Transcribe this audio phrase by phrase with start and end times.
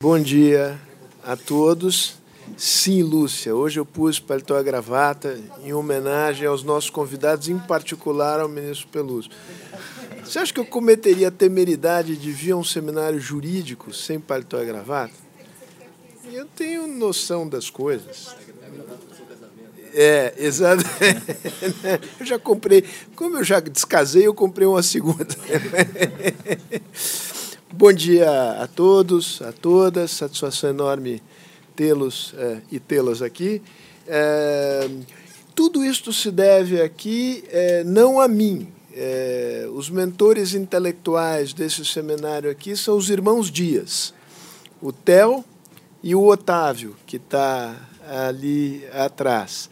[0.00, 0.80] Bom dia
[1.24, 2.18] a todos.
[2.56, 8.38] Sim, Lúcia, hoje eu pus paletó a gravata em homenagem aos nossos convidados, em particular
[8.38, 9.28] ao ministro Peluso.
[10.22, 14.62] Você acha que eu cometeria a temeridade de vir a um seminário jurídico sem paletó
[14.62, 15.14] e gravata?
[16.32, 18.36] Eu tenho noção das coisas.
[19.92, 20.84] É, exato.
[22.20, 22.84] Eu já comprei,
[23.16, 25.26] como eu já descasei, eu comprei uma segunda.
[27.70, 30.12] Bom dia a todos, a todas.
[30.12, 31.22] Satisfação enorme
[31.76, 33.60] tê-los é, e tê-las aqui.
[34.06, 34.88] É,
[35.54, 38.72] tudo isto se deve aqui é, não a mim.
[39.74, 44.12] Os mentores intelectuais desse seminário aqui são os irmãos Dias,
[44.82, 45.44] o Theo
[46.02, 47.76] e o Otávio, que está
[48.26, 49.70] ali atrás.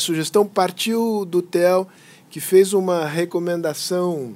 [0.00, 1.86] Sugestão partiu do Theo,
[2.28, 4.34] que fez uma recomendação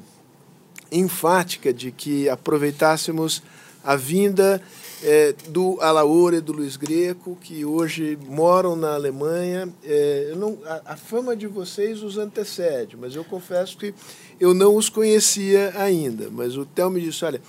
[0.90, 3.42] enfática de que aproveitássemos
[3.84, 4.60] a vinda
[5.02, 9.68] é, do Alaor e do Luiz Greco, que hoje moram na Alemanha.
[9.84, 13.94] É, não, a, a, fama de vocês os antecede, mas eu confesso que
[14.40, 16.28] eu não os conhecia ainda.
[16.30, 17.40] Mas o Theo me disse: olha,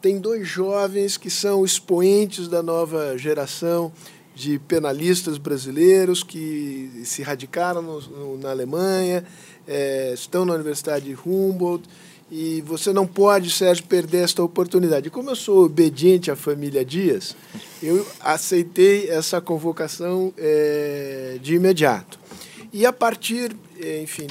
[0.00, 3.92] tem dois jovens que são expoentes da nova geração
[4.34, 9.24] de penalistas brasileiros que se radicaram no, no, na Alemanha,
[9.68, 11.86] é, estão na Universidade de Humboldt
[12.30, 15.10] e você não pode, Sérgio, perder esta oportunidade.
[15.10, 17.34] Como eu sou obediente à família Dias,
[17.82, 22.20] eu aceitei essa convocação é, de imediato.
[22.72, 24.28] E a partir, eh, enfim,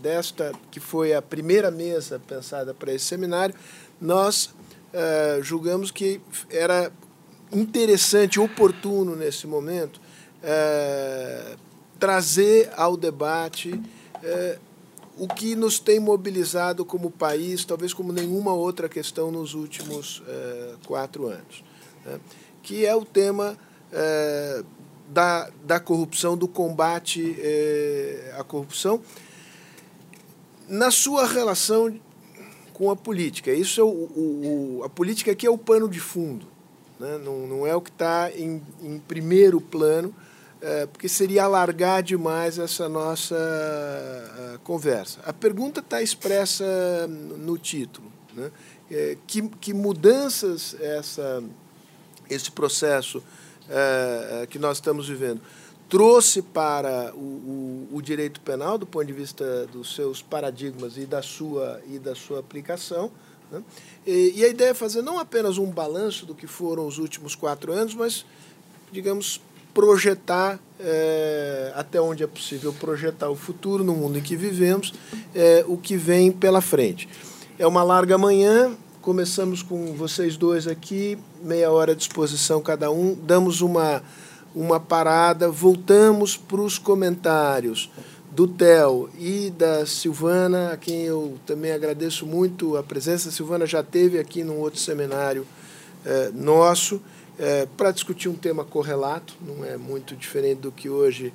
[0.00, 3.54] desta, que foi a primeira mesa pensada para esse seminário,
[4.00, 4.50] nós
[4.92, 6.90] é, julgamos que era
[7.52, 10.00] interessante, oportuno nesse momento,
[10.42, 11.56] é,
[11.98, 13.80] trazer ao debate
[15.18, 20.74] o que nos tem mobilizado como país, talvez como nenhuma outra questão nos últimos é,
[20.86, 21.64] quatro anos,
[22.04, 22.20] né?
[22.62, 23.58] que é o tema
[23.92, 24.64] é,
[25.08, 29.00] da, da corrupção, do combate é, à corrupção,
[30.68, 31.98] na sua relação
[32.72, 33.52] com a política.
[33.52, 36.46] Isso é o, o, o a política aqui é o pano de fundo,
[36.98, 37.18] né?
[37.18, 40.14] não, não é o que está em, em primeiro plano
[40.60, 45.20] é, porque seria alargar demais essa nossa uh, conversa.
[45.24, 48.10] A pergunta está expressa no título.
[48.34, 48.50] Né?
[48.90, 51.42] É, que, que mudanças essa,
[52.28, 53.22] esse processo
[54.50, 55.40] que nós estamos vivendo
[55.90, 61.04] trouxe para o, o, o, direito penal, do ponto de vista dos seus paradigmas e
[61.04, 63.10] da sua, e da sua aplicação?
[63.50, 63.62] Né?
[64.06, 67.34] E, e a ideia é fazer não apenas um balanço do que foram os últimos
[67.34, 68.24] quatro anos, mas,
[68.92, 69.40] digamos,
[69.74, 74.94] projetar é, até onde é possível projetar o futuro no mundo em que vivemos,
[75.34, 77.08] é, o que vem pela frente.
[77.58, 83.14] É uma larga manhã, começamos com vocês dois aqui, meia hora à disposição cada um,
[83.14, 84.02] damos uma,
[84.54, 87.90] uma parada, voltamos para os comentários
[88.30, 93.28] do Theo e da Silvana, a quem eu também agradeço muito a presença.
[93.28, 95.46] A Silvana já teve aqui num outro seminário
[96.06, 97.00] é, nosso
[97.40, 101.32] é, para discutir um tema correlato, não é muito diferente do que hoje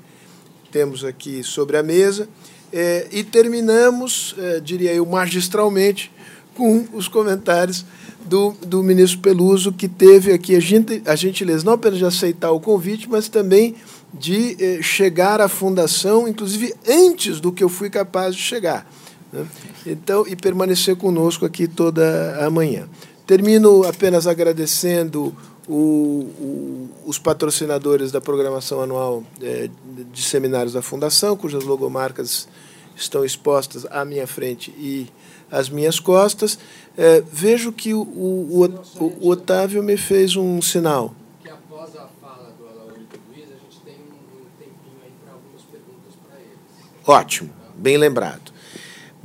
[0.71, 2.29] temos aqui sobre a mesa.
[2.71, 6.11] É, e terminamos, é, diria eu, magistralmente,
[6.53, 7.83] com os comentários
[8.23, 12.51] do, do ministro Peluso, que teve aqui a, gente, a gentileza não apenas de aceitar
[12.51, 13.75] o convite, mas também
[14.13, 18.87] de é, chegar à fundação, inclusive antes do que eu fui capaz de chegar.
[19.33, 19.45] Né?
[19.87, 22.87] Então, e permanecer conosco aqui toda a manhã.
[23.25, 25.35] Termino apenas agradecendo
[25.67, 29.69] o, o, os patrocinadores da programação anual é,
[30.11, 32.47] de seminários da Fundação, cujas logomarcas
[32.95, 35.07] estão expostas à minha frente e
[35.51, 36.57] às minhas costas.
[36.97, 38.65] É, vejo que o, o,
[38.99, 41.13] o, Otávio me fez um sinal.
[41.43, 46.15] Que após a fala do Luiz, a gente tem um tempinho aí para algumas perguntas
[46.27, 46.57] para eles.
[47.05, 48.54] Ótimo, bem lembrado.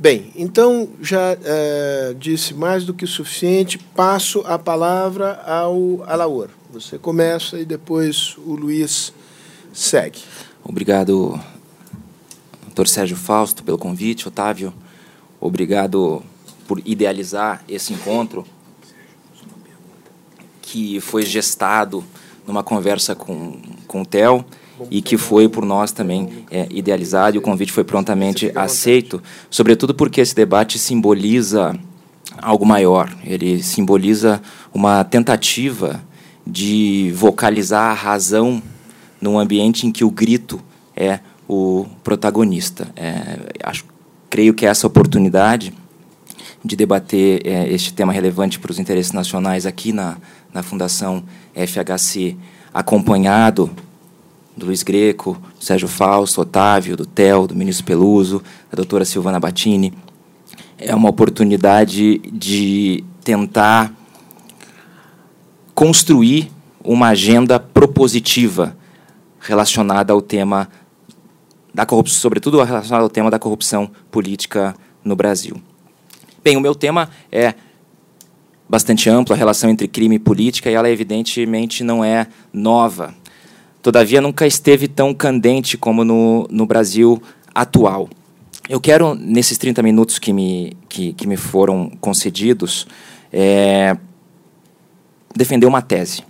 [0.01, 3.77] Bem, então já é, disse mais do que o suficiente.
[3.77, 6.49] Passo a palavra ao Alaor.
[6.73, 9.13] Você começa e depois o Luiz
[9.71, 10.17] segue.
[10.63, 11.39] Obrigado,
[12.63, 14.27] doutor Sérgio Fausto, pelo convite.
[14.27, 14.73] Otávio,
[15.39, 16.23] obrigado
[16.67, 18.43] por idealizar esse encontro
[20.63, 22.03] que foi gestado
[22.47, 24.43] numa conversa com, com o Theo
[24.89, 29.93] e que foi por nós também é, idealizado e o convite foi prontamente aceito, sobretudo
[29.93, 31.77] porque esse debate simboliza
[32.37, 33.13] algo maior.
[33.23, 34.41] Ele simboliza
[34.73, 36.01] uma tentativa
[36.45, 38.61] de vocalizar a razão
[39.19, 40.59] num ambiente em que o grito
[40.95, 42.87] é o protagonista.
[42.95, 43.85] É, acho,
[44.29, 45.73] creio que essa oportunidade
[46.63, 50.17] de debater é, este tema relevante para os interesses nacionais aqui na,
[50.53, 51.23] na Fundação
[51.53, 52.37] FHC,
[52.73, 53.69] acompanhado
[54.55, 59.39] do Luiz Greco, do Sérgio Fausto, Otávio, do Theo, do ministro Peluso, da doutora Silvana
[59.39, 59.93] Battini.
[60.77, 63.93] É uma oportunidade de tentar
[65.73, 66.51] construir
[66.83, 68.75] uma agenda propositiva
[69.39, 70.69] relacionada ao tema
[71.73, 75.61] da corrupção, sobretudo relacionada ao tema da corrupção política no Brasil.
[76.43, 77.53] Bem, o meu tema é
[78.67, 83.13] bastante amplo, a relação entre crime e política, e ela evidentemente não é nova.
[83.81, 87.21] Todavia, nunca esteve tão candente como no, no Brasil
[87.53, 88.07] atual.
[88.69, 92.85] Eu quero, nesses 30 minutos que me, que, que me foram concedidos,
[93.33, 93.97] é,
[95.35, 96.23] defender uma tese.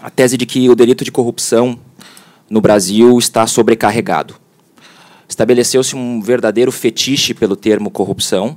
[0.00, 1.76] A tese de que o delito de corrupção
[2.48, 4.36] no Brasil está sobrecarregado.
[5.28, 8.56] Estabeleceu-se um verdadeiro fetiche pelo termo corrupção,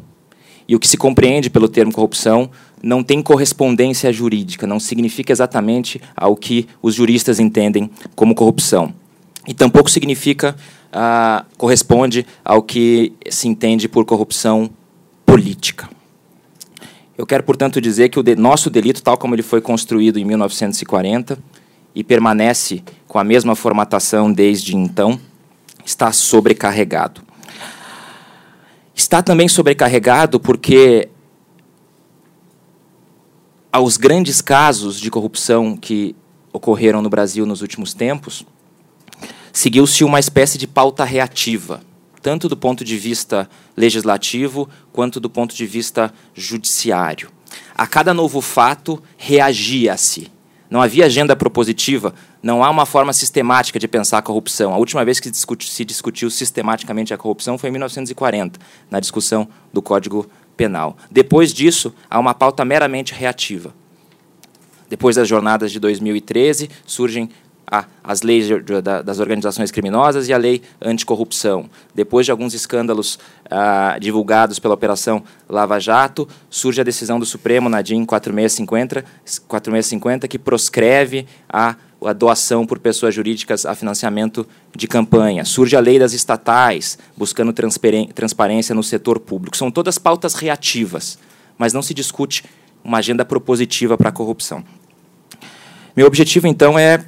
[0.67, 6.01] e o que se compreende pelo termo corrupção não tem correspondência jurídica, não significa exatamente
[6.15, 8.93] ao que os juristas entendem como corrupção.
[9.47, 10.55] E tampouco significa,
[10.91, 14.69] ah, corresponde ao que se entende por corrupção
[15.25, 15.89] política.
[17.17, 20.23] Eu quero, portanto, dizer que o de nosso delito, tal como ele foi construído em
[20.23, 21.37] 1940
[21.93, 25.19] e permanece com a mesma formatação desde então,
[25.85, 27.21] está sobrecarregado.
[28.95, 31.09] Está também sobrecarregado porque
[33.71, 36.15] aos grandes casos de corrupção que
[36.51, 38.45] ocorreram no Brasil nos últimos tempos,
[39.53, 41.81] seguiu-se uma espécie de pauta reativa
[42.21, 47.29] tanto do ponto de vista legislativo quanto do ponto de vista judiciário.
[47.75, 50.31] A cada novo fato, reagia-se.
[50.69, 52.13] Não havia agenda propositiva,
[52.43, 54.71] não há uma forma sistemática de pensar a corrupção.
[54.71, 58.59] A última vez que se discutiu sistematicamente a corrupção foi em 1940,
[58.91, 60.97] na discussão do Código Penal.
[61.09, 63.73] Depois disso, há uma pauta meramente reativa.
[64.89, 67.29] Depois das jornadas de 2013, surgem
[67.65, 71.69] a, as leis de, das organizações criminosas e a lei anticorrupção.
[71.95, 73.17] Depois de alguns escândalos
[73.49, 79.05] ah, divulgados pela Operação Lava Jato, surge a decisão do Supremo, na DIN 4650,
[79.47, 85.43] 4650 que proscreve a, a doação por pessoas jurídicas a financiamento de campanha.
[85.43, 87.53] Surge a lei das estatais, buscando
[88.13, 89.57] transparência no setor público.
[89.57, 91.19] São todas pautas reativas,
[91.57, 92.43] mas não se discute
[92.83, 94.63] uma agenda propositiva para a corrupção.
[95.95, 97.03] Meu objetivo, então, é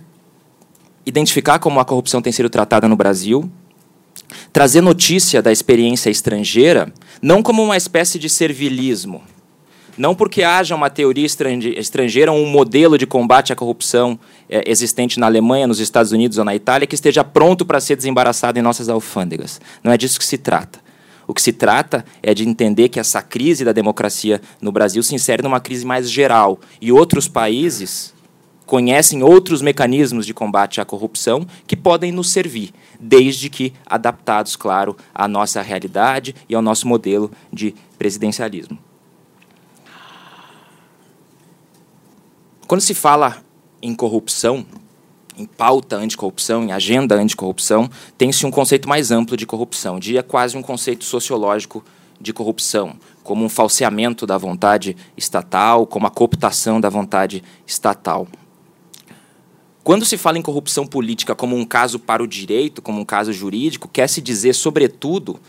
[1.06, 3.50] identificar como a corrupção tem sido tratada no Brasil,
[4.52, 9.24] trazer notícia da experiência estrangeira, não como uma espécie de servilismo,
[9.98, 15.26] não porque haja uma teoria estrangeira, um modelo de combate à corrupção é, existente na
[15.26, 18.90] Alemanha, nos Estados Unidos ou na Itália que esteja pronto para ser desembaraçado em nossas
[18.90, 19.60] alfândegas.
[19.84, 20.80] Não é disso que se trata.
[21.28, 25.16] O que se trata é de entender que essa crise da democracia no Brasil se
[25.16, 28.14] insere numa crise mais geral e outros países
[28.66, 34.96] conhecem outros mecanismos de combate à corrupção que podem nos servir, desde que adaptados, claro,
[35.14, 38.91] à nossa realidade e ao nosso modelo de presidencialismo.
[42.72, 43.44] Quando se fala
[43.82, 44.66] em corrupção,
[45.38, 50.56] em pauta anticorrupção, em agenda anticorrupção, tem-se um conceito mais amplo de corrupção, diria quase
[50.56, 51.84] um conceito sociológico
[52.18, 58.26] de corrupção, como um falseamento da vontade estatal, como a cooptação da vontade estatal.
[59.84, 63.34] Quando se fala em corrupção política como um caso para o direito, como um caso
[63.34, 65.42] jurídico, quer se dizer, sobretudo,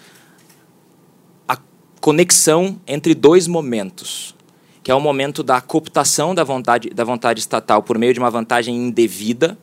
[1.46, 1.56] a
[2.00, 4.34] conexão entre dois momentos,
[4.82, 8.30] que é o momento da cooptação da vontade, da vontade estatal por meio de uma
[8.30, 9.56] vantagem indevida,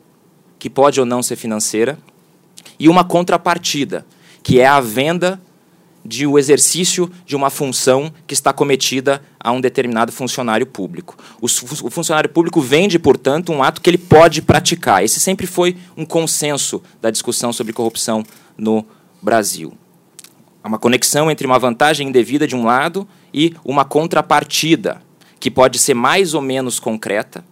[0.58, 1.98] que pode ou não ser financeira,
[2.80, 4.06] e uma contrapartida,
[4.42, 5.40] que é a venda
[6.04, 11.18] de o exercício de uma função que está cometida a um determinado funcionário público.
[11.42, 15.04] O, o, funcionário público vende, portanto, um ato que ele pode praticar.
[15.04, 18.24] Esse sempre foi um consenso da discussão sobre corrupção
[18.58, 18.86] no
[19.22, 19.74] Brasil.
[20.64, 25.02] Há uma conexão entre uma vantagem indevida de um lado e uma contrapartida,
[25.40, 27.44] que pode ser mais ou menos concreta,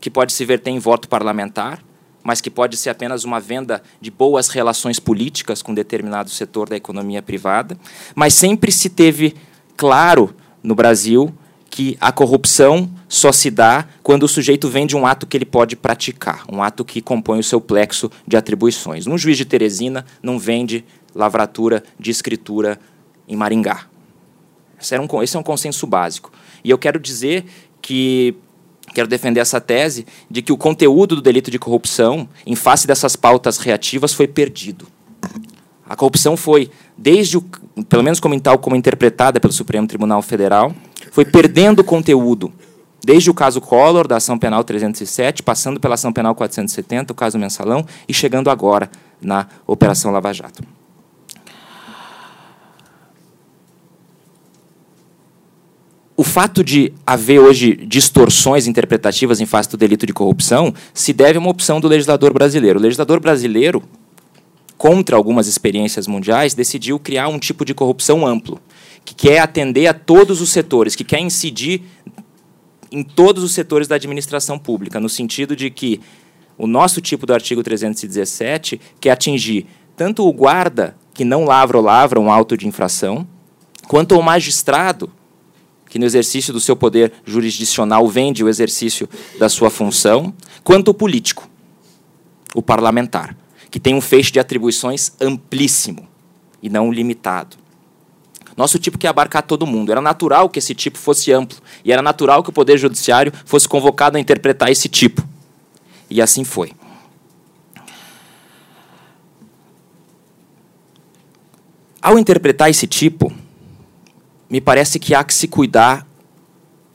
[0.00, 1.82] que pode se verter em voto parlamentar,
[2.22, 6.76] mas que pode ser apenas uma venda de boas relações políticas com determinado setor da
[6.76, 7.76] economia privada.
[8.14, 9.34] Mas sempre se teve
[9.76, 11.34] claro no Brasil
[11.68, 15.74] que a corrupção só se dá quando o sujeito vende um ato que ele pode
[15.74, 19.06] praticar, um ato que compõe o seu plexo de atribuições.
[19.06, 22.78] Um juiz de Teresina não vende lavratura de escritura
[23.26, 23.86] em Maringá.
[24.80, 26.30] Esse, esse é um consenso básico.
[26.64, 27.44] E eu quero dizer
[27.80, 28.34] que
[28.94, 33.14] quero defender essa tese de que o conteúdo do delito de corrupção, em face dessas
[33.14, 34.86] pautas reativas, foi perdido.
[35.86, 37.42] A corrupção foi, desde o,
[37.88, 40.74] pelo menos como tal como interpretada pelo Supremo Tribunal Federal,
[41.10, 42.52] foi perdendo conteúdo
[43.04, 47.38] Desde o caso Collor, da ação penal 307, passando pela ação penal 470, o caso
[47.38, 48.90] Mensalão, e chegando agora
[49.20, 50.64] na Operação Lava Jato.
[56.16, 61.38] O fato de haver hoje distorções interpretativas em face do delito de corrupção se deve
[61.38, 62.78] a uma opção do legislador brasileiro.
[62.78, 63.82] O legislador brasileiro,
[64.78, 68.60] contra algumas experiências mundiais, decidiu criar um tipo de corrupção amplo,
[69.04, 71.82] que quer atender a todos os setores, que quer incidir
[72.92, 76.00] em todos os setores da administração pública, no sentido de que
[76.56, 79.66] o nosso tipo do artigo 317 quer atingir
[79.96, 83.26] tanto o guarda, que não lavra ou lavra um auto de infração,
[83.88, 85.10] quanto o magistrado,
[85.94, 89.08] que no exercício do seu poder jurisdicional vende o exercício
[89.38, 90.34] da sua função,
[90.64, 91.48] quanto o político,
[92.52, 93.36] o parlamentar,
[93.70, 96.08] que tem um feixe de atribuições amplíssimo
[96.60, 97.56] e não limitado.
[98.56, 99.92] Nosso tipo quer abarcar todo mundo.
[99.92, 101.58] Era natural que esse tipo fosse amplo.
[101.84, 105.22] E era natural que o Poder Judiciário fosse convocado a interpretar esse tipo.
[106.10, 106.72] E assim foi.
[112.02, 113.32] Ao interpretar esse tipo,
[114.54, 116.06] me parece que há que se cuidar,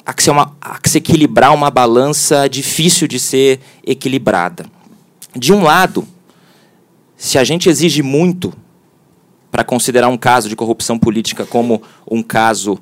[0.05, 4.65] há que, uma, há que se equilibrar uma balança difícil de ser equilibrada.
[5.35, 6.07] De um lado,
[7.17, 8.53] se a gente exige muito
[9.51, 12.79] para considerar um caso de corrupção política como um caso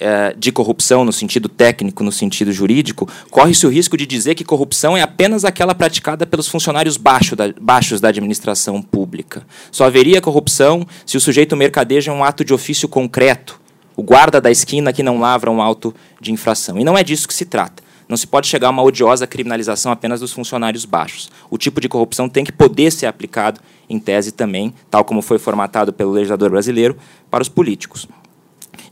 [0.00, 4.44] é, de corrupção no sentido técnico, no sentido jurídico, corre-se o risco de dizer que
[4.44, 9.46] corrupção é apenas aquela praticada pelos funcionários baixo da, baixos da administração pública.
[9.70, 13.60] Só haveria corrupção se o sujeito mercadeja um ato de ofício concreto,
[13.98, 16.78] o guarda da esquina que não lavra um auto de infração.
[16.78, 17.82] E não é disso que se trata.
[18.08, 21.28] Não se pode chegar a uma odiosa criminalização apenas dos funcionários baixos.
[21.50, 25.36] O tipo de corrupção tem que poder ser aplicado, em tese também, tal como foi
[25.36, 26.96] formatado pelo legislador brasileiro,
[27.28, 28.06] para os políticos.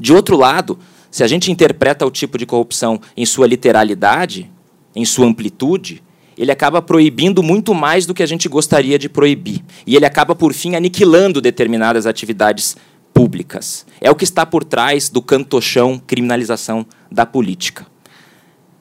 [0.00, 0.76] De outro lado,
[1.08, 4.50] se a gente interpreta o tipo de corrupção em sua literalidade,
[4.92, 6.02] em sua amplitude,
[6.36, 9.62] ele acaba proibindo muito mais do que a gente gostaria de proibir.
[9.86, 12.76] E ele acaba, por fim, aniquilando determinadas atividades
[13.16, 13.87] públicas.
[13.99, 17.87] É o que está por trás do cantochão criminalização da política.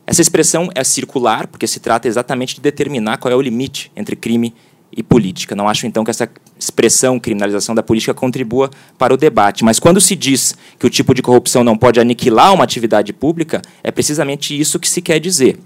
[0.06, 4.14] Essa expressão é circular, porque se trata exatamente de determinar qual é o limite entre
[4.14, 4.54] crime
[4.92, 5.56] e política.
[5.56, 9.64] Não acho, então, que essa expressão criminalização da política contribua para o debate.
[9.64, 13.62] Mas quando se diz que o tipo de corrupção não pode aniquilar uma atividade pública,
[13.82, 15.58] é precisamente isso que se quer dizer.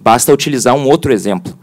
[0.00, 1.56] Basta utilizar um outro exemplo.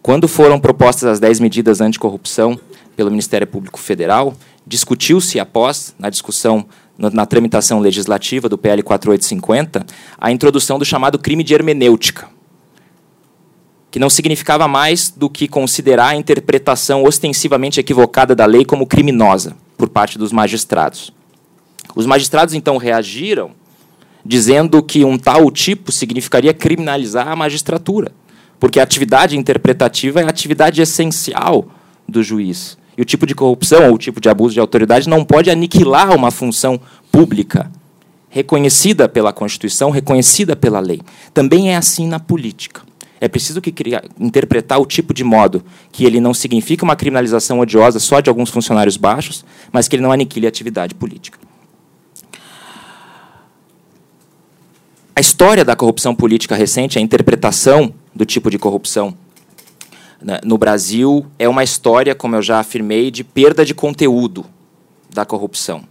[0.00, 2.58] Quando foram propostas as 10 medidas anticorrupção
[2.96, 4.34] pelo Ministério Público Federal,
[4.66, 6.66] discutiu-se após, na discussão,
[6.98, 9.86] na tramitação legislativa do PL 4850,
[10.18, 12.28] a introdução do chamado crime de hermenêutica,
[13.90, 19.56] que não significava mais do que considerar a interpretação ostensivamente equivocada da lei como criminosa
[19.76, 21.12] por parte dos magistrados.
[21.94, 23.52] Os magistrados então reagiram
[24.24, 28.10] dizendo que um tal tipo significaria criminalizar a magistratura,
[28.58, 31.68] porque a atividade interpretativa é a atividade essencial
[32.08, 32.76] do juiz.
[32.96, 36.14] E o tipo de corrupção ou o tipo de abuso de autoridade não pode aniquilar
[36.14, 36.80] uma função
[37.12, 37.70] pública
[38.28, 41.00] reconhecida pela Constituição, reconhecida pela lei.
[41.32, 42.82] Também é assim na política.
[43.18, 43.74] É preciso que
[44.20, 48.50] interpretar o tipo de modo que ele não significa uma criminalização odiosa só de alguns
[48.50, 51.38] funcionários baixos, mas que ele não aniquile a atividade política.
[55.14, 59.16] A história da corrupção política recente, a interpretação do tipo de corrupção
[60.44, 64.44] no Brasil é uma história, como eu já afirmei, de perda de conteúdo
[65.08, 65.84] da corrupção.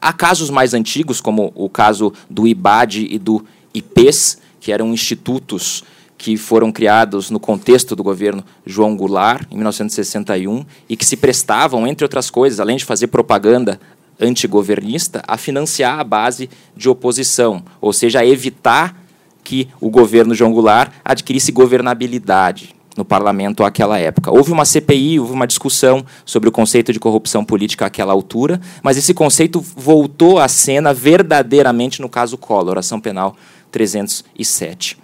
[0.00, 3.44] Há casos mais antigos, como o caso do IBAD e do
[3.74, 5.82] IPES, que eram institutos
[6.16, 11.84] que foram criados no contexto do governo João Goulart, em 1961, e que se prestavam,
[11.84, 13.80] entre outras coisas, além de fazer propaganda
[14.20, 18.96] antigovernista, a financiar a base de oposição, ou seja, a evitar
[19.42, 24.30] que o governo João Goulart adquirisse governabilidade no parlamento àquela época.
[24.30, 28.96] Houve uma CPI, houve uma discussão sobre o conceito de corrupção política àquela altura, mas
[28.96, 33.36] esse conceito voltou à cena verdadeiramente no caso Collor, ação penal
[33.70, 34.98] 307.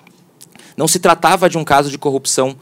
[0.76, 2.54] Não se tratava de um caso de corrupção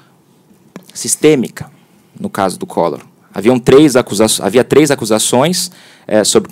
[0.94, 1.70] sistêmica,
[2.18, 3.00] no caso do Collor.
[3.34, 3.94] Haviam três
[4.40, 5.70] havia três acusações
[6.06, 6.50] é, sobre,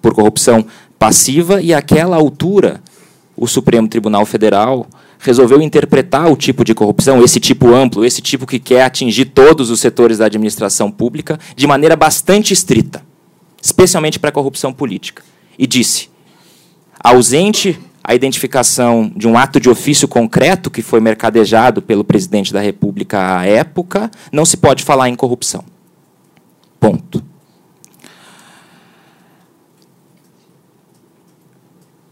[0.00, 0.64] por corrupção
[0.98, 2.80] passiva, e àquela altura
[3.36, 4.86] o Supremo Tribunal Federal
[5.22, 9.70] resolveu interpretar o tipo de corrupção, esse tipo amplo, esse tipo que quer atingir todos
[9.70, 13.02] os setores da administração pública, de maneira bastante estrita,
[13.62, 15.22] especialmente para a corrupção política.
[15.56, 16.10] E disse:
[17.02, 22.60] ausente a identificação de um ato de ofício concreto que foi mercadejado pelo presidente da
[22.60, 25.64] República à época, não se pode falar em corrupção.
[26.80, 27.22] Ponto.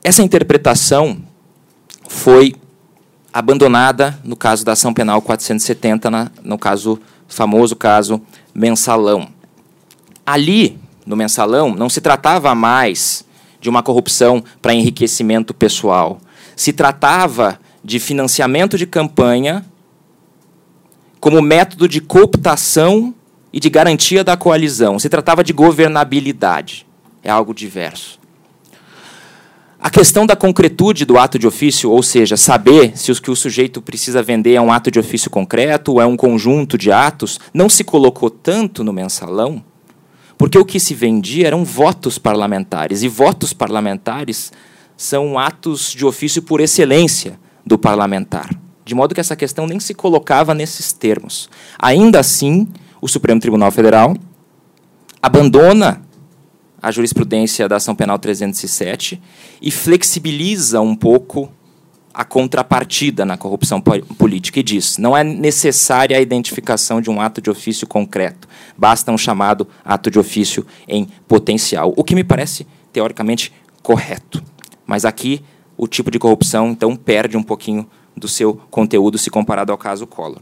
[0.05, 1.19] Essa interpretação
[2.09, 2.55] foi
[3.33, 8.21] abandonada no caso da ação penal 470, na, no caso famoso caso
[8.55, 9.29] mensalão.
[10.27, 13.25] Ali, no mensalão, não se tratava mais
[13.61, 16.21] de uma corrupção para enriquecimento pessoal.
[16.57, 19.65] Se tratava de financiamento de campanha
[21.19, 23.15] como método de cooptação
[23.53, 24.99] e de garantia da coalizão.
[24.99, 26.87] Se tratava de governabilidade.
[27.23, 28.20] É algo diverso.
[29.83, 33.37] A questão da concretude do ato de ofício, ou seja, saber se o que o
[33.37, 37.41] sujeito precisa vender é um ato de ofício concreto ou é um conjunto de atos,
[37.55, 39.65] não se colocou tanto no mensalão,
[40.37, 44.53] porque o que se vendia eram votos parlamentares, e votos parlamentares
[44.99, 48.51] são atos de ofício por excelência do parlamentar.
[48.85, 51.49] De modo que essa questão nem se colocava nesses termos.
[51.79, 52.69] Ainda assim,
[53.01, 54.15] o Supremo Tribunal Federal
[55.23, 56.03] abandona
[56.83, 59.21] a jurisprudência da ação penal 307
[59.61, 61.51] e flexibiliza um pouco
[62.13, 67.41] a contrapartida na corrupção política e diz: não é necessária a identificação de um ato
[67.41, 72.67] de ofício concreto, basta um chamado ato de ofício em potencial, o que me parece
[72.93, 74.43] teoricamente correto.
[74.87, 75.43] Mas aqui
[75.77, 80.07] o tipo de corrupção então perde um pouquinho do seu conteúdo se comparado ao caso
[80.07, 80.41] Collor.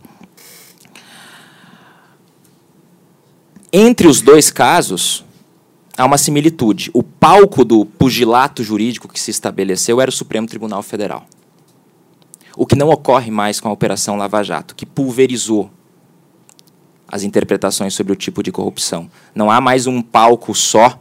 [3.70, 5.24] Entre os dois casos,
[5.98, 6.90] há uma similitude.
[6.94, 11.26] O palco do pugilato jurídico que se estabeleceu era o Supremo Tribunal Federal.
[12.56, 15.70] O que não ocorre mais com a Operação Lava Jato, que pulverizou
[17.06, 19.10] as interpretações sobre o tipo de corrupção.
[19.34, 21.00] Não há mais um palco só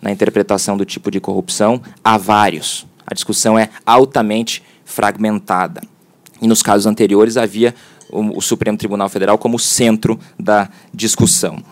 [0.00, 2.84] na interpretação do tipo de corrupção, há vários.
[3.06, 5.80] A discussão é altamente fragmentada.
[6.40, 7.72] E nos casos anteriores havia
[8.10, 11.62] o, Supremo Tribunal Federal como centro da discussão.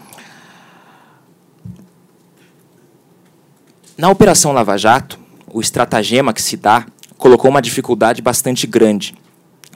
[4.00, 6.87] Na Operação Lava Jato, o estratagema que se dá
[7.19, 9.14] colocou uma dificuldade bastante grande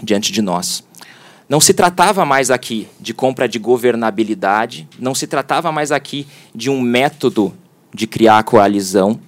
[0.03, 0.83] diante de nós.
[1.47, 6.71] Não se tratava mais aqui de compra de governabilidade, não se tratava mais aqui de
[6.71, 7.55] um método
[7.93, 9.21] de criar coalizão.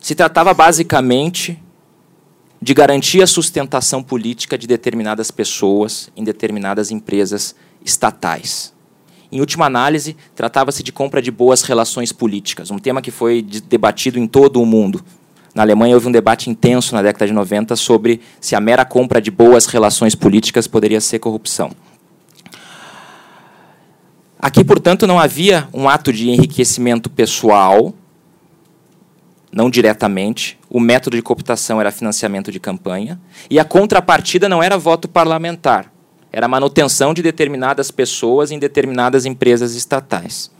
[0.00, 1.56] Se tratava basicamente
[2.60, 8.74] de garantir a sustentação política de determinadas pessoas em determinadas empresas estatais.
[9.32, 14.18] Em última análise, tratava-se de compra de boas relações políticas, um tema que foi debatido
[14.18, 15.02] em todo o mundo.
[15.54, 19.22] Na Alemanha houve um debate intenso na década de 90 sobre se a mera compra
[19.22, 21.70] de boas relações políticas poderia ser corrupção.
[24.38, 27.94] Aqui, portanto, não havia um ato de enriquecimento pessoal,
[29.50, 30.58] não diretamente.
[30.68, 33.18] O método de cooptação era financiamento de campanha.
[33.48, 35.90] E a contrapartida não era voto parlamentar
[36.32, 40.50] era a manutenção de determinadas pessoas em determinadas empresas estatais.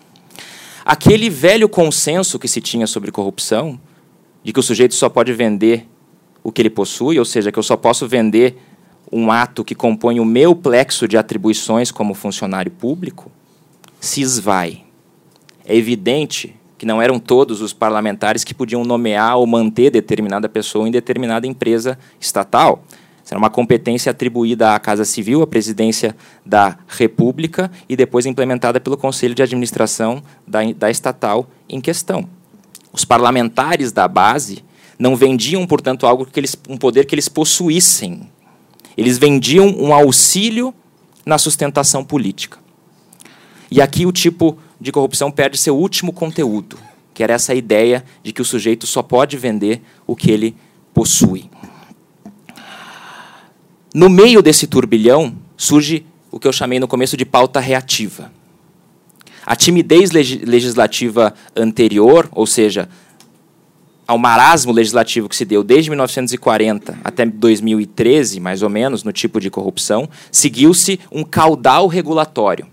[0.85, 3.81] Aquele velho consenso que se tinha sobre corrupção,
[4.45, 5.89] de que o sujeito só pode vender
[6.43, 8.59] o que ele possui, ou seja, que eu só posso vender
[9.11, 13.31] um ato que compõe o meu plexo de atribuições como funcionário público,
[14.01, 14.85] se esvai.
[15.65, 20.89] É evidente que não eram todos os parlamentares que podiam nomear ou manter determinada pessoa
[20.89, 22.83] em determinada empresa estatal.
[23.33, 26.15] Será uma competência atribuída à Casa Civil, à presidência
[26.45, 32.29] da República e depois implementada pelo Conselho de Administração da, da estatal em questão.
[32.93, 34.63] Os parlamentares da base
[34.99, 38.29] não vendiam, portanto, algo que eles, um poder que eles possuíssem.
[38.99, 40.75] Eles vendiam um auxílio
[41.25, 42.59] na sustentação política.
[43.71, 46.77] E aqui o tipo de corrupção perde seu último conteúdo,
[47.15, 50.55] que era essa ideia de que o sujeito só pode vender o que ele
[50.93, 51.49] possui.
[53.95, 58.33] No meio desse turbilhão surge o que eu chamei no começo de pauta reativa.
[59.45, 62.89] A timidez legislativa anterior, ou seja,
[64.07, 69.41] ao marasmo legislativo que se deu desde 1940 até 2013, mais ou menos, no tipo
[69.41, 72.67] de corrupção, seguiu-se um caudal regulatório.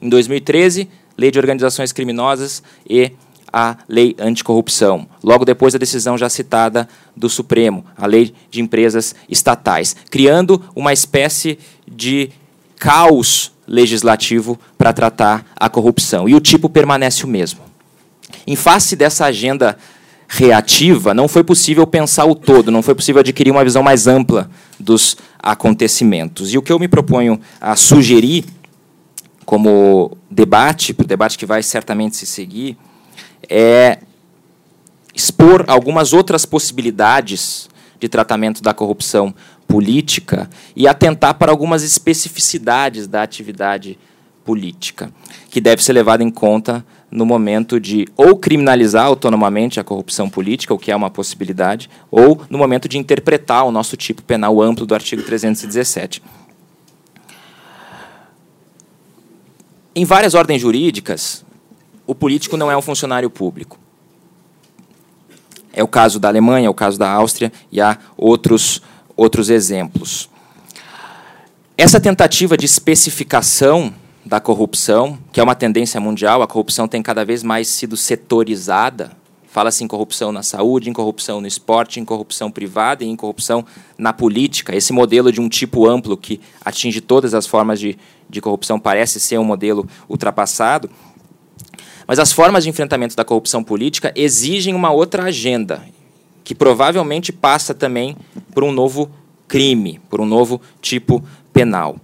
[0.00, 3.12] Em 2013, Lei de Organizações Criminosas e
[3.58, 5.08] a lei anticorrupção.
[5.24, 10.92] Logo depois da decisão já citada do Supremo, a lei de empresas estatais, criando uma
[10.92, 11.58] espécie
[11.90, 12.28] de
[12.78, 16.28] caos legislativo para tratar a corrupção.
[16.28, 17.60] E o tipo permanece o mesmo.
[18.46, 19.78] Em face dessa agenda
[20.28, 24.50] reativa, não foi possível pensar o todo, não foi possível adquirir uma visão mais ampla
[24.78, 26.52] dos acontecimentos.
[26.52, 28.44] E o que eu me proponho a sugerir
[29.46, 32.76] como debate, para o debate que vai certamente se seguir,
[33.48, 33.98] é
[35.14, 37.68] expor algumas outras possibilidades
[37.98, 39.34] de tratamento da corrupção
[39.66, 43.98] política e atentar para algumas especificidades da atividade
[44.44, 45.10] política,
[45.50, 50.74] que deve ser levada em conta no momento de ou criminalizar autonomamente a corrupção política,
[50.74, 54.84] o que é uma possibilidade, ou no momento de interpretar o nosso tipo penal amplo
[54.84, 56.22] do artigo 317.
[59.94, 61.45] Em várias ordens jurídicas,
[62.06, 63.78] o político não é um funcionário público.
[65.72, 68.80] É o caso da Alemanha, é o caso da Áustria e há outros,
[69.14, 70.30] outros exemplos.
[71.76, 73.92] Essa tentativa de especificação
[74.24, 79.12] da corrupção, que é uma tendência mundial, a corrupção tem cada vez mais sido setorizada.
[79.46, 83.64] Fala-se em corrupção na saúde, em corrupção no esporte, em corrupção privada e em corrupção
[83.98, 84.74] na política.
[84.74, 89.20] Esse modelo de um tipo amplo que atinge todas as formas de, de corrupção parece
[89.20, 90.90] ser um modelo ultrapassado.
[92.06, 95.82] Mas as formas de enfrentamento da corrupção política exigem uma outra agenda,
[96.44, 98.16] que provavelmente passa também
[98.54, 99.10] por um novo
[99.48, 101.96] crime, por um novo tipo penal.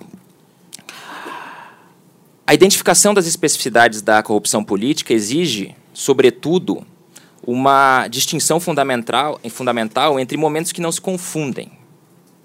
[2.45, 6.85] A identificação das especificidades da corrupção política exige, sobretudo,
[7.47, 11.71] uma distinção fundamental, fundamental entre momentos que não se confundem.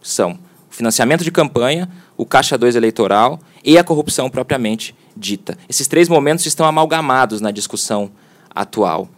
[0.01, 0.39] São
[0.69, 5.57] o financiamento de campanha, o caixa 2 eleitoral e a corrupção propriamente dita.
[5.67, 8.11] Esses três momentos estão amalgamados na discussão
[8.53, 9.09] atual.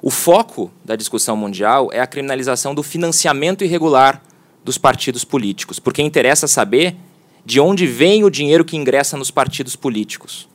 [0.00, 4.22] O foco da discussão mundial é a criminalização do financiamento irregular
[4.64, 6.96] dos partidos políticos, porque interessa saber
[7.44, 10.48] de onde vem o dinheiro que ingressa nos partidos políticos.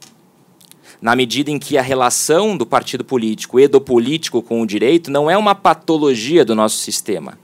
[1.02, 5.12] Na medida em que a relação do partido político e do político com o direito
[5.12, 7.38] não é uma patologia do nosso sistema.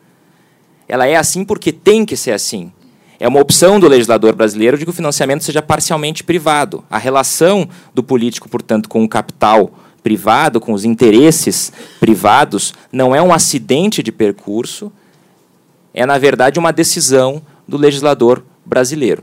[0.88, 2.72] Ela é assim porque tem que ser assim.
[3.19, 6.86] É uma opção do legislador brasileiro de que o financiamento seja parcialmente privado.
[6.89, 13.21] A relação do político, portanto, com o capital privado, com os interesses privados, não é
[13.21, 14.89] um acidente de percurso,
[15.93, 19.21] é, na verdade, uma decisão do legislador brasileiro.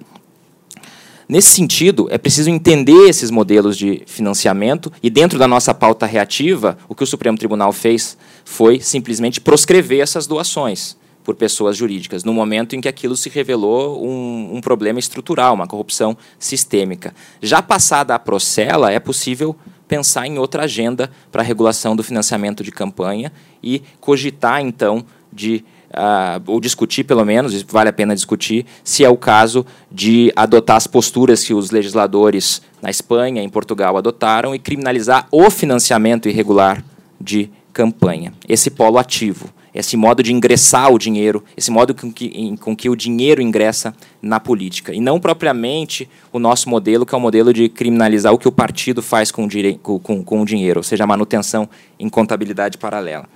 [1.26, 6.76] Nesse sentido, é preciso entender esses modelos de financiamento e, dentro da nossa pauta reativa,
[6.86, 10.95] o que o Supremo Tribunal fez foi simplesmente proscrever essas doações
[11.26, 15.66] por pessoas jurídicas, no momento em que aquilo se revelou um, um problema estrutural, uma
[15.66, 17.12] corrupção sistêmica.
[17.42, 19.56] Já passada a procela, é possível
[19.88, 25.64] pensar em outra agenda para a regulação do financiamento de campanha e cogitar, então, de
[25.90, 30.76] uh, ou discutir, pelo menos, vale a pena discutir, se é o caso de adotar
[30.76, 36.84] as posturas que os legisladores na Espanha, em Portugal, adotaram e criminalizar o financiamento irregular
[37.20, 38.32] de campanha.
[38.48, 42.88] Esse polo ativo esse modo de ingressar o dinheiro, esse modo com que, com que
[42.88, 44.94] o dinheiro ingressa na política.
[44.94, 48.52] E não propriamente o nosso modelo, que é o modelo de criminalizar o que o
[48.52, 53.28] partido faz com o, com, com o dinheiro, ou seja, a manutenção em contabilidade paralela.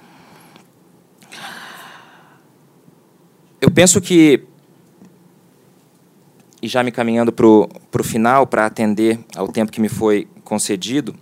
[3.60, 4.42] Eu penso que,
[6.62, 7.68] e já me caminhando para o
[8.02, 11.14] final, para atender ao tempo que me foi concedido,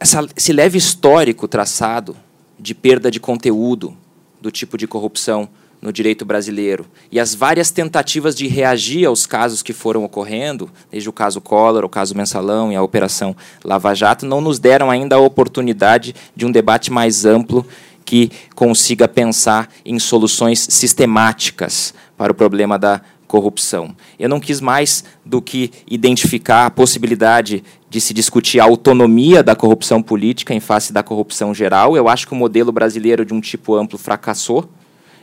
[0.00, 2.16] essa, esse leve histórico traçado
[2.58, 3.94] de perda de conteúdo
[4.40, 5.46] do tipo de corrupção
[5.80, 11.08] no direito brasileiro e as várias tentativas de reagir aos casos que foram ocorrendo, desde
[11.08, 15.16] o caso Collor, o caso Mensalão e a Operação Lava Jato, não nos deram ainda
[15.16, 17.66] a oportunidade de um debate mais amplo
[18.04, 23.94] que consiga pensar em soluções sistemáticas para o problema da corrupção.
[24.18, 29.54] Eu não quis mais do que identificar a possibilidade de se discutir a autonomia da
[29.54, 31.96] corrupção política em face da corrupção geral.
[31.96, 34.68] Eu acho que o modelo brasileiro de um tipo amplo fracassou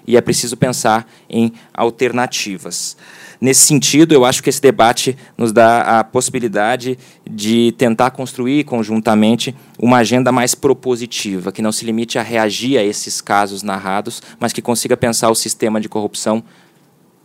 [0.08, 2.96] e é preciso pensar em alternativas.
[3.41, 6.98] Nesse sentido, eu acho que esse debate nos dá a possibilidade
[7.30, 12.84] de tentar construir conjuntamente uma agenda mais propositiva, que não se limite a reagir a
[12.84, 16.41] esses casos narrados, mas que consiga pensar o sistema de corrupção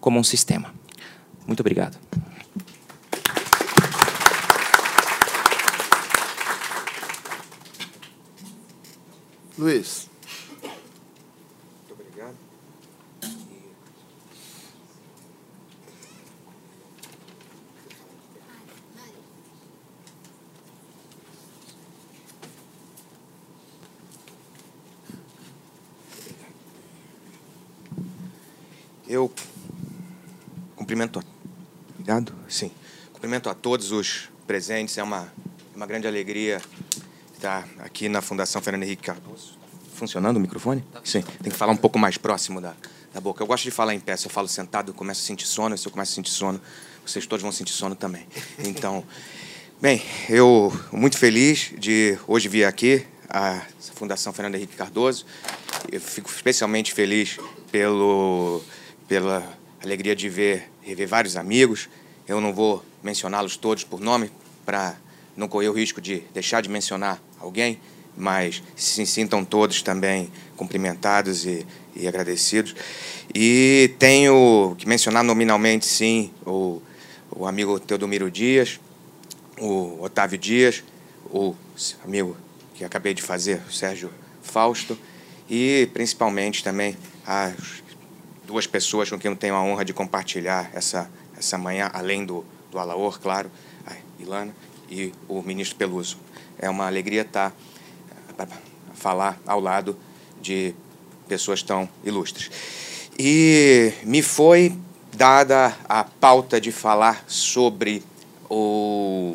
[0.03, 0.75] como um sistema.
[1.47, 1.97] Muito obrigado.
[9.57, 10.11] Luiz.
[10.61, 12.37] Muito obrigado.
[29.09, 29.31] Eu
[30.93, 31.23] Cumprimento a...
[31.95, 32.35] Obrigado.
[32.51, 32.71] Sim.
[33.15, 34.99] Cumprimento a todos os presentes.
[34.99, 35.33] É uma,
[35.75, 36.61] uma grande alegria
[37.33, 39.59] estar aqui na Fundação Fernando Henrique Cardoso.
[39.95, 40.85] Funcionando o microfone?
[41.03, 41.23] Sim.
[41.43, 42.75] Tem que falar um pouco mais próximo da,
[43.15, 43.43] da boca.
[43.43, 44.19] Eu gosto de falar em pé.
[44.19, 45.79] Se eu falo sentado, eu começo a sentir sono.
[45.79, 46.61] Se eu começo a sentir sono,
[47.07, 48.27] vocês todos vão sentir sono também.
[48.63, 49.03] Então,
[49.81, 53.63] bem, eu muito feliz de hoje vir aqui à
[53.95, 55.25] Fundação Fernando Henrique Cardoso.
[55.91, 57.39] Eu fico especialmente feliz
[57.71, 58.63] pelo,
[59.09, 59.43] pela
[59.83, 61.89] alegria de ver rever vários amigos.
[62.27, 64.31] eu não vou mencioná-los todos por nome
[64.65, 64.97] para
[65.37, 67.79] não correr o risco de deixar de mencionar alguém,
[68.17, 71.67] mas se sintam todos também cumprimentados e,
[71.97, 72.75] e agradecidos.
[73.35, 76.83] E tenho que mencionar nominalmente, sim, o,
[77.31, 78.79] o amigo Teodomiro Dias,
[79.59, 80.85] o Otávio Dias,
[81.31, 81.55] o
[82.05, 82.37] amigo
[82.75, 84.11] que acabei de fazer, o Sérgio
[84.43, 84.99] Fausto,
[85.49, 87.82] e principalmente também as
[88.53, 92.45] duas pessoas com quem eu tenho a honra de compartilhar essa, essa manhã, além do,
[92.71, 93.51] do Alaor, claro,
[93.87, 94.55] a Ilana
[94.91, 96.19] e o ministro Peluso.
[96.59, 97.55] É uma alegria estar
[98.39, 98.47] a
[98.95, 99.97] falar ao lado
[100.43, 100.75] de
[101.27, 102.51] pessoas tão ilustres.
[103.19, 104.77] E me foi
[105.15, 108.03] dada a pauta de falar sobre
[108.51, 109.35] o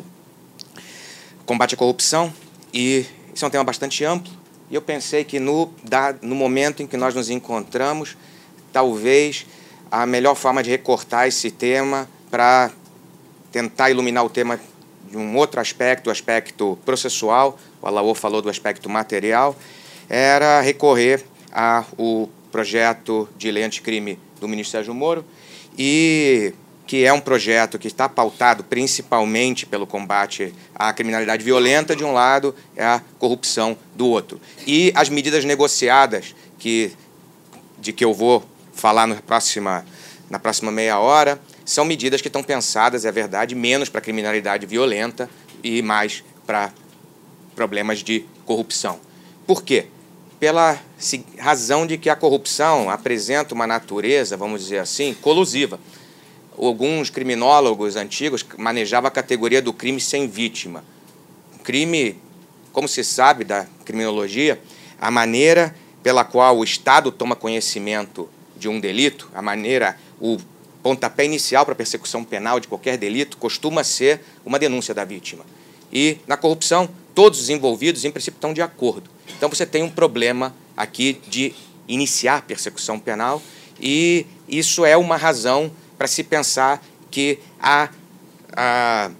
[1.44, 2.32] combate à corrupção,
[2.72, 3.04] e
[3.34, 4.32] isso é um tema bastante amplo,
[4.70, 5.72] e eu pensei que no,
[6.22, 8.16] no momento em que nós nos encontramos,
[8.78, 9.44] talvez
[9.90, 12.70] a melhor forma de recortar esse tema para
[13.50, 14.60] tentar iluminar o tema
[15.10, 19.56] de um outro aspecto, o aspecto processual, o Alaô falou do aspecto material,
[20.08, 25.24] era recorrer ao projeto de lei anticrime do ministro Sérgio Moro
[25.76, 26.54] e
[26.86, 32.12] que é um projeto que está pautado principalmente pelo combate à criminalidade violenta de um
[32.12, 34.40] lado, é a corrupção do outro.
[34.64, 36.92] E as medidas negociadas que
[37.80, 38.44] de que eu vou
[38.78, 39.84] falar na próxima
[40.30, 45.28] na próxima meia hora são medidas que estão pensadas, é verdade, menos para criminalidade violenta
[45.62, 46.72] e mais para
[47.54, 49.00] problemas de corrupção.
[49.46, 49.86] Por quê?
[50.38, 50.78] Pela
[51.38, 55.80] razão de que a corrupção apresenta uma natureza, vamos dizer assim, colusiva.
[56.56, 60.84] Alguns criminólogos antigos manejavam a categoria do crime sem vítima.
[61.64, 62.18] crime,
[62.72, 64.60] como se sabe da criminologia,
[65.00, 70.38] a maneira pela qual o Estado toma conhecimento de um delito, a maneira, o
[70.82, 75.44] pontapé inicial para a persecução penal de qualquer delito costuma ser uma denúncia da vítima.
[75.92, 79.10] E na corrupção, todos os envolvidos, em princípio, estão de acordo.
[79.36, 81.54] Então você tem um problema aqui de
[81.86, 83.42] iniciar persecução penal,
[83.80, 87.88] e isso é uma razão para se pensar que a,
[88.52, 89.10] a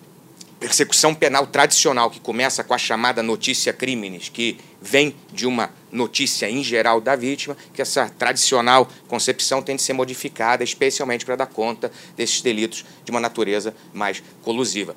[0.61, 6.49] persecução penal tradicional, que começa com a chamada notícia crimes, que vem de uma notícia
[6.49, 11.47] em geral da vítima, que essa tradicional concepção tem de ser modificada, especialmente para dar
[11.47, 14.95] conta desses delitos de uma natureza mais colusiva.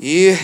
[0.00, 0.36] E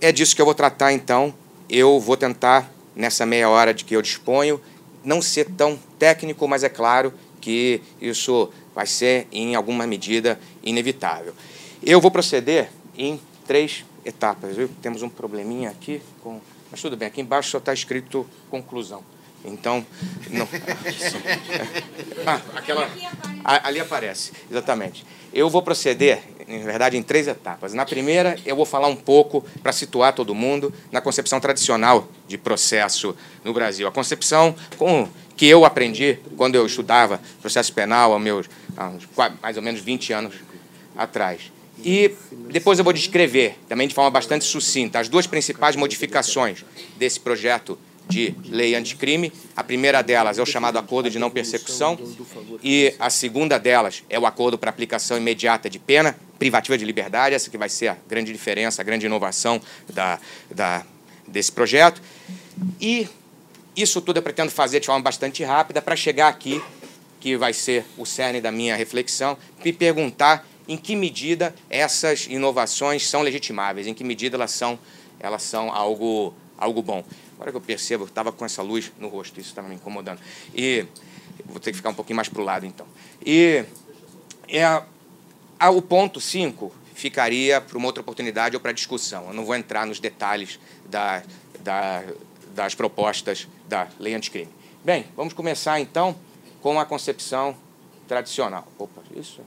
[0.00, 1.34] é disso que eu vou tratar, então.
[1.68, 4.60] Eu vou tentar, nessa meia hora de que eu disponho,
[5.02, 11.32] não ser tão técnico, mas é claro que isso vai ser, em alguma medida, inevitável.
[11.82, 14.56] Eu vou proceder em três etapas.
[14.56, 14.68] Viu?
[14.82, 16.40] Temos um probleminha aqui, com...
[16.74, 19.04] mas tudo bem, aqui embaixo só está escrito conclusão.
[19.44, 19.86] Então,
[20.28, 20.48] não.
[22.26, 22.90] Ah, aquela,
[23.44, 25.06] ali aparece, exatamente.
[25.32, 27.74] Eu vou proceder, na verdade, em três etapas.
[27.74, 32.36] Na primeira, eu vou falar um pouco, para situar todo mundo, na concepção tradicional de
[32.36, 33.86] processo no Brasil.
[33.86, 39.06] A concepção com, que eu aprendi quando eu estudava processo penal há, meus, há uns,
[39.40, 40.34] mais ou menos 20 anos
[40.96, 41.53] atrás.
[41.82, 42.14] E
[42.50, 46.64] depois eu vou descrever, também de forma bastante sucinta, as duas principais modificações
[46.96, 49.32] desse projeto de lei anticrime.
[49.56, 51.98] A primeira delas é o chamado acordo de não persecução
[52.62, 57.34] e a segunda delas é o acordo para aplicação imediata de pena privativa de liberdade,
[57.34, 59.60] essa que vai ser a grande diferença, a grande inovação
[59.92, 60.18] da,
[60.50, 60.84] da,
[61.26, 62.02] desse projeto.
[62.80, 63.08] E
[63.76, 66.62] isso tudo eu pretendo fazer de forma bastante rápida para chegar aqui,
[67.20, 73.08] que vai ser o cerne da minha reflexão, e perguntar em que medida essas inovações
[73.08, 74.78] são legitimáveis, em que medida elas são,
[75.20, 77.04] elas são algo, algo bom.
[77.34, 80.20] Agora que eu percebo, estava com essa luz no rosto, isso estava me incomodando.
[80.54, 80.86] E
[81.44, 82.86] vou ter que ficar um pouquinho mais para o lado, então.
[83.24, 83.64] E
[84.48, 84.64] é,
[85.58, 89.26] a, o ponto 5 ficaria para uma outra oportunidade ou para discussão.
[89.28, 91.22] Eu não vou entrar nos detalhes da,
[91.60, 92.04] da,
[92.54, 94.50] das propostas da lei anticrime.
[94.84, 96.16] Bem, vamos começar, então,
[96.62, 97.56] com a concepção
[98.06, 98.66] tradicional.
[98.78, 99.40] Opa, isso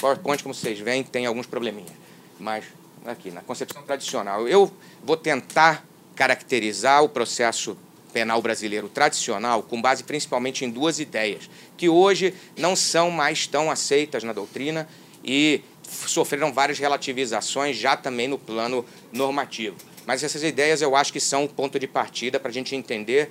[0.00, 1.92] PowerPoint, como vocês veem, tem alguns probleminhas.
[2.38, 2.64] Mas
[3.04, 4.72] aqui, na concepção tradicional, eu
[5.04, 5.84] vou tentar
[6.14, 7.76] caracterizar o processo
[8.12, 13.70] penal brasileiro tradicional com base principalmente em duas ideias, que hoje não são mais tão
[13.70, 14.88] aceitas na doutrina
[15.24, 15.62] e
[16.06, 19.76] sofreram várias relativizações já também no plano normativo.
[20.06, 23.30] Mas essas ideias eu acho que são o ponto de partida para a gente entender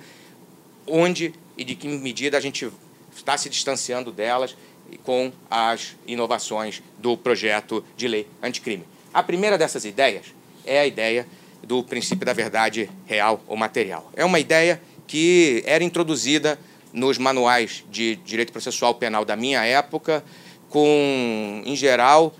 [0.86, 2.70] onde e de que medida a gente
[3.14, 4.56] está se distanciando delas
[4.98, 8.84] com as inovações do projeto de lei anticrime.
[9.12, 10.26] A primeira dessas ideias
[10.64, 11.26] é a ideia
[11.62, 14.10] do princípio da verdade real ou material.
[14.16, 16.58] É uma ideia que era introduzida
[16.92, 20.24] nos manuais de direito processual penal da minha época,
[20.68, 22.34] com, em geral,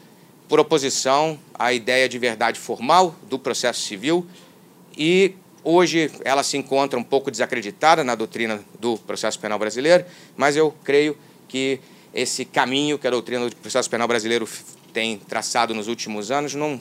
[0.48, 4.26] por oposição à ideia de verdade formal do processo civil
[4.96, 10.04] e hoje ela se encontra um pouco desacreditada na doutrina do processo penal brasileiro,
[10.36, 11.16] mas eu creio
[11.48, 11.80] que
[12.14, 14.48] esse caminho que a doutrina do processo penal brasileiro
[14.92, 16.80] tem traçado nos últimos anos não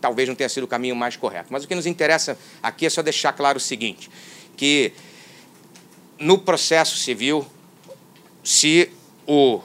[0.00, 1.48] talvez não tenha sido o caminho mais correto.
[1.50, 4.10] Mas o que nos interessa aqui é só deixar claro o seguinte,
[4.56, 4.92] que
[6.18, 7.46] no processo civil,
[8.44, 8.90] se
[9.26, 9.60] o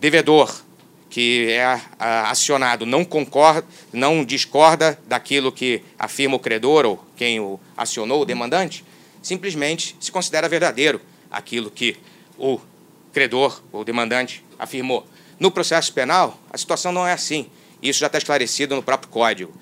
[0.00, 0.62] devedor
[1.10, 7.60] que é acionado não concorda, não discorda daquilo que afirma o credor ou quem o
[7.76, 8.84] acionou, o demandante,
[9.22, 11.96] simplesmente se considera verdadeiro aquilo que
[12.36, 12.60] o
[13.14, 15.06] credor ou demandante afirmou.
[15.38, 17.48] No processo penal, a situação não é assim.
[17.80, 19.54] Isso já está esclarecido no próprio Código.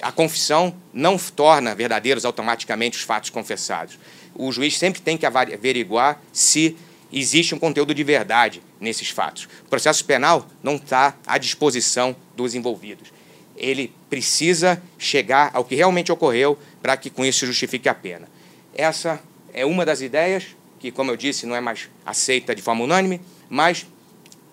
[0.00, 3.98] A confissão não torna verdadeiros automaticamente os fatos confessados.
[4.34, 6.76] O juiz sempre tem que averiguar se
[7.12, 9.48] existe um conteúdo de verdade nesses fatos.
[9.64, 13.12] O processo penal não está à disposição dos envolvidos.
[13.56, 18.28] Ele precisa chegar ao que realmente ocorreu para que com isso se justifique a pena.
[18.74, 19.20] Essa
[19.52, 23.20] é uma das ideias que, como eu disse, não é mais aceita de forma unânime,
[23.48, 23.86] mas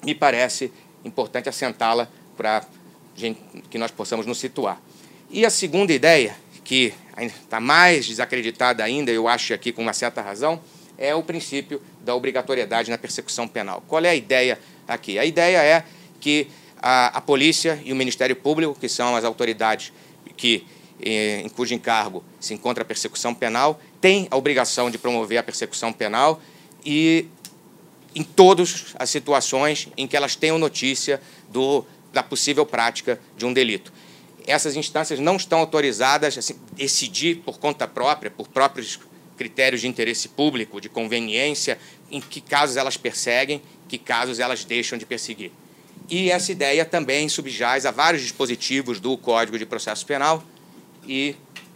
[0.04, 0.72] me parece
[1.04, 2.66] importante assentá-la para
[3.70, 4.82] que nós possamos nos situar.
[5.30, 10.22] E a segunda ideia, que está mais desacreditada ainda, eu acho aqui com uma certa
[10.22, 10.60] razão,
[10.98, 13.84] é o princípio da obrigatoriedade na persecução penal.
[13.88, 15.20] Qual é a ideia aqui?
[15.20, 15.84] A ideia é
[16.20, 16.48] que
[16.82, 19.92] a, a polícia e o Ministério Público, que são as autoridades
[20.38, 20.66] que
[21.02, 25.42] eh, em cujo encargo se encontra a persecução penal, têm a obrigação de promover a
[25.42, 26.40] persecução penal
[26.86, 27.26] e
[28.14, 33.52] em todas as situações em que elas tenham notícia do, da possível prática de um
[33.52, 33.92] delito.
[34.46, 39.00] Essas instâncias não estão autorizadas a assim, decidir por conta própria, por próprios
[39.36, 41.80] critérios de interesse público, de conveniência,
[42.12, 45.52] em que casos elas perseguem, que casos elas deixam de perseguir.
[46.08, 50.44] E essa ideia também subjaz a vários dispositivos do Código de Processo Penal
[51.08, 51.36] e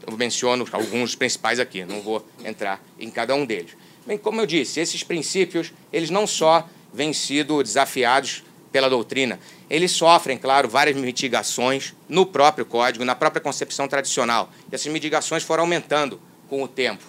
[0.09, 3.71] eu menciono alguns principais aqui, não vou entrar em cada um deles.
[4.05, 9.91] Bem, como eu disse, esses princípios, eles não só vêm sido desafiados pela doutrina, eles
[9.91, 14.51] sofrem, claro, várias mitigações no próprio código, na própria concepção tradicional.
[14.71, 17.03] E essas mitigações foram aumentando com o tempo.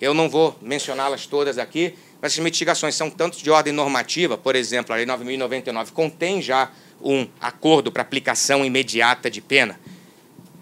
[0.00, 4.56] Eu não vou mencioná-las todas aqui, mas essas mitigações são tanto de ordem normativa, por
[4.56, 6.70] exemplo, a Lei 9.099 contém já
[7.02, 9.78] um acordo para aplicação imediata de pena.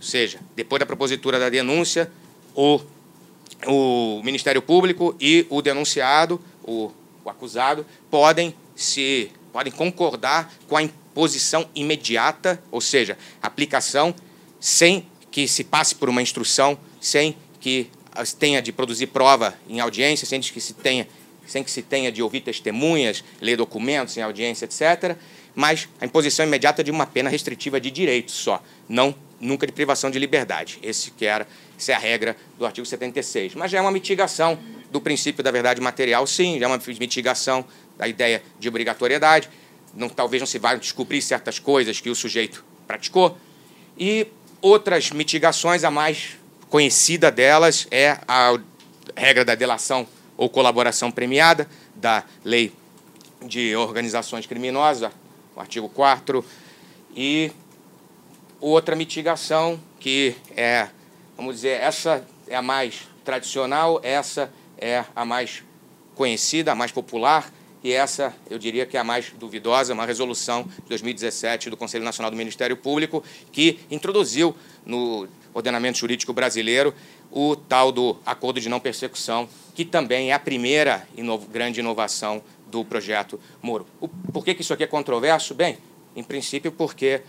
[0.02, 2.10] Ou seja, depois da propositura da denúncia,
[2.56, 2.80] o,
[3.68, 6.90] o Ministério Público e o denunciado, o,
[7.24, 14.12] o acusado, podem se podem concordar com a imposição imediata, ou seja, aplicação
[14.58, 17.88] sem que se passe por uma instrução, sem que
[18.40, 21.06] tenha de produzir prova em audiência, sem que se tenha,
[21.46, 25.16] sem que se tenha de ouvir testemunhas, ler documentos em audiência, etc.
[25.54, 30.08] Mas a imposição imediata de uma pena restritiva de direitos só, não nunca de privação
[30.08, 30.78] de liberdade.
[30.82, 33.56] Esse que era, essa é a regra do artigo 76.
[33.56, 34.58] Mas já é uma mitigação
[34.90, 37.64] do princípio da verdade material, sim, já é uma mitigação
[37.98, 39.50] da ideia de obrigatoriedade.
[39.94, 43.36] Não, talvez não se vá descobrir certas coisas que o sujeito praticou.
[43.98, 44.28] E
[44.60, 46.38] outras mitigações, a mais
[46.70, 48.58] conhecida delas é a
[49.16, 52.72] regra da delação ou colaboração premiada da lei
[53.44, 55.10] de organizações criminosas,
[55.54, 56.44] o artigo 4
[57.14, 57.50] e
[58.62, 60.88] outra mitigação que é,
[61.36, 65.64] vamos dizer, essa é a mais tradicional, essa é a mais
[66.14, 70.62] conhecida, a mais popular, e essa, eu diria que é a mais duvidosa, uma resolução
[70.62, 74.54] de 2017 do Conselho Nacional do Ministério Público, que introduziu
[74.86, 76.94] no ordenamento jurídico brasileiro
[77.30, 82.42] o tal do acordo de não persecução, que também é a primeira inov grande inovação
[82.68, 83.86] do projeto Moro.
[84.00, 85.52] O, por que, que isso aqui é controverso?
[85.52, 85.78] Bem,
[86.14, 87.22] em princípio porque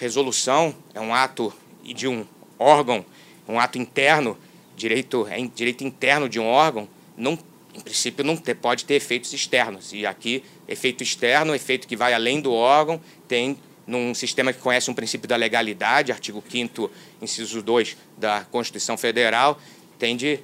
[0.00, 1.52] resolução é um ato
[1.84, 2.26] de um
[2.58, 3.04] órgão,
[3.46, 4.36] um ato interno,
[4.74, 7.38] direito, é direito interno de um órgão, não
[7.74, 9.92] em princípio, não ter, pode ter efeitos externos.
[9.92, 14.90] E aqui, efeito externo, efeito que vai além do órgão, tem num sistema que conhece
[14.90, 19.60] um princípio da legalidade, artigo 5 inciso 2 da Constituição Federal,
[19.98, 20.40] tem de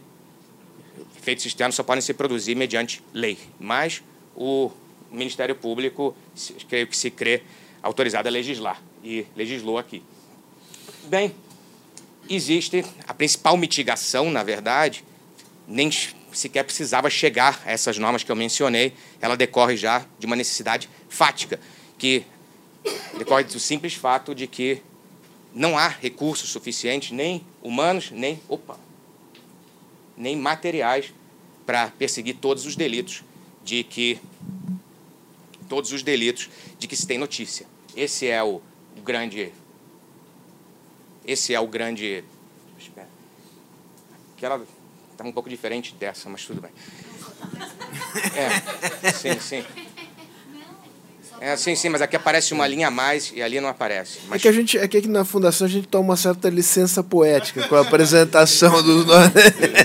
[1.19, 3.39] efeitos externos só podem ser produzidos mediante lei.
[3.59, 4.03] Mas
[4.37, 4.71] o
[5.11, 6.15] Ministério Público,
[6.69, 7.43] creio que se crê
[7.83, 10.03] autorizado a legislar, e legislou aqui.
[11.05, 11.33] Bem,
[12.29, 15.05] existe a principal mitigação, na verdade,
[15.69, 15.89] nem
[16.33, 20.89] sequer precisava chegar a essas normas que eu mencionei, ela decorre já de uma necessidade
[21.09, 21.61] fática,
[21.97, 22.25] que
[23.17, 24.83] decorre do simples fato de que
[25.55, 28.79] não há recursos suficientes, nem humanos, nem, opa,
[30.17, 31.15] nem materiais,
[31.65, 33.23] para perseguir todos os delitos
[33.65, 34.21] de que
[35.69, 37.67] todos os delitos de que se tem notícia.
[37.97, 38.61] Esse é o,
[38.97, 39.53] o grande.
[41.25, 42.25] Esse é o grande.
[42.79, 43.09] Espera.
[44.37, 44.65] Aquela
[45.13, 46.71] está um pouco diferente dessa, mas tudo bem.
[48.35, 49.65] É, sim, sim.
[51.41, 54.21] É, sim, sim, mas aqui aparece uma linha a mais e ali não aparece.
[54.29, 54.41] Mas...
[54.41, 57.03] É que a gente, é que aqui na fundação a gente toma uma certa licença
[57.03, 59.05] poética com a apresentação dos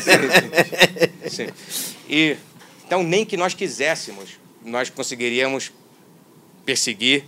[0.02, 1.94] sim, sim, sim.
[2.10, 2.38] E
[2.86, 4.32] então nem que nós quiséssemos,
[4.64, 5.72] nós conseguiríamos
[6.66, 7.26] perseguir,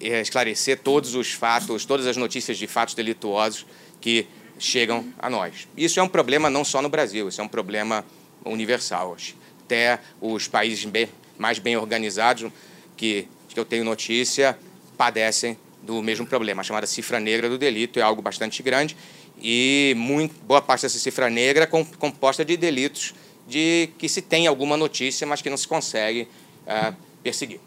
[0.00, 3.66] esclarecer todos os fatos, todas as notícias de fatos delituosos
[4.00, 4.26] que
[4.58, 5.68] chegam a nós.
[5.76, 8.04] Isso é um problema não só no Brasil, isso é um problema
[8.44, 9.16] universal.
[9.64, 12.50] Até os países bem, mais bem organizados
[12.96, 13.28] que
[13.58, 14.56] que eu tenho notícia
[14.96, 16.60] padecem do mesmo problema.
[16.60, 18.96] A chamada cifra negra do delito é algo bastante grande
[19.40, 23.14] e muito, boa parte dessa cifra negra é composta de delitos
[23.48, 26.28] de que se tem alguma notícia, mas que não se consegue
[26.66, 27.60] uh, perseguir.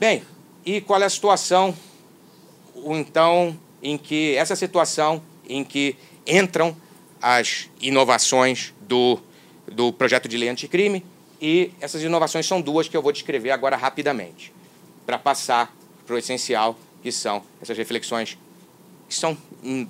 [0.00, 0.22] Bem,
[0.68, 1.74] e qual é a situação,
[2.84, 5.96] então, em que essa situação em que
[6.26, 6.76] entram
[7.22, 9.18] as inovações do,
[9.66, 11.02] do projeto de lei anticrime
[11.40, 14.52] e essas inovações são duas que eu vou descrever agora rapidamente
[15.06, 18.36] para passar para o essencial, que são essas reflexões
[19.08, 19.88] que são, em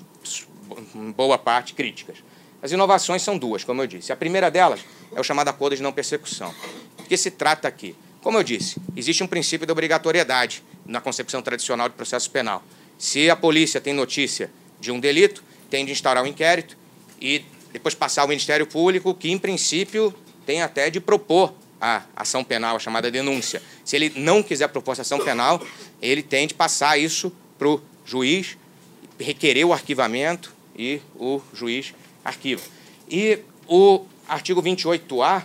[1.10, 2.18] boa parte, críticas.
[2.62, 4.12] As inovações são duas, como eu disse.
[4.12, 6.54] A primeira delas é o chamado acordo de não persecução.
[7.00, 7.96] O que se trata aqui?
[8.22, 12.62] Como eu disse, existe um princípio de obrigatoriedade na concepção tradicional de processo penal.
[12.98, 14.50] Se a polícia tem notícia
[14.80, 16.76] de um delito, tem de instaurar um inquérito
[17.20, 20.12] e depois passar ao Ministério Público, que, em princípio,
[20.44, 23.62] tem até de propor a ação penal, a chamada denúncia.
[23.84, 25.62] Se ele não quiser propor essa ação penal,
[26.02, 28.56] ele tem de passar isso para o juiz,
[29.18, 31.94] requerer o arquivamento e o juiz
[32.24, 32.62] arquiva.
[33.08, 35.44] E o artigo 28A,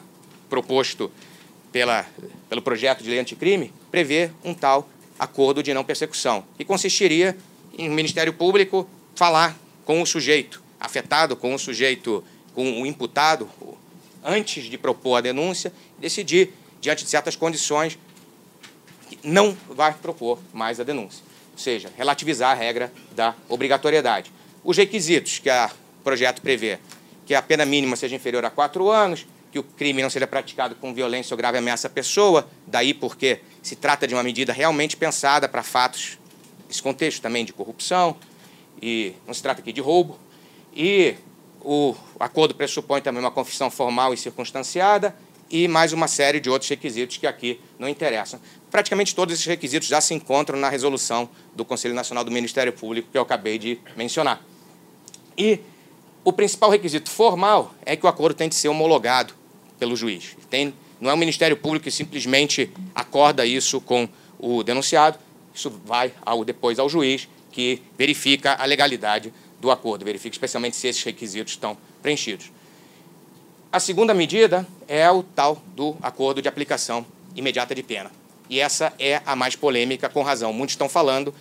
[0.50, 1.12] proposto
[1.74, 2.06] pela,
[2.48, 7.36] pelo projeto de lei anticrime, prevê um tal acordo de não persecução, que consistiria
[7.78, 13.50] em o Ministério Público falar com o sujeito afetado, com o sujeito, com o imputado,
[14.24, 17.98] antes de propor a denúncia, decidir, diante de certas condições,
[19.10, 21.24] que não vai propor mais a denúncia.
[21.54, 24.32] Ou seja, relativizar a regra da obrigatoriedade.
[24.64, 25.70] Os requisitos que o
[26.04, 26.80] projeto prevê,
[27.26, 30.74] que a pena mínima seja inferior a quatro anos, que o crime não seja praticado
[30.74, 34.98] com violência ou grave ameaça à pessoa, daí porque se trata de uma medida realmente
[34.98, 36.18] pensada para fatos,
[36.68, 38.18] esse contexto também de corrupção,
[38.82, 40.18] e não se trata aqui de roubo,
[40.76, 41.14] e
[41.62, 45.16] o acordo pressupõe também uma confissão formal e circunstanciada
[45.52, 48.40] e mais uma série de outros requisitos que aqui não interessam.
[48.72, 53.10] Praticamente todos esses requisitos já se encontram na resolução do Conselho Nacional do Ministério Público
[53.12, 54.44] que eu acabei de mencionar.
[55.38, 55.60] E
[56.24, 59.43] o principal requisito formal é que o acordo tem de ser homologado
[59.84, 60.38] pelo juiz.
[60.50, 64.08] Tem, não é o Ministério Público que simplesmente acorda isso com
[64.40, 65.20] o denunciado,
[65.54, 70.88] isso vai ao, depois ao juiz, que verifica a legalidade do acordo, verifica especialmente se
[70.88, 72.50] esses requisitos estão preenchidos.
[73.74, 77.06] A segunda medida é o tal do acordo de aplicação
[77.36, 78.10] imediata de pena.
[78.50, 80.54] E essa é a mais polêmica, com razão.
[80.54, 81.36] Muitos estão falando,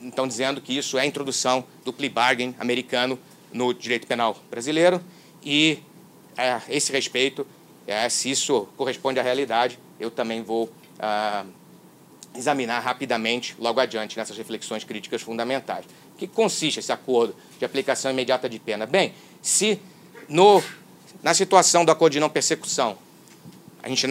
[0.00, 3.18] estão dizendo que isso é a introdução do plea bargain americano
[3.52, 5.02] no direito penal brasileiro.
[5.44, 5.80] E
[6.36, 7.46] a esse respeito,
[7.86, 11.44] é, se isso corresponde à realidade, eu também vou ah,
[12.34, 15.84] examinar rapidamente logo adiante nessas reflexões críticas fundamentais
[16.22, 18.86] que consiste esse acordo de aplicação imediata de pena?
[18.86, 19.80] Bem, se
[20.28, 20.62] no,
[21.20, 22.96] na situação do acordo de não persecução,
[23.82, 24.06] a gente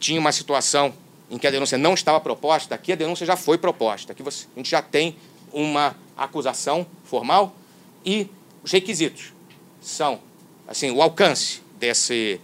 [0.00, 0.92] tinha uma situação
[1.30, 4.46] em que a denúncia não estava proposta, aqui a denúncia já foi proposta, aqui você,
[4.54, 5.16] a gente já tem
[5.52, 7.54] uma acusação formal
[8.04, 8.28] e
[8.64, 9.32] os requisitos
[9.80, 10.18] são
[10.66, 12.40] assim o alcance desse,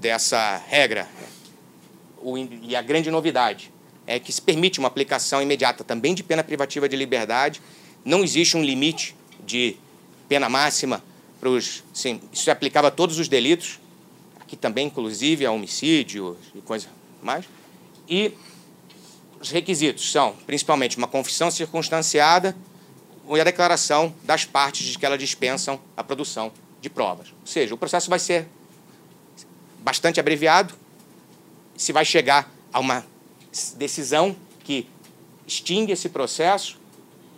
[0.00, 1.08] dessa regra
[2.18, 3.72] o, e a grande novidade
[4.06, 7.60] é que se permite uma aplicação imediata também de pena privativa de liberdade
[8.04, 9.76] não existe um limite de
[10.28, 11.02] pena máxima
[11.40, 11.82] para os.
[11.92, 13.80] Sim, isso é aplicava a todos os delitos,
[14.40, 16.88] aqui também, inclusive, a homicídio e coisa
[17.22, 17.46] mais.
[18.08, 18.32] E
[19.40, 22.54] os requisitos são, principalmente, uma confissão circunstanciada
[23.28, 26.52] e a declaração das partes de que elas dispensam a produção
[26.84, 27.28] de provas.
[27.40, 28.46] Ou seja, o processo vai ser
[29.78, 30.74] bastante abreviado,
[31.76, 33.04] se vai chegar a uma
[33.76, 34.86] decisão que
[35.46, 36.78] extingue esse processo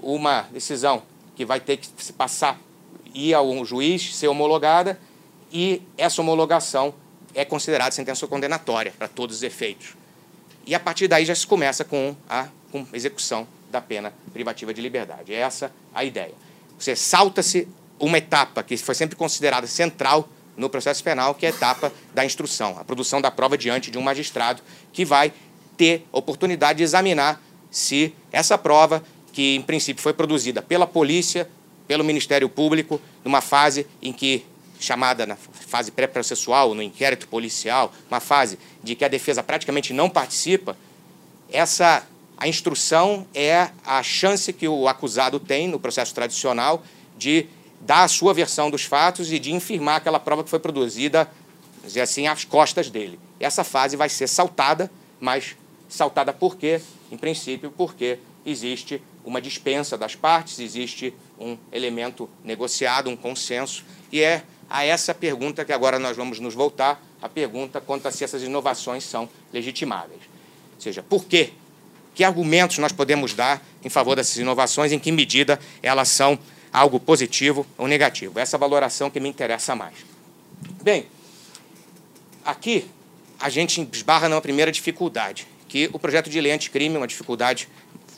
[0.03, 1.03] uma decisão
[1.37, 2.61] que vai ter que se passar,
[3.15, 5.01] ir ao juiz, ser homologada,
[5.53, 6.93] e essa homologação
[7.35, 9.95] é considerada sentença condenatória para todos os efeitos.
[10.67, 14.81] E a partir daí já se começa com a com execução da pena privativa de
[14.81, 15.33] liberdade.
[15.33, 16.35] É essa a ideia.
[16.79, 17.69] Você salta-se
[17.99, 22.25] uma etapa que foi sempre considerada central no processo penal, que é a etapa da
[22.25, 25.33] instrução, a produção da prova diante de um magistrado que vai
[25.77, 27.41] ter oportunidade de examinar
[27.71, 31.49] se essa prova que, em princípio, foi produzida pela polícia,
[31.87, 34.47] pelo Ministério Público, numa fase em que,
[34.81, 40.09] chamada na fase pré-processual, no inquérito policial, uma fase de que a defesa praticamente não
[40.09, 40.77] participa,
[41.53, 42.07] essa
[42.39, 46.83] a instrução é a chance que o acusado tem no processo tradicional
[47.17, 47.47] de
[47.87, 51.31] dar a sua versão dos fatos e de infirmar aquela prova que foi produzida,
[51.85, 53.19] dizer assim, às costas dele.
[53.39, 55.57] Essa fase vai ser saltada, mas
[55.89, 56.81] saltada por quê?
[57.13, 64.21] Em princípio, porque existe uma dispensa das partes, existe um elemento negociado, um consenso, e
[64.21, 68.25] é a essa pergunta que agora nós vamos nos voltar, a pergunta quanto a se
[68.25, 70.21] essas inovações são legitimáveis.
[70.75, 71.53] Ou seja, por quê?
[72.15, 76.39] Que argumentos nós podemos dar em favor dessas inovações, em que medida elas são
[76.77, 78.39] algo positivo ou negativo?
[78.39, 79.95] Essa valoração que me interessa mais.
[80.83, 81.07] Bem,
[82.45, 82.85] aqui
[83.41, 87.67] a gente esbarra numa primeira dificuldade, que o projeto de lei anticrime, uma dificuldade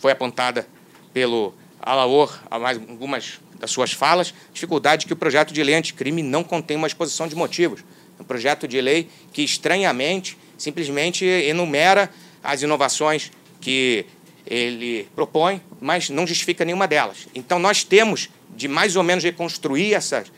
[0.01, 0.67] foi apontada
[1.13, 6.21] pelo Alaor a mais algumas das suas falas, dificuldade que o projeto de lei anticrime
[6.21, 7.85] não contém uma exposição de motivos.
[8.19, 12.11] É um projeto de lei que, estranhamente, simplesmente enumera
[12.43, 13.31] as inovações
[13.61, 14.05] que
[14.45, 17.29] ele propõe, mas não justifica nenhuma delas.
[17.35, 20.31] Então, nós temos de mais ou menos reconstruir essas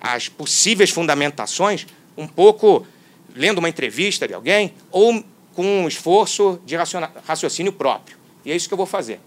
[0.00, 1.86] as possíveis fundamentações
[2.16, 2.86] um pouco
[3.34, 8.16] lendo uma entrevista de alguém ou com um esforço de raciocínio próprio.
[8.44, 9.18] E é isso que eu vou fazer.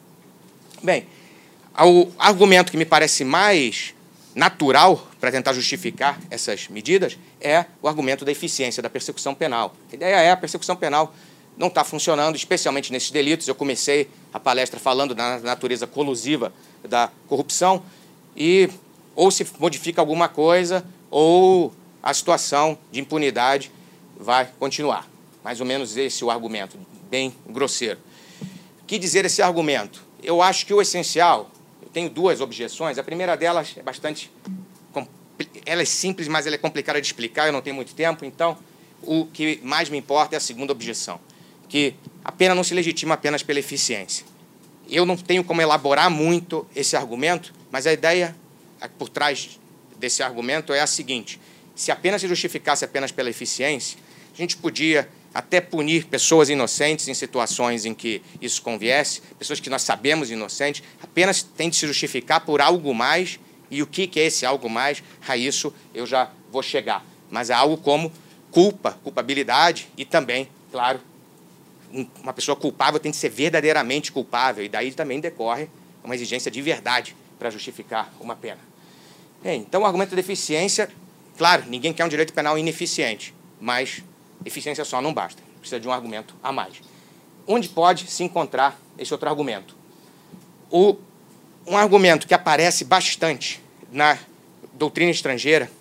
[0.83, 1.07] Bem,
[1.79, 3.95] o argumento que me parece mais
[4.35, 9.75] natural para tentar justificar essas medidas é o argumento da eficiência da persecução penal.
[9.91, 11.13] A ideia é a persecução penal
[11.57, 13.47] não está funcionando, especialmente nesses delitos.
[13.47, 16.53] Eu comecei a palestra falando da natureza colusiva
[16.88, 17.83] da corrupção
[18.38, 18.69] e
[19.15, 21.73] ou se modifica alguma coisa ou
[22.03, 23.71] a situação de impunidade
[24.17, 25.07] vai continuar.
[25.43, 26.77] Mais ou menos esse é o argumento,
[27.09, 27.99] bem grosseiro.
[28.81, 30.05] O que dizer esse argumento?
[30.21, 31.49] Eu acho que o essencial,
[31.81, 32.97] eu tenho duas objeções.
[32.97, 34.31] A primeira delas é bastante
[35.65, 38.57] ela é simples, mas ela é complicada de explicar, eu não tenho muito tempo, então
[39.03, 41.19] o que mais me importa é a segunda objeção
[41.67, 44.25] que a pena não se legitima apenas pela eficiência.
[44.89, 48.36] Eu não tenho como elaborar muito esse argumento, mas a ideia
[48.97, 49.59] por trás
[49.97, 51.39] desse argumento é a seguinte:
[51.76, 53.97] se a pena se justificasse apenas pela eficiência,
[54.34, 59.70] a gente podia até punir pessoas inocentes em situações em que isso conviesse, pessoas que
[59.70, 63.39] nós sabemos inocentes, apenas tem de se justificar por algo mais,
[63.70, 65.03] e o que é esse algo mais?
[65.28, 67.05] A isso eu já vou chegar.
[67.30, 68.11] Mas é algo como
[68.49, 70.99] culpa, culpabilidade e também, claro,
[72.24, 75.70] uma pessoa culpável tem que ser verdadeiramente culpável, e daí também decorre
[76.03, 78.59] uma exigência de verdade para justificar uma pena.
[79.43, 80.89] Bem, então, o argumento da eficiência,
[81.38, 84.03] claro, ninguém quer um direito penal ineficiente, mas
[84.45, 86.81] eficiência só não basta, precisa de um argumento a mais.
[87.45, 89.75] Onde pode se encontrar esse outro argumento?
[90.69, 90.97] O,
[91.65, 93.61] um argumento que aparece bastante
[93.91, 94.17] na
[94.73, 95.71] doutrina estrangeira,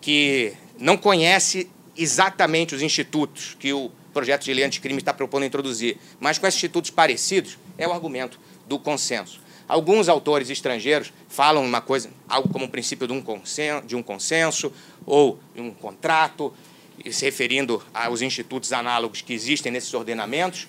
[0.00, 5.98] que não conhece exatamente os institutos que o projeto de lei anticrime está propondo introduzir,
[6.20, 9.40] mas com institutos parecidos, é o argumento do consenso.
[9.68, 14.02] Alguns autores estrangeiros falam uma coisa, algo como o princípio de um consenso, de um
[14.02, 14.72] consenso
[15.04, 16.54] ou um contrato,
[17.10, 20.66] se referindo aos institutos análogos que existem nesses ordenamentos,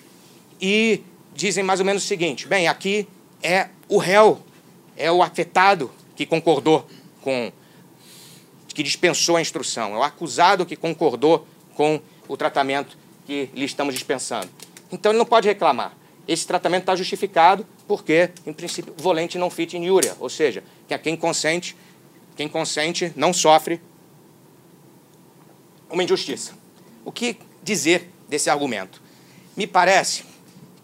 [0.60, 1.02] e
[1.34, 3.08] dizem mais ou menos o seguinte: bem, aqui
[3.42, 4.40] é o réu,
[4.96, 6.86] é o afetado que concordou
[7.22, 7.50] com,
[8.68, 13.94] que dispensou a instrução, é o acusado que concordou com o tratamento que lhe estamos
[13.94, 14.50] dispensando.
[14.92, 15.96] Então ele não pode reclamar.
[16.30, 21.16] Esse tratamento está justificado porque, em princípio, volente não fit injúria, ou seja, que quem
[21.16, 21.76] consente,
[22.36, 23.80] quem consente não sofre
[25.90, 26.52] uma injustiça.
[27.04, 29.02] O que dizer desse argumento?
[29.56, 30.22] Me parece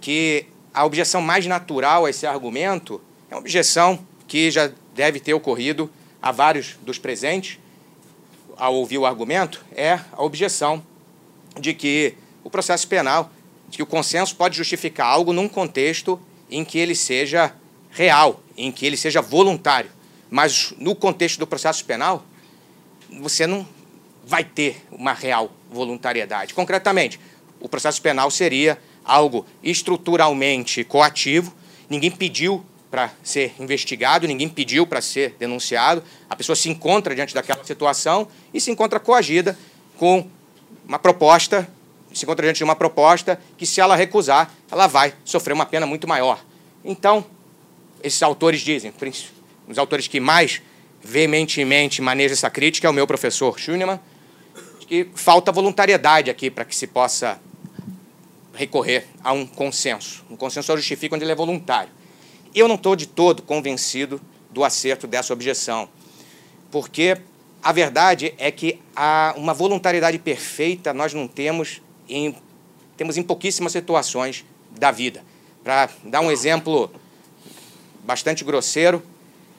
[0.00, 5.32] que a objeção mais natural a esse argumento é uma objeção que já deve ter
[5.32, 5.88] ocorrido
[6.20, 7.60] a vários dos presentes
[8.56, 10.84] ao ouvir o argumento, é a objeção
[11.60, 13.30] de que o processo penal,
[13.76, 16.18] que o consenso pode justificar algo num contexto
[16.50, 17.54] em que ele seja
[17.90, 19.90] real, em que ele seja voluntário.
[20.30, 22.24] Mas no contexto do processo penal,
[23.20, 23.68] você não
[24.24, 26.54] vai ter uma real voluntariedade.
[26.54, 27.20] Concretamente,
[27.60, 31.54] o processo penal seria algo estruturalmente coativo,
[31.88, 37.34] ninguém pediu para ser investigado, ninguém pediu para ser denunciado, a pessoa se encontra diante
[37.34, 39.56] daquela situação e se encontra coagida
[39.98, 40.26] com
[40.88, 41.68] uma proposta
[42.18, 45.86] se encontra diante de uma proposta que, se ela recusar, ela vai sofrer uma pena
[45.86, 46.42] muito maior.
[46.84, 47.24] Então,
[48.02, 48.92] esses autores dizem,
[49.68, 50.62] os autores que mais
[51.02, 54.00] veementemente manejam essa crítica é o meu professor Schunemann,
[54.88, 57.40] que falta voluntariedade aqui para que se possa
[58.54, 60.24] recorrer a um consenso.
[60.30, 61.90] Um consenso só justifica quando ele é voluntário.
[62.54, 65.88] Eu não estou de todo convencido do acerto dessa objeção,
[66.70, 67.18] porque
[67.62, 72.34] a verdade é que há uma voluntariedade perfeita nós não temos em,
[72.96, 75.22] temos em pouquíssimas situações da vida.
[75.62, 76.90] Para dar um exemplo
[78.04, 79.02] bastante grosseiro,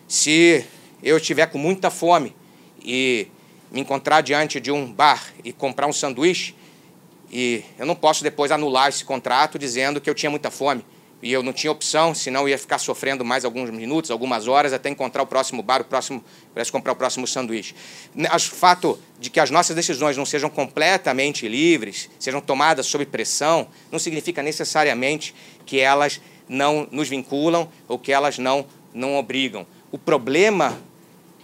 [0.08, 0.66] se
[1.04, 2.36] eu estiver com muita fome
[2.82, 3.28] e
[3.72, 6.56] me encontrar diante de um bar e comprar um sanduíche,
[7.30, 10.84] e eu não posso depois anular esse contrato dizendo que eu tinha muita fome
[11.22, 14.90] e eu não tinha opção, senão ia ficar sofrendo mais alguns minutos, algumas horas, até
[14.90, 17.74] encontrar o próximo bar, o próximo, para comprar o próximo sanduíche.
[18.16, 23.68] O fato de que as nossas decisões não sejam completamente livres, sejam tomadas sob pressão,
[23.92, 25.34] não significa necessariamente
[25.66, 29.66] que elas não nos vinculam ou que elas não, não obrigam.
[29.92, 30.80] O problema,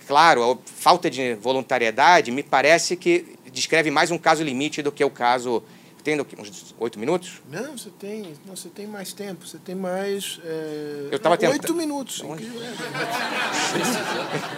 [0.08, 5.04] claro, a falta de voluntariedade, me parece que descreve mais um caso limite do que
[5.04, 5.64] o caso
[6.04, 7.42] tem uns oito minutos?
[7.50, 9.48] Não, você tem, não, você tem mais tempo.
[9.48, 10.40] Você tem mais.
[10.44, 11.54] É, eu estava tentando.
[11.54, 12.22] Oito minutos.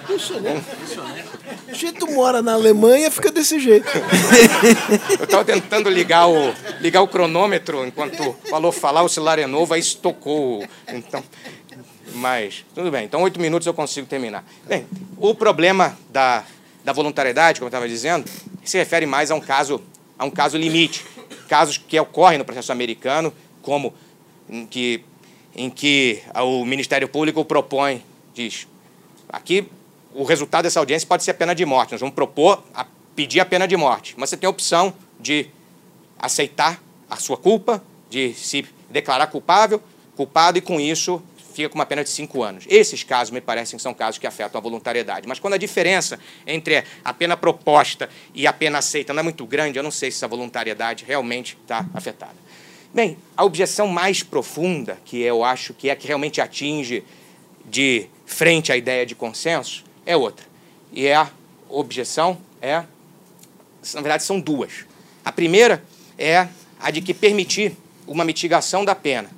[0.09, 0.63] Isso, né?
[1.67, 3.87] A gente mora na Alemanha, fica desse jeito.
[5.19, 9.73] Eu estava tentando ligar o, ligar o cronômetro enquanto falou falar, o celular é novo,
[9.73, 10.65] aí estocou.
[10.87, 11.23] Então,
[12.15, 13.05] mas, tudo bem.
[13.05, 14.43] Então, oito minutos eu consigo terminar.
[14.65, 14.87] Bem,
[15.17, 16.43] o problema da,
[16.83, 18.29] da voluntariedade, como eu estava dizendo,
[18.63, 19.81] se refere mais a um caso,
[20.17, 21.05] a um caso limite
[21.45, 23.93] casos que ocorrem no processo americano, como
[24.49, 25.03] em que,
[25.55, 28.67] em que o Ministério Público propõe, diz,
[29.29, 29.67] aqui
[30.13, 32.85] o resultado dessa audiência pode ser a pena de morte, nós vamos propor a
[33.15, 35.47] pedir a pena de morte, mas você tem a opção de
[36.17, 39.81] aceitar a sua culpa, de se declarar culpável,
[40.15, 41.21] culpado e com isso
[41.55, 42.65] fica com uma pena de cinco anos.
[42.67, 45.27] Esses casos me parecem são casos que afetam a voluntariedade.
[45.27, 49.45] Mas quando a diferença entre a pena proposta e a pena aceita não é muito
[49.45, 52.35] grande, eu não sei se essa voluntariedade realmente está afetada.
[52.93, 57.03] Bem, a objeção mais profunda, que eu acho que é a que realmente atinge
[57.65, 60.45] de frente à ideia de consenso, é outra.
[60.91, 61.29] E é a
[61.69, 62.83] objeção é,
[63.93, 64.85] na verdade, são duas.
[65.23, 65.83] A primeira
[66.17, 66.47] é
[66.79, 67.75] a de que permitir
[68.07, 69.29] uma mitigação da pena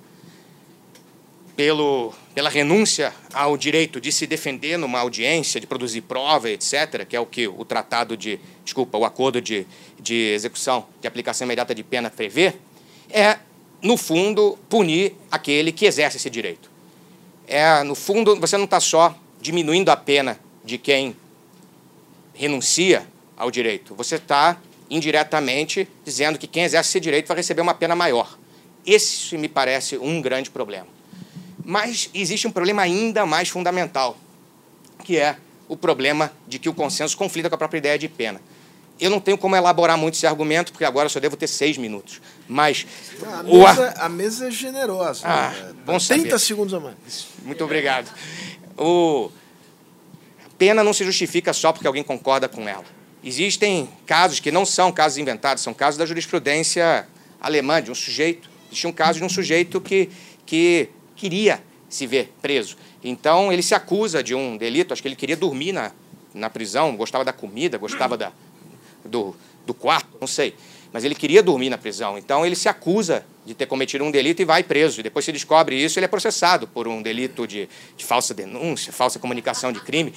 [1.58, 7.16] pelo, pela renúncia ao direito de se defender numa audiência, de produzir prova, etc., que
[7.16, 9.66] é o que o tratado de, desculpa, o acordo de,
[10.00, 12.54] de execução de aplicação imediata de pena prevê,
[13.10, 13.40] é,
[13.82, 16.70] no fundo, punir aquele que exerce esse direito.
[17.48, 21.16] É, no fundo, você não está só diminuindo a pena de quem
[22.36, 24.60] renuncia ao direito, você está
[24.92, 28.38] indiretamente dizendo que quem exerce esse direito vai receber uma pena maior.
[28.86, 30.97] Esse me parece um grande problema.
[31.70, 34.18] Mas existe um problema ainda mais fundamental,
[35.04, 35.36] que é
[35.68, 38.40] o problema de que o consenso conflita com a própria ideia de pena.
[38.98, 42.22] Eu não tenho como elaborar muito esse argumento, porque agora só devo ter seis minutos.
[42.48, 42.88] Mas.
[43.22, 45.28] A mesa, a mesa é generosa.
[45.28, 45.74] Ah, né?
[45.86, 46.40] bom 30 saber.
[46.40, 47.28] segundos a mais.
[47.44, 48.10] Muito obrigado.
[48.78, 49.30] O...
[50.46, 52.86] A pena não se justifica só porque alguém concorda com ela.
[53.22, 57.06] Existem casos que não são casos inventados, são casos da jurisprudência
[57.42, 58.50] alemã, de um sujeito.
[58.68, 60.10] Existe um caso de um sujeito que,
[60.46, 62.78] que queria se ver preso.
[63.04, 65.92] Então, ele se acusa de um delito, acho que ele queria dormir na,
[66.34, 68.32] na prisão, gostava da comida, gostava da,
[69.04, 70.54] do, do quarto, não sei.
[70.92, 72.18] Mas ele queria dormir na prisão.
[72.18, 75.00] Então, ele se acusa de ter cometido um delito e vai preso.
[75.00, 78.94] E depois se descobre isso, ele é processado por um delito de, de falsa denúncia,
[78.94, 80.14] falsa comunicação de crime.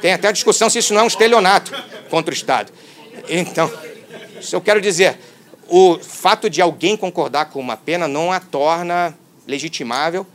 [0.00, 1.72] Tem até a discussão se isso não é um estelionato
[2.08, 2.72] contra o Estado.
[3.28, 3.70] Então,
[4.52, 5.18] eu quero dizer,
[5.68, 10.26] o fato de alguém concordar com uma pena não a torna legitimável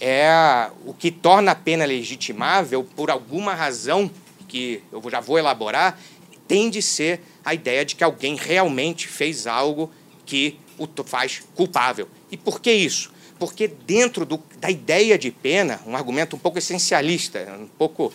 [0.00, 4.10] é o que torna a pena legitimável por alguma razão
[4.46, 5.98] que eu já vou elaborar,
[6.46, 9.90] tem de ser a ideia de que alguém realmente fez algo
[10.24, 12.08] que o faz culpável.
[12.30, 13.12] E por que isso?
[13.38, 18.12] Porque dentro do, da ideia de pena, um argumento um pouco essencialista, um pouco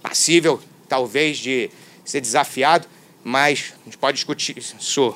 [0.00, 1.70] passível, talvez, de
[2.04, 2.86] ser desafiado,
[3.24, 5.14] mas a gente pode discutir isso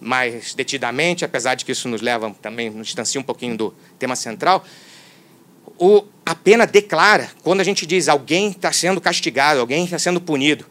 [0.00, 4.14] mais detidamente, apesar de que isso nos leva também, nos distancia um pouquinho do tema
[4.14, 4.64] central
[5.78, 10.20] o, a pena declara, quando a gente diz alguém está sendo castigado, alguém está sendo
[10.20, 10.66] punido,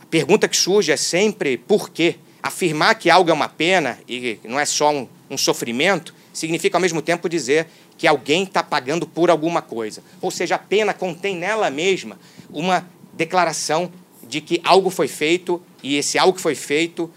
[0.00, 2.16] a pergunta que surge é sempre por quê?
[2.42, 6.80] Afirmar que algo é uma pena e não é só um, um sofrimento significa ao
[6.80, 10.02] mesmo tempo dizer que alguém está pagando por alguma coisa.
[10.20, 12.18] Ou seja, a pena contém nela mesma
[12.50, 13.90] uma declaração
[14.28, 17.10] de que algo foi feito e esse algo que foi feito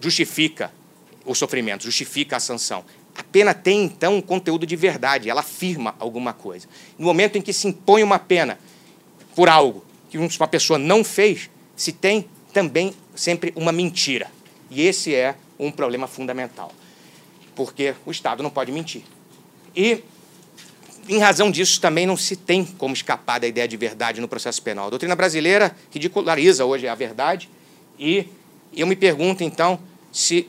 [0.00, 0.72] justifica
[1.24, 2.84] o sofrimento, justifica a sanção.
[3.22, 6.68] Pena tem, então, um conteúdo de verdade, ela afirma alguma coisa.
[6.98, 8.58] No momento em que se impõe uma pena
[9.34, 14.30] por algo que uma pessoa não fez, se tem também sempre uma mentira.
[14.70, 16.72] E esse é um problema fundamental,
[17.56, 19.02] porque o Estado não pode mentir.
[19.74, 20.02] E
[21.08, 24.62] em razão disso, também não se tem como escapar da ideia de verdade no processo
[24.62, 24.86] penal.
[24.86, 27.50] A doutrina brasileira ridiculariza hoje a verdade
[27.98, 28.26] e
[28.74, 29.78] eu me pergunto, então,
[30.10, 30.48] se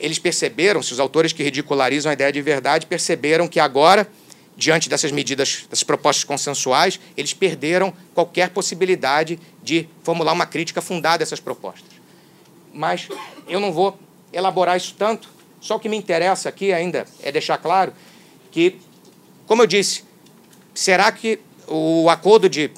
[0.00, 4.08] eles perceberam, se os autores que ridicularizam a ideia de verdade perceberam que agora,
[4.56, 11.22] diante dessas medidas, dessas propostas consensuais, eles perderam qualquer possibilidade de formular uma crítica fundada
[11.22, 11.90] a essas propostas.
[12.72, 13.08] Mas
[13.46, 13.98] eu não vou
[14.32, 15.28] elaborar isso tanto,
[15.60, 17.92] só o que me interessa aqui ainda é deixar claro
[18.50, 18.78] que,
[19.46, 20.04] como eu disse,
[20.74, 22.70] será que o acordo de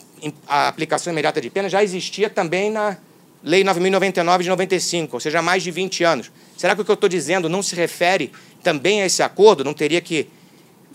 [0.46, 2.96] aplicação imediata de pena já existia também na
[3.44, 6.30] Lei 9.099 de 95, ou seja, há mais de 20 anos.
[6.62, 8.30] Será que o que eu estou dizendo não se refere
[8.62, 9.64] também a esse acordo?
[9.64, 10.28] Não teria que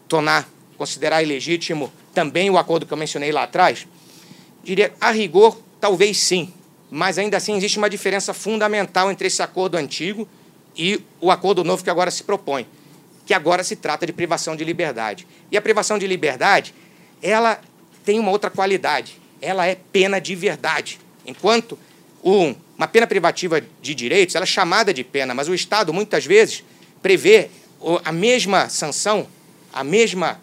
[0.08, 3.86] tornar, considerar ilegítimo também o acordo que eu mencionei lá atrás?
[4.64, 6.54] Diria, a rigor, talvez sim,
[6.90, 10.26] mas ainda assim existe uma diferença fundamental entre esse acordo antigo
[10.74, 12.66] e o acordo novo que agora se propõe,
[13.26, 15.28] que agora se trata de privação de liberdade.
[15.52, 16.74] E a privação de liberdade,
[17.22, 17.60] ela
[18.06, 20.98] tem uma outra qualidade, ela é pena de verdade.
[21.26, 21.78] Enquanto
[22.24, 26.26] um, uma pena privativa de direitos, ela é chamada de pena, mas o Estado muitas
[26.26, 26.64] vezes
[27.02, 27.50] prevê
[28.06, 29.28] a mesma sanção,
[29.74, 30.40] a mesma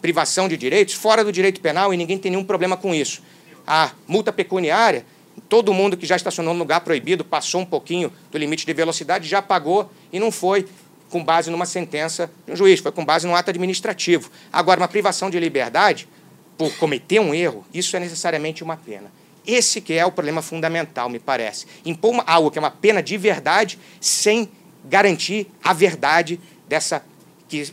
[0.00, 3.22] privação de direitos fora do direito penal e ninguém tem nenhum problema com isso.
[3.66, 5.04] A multa pecuniária,
[5.48, 9.28] todo mundo que já estacionou no lugar proibido, passou um pouquinho do limite de velocidade,
[9.28, 10.68] já pagou e não foi
[11.10, 14.30] com base numa sentença de um juiz, foi com base num ato administrativo.
[14.52, 16.08] Agora, uma privação de liberdade
[16.56, 19.10] por cometer um erro, isso é necessariamente uma pena.
[19.46, 21.66] Esse que é o problema fundamental, me parece.
[21.84, 24.48] Impor uma, algo que é uma pena de verdade sem
[24.84, 27.04] garantir a verdade dessa
[27.48, 27.72] que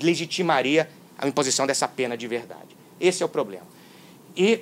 [0.00, 0.88] legitimaria
[1.18, 2.76] a imposição dessa pena de verdade.
[3.00, 3.66] Esse é o problema.
[4.36, 4.60] E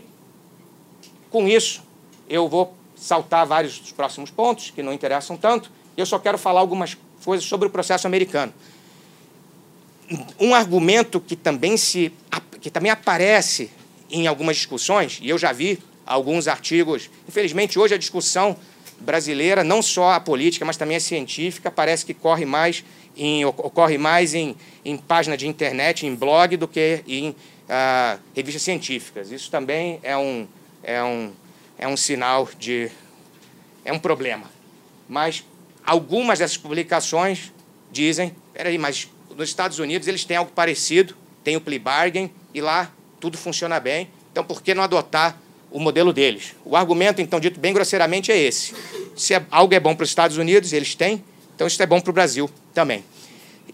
[1.30, 1.82] com isso,
[2.28, 5.70] eu vou saltar vários dos próximos pontos que não interessam tanto.
[5.96, 8.52] Eu só quero falar algumas coisas sobre o processo americano.
[10.38, 12.12] Um argumento que também se
[12.60, 13.70] que também aparece
[14.10, 17.10] em algumas discussões, e eu já vi alguns artigos.
[17.28, 18.56] Infelizmente, hoje a discussão
[19.00, 22.84] brasileira, não só a política, mas também a científica, parece que corre mais
[23.16, 27.34] em, ocorre mais em, em página de internet, em blog, do que em
[27.68, 29.30] ah, revistas científicas.
[29.30, 30.46] Isso também é um,
[30.82, 31.32] é, um,
[31.78, 32.90] é um sinal de.
[33.84, 34.50] é um problema.
[35.08, 35.44] Mas
[35.84, 37.52] algumas dessas publicações
[37.90, 42.60] dizem: peraí, mas nos Estados Unidos eles têm algo parecido, tem o plea bargain, e
[42.60, 42.90] lá
[43.20, 45.38] tudo funciona bem, então por que não adotar
[45.74, 46.54] o modelo deles.
[46.64, 48.72] O argumento, então, dito bem grosseiramente, é esse.
[49.16, 51.22] Se é, algo é bom para os Estados Unidos, eles têm,
[51.52, 53.04] então isso é bom para o Brasil também.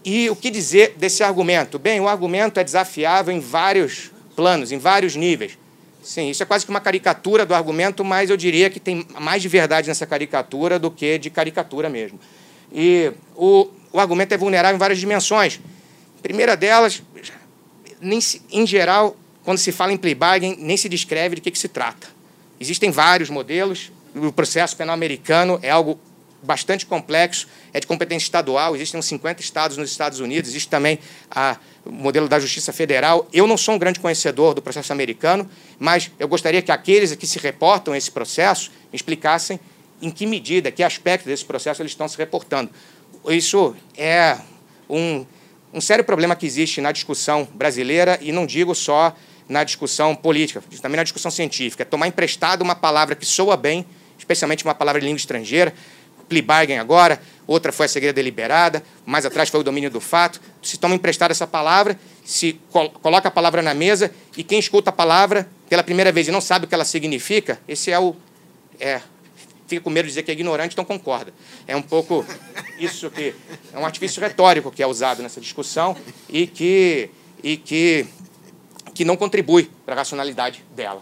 [0.03, 1.77] E o que dizer desse argumento?
[1.77, 5.59] Bem, o argumento é desafiável em vários planos, em vários níveis.
[6.01, 9.43] Sim, isso é quase que uma caricatura do argumento, mas eu diria que tem mais
[9.43, 12.19] de verdade nessa caricatura do que de caricatura mesmo.
[12.73, 15.59] E o, o argumento é vulnerável em várias dimensões.
[16.23, 17.03] primeira delas,
[18.51, 21.67] em geral, quando se fala em plea bargain, nem se descreve de que, que se
[21.67, 22.07] trata.
[22.59, 23.91] Existem vários modelos.
[24.15, 25.99] O processo penal americano é algo
[26.43, 30.99] bastante complexo, é de competência estadual, existem uns 50 estados nos Estados Unidos, existe também
[31.29, 33.27] a, o modelo da Justiça Federal.
[33.31, 37.27] Eu não sou um grande conhecedor do processo americano, mas eu gostaria que aqueles que
[37.27, 39.59] se reportam esse processo explicassem
[40.01, 42.71] em que medida, que aspecto desse processo eles estão se reportando.
[43.27, 44.37] Isso é
[44.89, 45.25] um,
[45.71, 49.15] um sério problema que existe na discussão brasileira, e não digo só
[49.51, 51.83] na discussão política, também na discussão científica.
[51.83, 53.85] Tomar emprestado uma palavra que soa bem,
[54.17, 55.73] especialmente uma palavra de língua estrangeira,
[56.29, 60.39] plea bargain agora, outra foi a cegueira deliberada, mais atrás foi o domínio do fato.
[60.63, 62.61] Se toma emprestado essa palavra, se
[63.01, 66.39] coloca a palavra na mesa e quem escuta a palavra pela primeira vez e não
[66.39, 68.15] sabe o que ela significa, esse é o.
[68.79, 69.01] É,
[69.67, 71.33] fica com medo de dizer que é ignorante, então concorda.
[71.67, 72.25] É um pouco
[72.79, 73.35] isso que.
[73.73, 75.97] É um artifício retórico que é usado nessa discussão
[76.29, 77.09] e que,
[77.43, 78.07] e que
[78.93, 81.01] que não contribui para a racionalidade dela.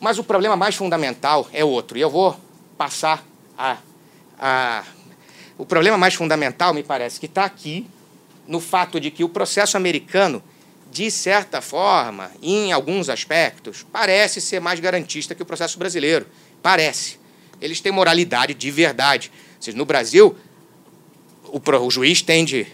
[0.00, 2.38] Mas o problema mais fundamental é outro, e eu vou
[2.76, 3.24] passar
[3.56, 3.78] a.
[4.38, 4.84] a
[5.58, 7.86] o problema mais fundamental, me parece, que está aqui
[8.46, 10.42] no fato de que o processo americano,
[10.90, 16.26] de certa forma, em alguns aspectos, parece ser mais garantista que o processo brasileiro.
[16.62, 17.18] Parece.
[17.58, 19.32] Eles têm moralidade de verdade.
[19.56, 20.36] Ou seja, no Brasil,
[21.44, 22.66] o, o juiz tem de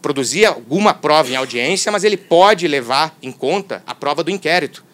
[0.00, 4.84] produzir alguma prova em audiência, mas ele pode levar em conta a prova do inquérito.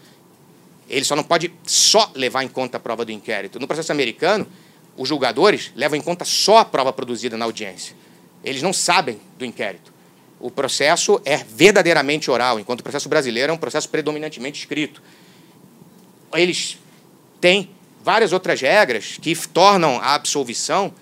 [0.88, 3.58] Ele só não pode só levar em conta a prova do inquérito.
[3.58, 4.46] No processo americano,
[4.96, 7.94] os julgadores levam em conta só a prova produzida na audiência.
[8.44, 9.92] Eles não sabem do inquérito.
[10.38, 15.02] O processo é verdadeiramente oral, enquanto o processo brasileiro é um processo predominantemente escrito.
[16.32, 16.78] Eles
[17.40, 17.70] têm
[18.04, 20.92] várias outras regras que tornam a absolvição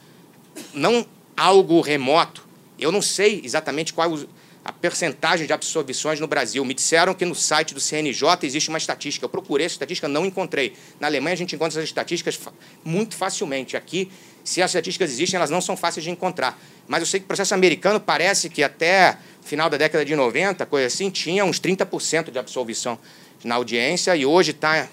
[0.72, 1.04] não
[1.36, 2.43] algo remoto,
[2.78, 4.18] eu não sei exatamente qual
[4.64, 6.64] a percentagem de absorvições no Brasil.
[6.64, 9.24] Me disseram que no site do CNJ existe uma estatística.
[9.24, 10.72] Eu procurei essa estatística, não encontrei.
[10.98, 12.40] Na Alemanha a gente encontra essas estatísticas
[12.82, 13.76] muito facilmente.
[13.76, 14.10] Aqui,
[14.42, 16.58] se as estatísticas existem, elas não são fáceis de encontrar.
[16.88, 20.64] Mas eu sei que o processo americano parece que até final da década de 90,
[20.64, 22.98] coisa assim, tinha uns 30% de absolvição
[23.44, 24.88] na audiência e hoje está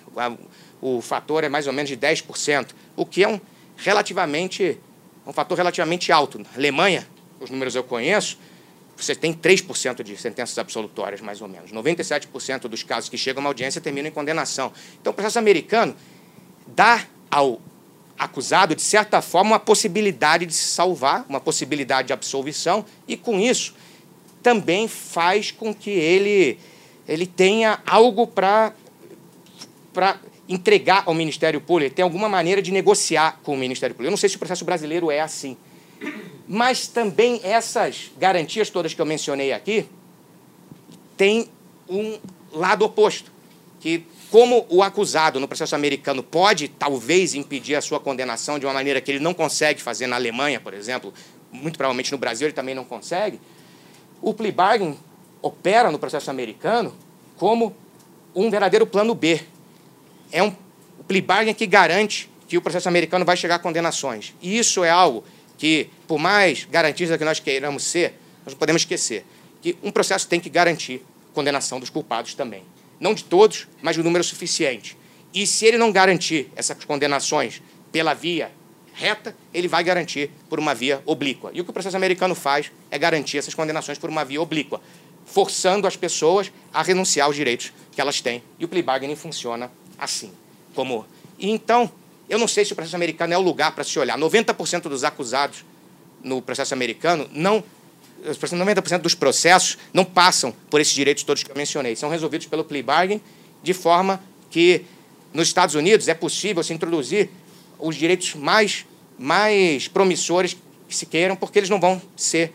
[0.81, 3.39] o fator é mais ou menos de 10%, o que é um
[3.77, 4.77] relativamente
[5.25, 6.39] um fator relativamente alto.
[6.39, 7.07] Na Alemanha,
[7.41, 8.37] os números eu conheço,
[8.95, 11.71] você tem 3% de sentenças absolutórias, mais ou menos.
[11.71, 14.71] 97% dos casos que chegam à audiência terminam em condenação.
[15.01, 15.95] Então, o processo americano
[16.67, 17.59] dá ao
[18.17, 23.39] acusado, de certa forma, uma possibilidade de se salvar, uma possibilidade de absolvição, e com
[23.39, 23.73] isso
[24.43, 26.59] também faz com que ele,
[27.07, 28.73] ele tenha algo para
[30.47, 34.07] entregar ao Ministério Público, ele tem alguma maneira de negociar com o Ministério Público.
[34.07, 35.57] Eu não sei se o processo brasileiro é assim.
[36.47, 39.87] Mas também essas garantias todas que eu mencionei aqui
[41.15, 41.49] têm
[41.87, 42.19] um
[42.51, 43.31] lado oposto,
[43.79, 48.73] que como o acusado no processo americano pode talvez impedir a sua condenação de uma
[48.73, 51.13] maneira que ele não consegue fazer na Alemanha, por exemplo,
[51.51, 53.39] muito provavelmente no Brasil ele também não consegue,
[54.21, 54.97] o plea bargain
[55.41, 56.95] opera no processo americano
[57.35, 57.75] como
[58.35, 59.41] um verdadeiro plano B.
[60.31, 60.55] É um
[61.07, 64.33] plea bargain que garante que o processo americano vai chegar a condenações.
[64.41, 65.23] E isso é algo
[65.61, 69.23] que, por mais garantista que nós queiramos ser, nós não podemos esquecer
[69.61, 71.05] que um processo tem que garantir
[71.35, 72.63] condenação dos culpados também.
[72.99, 74.97] Não de todos, mas de um número suficiente.
[75.31, 78.51] E se ele não garantir essas condenações pela via
[78.91, 81.51] reta, ele vai garantir por uma via oblíqua.
[81.53, 84.81] E o que o processo americano faz é garantir essas condenações por uma via oblíqua,
[85.27, 88.41] forçando as pessoas a renunciar aos direitos que elas têm.
[88.57, 90.31] E o plea bargaining funciona assim.
[90.73, 91.05] Como
[91.37, 91.91] e então,
[92.31, 94.17] eu não sei se o processo americano é o lugar para se olhar.
[94.17, 95.65] 90% dos acusados
[96.23, 97.61] no processo americano não
[98.23, 101.93] 90% dos processos não passam por esses direitos todos que eu mencionei.
[101.93, 103.19] São resolvidos pelo plea bargain,
[103.61, 104.85] de forma que
[105.33, 107.29] nos Estados Unidos é possível se introduzir
[107.77, 108.85] os direitos mais,
[109.19, 110.55] mais promissores
[110.87, 112.53] que se queiram, porque eles não vão ser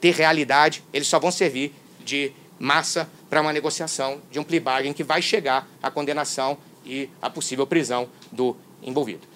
[0.00, 4.92] ter realidade, eles só vão servir de massa para uma negociação de um plea bargain
[4.92, 9.26] que vai chegar à condenação e a possível prisão do envolvido.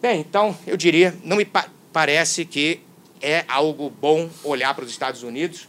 [0.00, 2.80] Bem, então, eu diria, não me pa parece que
[3.20, 5.68] é algo bom olhar para os Estados Unidos,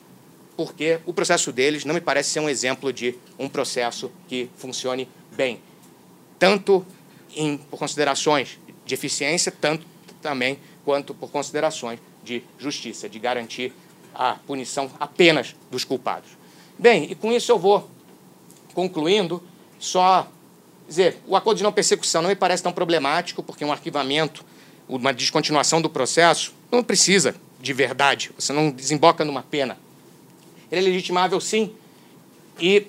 [0.56, 5.10] porque o processo deles não me parece ser um exemplo de um processo que funcione
[5.32, 5.60] bem,
[6.38, 6.86] tanto
[7.36, 9.86] em, por considerações de eficiência, tanto
[10.22, 13.74] também quanto por considerações de justiça, de garantir
[14.14, 16.30] a punição apenas dos culpados.
[16.78, 17.90] Bem, e com isso eu vou
[18.74, 19.42] concluindo,
[19.80, 20.32] só
[20.92, 24.44] dizer, o acordo de não persecução não me parece tão problemático, porque um arquivamento,
[24.90, 29.78] uma descontinuação do processo, não precisa de verdade, você não desemboca numa pena.
[30.70, 31.74] Ele é legitimável, sim,
[32.60, 32.88] e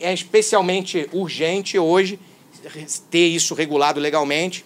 [0.00, 2.18] é especialmente urgente hoje
[3.10, 4.64] ter isso regulado legalmente,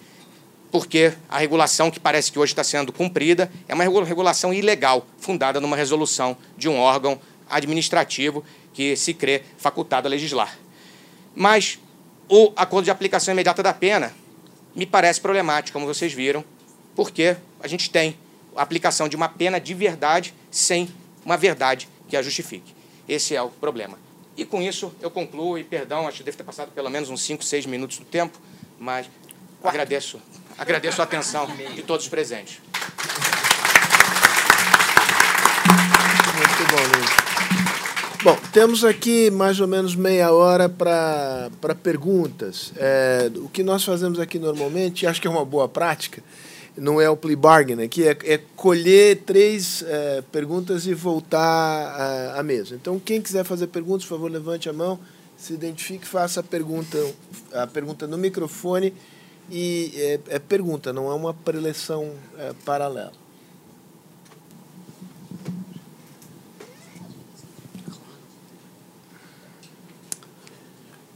[0.71, 5.59] porque a regulação que parece que hoje está sendo cumprida é uma regulação ilegal, fundada
[5.59, 8.43] numa resolução de um órgão administrativo
[8.73, 10.57] que se crê facultado a legislar.
[11.35, 11.79] Mas
[12.29, 14.13] o acordo de aplicação imediata da pena
[14.75, 16.43] me parece problemático, como vocês viram,
[16.95, 18.17] porque a gente tem
[18.55, 20.89] a aplicação de uma pena de verdade sem
[21.25, 22.73] uma verdade que a justifique.
[23.07, 23.97] Esse é o problema.
[24.35, 27.21] E com isso eu concluo, e perdão, acho que devo ter passado pelo menos uns
[27.21, 28.39] 5, 6 minutos do tempo,
[28.79, 29.07] mas
[29.63, 30.19] agradeço,
[30.57, 32.59] agradeço a atenção de todos os presentes.
[36.35, 37.22] Muito bom, Luiz.
[38.23, 42.71] Bom, temos aqui mais ou menos meia hora para perguntas.
[42.77, 46.23] É, o que nós fazemos aqui normalmente, acho que é uma boa prática,
[46.77, 52.41] não é o plea bargain aqui, é, é colher três é, perguntas e voltar à,
[52.41, 52.75] mesa.
[52.75, 54.97] Então, quem quiser fazer perguntas, por favor, levante a mão,
[55.35, 56.97] se identifique, faça a pergunta,
[57.51, 58.93] a pergunta no microfone.
[59.51, 63.22] E é, é pergunta, não é uma preleção é, paralela.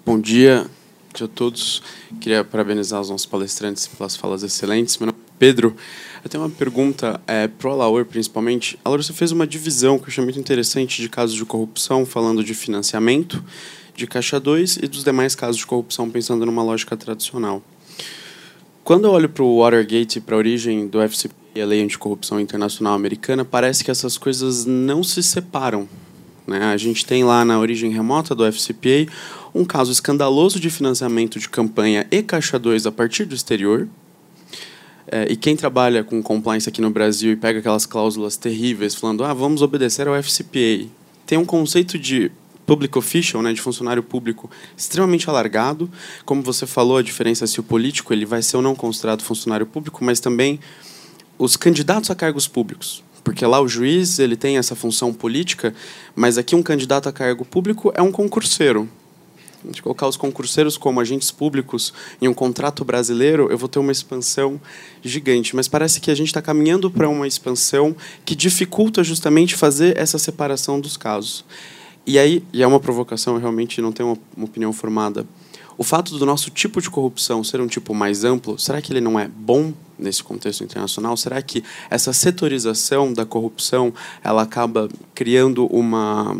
[0.07, 0.65] Bom dia
[1.21, 1.83] a todos.
[2.21, 4.97] Queria parabenizar os nossos palestrantes pelas falas excelentes.
[4.99, 5.75] Meu nome é Pedro.
[6.23, 8.79] Eu tenho uma pergunta é, para o Alaur, principalmente.
[8.85, 12.41] Alaur, você fez uma divisão que eu achei muito interessante de casos de corrupção, falando
[12.41, 13.43] de financiamento,
[13.97, 17.61] de Caixa 2 e dos demais casos de corrupção, pensando numa lógica tradicional.
[18.85, 21.83] Quando eu olho para o Watergate e para a origem do FCP e a Lei
[21.83, 25.85] Anticorrupção Internacional Americana, parece que essas coisas não se separam.
[26.47, 26.63] Né?
[26.63, 29.11] A gente tem lá na origem remota do FCPA
[29.57, 33.87] um caso escandaloso de financiamento de campanha e caixa 2 a partir do exterior.
[35.09, 39.23] É, e quem trabalha com compliance aqui no Brasil e pega aquelas cláusulas terríveis, falando,
[39.23, 40.85] ah, vamos obedecer ao FCPA,
[41.25, 42.31] tem um conceito de
[42.65, 45.89] public official, né, de funcionário público, extremamente alargado.
[46.25, 49.23] Como você falou, a diferença é se o político ele vai ser ou não considerado
[49.23, 50.59] funcionário público, mas também
[51.39, 53.01] os candidatos a cargos públicos.
[53.23, 55.73] Porque lá o juiz ele tem essa função política,
[56.13, 58.89] mas aqui um candidato a cargo público é um concurseiro
[59.72, 63.91] de colocar os concurseiros como agentes públicos em um contrato brasileiro, eu vou ter uma
[63.91, 64.59] expansão
[65.03, 65.55] gigante.
[65.55, 67.95] Mas parece que a gente está caminhando para uma expansão
[68.26, 71.45] que dificulta justamente fazer essa separação dos casos.
[72.05, 75.28] E aí, e é uma provocação, eu realmente não tenho uma, opinião formada.
[75.78, 79.01] O fato do nosso tipo de corrupção ser um tipo mais amplo, será que ele
[79.01, 81.18] não é bom nesse contexto internacional?
[81.18, 83.93] Será que essa setorização da corrupção
[84.24, 86.36] ela acaba criando uma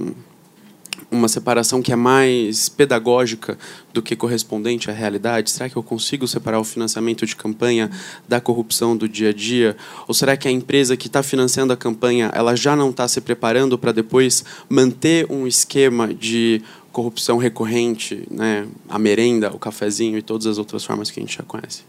[1.10, 3.58] uma separação que é mais pedagógica
[3.94, 5.50] do que correspondente à realidade?
[5.52, 7.90] Será que eu consigo separar o financiamento de campanha
[8.28, 9.78] da corrupção do dia a dia?
[10.08, 13.22] Ou será que a empresa que está financiando a campanha ela já não está se
[13.22, 18.68] preparando para depois manter um esquema de corrupção recorrente, né?
[18.90, 21.84] a merenda, o cafezinho e todas as outras formas que a gente já conhece?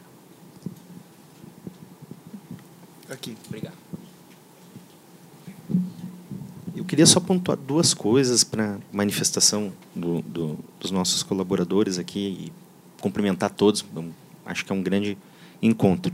[3.09, 3.35] Aqui.
[3.47, 3.88] Obrigado
[6.89, 12.53] queria só pontuar duas coisas para manifestação do, do, dos nossos colaboradores aqui e
[13.01, 13.85] cumprimentar todos.
[14.45, 15.17] Acho que é um grande
[15.63, 16.13] encontro.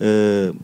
[0.00, 0.56] Uh,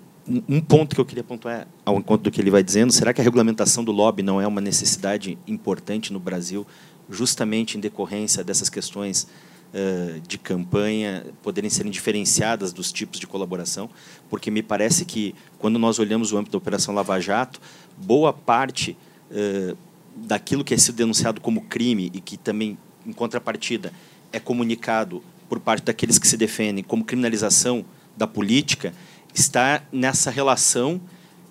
[0.48, 3.20] um ponto que eu queria pontuar ao encontro do que ele vai dizendo, será que
[3.20, 6.66] a regulamentação do lobby não é uma necessidade importante no Brasil,
[7.10, 9.26] justamente em decorrência dessas questões
[9.74, 13.90] uh, de campanha poderem serem diferenciadas dos tipos de colaboração?
[14.30, 17.60] Porque me parece que, quando nós olhamos o âmbito da Operação Lava Jato,
[17.98, 18.96] boa parte
[19.32, 19.74] eh,
[20.14, 22.76] daquilo que é sido denunciado como crime e que também,
[23.06, 23.92] em contrapartida,
[24.32, 27.84] é comunicado por parte daqueles que se defendem como criminalização
[28.16, 28.94] da política,
[29.34, 31.00] está nessa relação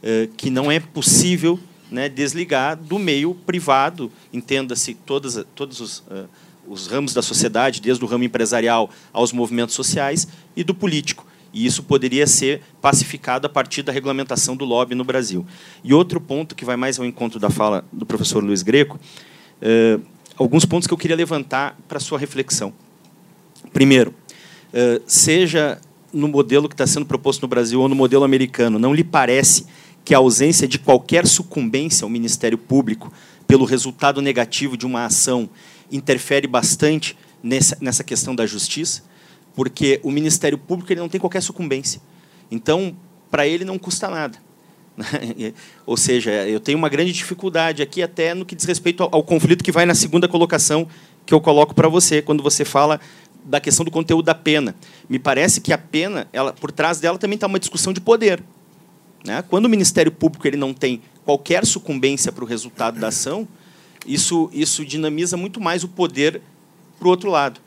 [0.04, 1.60] uh, que não é possível
[1.90, 6.30] né, desligar do meio privado, entenda-se todos, todos os, uh,
[6.68, 11.26] os ramos da sociedade, desde o ramo empresarial aos movimentos sociais, e do político.
[11.54, 15.46] E isso poderia ser pacificado a partir da regulamentação do lobby no Brasil.
[15.84, 19.00] E outro ponto que vai mais ao encontro da fala do professor Luiz Greco,
[19.62, 20.00] eh,
[20.38, 22.74] alguns pontos que eu queria levantar para sua reflexão.
[23.74, 24.14] Primeiro,
[24.74, 25.80] eh, seja
[26.14, 29.66] no modelo que está sendo proposto no Brasil ou no modelo americano, não lhe parece
[30.04, 33.12] que a ausência de qualquer sucumbência ao Ministério Público
[33.46, 35.50] pelo resultado negativo de uma ação
[35.92, 39.04] interfere bastante nessa, nessa questão da justiça?
[39.56, 42.02] Porque o Ministério Público ele não tem qualquer sucumbência.
[42.50, 42.96] Então,
[43.30, 44.38] para ele não custa nada.
[45.86, 49.24] Ou seja, eu tenho uma grande dificuldade aqui até no que diz respeito ao, ao
[49.24, 50.88] conflito que vai na segunda colocação
[51.26, 53.00] que eu coloco para você, quando você fala
[53.44, 54.76] da questão do conteúdo da pena.
[55.10, 58.44] Me parece que a pena, ela, por trás dela também está uma discussão de poder.
[59.26, 59.44] Né?
[59.50, 63.48] Quando o Ministério Público ele não tem qualquer sucumbência para o resultado da ação,
[64.06, 66.42] isso, isso dinamiza muito mais o poder
[66.98, 67.60] para o outro lado.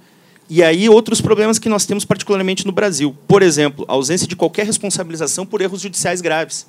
[0.48, 3.16] E aí outros problemas que nós temos particularmente no Brasil.
[3.26, 6.66] Por exemplo, a ausência de qualquer responsabilização por erros judiciais graves.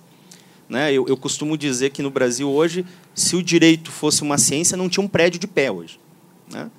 [0.69, 0.91] Né?
[0.91, 4.89] Eu, eu, costumo dizer que no Brasil hoje, se o direito fosse uma ciência, não
[4.89, 5.99] tinha um prédio de pé hoje.
[6.51, 6.69] Né?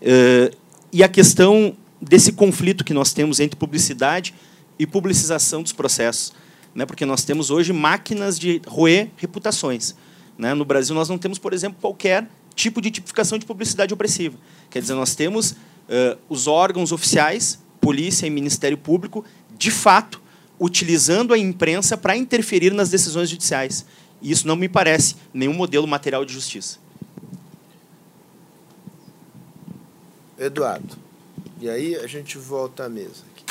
[0.00, 0.56] Uh,
[0.92, 4.34] e a questão desse conflito que nós temos entre publicidade
[4.78, 6.32] e publicização dos processos.
[6.74, 6.86] Né?
[6.86, 9.94] Porque nós temos hoje máquinas de roer reputações.
[10.38, 10.54] Né?
[10.54, 14.38] No Brasil, nós não temos, por exemplo, qualquer tipo de tipificação de publicidade opressiva.
[14.70, 15.54] Quer dizer, nós temos
[15.88, 19.24] uh, os órgãos oficiais, polícia e Ministério Público,
[19.56, 20.20] de fato,
[20.58, 23.84] utilizando a imprensa para interferir nas decisões judiciais.
[24.20, 26.78] E isso não me parece nenhum modelo material de justiça.
[30.38, 30.96] Eduardo,
[31.60, 33.24] e aí a gente volta à mesa.
[33.32, 33.44] Aqui.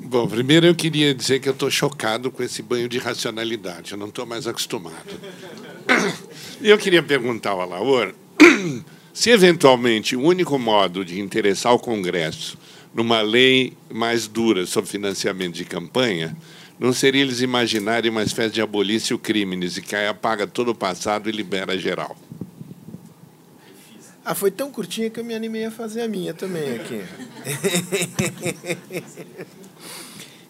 [0.00, 3.98] Bom, primeiro eu queria dizer que eu estou chocado com esse banho de racionalidade, eu
[3.98, 4.94] não estou mais acostumado.
[6.60, 8.14] E eu queria perguntar ao Alaor
[9.14, 12.58] se eventualmente o único modo de interessar o Congresso
[12.92, 16.36] numa lei mais dura sobre financiamento de campanha
[16.80, 20.74] não seria eles imaginarem uma espécie de abolício crimes e que aí apaga todo o
[20.74, 22.16] passado e libera geral.
[24.24, 26.98] Ah, foi tão curtinha que eu me animei a fazer a minha também aqui.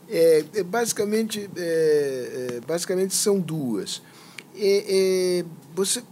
[0.09, 4.01] é, é, basicamente, é, é basicamente são duas.
[4.57, 5.45] É, é
[5.75, 6.03] você,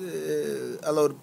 [0.00, 1.16] é, Alauro,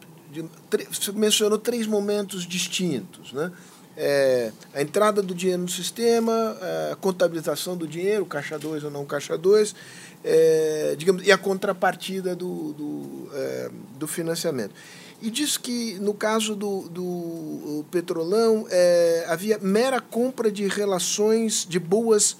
[1.13, 3.33] mencionou três momentos distintos.
[3.33, 3.51] Né?
[3.95, 6.57] é, a entrada do dinheiro no sistema,
[6.91, 9.75] a contabilização do dinheiro, caixa 2 ou não caixa 2,
[10.23, 14.73] é, digamos, e a contrapartida do, do, é, do financiamento.
[15.21, 21.79] E diz que, no caso do, do Petrolão, é, havia mera compra de relações, de
[21.79, 22.35] boas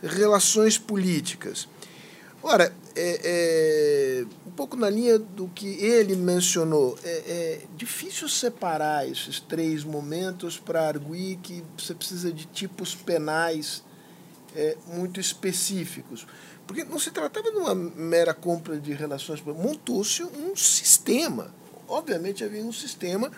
[0.00, 1.66] relações políticas.
[2.40, 9.08] Ora, é, é, um pouco na linha do que ele mencionou, é, é difícil separar
[9.08, 13.84] esses três momentos para arguir que você precisa de tipos penais
[14.56, 16.26] é, muito específicos.
[16.66, 21.54] Porque não se tratava de uma mera compra de relações, montou-se um sistema.
[21.86, 23.30] Obviamente havia um sistema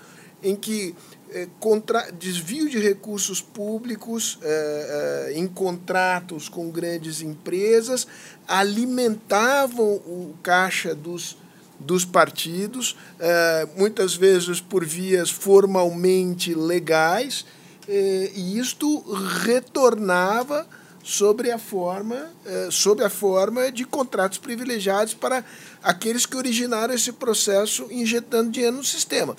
[0.43, 0.95] em que
[1.33, 8.07] é, contra, desvio de recursos públicos é, em contratos com grandes empresas
[8.51, 11.37] alimentavam o caixa dos,
[11.79, 17.47] dos partidos, é, muitas vezes por vias formalmente legais,
[17.89, 19.01] é, e isto
[19.45, 20.67] retornava
[21.03, 25.45] sobre a forma é, sob a forma de contratos privilegiados para
[25.83, 29.37] aqueles que originaram esse processo injetando dinheiro no sistema.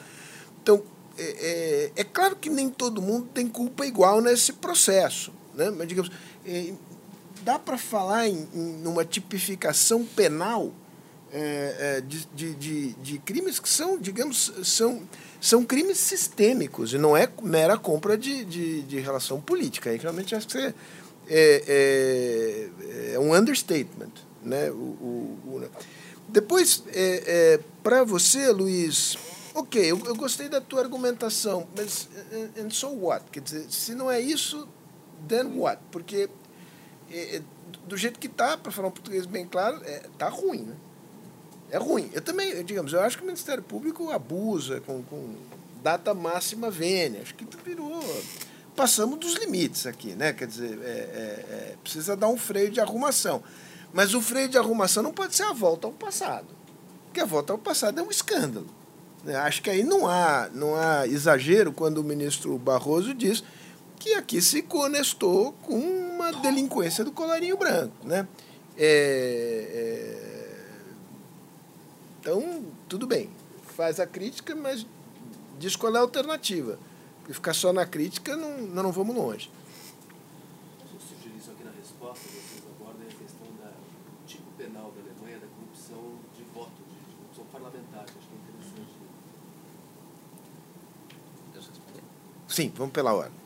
[0.63, 0.81] Então,
[1.17, 5.69] é, é, é, claro que nem todo mundo tem culpa igual nesse processo, né?
[5.69, 6.09] mas digamos,
[6.45, 6.73] é,
[7.43, 10.71] dá para falar em, em numa tipificação penal
[11.33, 15.01] é, é, de, de, de, de, crimes que são, digamos, são,
[15.39, 19.89] são crimes sistêmicos e não é mera compra de, de, de relação política.
[19.89, 20.75] Aí realmente acho que você,
[21.29, 22.69] é,
[23.09, 24.11] é, é um understatement.
[24.43, 24.69] Né?
[24.71, 25.69] O, o, o
[26.27, 29.17] depois, é, é, para você, Luiz,
[29.53, 32.07] Ok, eu, eu, gostei da tua argumentação, mas
[32.57, 33.25] and so what?
[33.31, 34.65] Quer dizer, se não é isso,
[35.27, 35.81] then what?
[35.91, 36.29] Porque
[37.13, 37.41] é, é
[37.87, 40.75] do jeito que está, para falar um português bem claro, é, tá ruim, né?
[41.69, 42.09] É ruim.
[42.13, 45.35] Eu também, digamos, eu acho que o Ministério Público abusa com, com
[45.81, 47.21] data máxima vênia.
[47.21, 48.03] Acho que virou.
[48.75, 50.33] Passamos dos limites aqui, né?
[50.33, 53.41] Quer dizer, é, é, é, precisa dar um freio de arrumação.
[53.93, 56.47] Mas o freio de arrumação não pode ser a volta ao passado.
[57.05, 58.67] Porque a volta ao passado é um escândalo.
[59.23, 59.35] Né?
[59.35, 63.43] Acho que aí não há, não há exagero quando o ministro Barroso diz
[64.01, 67.95] que aqui se conestou com uma delinquência do colarinho branco.
[68.03, 68.27] Né?
[68.75, 70.71] É, é,
[72.19, 73.29] então, tudo bem,
[73.75, 74.87] faz a crítica, mas
[75.59, 76.79] diz qual é a alternativa.
[77.19, 79.51] Porque ficar só na crítica, não, não vamos longe.
[92.47, 93.40] Sim, vamos pela ordem.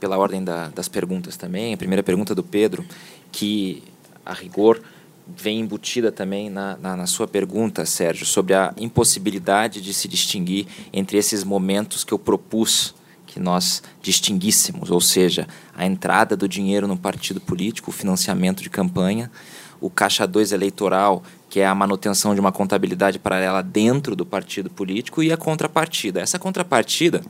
[0.00, 1.74] Pela ordem da, das perguntas também.
[1.74, 2.84] A primeira pergunta do Pedro,
[3.32, 3.82] que
[4.24, 4.80] a rigor
[5.26, 10.66] vem embutida também na, na, na, sua pergunta, Sérgio, sobre a impossibilidade de se distinguir
[10.92, 12.94] entre esses momentos que eu propus
[13.26, 15.46] que nós distinguíssemos, ou seja,
[15.76, 19.30] a entrada do dinheiro no partido político, o financiamento de campanha,
[19.80, 24.70] o caixa 2 eleitoral, que é a manutenção de uma contabilidade paralela dentro do partido
[24.70, 26.20] político, e a contrapartida.
[26.20, 27.22] Essa contrapartida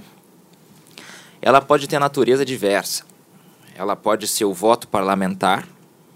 [1.40, 3.04] ela pode ter natureza diversa.
[3.76, 5.66] Ela pode ser o voto parlamentar,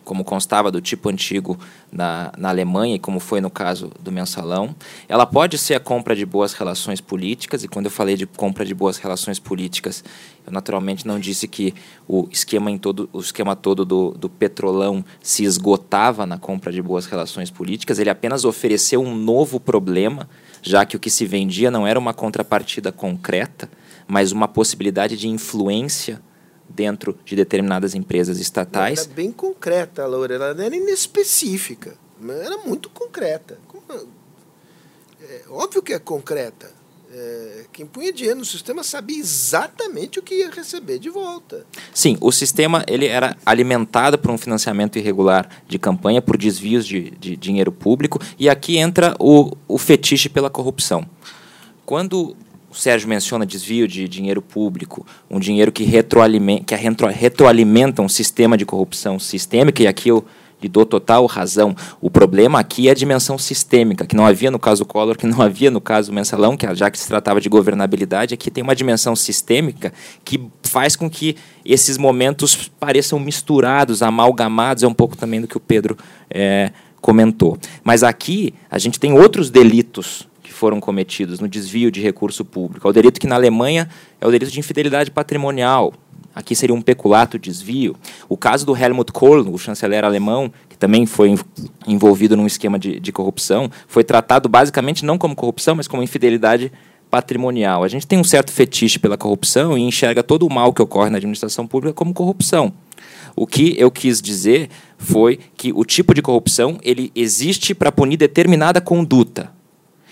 [0.04, 1.58] como constava do tipo antigo
[1.90, 4.74] na, na Alemanha e como foi no caso do mensalão.
[5.08, 8.64] Ela pode ser a compra de boas relações políticas, e quando eu falei de compra
[8.64, 10.02] de boas relações políticas,
[10.46, 11.74] eu naturalmente não disse que
[12.08, 16.82] o esquema, em todo, o esquema todo do, do petrolão se esgotava na compra de
[16.82, 20.28] boas relações políticas, ele apenas ofereceu um novo problema,
[20.62, 23.68] já que o que se vendia não era uma contrapartida concreta,
[24.06, 26.20] mas uma possibilidade de influência
[26.68, 29.00] dentro de determinadas empresas estatais.
[29.00, 30.34] Era bem concreta, Laura.
[30.34, 31.94] Ela não era inespecífica,
[32.28, 33.58] era muito concreta.
[35.20, 36.82] É, óbvio que é concreta.
[37.14, 41.66] É, quem punha dinheiro no sistema sabia exatamente o que ia receber de volta.
[41.92, 47.10] Sim, o sistema ele era alimentado por um financiamento irregular de campanha, por desvios de,
[47.10, 51.06] de dinheiro público, e aqui entra o, o fetiche pela corrupção.
[51.84, 52.34] Quando
[52.72, 58.08] o Sérgio menciona desvio de dinheiro público, um dinheiro que retroalimenta, que retro, retroalimenta um
[58.08, 60.24] sistema de corrupção sistêmica, e aqui eu
[60.62, 61.76] lhe dou total razão.
[62.00, 65.42] O problema aqui é a dimensão sistêmica, que não havia no caso Collor, que não
[65.42, 69.14] havia no caso Mensalão, que já que se tratava de governabilidade, aqui tem uma dimensão
[69.14, 69.92] sistêmica
[70.24, 71.36] que faz com que
[71.66, 75.98] esses momentos pareçam misturados, amalgamados, é um pouco também do que o Pedro
[76.30, 76.72] é,
[77.02, 77.58] comentou.
[77.84, 80.26] Mas aqui a gente tem outros delitos
[80.62, 82.86] foram cometidos no desvio de recurso público.
[82.86, 83.88] É o delito que na Alemanha
[84.20, 85.92] é o delito de infidelidade patrimonial.
[86.32, 87.96] Aqui seria um peculato desvio.
[88.28, 91.34] O caso do Helmut Kohl, o chanceler alemão, que também foi
[91.84, 96.70] envolvido num esquema de, de corrupção, foi tratado basicamente não como corrupção, mas como infidelidade
[97.10, 97.82] patrimonial.
[97.82, 101.10] A gente tem um certo fetiche pela corrupção e enxerga todo o mal que ocorre
[101.10, 102.72] na administração pública como corrupção.
[103.34, 108.16] O que eu quis dizer foi que o tipo de corrupção ele existe para punir
[108.16, 109.50] determinada conduta.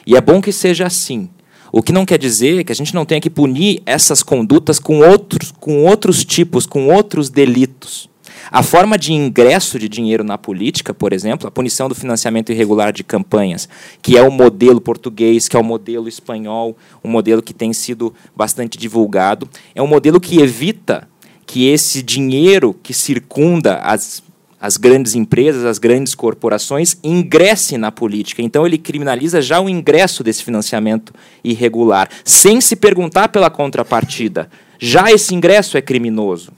[0.06, 1.28] E é bom que seja assim.
[1.72, 4.98] O que não quer dizer que a gente não tenha que punir essas condutas com
[5.00, 8.10] outros, com outros tipos, com outros delitos.
[8.50, 12.92] A forma de ingresso de dinheiro na política, por exemplo, a punição do financiamento irregular
[12.92, 13.68] de campanhas,
[14.02, 18.12] que é o modelo português, que é o modelo espanhol, um modelo que tem sido
[18.34, 21.08] bastante divulgado, é um modelo que evita
[21.46, 24.22] que esse dinheiro que circunda as
[24.60, 28.42] as grandes empresas, as grandes corporações ingressem na política.
[28.42, 34.50] Então ele criminaliza já o ingresso desse financiamento irregular, sem se perguntar pela contrapartida.
[34.78, 36.52] Já esse ingresso é criminoso.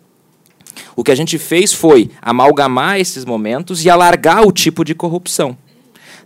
[0.97, 5.57] O que a gente fez foi amalgamar esses momentos e alargar o tipo de corrupção.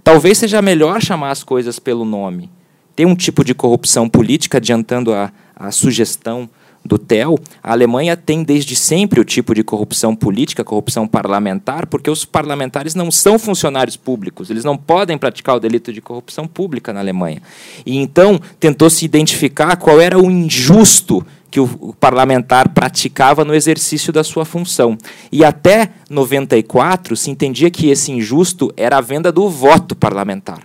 [0.03, 2.51] Talvez seja melhor chamar as coisas pelo nome.
[2.95, 6.49] Tem um tipo de corrupção política, adiantando a, a sugestão
[6.87, 12.11] do TEL, a Alemanha tem desde sempre o tipo de corrupção política, corrupção parlamentar, porque
[12.11, 16.93] os parlamentares não são funcionários públicos, eles não podem praticar o delito de corrupção pública
[16.93, 17.43] na Alemanha.
[17.85, 24.13] E então tentou se identificar qual era o injusto que o parlamentar praticava no exercício
[24.13, 24.99] da sua função.
[25.33, 30.61] E até 94 se entendia que esse injusto era a venda do voto parlamentar.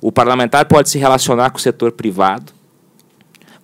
[0.00, 2.52] O parlamentar pode se relacionar com o setor privado,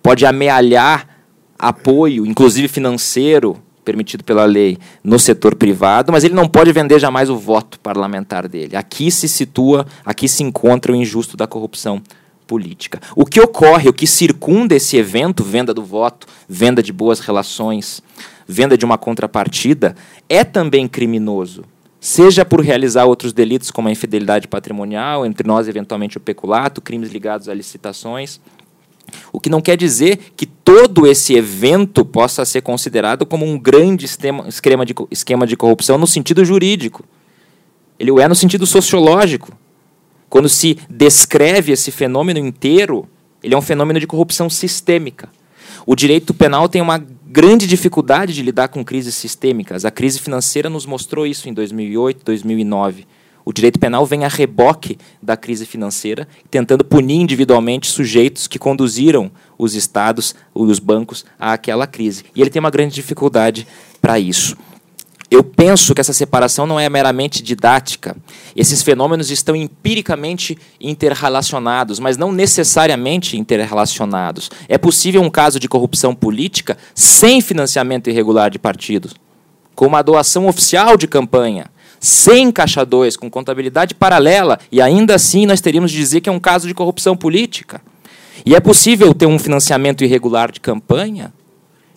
[0.01, 1.14] pode amealhar
[1.57, 7.29] apoio, inclusive financeiro, permitido pela lei, no setor privado, mas ele não pode vender jamais
[7.29, 8.75] o voto parlamentar dele.
[8.75, 12.01] Aqui se situa, aqui se encontra o injusto da corrupção
[12.47, 12.99] política.
[13.15, 18.01] O que ocorre, o que circunda esse evento, venda do voto, venda de boas relações,
[18.47, 19.95] venda de uma contrapartida,
[20.27, 21.63] é também criminoso.
[21.99, 27.11] Seja por realizar outros delitos, como a infidelidade patrimonial, entre nós, eventualmente, o peculato, crimes
[27.11, 28.39] ligados a licitações,
[29.31, 34.05] o que não quer dizer que todo esse evento possa ser considerado como um grande
[34.05, 37.03] esquema de, esquema de corrupção no sentido jurídico.
[37.99, 39.51] Ele o é no sentido sociológico.
[40.29, 43.07] Quando se descreve esse fenômeno inteiro,
[43.41, 45.29] ele é um fenômeno de corrupção sistêmica.
[45.85, 49.85] O direito penal tem uma grande dificuldade de lidar com crises sistêmicas.
[49.85, 53.05] A crise financeira nos mostrou isso em 2008, 2009.
[53.45, 59.31] O direito penal vem a reboque da crise financeira, tentando punir individualmente sujeitos que conduziram
[59.55, 62.23] os estados, os bancos, àquela crise.
[62.35, 63.67] E ele tem uma grande dificuldade
[64.01, 64.57] para isso.
[65.29, 68.15] Eu penso que essa separação não é meramente didática.
[68.55, 74.49] Esses fenômenos estão empiricamente interrelacionados, mas não necessariamente interrelacionados.
[74.67, 79.13] É possível um caso de corrupção política sem financiamento irregular de partidos,
[79.75, 81.65] com uma doação oficial de campanha,
[82.05, 86.31] sem caixa 2, com contabilidade paralela, e ainda assim nós teríamos de dizer que é
[86.31, 87.81] um caso de corrupção política.
[88.45, 91.33] E é possível ter um financiamento irregular de campanha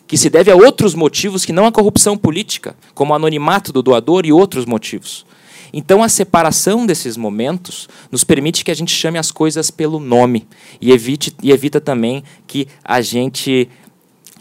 [0.06, 3.82] que se deve a outros motivos que não a corrupção política, como o anonimato do
[3.82, 5.26] doador e outros motivos.
[5.70, 10.48] Então, a separação desses momentos nos permite que a gente chame as coisas pelo nome
[10.80, 13.68] e evite e evita também que a gente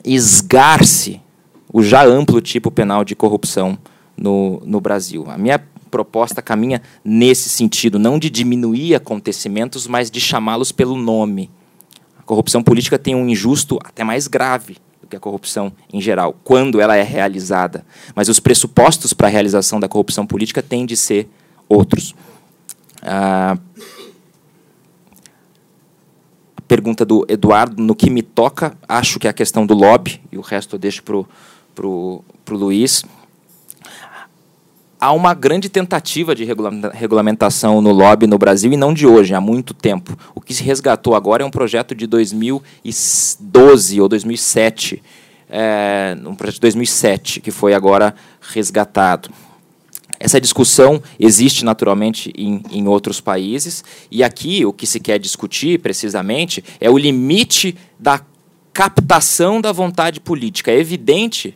[0.06, 1.20] esgarce
[1.74, 3.78] o já amplo tipo penal de corrupção
[4.18, 5.26] no, no Brasil.
[5.30, 11.50] A minha proposta caminha nesse sentido, não de diminuir acontecimentos, mas de chamá-los pelo nome.
[12.20, 16.36] A corrupção política tem um injusto até mais grave do que a corrupção em geral,
[16.44, 17.86] quando ela é realizada.
[18.14, 21.30] Mas os pressupostos para a realização da corrupção política têm de ser
[21.70, 22.14] outros.
[23.02, 23.58] Ah,
[26.58, 30.20] a pergunta do Eduardo, no que me toca, acho que é a questão do lobby,
[30.32, 33.06] e o resto eu deixo para o Luiz
[35.00, 36.44] há uma grande tentativa de
[36.94, 40.18] regulamentação no lobby no Brasil e não de hoje, há muito tempo.
[40.34, 45.02] O que se resgatou agora é um projeto de 2012 ou 2007,
[45.50, 49.30] é, um projeto de 2007 que foi agora resgatado.
[50.20, 55.80] Essa discussão existe naturalmente em, em outros países e aqui o que se quer discutir
[55.80, 58.22] precisamente é o limite da
[58.74, 60.72] captação da vontade política.
[60.72, 61.56] É evidente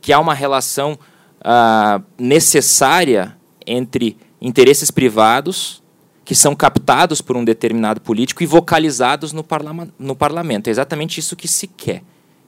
[0.00, 0.98] que há uma relação
[1.42, 3.36] uh, necessária
[3.66, 5.82] entre interesses privados
[6.24, 10.68] que são captados por um determinado político e vocalizados no, parla no parlamento.
[10.68, 12.02] É exatamente isso que se quer.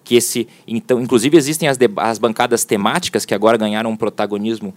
[0.05, 4.75] Que esse, então, inclusive existem as, as bancadas temáticas que agora ganharam um protagonismo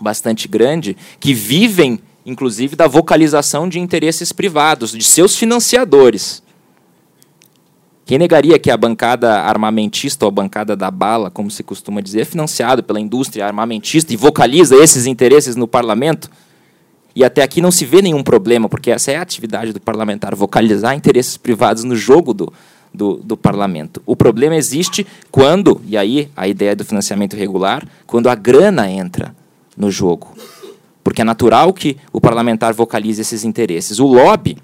[0.00, 6.42] bastante grande, que vivem, inclusive, da vocalização de interesses privados, de seus financiadores.
[8.08, 12.22] Quem negaria que a bancada armamentista ou a bancada da bala, como se costuma dizer,
[12.22, 16.30] é financiado pela indústria armamentista e vocaliza esses interesses no parlamento?
[17.14, 20.34] E até aqui não se vê nenhum problema, porque essa é a atividade do parlamentar,
[20.34, 22.50] vocalizar interesses privados no jogo do,
[22.94, 24.00] do, do, parlamento.
[24.06, 29.36] O problema existe quando, e aí a ideia do financiamento regular, quando a grana entra
[29.76, 30.34] no jogo.
[31.04, 33.98] Porque é natural que o parlamentar vocalize esses interesses.
[33.98, 34.56] O lobby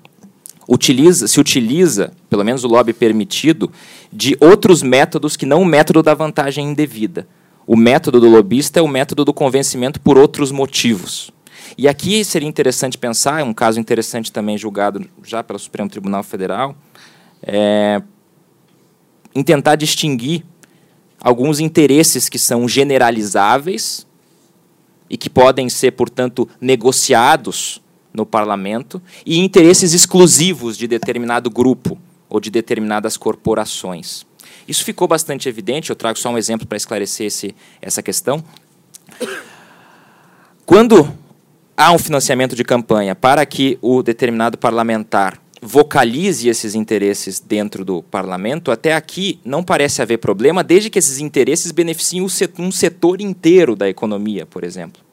[0.68, 3.70] utiliza, se utiliza, pelo menos o lobby permitido,
[4.12, 7.26] de outros métodos que não o método da vantagem indevida.
[7.66, 11.30] O método do lobista é o método do convencimento por outros motivos.
[11.76, 16.22] E aqui seria interessante pensar, é um caso interessante também julgado já pelo Supremo Tribunal
[16.22, 16.76] Federal,
[17.42, 18.02] é,
[19.34, 20.44] em tentar distinguir
[21.20, 24.06] alguns interesses que são generalizáveis
[25.08, 27.80] e que podem ser, portanto, negociados
[28.14, 34.24] no parlamento, e interesses exclusivos de determinado grupo ou de determinadas corporações.
[34.66, 38.42] Isso ficou bastante evidente, eu trago só um exemplo para esclarecer esse, essa questão.
[40.64, 41.12] Quando
[41.76, 48.02] há um financiamento de campanha para que o determinado parlamentar vocalize esses interesses dentro do
[48.02, 52.22] parlamento, até aqui não parece haver problema, desde que esses interesses beneficiem
[52.58, 55.03] um setor inteiro da economia, por exemplo.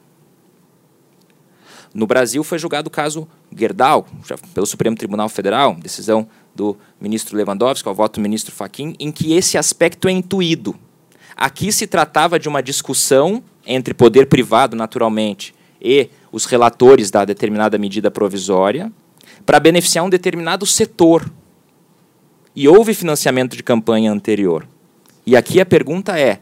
[1.93, 4.07] No Brasil foi julgado o caso Gerdau,
[4.53, 9.33] pelo Supremo Tribunal Federal, decisão do ministro Lewandowski, ao voto do ministro Fachin, em que
[9.33, 10.75] esse aspecto é intuído.
[11.35, 17.77] Aqui se tratava de uma discussão entre poder privado, naturalmente, e os relatores da determinada
[17.77, 18.91] medida provisória,
[19.45, 21.29] para beneficiar um determinado setor.
[22.55, 24.67] E houve financiamento de campanha anterior.
[25.25, 26.39] E aqui a pergunta é: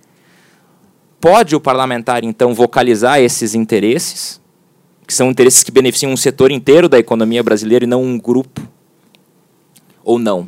[1.20, 4.39] pode o parlamentar, então, vocalizar esses interesses,
[5.10, 8.61] que são interesses que beneficiam um setor inteiro da economia brasileira e não um grupo?
[10.10, 10.48] ou não.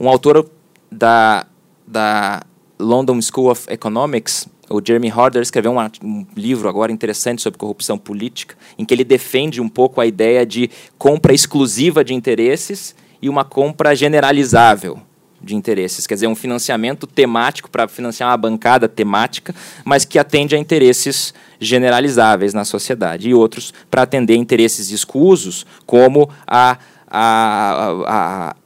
[0.00, 0.48] Um autor
[0.90, 1.46] da,
[1.86, 2.42] da
[2.78, 7.98] London School of Economics, o Jeremy Horder, escreveu um, um, livro agora interessante sobre corrupção
[7.98, 13.28] política, em que ele defende um pouco a ideia de compra exclusiva de interesses e
[13.28, 14.98] uma compra generalizável
[15.46, 19.54] de interesses, quer dizer, um financiamento temático para financiar uma bancada temática,
[19.84, 26.28] mas que atende a interesses generalizáveis na sociedade, e outros para atender interesses escusos, como
[26.46, 26.76] a,
[27.08, 28.56] a, a,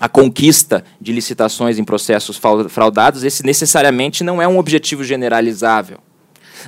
[0.00, 5.98] a conquista de licitações em processos fraudados, esse necessariamente não é um objetivo generalizável.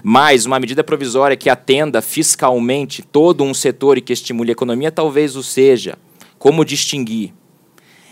[0.03, 4.91] Mas uma medida provisória que atenda fiscalmente todo um setor e que estimule a economia
[4.91, 5.97] talvez o seja.
[6.39, 7.35] Como distinguir?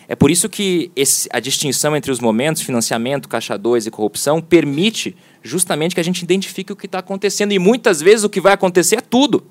[0.09, 4.41] É por isso que esse, a distinção entre os momentos, financiamento, caixa 2 e corrupção,
[4.41, 7.53] permite justamente que a gente identifique o que está acontecendo.
[7.53, 9.47] E muitas vezes o que vai acontecer é tudo.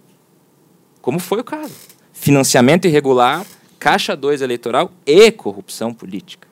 [1.00, 1.76] Como foi o caso.
[2.12, 3.46] Financiamento irregular,
[3.78, 6.48] caixa 2 eleitoral e corrupção política.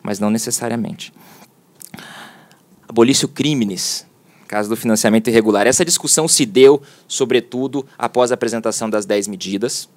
[0.00, 1.12] Mas não necessariamente.
[2.88, 4.06] Abolício crimes,
[4.46, 5.66] caso do financiamento irregular.
[5.66, 9.88] Essa discussão se deu, sobretudo, após a apresentação das 10 medidas.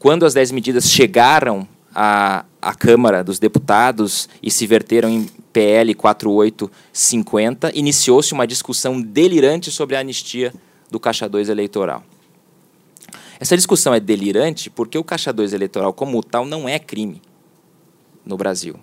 [0.00, 5.94] Quando as 10 medidas chegaram à, à Câmara dos Deputados e se verteram em PL
[5.94, 10.52] 4850, iniciou-se uma discussão delirante sobre a anistia
[10.90, 12.02] do Caixa 2 eleitoral.
[13.38, 17.20] Essa discussão é delirante porque o Caixa 2 eleitoral, como tal, não é crime
[18.24, 18.76] no Brasil.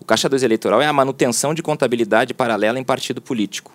[0.00, 3.72] O Caixa 2 eleitoral é a manutenção de contabilidade paralela em partido político.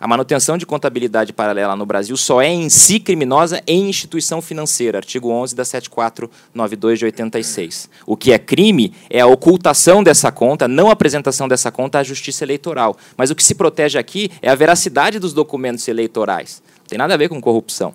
[0.00, 4.98] A manutenção de contabilidade paralela no Brasil só é em si criminosa em instituição financeira,
[4.98, 7.90] artigo 11 da 7492 de 86.
[8.06, 12.04] O que é crime é a ocultação dessa conta, não a apresentação dessa conta à
[12.04, 12.96] justiça eleitoral.
[13.16, 16.62] Mas o que se protege aqui é a veracidade dos documentos eleitorais.
[16.78, 17.92] Não tem nada a ver com corrupção.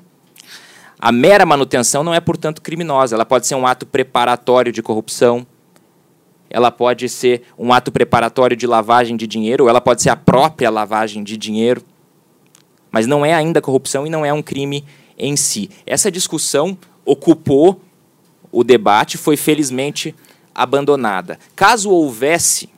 [1.00, 3.16] A mera manutenção não é, portanto, criminosa.
[3.16, 5.48] Ela pode ser um ato preparatório de corrupção,
[6.50, 10.16] ela pode ser um ato preparatório de lavagem de dinheiro, ou ela pode ser a
[10.16, 11.82] própria lavagem de dinheiro.
[12.94, 14.86] Mas não é ainda corrupção e não é um crime
[15.18, 15.70] em si.
[15.86, 17.82] Essa discussão ocupou
[18.52, 20.16] o debate, foi felizmente
[20.56, 21.40] abandonada.
[21.56, 22.70] Caso houvesse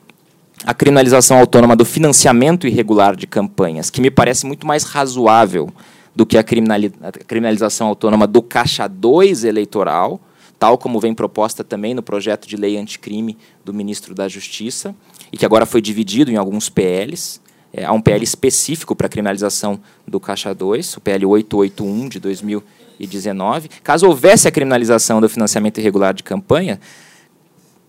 [0.65, 5.69] a criminalização autônoma do financiamento irregular de campanhas, que me parece muito mais razoável
[6.15, 10.21] do que a criminalização autônoma do caixa 2 eleitoral,
[10.57, 14.95] tal como vem proposta também no projeto de lei anticrime do ministro da Justiça,
[15.29, 17.41] e que agora foi dividido em alguns PLs.
[17.76, 22.19] É, há um PL específico para a criminalização do caixa 2, o PL 881 de
[22.22, 23.69] 2019.
[23.84, 26.80] Caso houvesse a criminalização do financiamento irregular de campanha,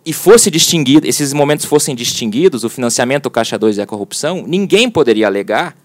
[0.05, 4.45] e fosse distinguido, esses momentos fossem distinguidos, o financiamento, o caixa 2 e a corrupção,
[4.47, 5.77] ninguém poderia alegar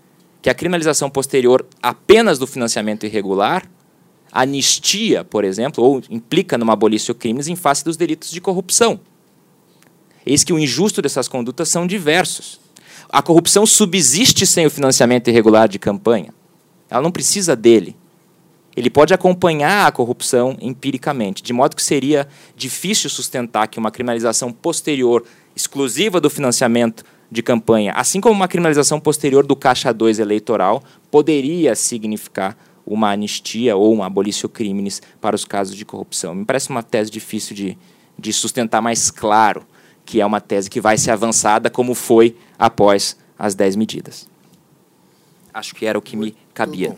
[0.41, 3.67] que a criminalização posterior apenas do financiamento irregular
[4.31, 8.99] anistia, por exemplo, ou implica numa abolição crimes em face dos delitos de corrupção.
[10.23, 12.59] Eis que o injusto dessas condutas são diversos.
[13.13, 16.33] A corrupção subsiste sem o financiamento irregular de campanha.
[16.89, 17.93] Ela não precisa dele.
[18.73, 22.25] ele pode acompanhar a corrupção empiricamente, de modo que seria
[22.55, 28.97] difícil sustentar que uma criminalização posterior exclusiva do financiamento de campanha, assim como uma criminalização
[28.97, 30.81] posterior do caixa 2 eleitoral,
[31.11, 36.33] poderia significar uma anistia ou uma abolição crimes para os casos de corrupção.
[36.33, 37.77] Me parece uma tese difícil de,
[38.17, 39.65] de sustentar mais claro
[40.05, 44.27] que é uma tese que vai ser avançada como foi após as 10 medidas.
[45.53, 46.97] Acho que era o que me cabia.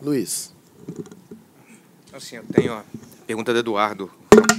[0.00, 0.54] Luiz.
[2.12, 2.84] Assim, eu tenho a
[3.26, 4.10] pergunta do Eduardo,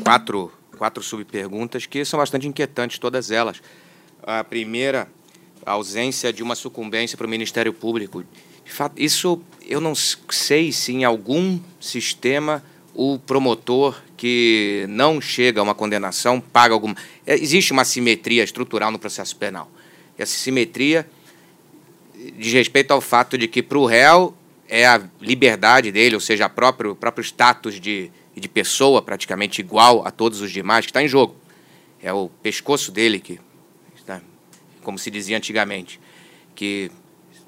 [0.03, 3.61] quatro, quatro subperguntas que são bastante inquietantes, todas elas.
[4.21, 5.07] A primeira,
[5.65, 8.23] a ausência de uma sucumbência para o Ministério Público.
[8.95, 12.63] Isso eu não sei se em algum sistema
[12.93, 16.95] o promotor que não chega a uma condenação paga alguma.
[17.25, 19.71] É, existe uma simetria estrutural no processo penal.
[20.17, 21.07] Essa simetria
[22.37, 24.35] diz respeito ao fato de que para o réu
[24.67, 30.05] é a liberdade dele, ou seja, o próprio, próprio status de, de pessoa praticamente igual
[30.05, 31.35] a todos os demais que está em jogo.
[32.01, 33.39] É o pescoço dele que
[33.95, 34.19] está,
[34.81, 35.99] como se dizia antigamente,
[36.55, 36.91] que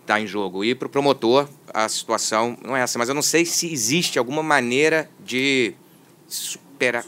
[0.02, 0.64] está em jogo.
[0.64, 2.98] E para o promotor, a situação não é essa.
[2.98, 5.74] Mas eu não sei se existe alguma maneira de
[6.30, 7.06] superar.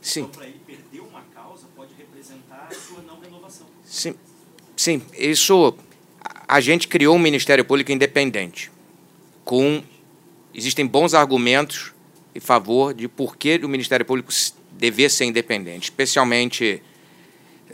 [0.00, 0.20] Sim.
[0.20, 3.66] Então, para ele perder uma causa, pode representar a sua não renovação.
[3.84, 4.14] Sim.
[4.76, 5.74] Sim, isso.
[6.46, 8.70] A gente criou um Ministério Público independente.
[9.44, 9.82] Com.
[10.54, 11.94] Existem bons argumentos
[12.34, 14.30] em favor de por que o Ministério Público
[14.72, 16.82] dever ser independente, especialmente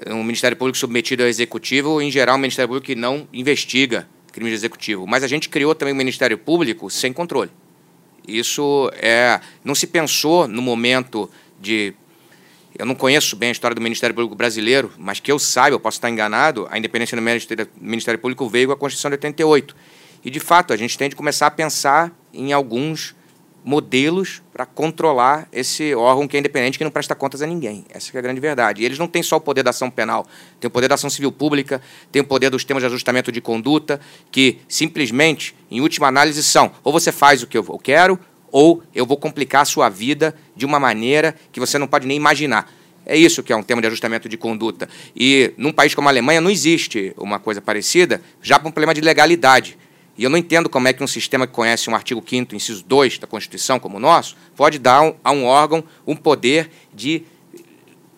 [0.07, 4.09] um Ministério Público submetido ao Executivo, em geral, um Ministério Público que não investiga
[4.39, 5.07] crimes de executivo.
[5.07, 7.51] Mas a gente criou também um Ministério Público sem controle.
[8.27, 9.41] Isso é.
[9.65, 11.95] Não se pensou no momento de
[12.79, 15.81] eu não conheço bem a história do Ministério Público brasileiro, mas que eu saiba, eu
[15.81, 17.23] posso estar enganado, a independência do
[17.81, 19.75] Ministério Público veio com a Constituição de 88.
[20.25, 23.17] E, de fato, a gente tem de começar a pensar em alguns
[23.69, 27.85] modelos para controlar esse órgão que é independente, que não presta contas a ninguém.
[27.91, 28.81] Essa é a grande verdade.
[28.81, 30.27] E eles não têm só o poder da ação penal,
[30.59, 33.43] tem o poder da ação civil pública, tem o poder dos temas de ajustamento de
[33.43, 34.01] conduta,
[34.33, 38.19] que simplesmente, em última análise, são ou você faz o que eu quero,
[38.51, 42.17] ou eu vou complicar a sua vida de uma maneira que você não pode nem
[42.17, 42.73] imaginar.
[43.05, 44.89] É isso que é um tema de ajustamento de conduta.
[45.15, 48.95] E num país como a Alemanha não existe uma coisa parecida, já por um problema
[48.95, 49.77] de legalidade.
[50.19, 52.85] E eu não entendo como é que um sistema que conhece um artigo 5 inciso
[52.85, 57.23] 2 da Constituição, como o nosso, pode dar a um órgão um poder de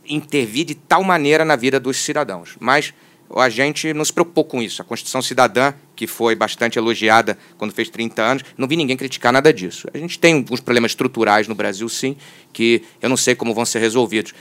[0.09, 2.57] intervir de tal maneira na vida dos cidadãos.
[2.59, 2.95] Mas
[3.37, 4.81] a gente não se preocupou com isso.
[4.81, 9.31] A Constituição Cidadã, que foi bastante elogiada quando fez 30 anos, não vi ninguém criticar
[9.31, 9.87] nada disso.
[9.93, 12.17] A gente tem alguns problemas estruturais no Brasil, sim,
[12.51, 14.33] que eu não sei como vão ser resolvidos.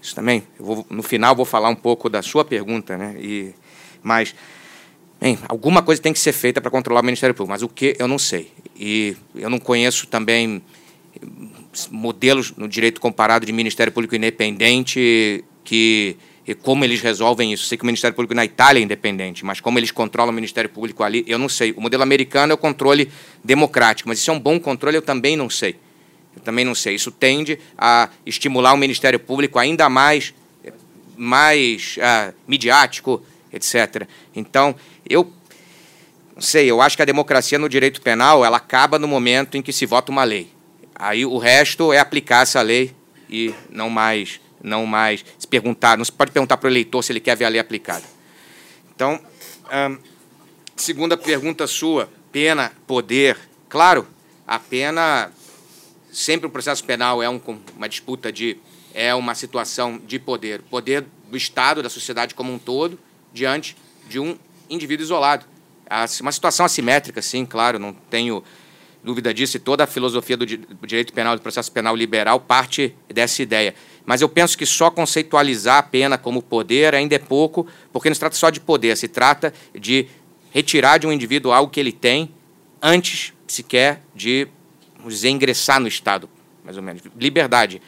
[0.00, 3.14] Isso também, vou, no final, vou falar um pouco da sua pergunta, né?
[3.20, 3.54] E,
[4.02, 4.34] mas,
[5.22, 7.94] bem, alguma coisa tem que ser feita para controlar o Ministério Público, mas o que
[7.96, 8.50] eu não sei.
[8.76, 10.60] E eu não conheço também
[11.90, 17.66] modelos no direito comparado de Ministério Público independente que e como eles resolvem isso.
[17.66, 20.68] Sei que o Ministério Público na Itália é independente, mas como eles controlam o Ministério
[20.68, 21.70] Público ali, eu não sei.
[21.70, 23.08] O modelo americano é o controle
[23.44, 25.76] democrático, mas isso é um bom controle, eu também não sei.
[26.34, 26.96] Eu também não sei.
[26.96, 30.34] Isso tende a estimular o Ministério Público ainda mais,
[31.16, 33.22] mais uh, midiático,
[33.52, 34.08] etc.
[34.34, 34.74] Então,
[35.08, 35.32] eu
[36.34, 39.62] não sei, eu acho que a democracia no direito penal ela acaba no momento em
[39.62, 40.50] que se vota uma lei.
[40.94, 42.94] Aí o resto é aplicar essa lei
[43.28, 47.12] e não mais não mais se perguntar, não se pode perguntar para o eleitor se
[47.12, 48.04] ele quer ver a lei aplicada.
[48.94, 49.20] Então,
[49.90, 49.98] hum,
[50.76, 53.36] segunda pergunta sua, pena, poder.
[53.68, 54.06] Claro,
[54.46, 55.32] a pena,
[56.12, 57.40] sempre o processo penal é um,
[57.76, 58.56] uma disputa de,
[58.94, 60.62] é uma situação de poder.
[60.62, 62.98] Poder do Estado, da sociedade como um todo,
[63.32, 63.76] diante
[64.08, 64.36] de um
[64.74, 65.46] indivíduo isolado.
[66.20, 68.42] Uma situação assimétrica, sim, claro, não tenho
[69.04, 73.42] dúvida disso, e toda a filosofia do direito penal, do processo penal liberal, parte dessa
[73.42, 73.74] ideia.
[74.06, 78.14] Mas eu penso que só conceitualizar a pena como poder ainda é pouco, porque não
[78.14, 80.06] se trata só de poder, se trata de
[80.52, 82.30] retirar de um indivíduo algo que ele tem
[82.80, 84.46] antes sequer de,
[85.06, 86.28] dizer, ingressar no Estado,
[86.64, 87.02] mais ou menos.
[87.18, 87.82] Liberdade.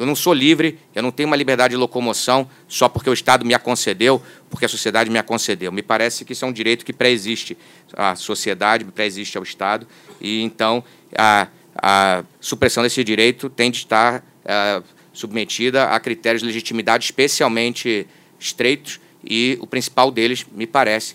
[0.00, 3.44] Eu não sou livre, eu não tenho uma liberdade de locomoção só porque o Estado
[3.44, 5.70] me a concedeu, porque a sociedade me a concedeu.
[5.70, 7.54] Me parece que isso é um direito que pré-existe
[7.92, 9.86] à sociedade, pré-existe ao Estado,
[10.18, 10.82] e então
[11.14, 14.82] a, a supressão desse direito tem de estar uh,
[15.12, 18.06] submetida a critérios de legitimidade especialmente
[18.38, 21.14] estreitos, e o principal deles, me parece,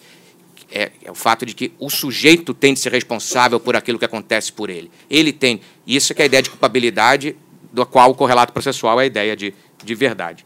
[0.71, 4.05] é, é, o fato de que o sujeito tem de ser responsável por aquilo que
[4.05, 4.91] acontece por ele.
[5.09, 5.61] Ele tem.
[5.87, 7.35] Isso é que é a ideia de culpabilidade,
[7.75, 9.53] do qual o correlato processual é a ideia de,
[9.83, 10.45] de verdade.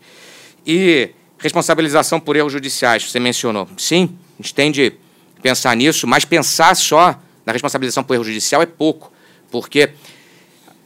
[0.65, 3.67] E responsabilização por erros judiciais, você mencionou.
[3.77, 4.93] Sim, a gente tem de
[5.41, 9.13] pensar nisso, mas pensar só na responsabilização por erro judicial é pouco,
[9.51, 9.91] porque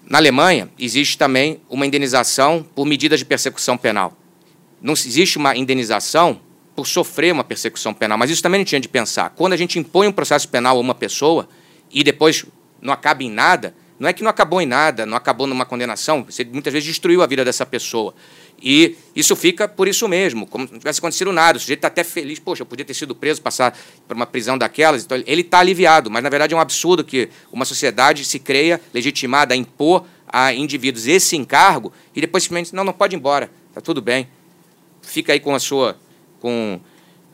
[0.05, 4.13] na Alemanha existe também uma indenização por medidas de persecução penal.
[4.81, 6.41] Não existe uma indenização
[6.75, 9.29] por sofrer uma persecução penal, mas isso também gente tinha de pensar.
[9.29, 11.47] Quando a gente impõe um processo penal a uma pessoa
[11.89, 12.45] e depois
[12.81, 13.73] não acaba em nada,
[14.03, 17.23] não é que não acabou em nada, não acabou numa condenação, você muitas vezes destruiu
[17.23, 18.13] a vida dessa pessoa.
[18.61, 21.57] E isso fica por isso mesmo, como se não tivesse acontecido nada.
[21.57, 23.73] O sujeito está até feliz, poxa, eu podia ter sido preso, passar
[24.05, 25.05] por uma prisão daquelas.
[25.05, 28.81] Então, ele está aliviado, mas na verdade é um absurdo que uma sociedade se creia
[28.93, 33.49] legitimada a impor a indivíduos esse encargo e depois simplesmente, não, não pode ir embora,
[33.69, 34.27] está tudo bem.
[35.01, 35.97] Fica aí com a sua.
[36.41, 36.77] com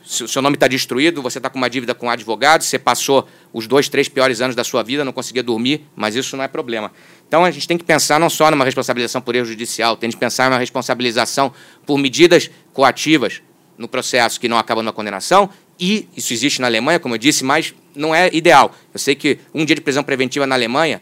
[0.09, 3.27] o seu nome está destruído, você está com uma dívida com um advogado, você passou
[3.53, 6.47] os dois, três piores anos da sua vida, não conseguia dormir, mas isso não é
[6.47, 6.91] problema.
[7.27, 10.17] Então a gente tem que pensar não só numa responsabilização por erro judicial, tem que
[10.17, 11.53] pensar numa responsabilização
[11.85, 13.41] por medidas coativas
[13.77, 15.49] no processo que não acabam na condenação,
[15.79, 18.75] e isso existe na Alemanha, como eu disse, mas não é ideal.
[18.93, 21.01] Eu sei que um dia de prisão preventiva na Alemanha,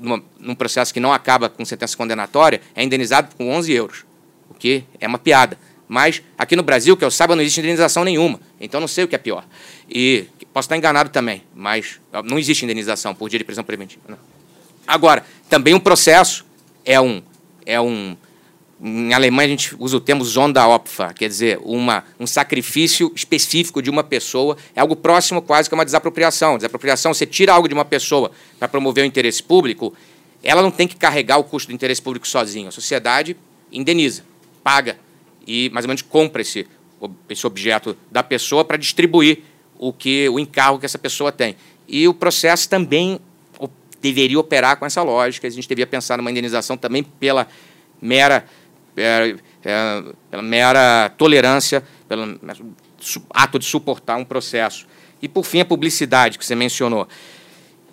[0.00, 4.04] numa, num processo que não acaba com sentença condenatória, é indenizado com 11 euros,
[4.48, 5.58] o que é uma piada.
[5.88, 8.38] Mas aqui no Brasil, que eu saiba, não existe indenização nenhuma.
[8.60, 9.44] Então não sei o que é pior.
[9.88, 14.02] E posso estar enganado também, mas não existe indenização por dia de prisão preventiva.
[14.06, 14.18] Não.
[14.86, 16.44] Agora, também um processo
[16.84, 17.22] é um.
[17.64, 18.16] É um
[18.80, 23.90] em Alemanha a gente usa o termo Sonderopfer, quer dizer, uma, um sacrifício específico de
[23.90, 26.56] uma pessoa, é algo próximo quase que a uma desapropriação.
[26.56, 29.92] Desapropriação, você tira algo de uma pessoa para promover o interesse público,
[30.44, 32.68] ela não tem que carregar o custo do interesse público sozinho.
[32.68, 33.36] A sociedade
[33.72, 34.22] indeniza,
[34.62, 34.96] paga
[35.48, 36.68] e mais ou menos compra esse,
[37.30, 39.38] esse objeto da pessoa para distribuir
[39.78, 41.56] o que o encargo que essa pessoa tem.
[41.88, 43.18] E o processo também
[44.00, 45.46] deveria operar com essa lógica.
[45.48, 47.48] A gente devia pensar numa indenização também pela
[48.00, 48.44] mera,
[48.94, 52.38] é, é, pela mera tolerância, pelo
[53.30, 54.86] ato de suportar um processo.
[55.22, 57.08] E, por fim, a publicidade que você mencionou.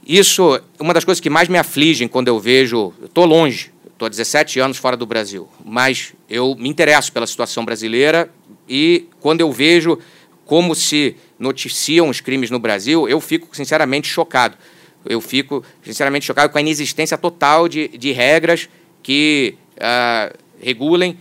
[0.05, 2.93] Isso, uma das coisas que mais me afligem quando eu vejo.
[3.01, 7.63] Estou longe estou há 17 anos fora do Brasil, mas eu me interesso pela situação
[7.63, 8.29] brasileira
[8.67, 9.97] e quando eu vejo
[10.45, 14.57] como se noticiam os crimes no Brasil, eu fico sinceramente chocado.
[15.05, 18.69] Eu fico sinceramente chocado com a inexistência total de, de regras
[19.01, 21.17] que uh, regulem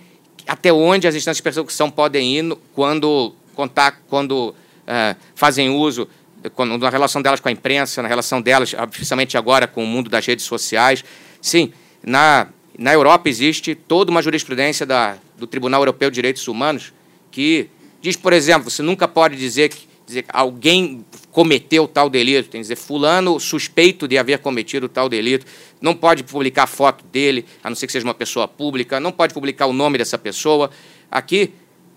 [0.46, 6.08] até onde as instâncias de persecução podem ir quando, contar, quando uh, fazem uso
[6.54, 10.10] quando, na relação delas com a imprensa, na relação delas, principalmente agora com o mundo
[10.10, 11.02] das redes sociais.
[11.40, 11.72] Sim,
[12.02, 12.48] na
[12.78, 16.92] na Europa existe toda uma jurisprudência da, do Tribunal Europeu de Direitos Humanos
[17.30, 17.68] que
[18.00, 22.60] diz, por exemplo, você nunca pode dizer que, dizer que alguém cometeu tal delito, tem
[22.60, 25.46] que dizer fulano suspeito de haver cometido tal delito,
[25.80, 29.34] não pode publicar foto dele, a não ser que seja uma pessoa pública, não pode
[29.34, 30.70] publicar o nome dessa pessoa.
[31.10, 31.52] Aqui,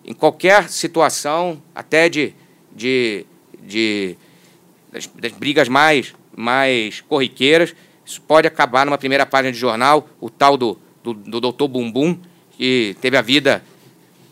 [0.05, 2.33] em qualquer situação, até de,
[2.75, 3.25] de,
[3.61, 4.15] de
[4.91, 7.75] das, das brigas mais, mais corriqueiras,
[8.07, 12.17] isso pode acabar numa primeira página de jornal, o tal do, do, do doutor Bumbum,
[12.51, 13.61] que teve a vida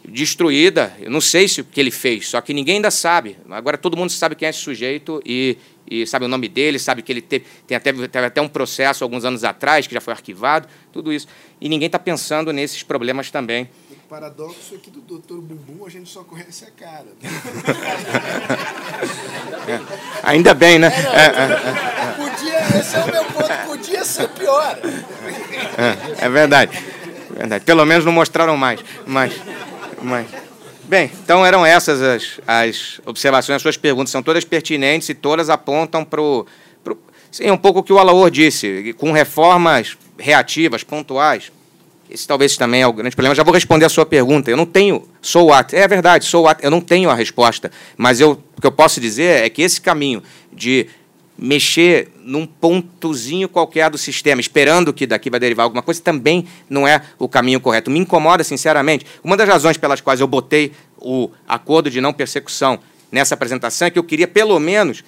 [0.07, 0.95] destruída.
[1.01, 3.35] Eu não sei se o que ele fez, só que ninguém ainda sabe.
[3.49, 5.57] Agora todo mundo sabe quem é esse sujeito e,
[5.91, 9.03] e sabe o nome dele, sabe que ele teve, tem até, teve até um processo
[9.03, 11.27] alguns anos atrás que já foi arquivado, tudo isso.
[11.59, 13.69] E ninguém está pensando nesses problemas também.
[14.05, 17.07] O paradoxo é que do doutor Bumbum a gente só conhece a cara.
[19.67, 19.81] É.
[20.21, 20.89] Ainda bem, né?
[20.89, 24.77] É, é, é, podia, esse é o meu ponto, podia ser pior.
[26.19, 26.79] É, verdade.
[27.31, 27.65] verdade.
[27.65, 28.79] Pelo menos não mostraram mais.
[29.07, 29.33] Mas,
[30.03, 30.27] mas.
[30.83, 35.49] Bem, então eram essas as, as observações, as suas perguntas são todas pertinentes e todas
[35.49, 36.45] apontam para o.
[37.31, 41.51] Sim, um pouco o que o Alaor disse, com reformas reativas, pontuais,
[42.09, 43.35] esse talvez também é o grande problema.
[43.35, 44.49] Já vou responder a sua pergunta.
[44.49, 45.07] Eu não tenho.
[45.21, 45.75] Sou what?
[45.75, 46.63] É verdade, sou what?
[46.63, 47.71] Eu não tenho a resposta.
[47.97, 50.21] Mas eu, o que eu posso dizer é que esse caminho
[50.51, 50.87] de
[51.37, 56.87] mexer num pontozinho qualquer do sistema, esperando que daqui vai derivar alguma coisa, também não
[56.87, 57.91] é o caminho correto.
[57.91, 59.05] Me incomoda, sinceramente.
[59.23, 62.79] Uma das razões pelas quais eu botei o acordo de não persecução
[63.11, 65.03] nessa apresentação é que eu queria, pelo menos,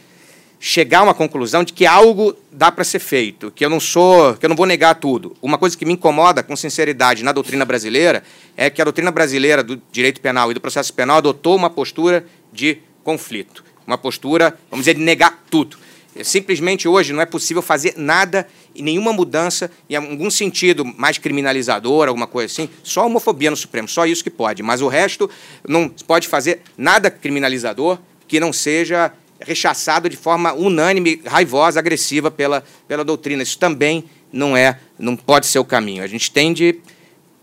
[0.59, 4.35] chegar a uma conclusão de que algo dá para ser feito, que eu não sou,
[4.35, 5.35] que eu não vou negar tudo.
[5.41, 8.23] Uma coisa que me incomoda com sinceridade na doutrina brasileira
[8.55, 12.25] é que a doutrina brasileira do direito penal e do processo penal adotou uma postura
[12.51, 15.77] de conflito, uma postura, vamos dizer, de negar tudo.
[16.23, 22.07] Simplesmente hoje não é possível fazer nada e nenhuma mudança em algum sentido mais criminalizador,
[22.07, 22.69] alguma coisa assim.
[22.83, 24.63] Só a homofobia no Supremo, só isso que pode.
[24.63, 25.29] Mas o resto
[25.67, 32.63] não pode fazer nada criminalizador que não seja rechaçado de forma unânime, raivosa, agressiva pela,
[32.87, 33.43] pela doutrina.
[33.43, 36.03] Isso também não é, não pode ser o caminho.
[36.03, 36.79] A gente tem de,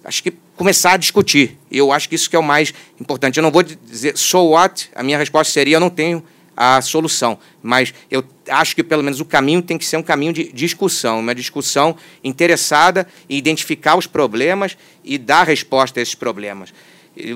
[0.04, 1.58] acho que, começar a discutir.
[1.70, 3.38] Eu acho que isso que é o mais importante.
[3.38, 6.22] Eu não vou dizer so what, a minha resposta seria eu não tenho
[6.56, 7.38] a solução.
[7.62, 11.20] Mas eu acho que, pelo menos, o caminho tem que ser um caminho de discussão,
[11.20, 16.72] uma discussão interessada em identificar os problemas e dar resposta a esses problemas.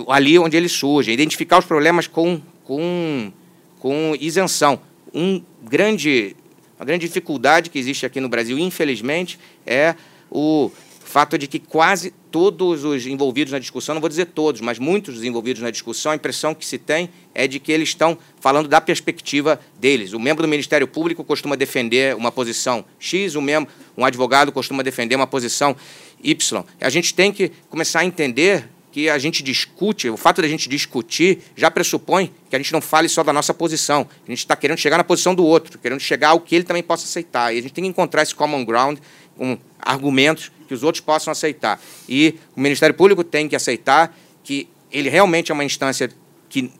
[0.09, 3.33] Ali onde eles surgem, identificar os problemas com, com,
[3.79, 4.81] com isenção.
[5.13, 6.37] Um grande,
[6.79, 9.95] uma grande dificuldade que existe aqui no Brasil, infelizmente, é
[10.31, 10.71] o
[11.09, 15.15] fato de que quase todos os envolvidos na discussão, não vou dizer todos, mas muitos
[15.15, 18.69] dos envolvidos na discussão, a impressão que se tem é de que eles estão falando
[18.69, 20.13] da perspectiva deles.
[20.13, 24.83] O membro do Ministério Público costuma defender uma posição X, o membro, um advogado costuma
[24.83, 25.75] defender uma posição
[26.23, 26.65] Y.
[26.79, 28.69] A gente tem que começar a entender
[28.99, 32.73] que a gente discute, o fato de a gente discutir já pressupõe que a gente
[32.73, 34.09] não fale só da nossa posição.
[34.27, 36.83] A gente está querendo chegar na posição do outro, querendo chegar ao que ele também
[36.83, 37.55] possa aceitar.
[37.55, 38.99] E a gente tem que encontrar esse common ground
[39.37, 41.81] com argumentos que os outros possam aceitar.
[42.09, 46.11] E o Ministério Público tem que aceitar que ele realmente é uma instância
[46.49, 46.73] que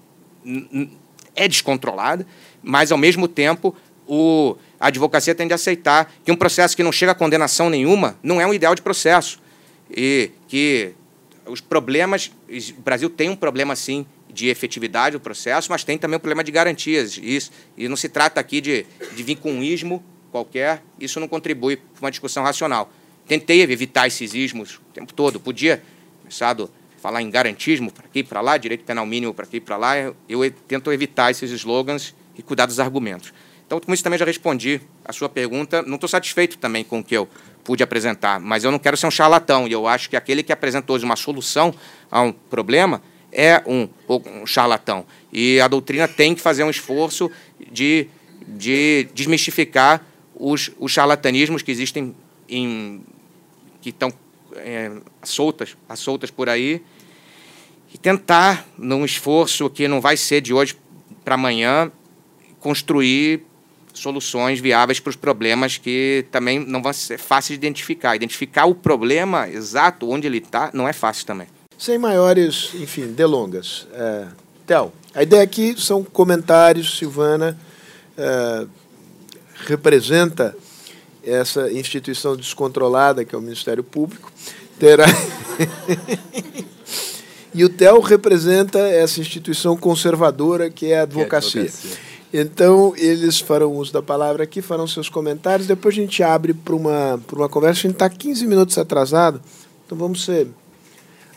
[1.37, 2.27] é descontrolada,
[2.61, 3.77] mas, ao mesmo tempo,
[4.09, 8.19] o, a advocacia tem de aceitar que um processo que não chega a condenação nenhuma
[8.25, 9.41] não é um ideal de processo.
[9.89, 10.97] E que
[11.49, 12.31] os problemas.
[12.77, 16.45] O Brasil tem um problema, sim, de efetividade do processo, mas tem também um problema
[16.45, 17.19] de garantias.
[17.21, 21.27] Isso, e não se trata aqui de, de vir com um ismo qualquer, isso não
[21.27, 22.93] contribui para uma discussão racional.
[23.27, 25.41] Tentei evitar esses ismos o tempo todo.
[25.41, 25.83] Podia
[26.41, 26.69] a
[27.01, 29.97] falar em garantismo para aqui para lá, direito penal mínimo para aqui para lá.
[29.97, 33.33] Eu, eu tento evitar esses slogans e cuidar dos argumentos.
[33.67, 35.83] Então, com isso também já respondi a sua pergunta.
[35.83, 37.29] Não estou satisfeito também com o que eu
[37.69, 39.69] pude apresentar, mas eu não quero ser um charlatão.
[39.69, 41.75] E eu acho que aquele que apresentou uma solução
[42.11, 45.05] a um problema é um, um charlatão.
[45.31, 47.31] E a doutrina tem que fazer um esforço
[47.71, 48.09] de,
[48.47, 50.03] de desmistificar
[50.35, 52.17] os, os charlatanismos que existem
[52.49, 53.03] em
[53.83, 54.11] que estão
[54.57, 54.91] é,
[55.23, 56.83] soltas, soltas por aí,
[57.93, 60.75] e tentar, num esforço que não vai ser de hoje
[61.23, 61.93] para amanhã,
[62.61, 63.43] construir
[63.99, 68.17] soluções viáveis para os problemas que também não vão ser fáceis de identificar.
[68.17, 71.47] Identificar o problema exato onde ele está não é fácil também.
[71.79, 73.87] Sem maiores, enfim, delongas.
[73.93, 74.27] É,
[74.67, 77.59] Tel, a ideia aqui são comentários, Silvana
[78.17, 78.67] é,
[79.67, 80.57] representa
[81.23, 84.33] essa instituição descontrolada que é o Ministério Público,
[84.79, 85.07] terá.
[87.55, 91.63] e o TEL representa essa instituição conservadora que é a advocacia.
[91.63, 92.08] É a advocacia.
[92.33, 96.75] Então, eles farão uso da palavra aqui, farão seus comentários, depois a gente abre para
[96.75, 97.81] uma, uma conversa.
[97.81, 99.41] A gente está 15 minutos atrasado,
[99.87, 100.49] então vamos ser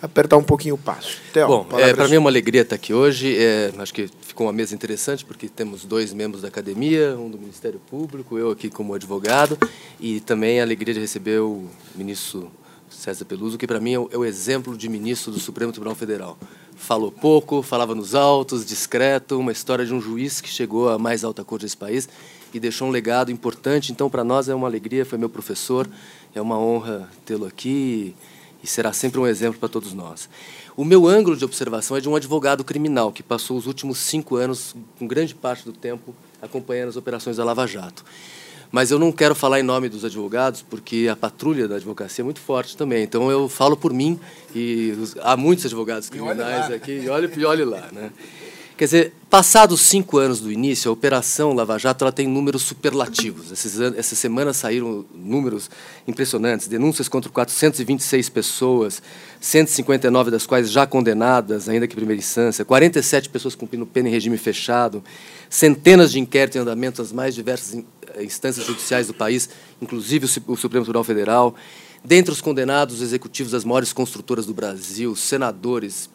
[0.02, 1.18] apertar um pouquinho o passo.
[1.32, 3.38] Theo, Bom, é, para mim é uma alegria estar aqui hoje.
[3.38, 7.38] É, acho que ficou uma mesa interessante, porque temos dois membros da academia, um do
[7.38, 9.58] Ministério Público, eu aqui como advogado,
[10.00, 12.52] e também a alegria de receber o ministro
[12.90, 15.96] César Peluso, que para mim é o, é o, exemplo de ministro do Supremo Tribunal
[15.96, 16.38] Federal.
[16.82, 21.24] Falou pouco, falava nos altos, discreto, uma história de um juiz que chegou à mais
[21.24, 22.10] alta corte desse país
[22.52, 23.92] e deixou um legado importante.
[23.92, 25.88] Então, para nós é uma alegria, foi meu professor,
[26.34, 28.16] é uma honra tê-lo aqui
[28.64, 30.28] e será sempre um exemplo para todos nós.
[30.76, 34.36] O meu ângulo de observação é de um advogado criminal que passou os últimos cinco
[34.36, 38.04] anos, com grande parte do tempo, acompanhando as operações da Lava Jato.
[38.72, 42.26] Mas eu não quero falar em nome dos advogados, porque a patrulha da advocacia é
[42.26, 43.04] muito forte também.
[43.04, 44.20] Então eu falo por mim
[44.56, 47.02] e há muitos advogados criminais aqui.
[47.04, 48.12] E olhe, e olhe lá, né?
[48.82, 53.52] Quer dizer, passados cinco anos do início, a Operação Lava Jato ela tem números superlativos.
[53.52, 55.70] Esses, essa semana saíram números
[56.08, 59.00] impressionantes, denúncias contra 426 pessoas,
[59.40, 64.12] 159 das quais já condenadas, ainda que em primeira instância, 47 pessoas cumprindo pena em
[64.12, 65.04] regime fechado,
[65.48, 67.84] centenas de inquéritos em andamento nas mais diversas
[68.20, 69.50] instâncias judiciais do país,
[69.82, 71.56] inclusive o Supremo Tribunal Federal,
[72.04, 76.10] Dentre os condenados, os executivos das maiores construtoras do Brasil, senadores,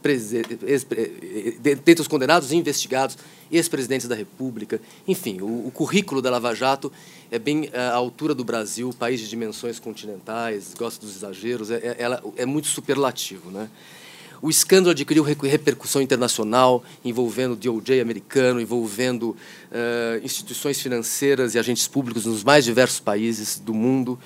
[1.61, 3.17] dentre os condenados e investigados,
[3.53, 6.91] ex-presidentes da República, enfim, o, o, currículo da Lava Jato
[7.31, 11.97] é bem à altura do Brasil, país de dimensões continentais, gosta dos exageros, é, é,
[12.01, 13.53] ela, é muito superlativo.
[13.53, 13.71] Né?
[14.47, 22.25] O escândalo adquiriu repercussão internacional, envolvendo DOJ americano, envolvendo uh, instituições financeiras e agentes públicos
[22.25, 24.17] nos mais diversos países do mundo.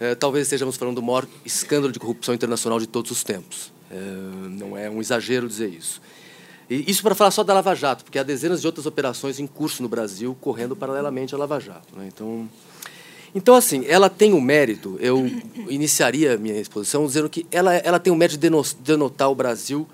[0.00, 3.72] É, talvez estejamos falando do maior escândalo de corrupção internacional de todos os tempos.
[3.92, 3.94] É,
[4.48, 6.02] não é um exagero dizer isso.
[6.68, 9.46] E isso para falar só da Lava Jato, porque há dezenas de outras operações em
[9.46, 11.96] curso no Brasil, correndo paralelamente à Lava Jato.
[11.96, 12.08] Né?
[12.12, 12.50] Então,
[13.34, 15.30] então, assim, ela tem o mérito, eu
[15.68, 18.50] iniciaria minha exposição dizendo que ela, ela tem o mérito de
[18.82, 19.86] denotar o Brasil,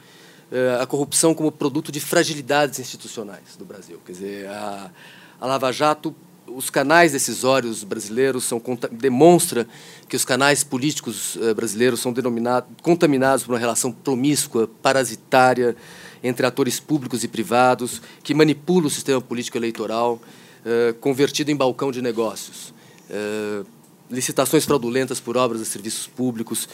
[0.51, 4.01] é, a corrupção como produto de fragilidades institucionais do Brasil.
[4.07, 4.91] Quer dizer, a,
[5.41, 6.15] a Lava Jato
[6.49, 9.67] os canais decisórios brasileiros são demonstra
[10.09, 15.77] que os canais políticos uh, brasileiros são denominados contaminados por uma relação promíscua, parasitária
[16.23, 21.91] entre atores públicos e privados, que manipula o sistema político eleitoral, uh, convertido em balcão
[21.91, 22.73] de negócios.
[23.11, 23.67] Uh,
[24.09, 26.69] licitações fraudulentas por obras e serviços públicos,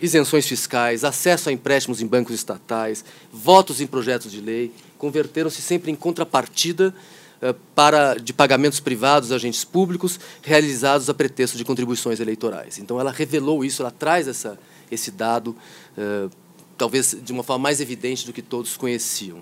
[0.00, 5.90] isenções fiscais, acesso a empréstimos em bancos estatais, votos em projetos de lei, converteram-se sempre
[5.90, 6.94] em contrapartida
[7.42, 12.78] eh, para, de pagamentos privados a agentes públicos realizados a pretexto de contribuições eleitorais.
[12.78, 14.56] Então, ela revelou isso, ela traz essa,
[14.88, 15.56] esse dado,
[15.98, 16.30] uh,
[16.78, 19.40] talvez de uma forma mais evidente do que todos conheciam.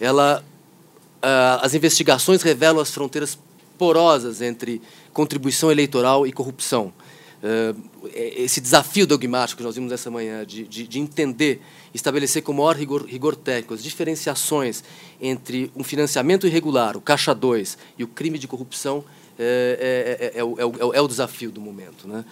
[0.00, 0.44] Ela,
[1.22, 3.38] uh, as investigações revelam as fronteiras
[3.78, 4.82] porosas entre
[5.12, 6.92] contribuição eleitoral e corrupção.
[7.42, 11.62] Uh, esse desafio dogmático que nós vimos essa manhã, de, de, de entender
[11.94, 14.82] estabelecer com maior rigor, rigor técnico as diferenciações
[15.20, 19.04] entre um financiamento irregular, o Caixa 2, e o crime de corrupção
[19.42, 20.54] é, é, é, o,
[20.94, 22.06] é, o, desafio do momento.
[22.06, 22.24] Né?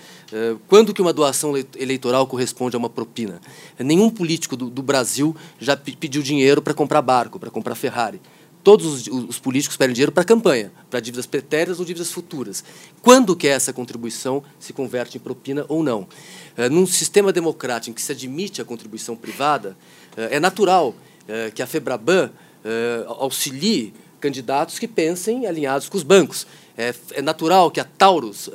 [0.68, 3.40] quando que uma doação eleitoral corresponde a uma propina?
[3.78, 8.20] Nenhum político do, do Brasil já pediu dinheiro para comprar barco, para comprar Ferrari
[8.68, 12.62] todos os, os, políticos pedem dinheiro para campanha, para dívidas pretéritas ou dívidas futuras.
[13.00, 16.02] Quando que essa contribuição se converte em propina ou não?
[16.02, 21.50] Uh, num sistema democrático em que se admite a contribuição privada, uh, é natural uh,
[21.54, 22.30] que a FEBRABAN
[23.06, 26.46] auxilie candidatos que pensem alinhados com os bancos.
[26.76, 28.50] É, é natural que a Taurus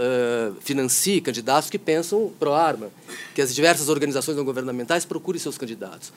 [0.59, 2.91] financie candidatos que pensam pró-arma,
[3.33, 6.11] que as diversas organizações não governamentais procurem seus candidatos.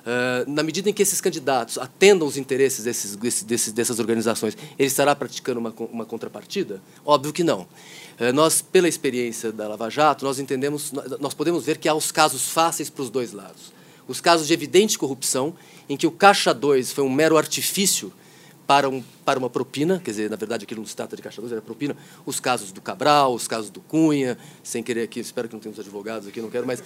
[0.00, 4.88] Uh, na medida em que esses candidatos atendam os interesses desses, desses, dessas organizações, ele
[4.88, 6.80] estará praticando uma, uma contrapartida?
[7.04, 7.62] Óbvio que não.
[8.18, 12.10] Uh, nós, pela experiência da Lava Jato, nós entendemos, nós podemos ver que há os
[12.10, 13.72] casos fáceis para os dois lados.
[14.06, 15.54] Os casos de evidente corrupção,
[15.88, 18.12] em que o Caixa 2 foi um mero artifício
[18.68, 21.40] para, um, para uma propina, quer dizer, na verdade aquilo não se trata de caixa
[21.40, 21.96] 2, era propina,
[22.26, 25.80] os casos do Cabral, os casos do Cunha, sem querer aqui, espero que não tenhamos
[25.80, 26.84] advogados aqui, não quero mais, uh,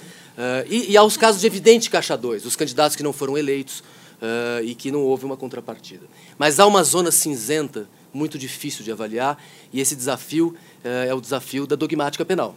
[0.70, 3.80] e, e há os casos de evidente caixa 2, os candidatos que não foram eleitos
[3.80, 6.06] uh, e que não houve uma contrapartida.
[6.38, 9.36] Mas há uma zona cinzenta muito difícil de avaliar,
[9.72, 10.54] e esse desafio
[10.84, 12.54] uh, é o desafio da dogmática penal,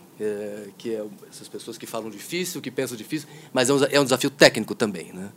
[0.77, 4.03] que é essas pessoas que falam difícil, que pensam difícil, mas é um, é um
[4.03, 5.11] desafio técnico também.
[5.11, 5.29] Né?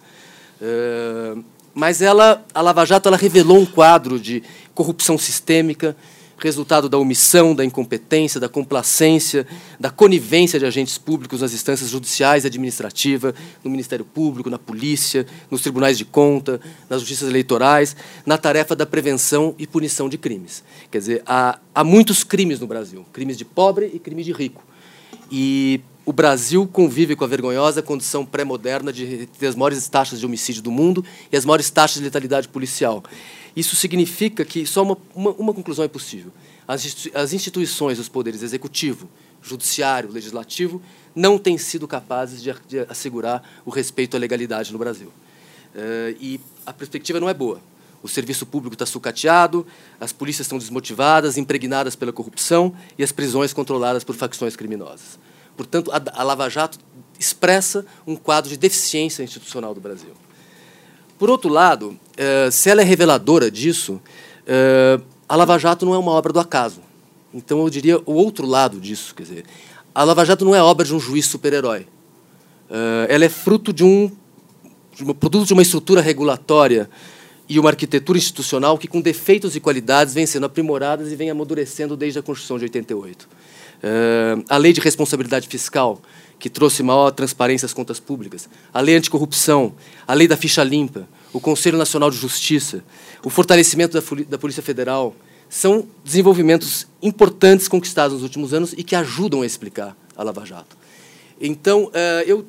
[1.74, 4.42] Mas ela, a Lava Jato ela revelou um quadro de
[4.74, 5.96] corrupção sistêmica,
[6.38, 9.46] resultado da omissão, da incompetência, da complacência,
[9.78, 13.34] da conivência de agentes públicos nas instâncias judiciais e administrativas,
[13.64, 18.86] no Ministério Público, na polícia, nos tribunais de conta, nas justiças eleitorais, na tarefa da
[18.86, 20.62] prevenção e punição de crimes.
[20.90, 24.62] Quer dizer, há, há muitos crimes no Brasil, crimes de pobre e crimes de rico.
[25.30, 30.24] E o Brasil convive com a vergonhosa condição pré-moderna de ter as maiores taxas de
[30.24, 33.04] homicídio do mundo e as maiores taxas de letalidade policial.
[33.54, 36.32] Isso significa que só uma, uma, uma conclusão é possível.
[36.66, 39.06] As, as instituições, os poderes executivo,
[39.42, 40.80] judiciário, legislativo,
[41.14, 45.08] não têm sido capazes de, de assegurar o respeito à legalidade no Brasil.
[45.74, 47.60] Uh, e a perspectiva não é boa.
[48.02, 49.66] O serviço público está sucateado,
[50.00, 55.18] as polícias estão desmotivadas, impregnadas pela corrupção e as prisões controladas por facções criminosas.
[55.58, 56.78] Portanto, a, a Lava Jato
[57.18, 60.12] expressa um quadro de deficiência institucional do Brasil.
[61.18, 64.00] Por outro lado, eh, se ela é reveladora disso,
[64.46, 66.80] eh, a Lava Jato não é uma obra do acaso.
[67.34, 69.12] Então, eu diria o outro lado disso.
[69.16, 69.44] Quer dizer,
[69.92, 71.88] a Lava Jato não é obra de um juiz super-herói.
[72.70, 74.12] Eh, ela é fruto de um,
[74.94, 76.88] de um produto de uma estrutura regulatória
[77.48, 81.96] e uma arquitetura institucional que, com defeitos e qualidades, vem sendo aprimoradas e vem amadurecendo
[81.96, 83.28] desde a Constituição de 88.
[83.78, 86.00] Uh, a lei de responsabilidade fiscal,
[86.38, 89.74] que trouxe maior transparência às contas públicas, a lei anticorrupção,
[90.06, 92.84] a lei da ficha limpa, o Conselho Nacional de Justiça,
[93.24, 95.14] o fortalecimento da, da Polícia Federal,
[95.48, 100.76] são desenvolvimentos importantes conquistados nos últimos anos e que ajudam a explicar a Lava Jato.
[101.40, 101.90] Então, uh,
[102.26, 102.44] eu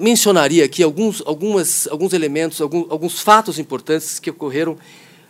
[0.00, 4.76] mencionaria aqui alguns, algumas, alguns elementos, alguns, alguns fatos importantes que ocorreram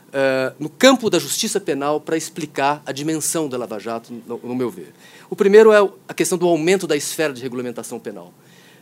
[0.09, 4.55] uh, no campo da justiça penal para explicar a dimensão da Lava Jato, no, no,
[4.55, 4.93] meu ver.
[5.30, 5.78] O primeiro é
[6.09, 8.32] a questão do aumento da esfera de regulamentação penal.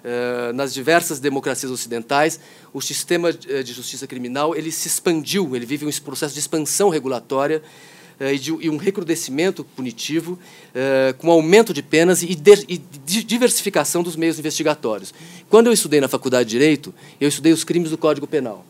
[0.05, 2.39] Uh, nas diversas democracias ocidentais,
[2.73, 7.61] o sistema de justiça criminal ele se expandiu, ele vive um processo de expansão regulatória
[8.21, 10.39] uh, e, de, e, um recrudescimento punitivo,
[11.19, 12.79] com aumento de penas e, de, e
[13.25, 15.13] diversificação dos meios investigatórios.
[15.49, 18.65] Quando eu estudei na faculdade de Direito, eu estudei os crimes do Código Penal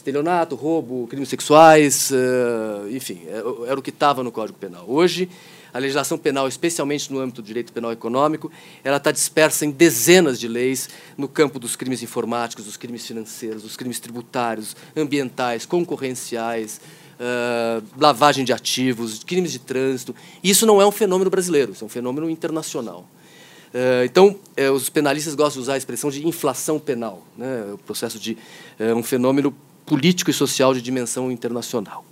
[0.00, 4.84] estelionato, roubo, crimes sexuais, uh, enfim, é, era o que estava no Código Penal.
[4.88, 5.28] Hoje,
[5.72, 8.50] a legislação penal, especialmente no âmbito do direito penal econômico,
[8.82, 13.62] ela está dispersa em dezenas de leis no campo dos crimes informáticos, dos crimes financeiros,
[13.62, 16.80] dos crimes tributários, ambientais, concorrenciais,
[17.20, 20.14] uh, lavagem de ativos, crimes de trânsito.
[20.42, 23.06] Isso não é um fenômeno brasileiro, isso é um fenômeno internacional.
[23.72, 27.70] Uh, então, uh, os penalistas gostam de usar a expressão de inflação penal, né?
[27.72, 28.36] o processo de
[28.96, 29.54] um fenômeno
[29.90, 32.04] político e social de dimensão internacional.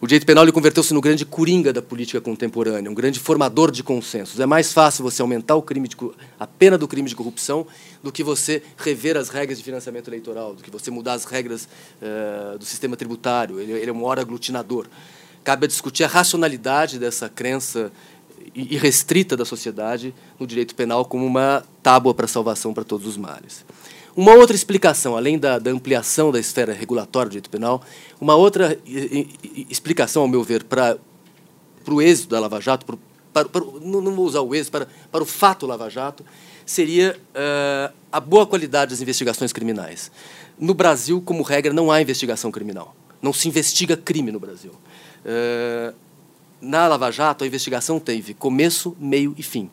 [0.00, 4.40] O direito penal converteu-se no grande coringa da política contemporânea, um grande formador de consensos.
[4.40, 5.94] É mais fácil você aumentar o crime de,
[6.40, 7.66] a pena do crime de corrupção
[8.02, 11.68] do que você rever as regras de financiamento eleitoral, do que você mudar as regras
[12.00, 13.60] uh, do sistema tributário.
[13.60, 14.86] Ele, ele é um hora aglutinador.
[15.44, 17.92] Cabe a discutir a racionalidade dessa crença
[18.54, 23.62] irrestrita da sociedade no direito penal como uma tábua para salvação para todos os males.
[24.16, 27.82] Uma outra explicação, além da, da, ampliação da esfera regulatória do direito penal,
[28.18, 28.78] uma outra
[29.68, 30.96] explicação, ao meu ver, para,
[31.86, 32.96] o êxito da Lava Jato, para,
[33.30, 36.24] para, para, não vou usar o êxito, para, para o fato Lava Jato,
[36.64, 40.10] seria uh, a boa qualidade das investigações criminais.
[40.58, 42.96] No Brasil, como regra, não há investigação criminal.
[43.20, 44.72] Não se investiga crime no Brasil.
[44.72, 45.94] Uh,
[46.58, 49.70] na Lava Jato, a investigação teve começo, meio e fim.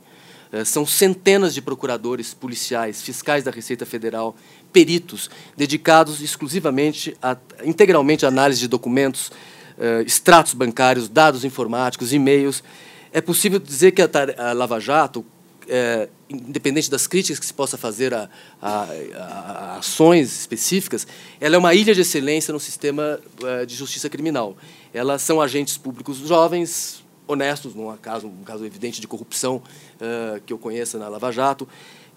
[0.53, 4.35] Eh, são centenas de procuradores policiais, fiscais da Receita Federal,
[4.71, 5.27] peritos,
[5.57, 7.35] dedicados exclusivamente, a,
[7.65, 9.29] integralmente à análise de documentos,
[9.77, 12.63] uh, extratos bancários, dados informáticos, e-mails.
[13.11, 15.25] É possível dizer que a, a Lava Jato,
[15.67, 18.29] é, independente das críticas que se possa fazer a,
[18.61, 21.07] a, a, ações específicas,
[21.39, 23.19] ela é uma ilha de excelência no sistema
[23.67, 24.57] de justiça criminal.
[24.93, 30.53] Elas são agentes públicos jovens, honestos, num caso, um caso evidente de corrupção uh, que
[30.53, 31.67] eu conheça na Lava Jato,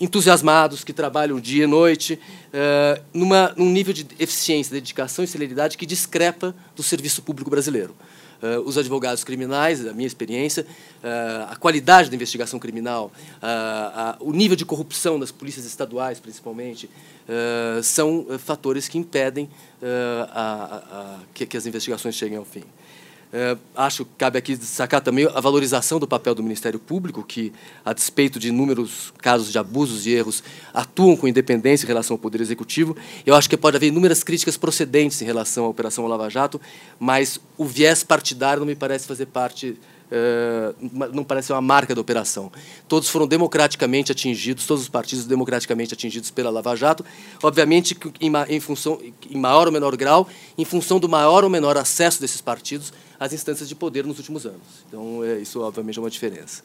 [0.01, 2.19] entusiasmados, que trabalham dia e noite,
[2.49, 7.95] uh, numa, num nível de eficiência, dedicação e celeridade que discrepa do serviço público brasileiro.
[8.43, 10.67] Uh, os advogados criminais, a minha experiência,
[11.03, 16.91] uh, a qualidade da investigação criminal, uh, o nível de corrupção das polícias estaduais, principalmente,
[17.83, 19.51] são fatores que impedem
[19.83, 22.63] a, a, que, que as investigações cheguem ao fim.
[23.33, 27.53] É, acho que cabe aqui destacar também a valorização do papel do Ministério Público, que,
[27.85, 30.43] a despeito de inúmeros casos de abusos e erros,
[30.73, 32.97] atuam com independência em relação ao Poder Executivo.
[33.25, 36.61] Eu acho que pode haver inúmeras críticas procedentes em relação à Operação Lava Jato,
[36.99, 39.77] mas o viés partidário não me parece fazer parte
[41.13, 42.51] não parece uma marca da operação.
[42.89, 47.05] Todos foram democraticamente atingidos, todos os partidos democraticamente atingidos pela Lava Jato,
[47.43, 51.77] obviamente em, em, função, em maior ou menor grau, em função do maior ou menor
[51.77, 54.85] acesso desses partidos às instâncias de poder nos últimos anos.
[54.89, 56.63] Então, é, isso obviamente é uma diferença.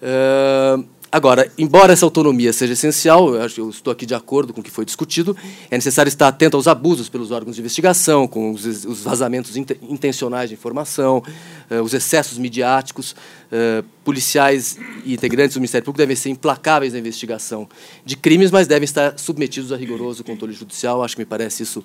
[0.00, 4.70] Uh, Agora, embora essa autonomia seja essencial, eu, estou aqui de acordo com o que
[4.70, 5.34] foi discutido,
[5.70, 10.50] é necessário estar atento aos abusos pelos órgãos de investigação, com os, os vazamentos intencionais
[10.50, 11.22] de informação,
[11.70, 13.16] uh, os excessos midiáticos.
[13.50, 17.66] Uh, policiais e integrantes do Ministério Público devem ser implacáveis na investigação
[18.04, 21.02] de crimes, mas devem estar submetidos a rigoroso controle judicial.
[21.02, 21.82] Acho que me parece isso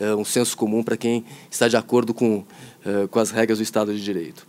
[0.00, 2.44] uh, um senso comum para quem está de acordo com,
[3.10, 4.46] com as regras do Estado de Direito.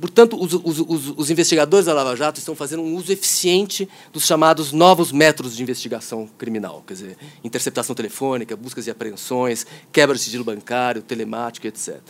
[0.00, 4.26] Portanto, os, os, os, os, investigadores da Lava Jato estão fazendo um uso eficiente dos
[4.26, 10.22] chamados novos métodos de investigação criminal, quer dizer, interceptação telefônica, buscas e apreensões, quebra de
[10.22, 12.00] sigilo bancário, telemático, etc.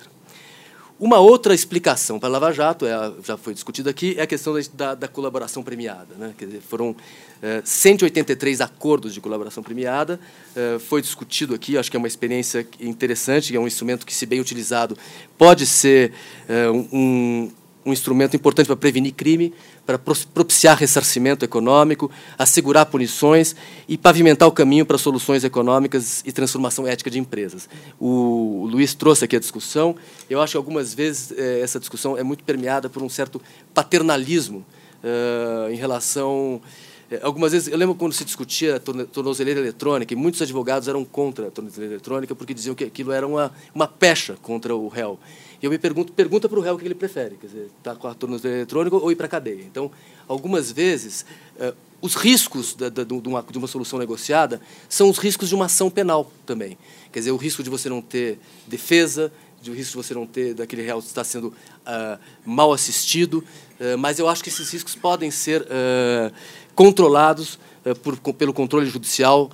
[0.99, 4.55] Uma outra explicação para a Lava Jato, é, já foi discutida aqui, é a questão
[4.73, 6.15] da, da colaboração premiada.
[6.17, 6.33] Né?
[6.39, 6.97] Quer dizer, foram
[7.43, 10.19] é, 183 acordos de colaboração premiada,
[10.57, 14.25] é, foi discutido aqui, acho que é uma experiência interessante, é um instrumento que, se
[14.25, 14.97] bem utilizado,
[15.37, 16.13] pode ser
[16.49, 17.51] é, um
[17.85, 19.53] um instrumento importante para prevenir crime,
[19.85, 23.55] para propiciar ressarcimento econômico, assegurar punições
[23.89, 27.69] e pavimentar o caminho para soluções econômicas e transformação ética de empresas.
[28.01, 29.95] O Luiz trouxe aqui a discussão.
[30.31, 33.41] Eu acho que algumas vezes eh, essa discussão é muito permeada por um certo
[33.75, 34.65] paternalismo
[35.03, 36.63] uh, em relação
[37.11, 41.05] eh, algumas vezes, eu lembro quando se discutia a tornozeleira eletrônica, e muitos advogados eram
[41.05, 45.19] contra a tornozeleira eletrônica porque diziam que aquilo era uma, uma pecha contra o réu.
[45.65, 47.95] E eu me pergunto, pergunta para o réu o que ele prefere, quer dizer, estar
[47.95, 49.63] tá com a tornozeleira eletrônica ou ir para a cadeia.
[49.63, 49.91] Então,
[50.29, 51.25] algumas vezes,
[51.57, 54.61] uh, os riscos da, da, de, uma, de uma solução negociada
[54.91, 56.77] são os riscos de uma ação penal também.
[57.11, 59.33] Quer dizer, o risco de você não ter defesa,
[59.63, 63.43] de o risco de você não ter daquele réu estar sendo uh, mal assistido,
[63.81, 66.31] uh, mas eu acho que esses riscos podem ser uh,
[66.75, 67.59] controlados
[68.03, 69.51] por, pelo controle judicial.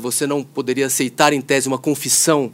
[0.00, 2.52] você não poderia aceitar, em tese, uma confissão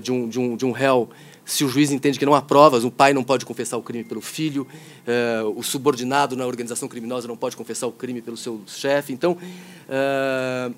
[0.00, 1.08] de, um, de, um, de um réu
[1.44, 4.02] se o juiz entende que não há provas, o pai não pode confessar o crime
[4.02, 4.66] pelo filho,
[5.06, 9.12] uh, o subordinado na organização criminosa não pode confessar o crime pelo seu chefe.
[9.12, 10.74] Então, uh,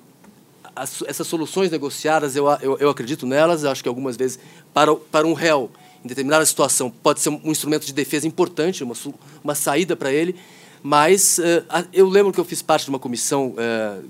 [0.75, 4.39] as, essas soluções negociadas, eu, eu, eu, acredito nelas, acho que algumas vezes,
[4.73, 5.71] para, para um réu,
[6.03, 8.95] em determinada situação, pode ser um instrumento de defesa importante, uma,
[9.43, 10.35] uma saída para ele,
[10.83, 13.55] mas uh, eu lembro que eu fiz parte de uma comissão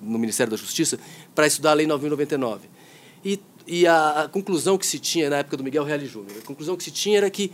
[0.01, 0.99] no Ministério da Justiça
[1.33, 2.59] para estudar a Lei 9.099.
[3.23, 6.45] E e a, a, conclusão que se tinha na época do Miguel Reale Júnior, a
[6.45, 7.51] conclusão que se tinha era que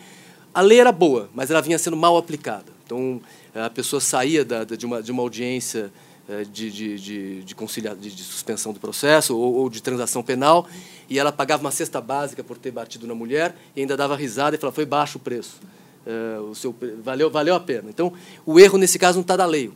[0.53, 2.65] a lei era boa, mas ela vinha sendo mal aplicada.
[2.85, 3.19] Então,
[3.55, 5.91] a pessoa saía da, de, uma, de uma audiência
[6.29, 10.23] eh, de, de, de, de, concilia, de, de suspensão do processo ou, ou, de transação
[10.23, 10.67] penal
[11.09, 14.55] e ela pagava uma cesta básica por ter batido na mulher e ainda dava risada
[14.55, 15.59] e falava, foi baixo o preço.
[16.05, 17.89] Uh, o seu, valeu, valeu a pena.
[17.89, 18.13] Então,
[18.45, 19.71] o erro, nesse caso, não está da lei.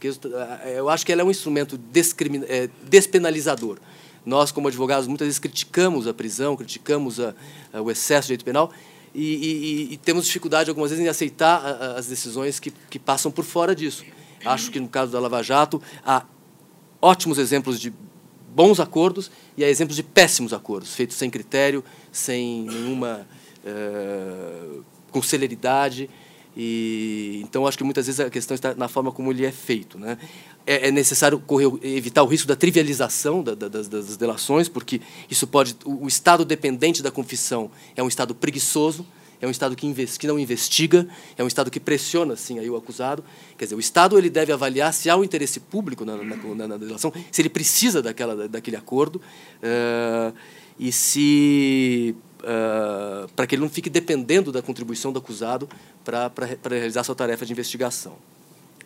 [0.76, 1.80] Eu acho que ela é um instrumento
[2.84, 3.78] despenalizador.
[4.28, 7.34] Nós, como advogados, muitas vezes criticamos a prisão, criticamos a,
[7.72, 8.72] a, o excesso de direito penal
[9.16, 13.32] e, e, e, temos dificuldade, algumas vezes, em aceitar a, as decisões que, que passam
[13.32, 14.04] por fora disso.
[14.45, 16.26] Acho que, no caso da Lava Jato, há
[17.02, 17.94] ótimos exemplos de
[18.54, 21.82] bons acordos e há exemplos de péssimos acordos, feitos sem critério,
[22.12, 23.26] sem nenhuma.
[23.66, 24.84] Uh,
[25.18, 26.10] com celeridade.
[26.60, 30.00] E, então, acho que muitas vezes a questão está na forma como ele é feito.
[30.00, 30.18] Né?
[30.66, 35.00] É, é necessário correr, evitar o risco da trivialização da, da, das, das, delações, porque
[35.30, 35.78] isso pode.
[35.86, 39.06] O, o, Estado dependente da confissão é um Estado preguiçoso,
[39.40, 41.08] é um Estado que, invest, que não investiga,
[41.38, 43.24] é um Estado que pressiona assim, aí o acusado.
[43.56, 46.68] Quer dizer, o Estado ele deve avaliar se há um interesse público na, na, na,
[46.70, 49.22] na delação, se ele precisa daquela, daquele acordo.
[49.62, 50.34] Uh,
[50.80, 52.16] e se
[52.48, 55.68] uh, para que ele não fique dependendo da contribuição do acusado
[56.03, 56.32] para
[56.69, 58.15] realizar sua tarefa de investigação.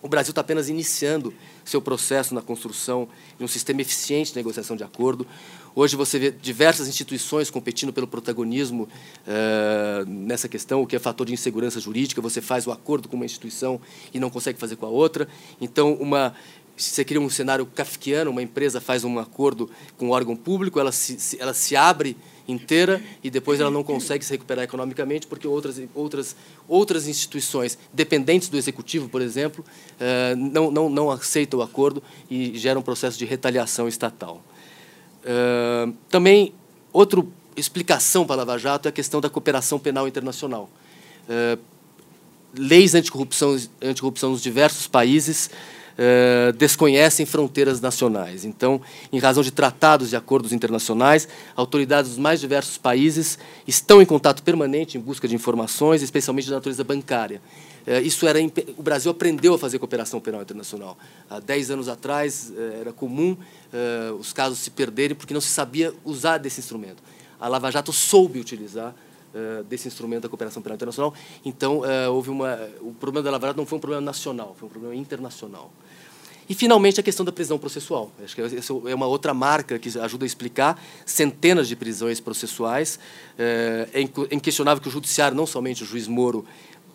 [0.02, 1.32] O Brasil está apenas iniciando
[1.64, 3.08] seu processo na construção
[3.38, 5.28] de um sistema eficiente de negociação de acordo.
[5.76, 8.90] Hoje você vê diversas instituições competindo pelo protagonismo
[9.28, 12.20] uh, nessa questão, o que é fator de insegurança jurídica.
[12.20, 13.80] Você faz o acordo com uma instituição
[14.12, 15.28] e não consegue fazer com a outra.
[15.62, 16.36] Então, uma
[16.84, 20.92] você cria um cenário kafkiano, uma empresa faz um acordo com um órgão público, ela
[20.92, 22.18] se, ela se abre
[22.48, 26.36] inteira e depois ela não consegue se recuperar economicamente porque outras, outras,
[26.68, 29.64] outras instituições dependentes do executivo, por exemplo,
[30.00, 34.44] eh, não, não, não aceitam o acordo e geram um processo de retaliação estatal.
[35.24, 36.54] Eh, também,
[36.92, 37.24] outra
[37.56, 40.70] explicação para a Lava Jato é a questão da cooperação penal internacional.
[41.30, 41.58] Eh,
[42.56, 45.50] leis anticorrupção, anticorrupção nos diversos países
[46.04, 48.44] eh, desconhecem fronteiras nacionais.
[48.44, 48.82] Então,
[49.14, 53.38] em razão de tratados e acordos internacionais, autoridades dos mais diversos países
[53.68, 57.40] estão em contato permanente em busca de informações, especialmente de natureza bancária.
[57.86, 58.40] Uh, isso era
[58.76, 60.98] o Brasil aprendeu a fazer cooperação penal internacional.
[61.30, 63.38] Há dez anos atrás uh, era comum
[64.20, 67.02] os casos se perderem porque não se sabia usar desse instrumento.
[67.40, 68.94] A Lava Jato soube utilizar
[69.70, 71.14] desse instrumento da cooperação penal internacional.
[71.46, 72.60] Então, houve uma.
[72.82, 75.72] O problema da Lava Jato não foi um problema nacional, foi um problema internacional.
[76.50, 78.12] E, finalmente, a questão da prisão processual.
[78.24, 83.00] Acho que essa é uma outra marca que ajuda a explicar centenas de prisões processuais.
[83.38, 84.02] É
[84.32, 86.46] inquestionável que o judiciário, não somente o juiz Moro,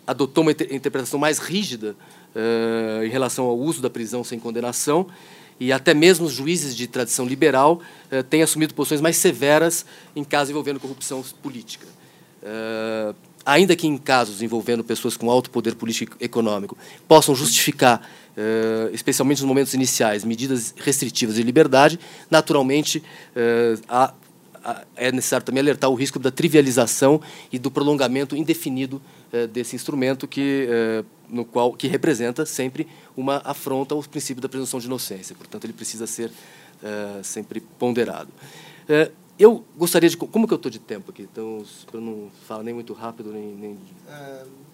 [0.07, 1.97] adotou uma interpretação mais rígida
[3.05, 5.07] em relação ao uso da prisão sem condenação
[5.59, 7.81] e até mesmo os juízes de tradição liberal
[8.29, 11.87] têm assumido posições mais severas em casos envolvendo corrupção política.
[13.45, 16.77] ainda que em casos envolvendo pessoas com alto poder político e econômico
[17.09, 18.07] possam justificar
[18.37, 21.99] Uh, especialmente nos momentos iniciais, medidas restritivas de liberdade,
[22.31, 24.13] naturalmente uh, há,
[24.63, 27.19] há, é necessário também alertar o risco da trivialização
[27.51, 29.01] e do prolongamento indefinido
[29.33, 30.69] uh, desse instrumento que,
[31.31, 32.87] no qual, que representa sempre
[33.17, 35.35] uma afronta ao princípio da presunção de inocência.
[35.35, 36.31] Portanto, ele precisa ser
[37.23, 38.29] sempre ponderado.
[39.39, 40.17] Eu gostaria de...
[40.17, 41.23] Como que eu estou de tempo aqui?
[41.23, 43.55] Então, para não falar nem muito rápido, nem...
[43.55, 43.79] nem...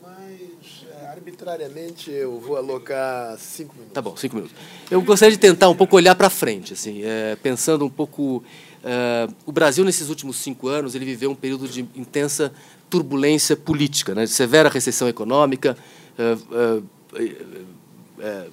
[0.00, 3.92] mas arbitrariamente eu vou alocar cinco minutos.
[3.92, 4.56] Tá bom, cinco minutos.
[4.90, 8.42] Eu gostaria de tentar um pouco olhar para frente, assim, é, pensando um pouco.
[8.82, 12.52] É, o Brasil nesses últimos cinco anos ele viveu um período de intensa
[12.88, 15.76] turbulência política, né, de severa recessão econômica.
[16.18, 16.36] É,
[17.18, 17.32] é,
[18.20, 18.46] é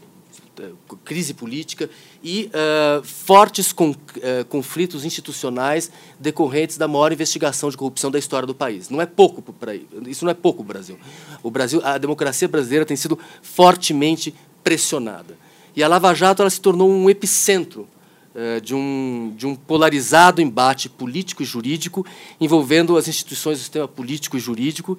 [1.03, 1.89] crise política
[2.23, 8.45] e uh, fortes con, uh, conflitos institucionais decorrentes da maior investigação de corrupção da história
[8.45, 8.89] do país.
[8.89, 10.97] Não é pouco para isso não é pouco Brasil.
[11.41, 14.33] O Brasil, a democracia brasileira tem sido fortemente
[14.63, 15.37] pressionada
[15.75, 17.87] e a Lava Jato ela se tornou um epicentro
[18.35, 22.05] uh, de um, de um polarizado embate político e jurídico
[22.39, 24.97] envolvendo as instituições do sistema político e jurídico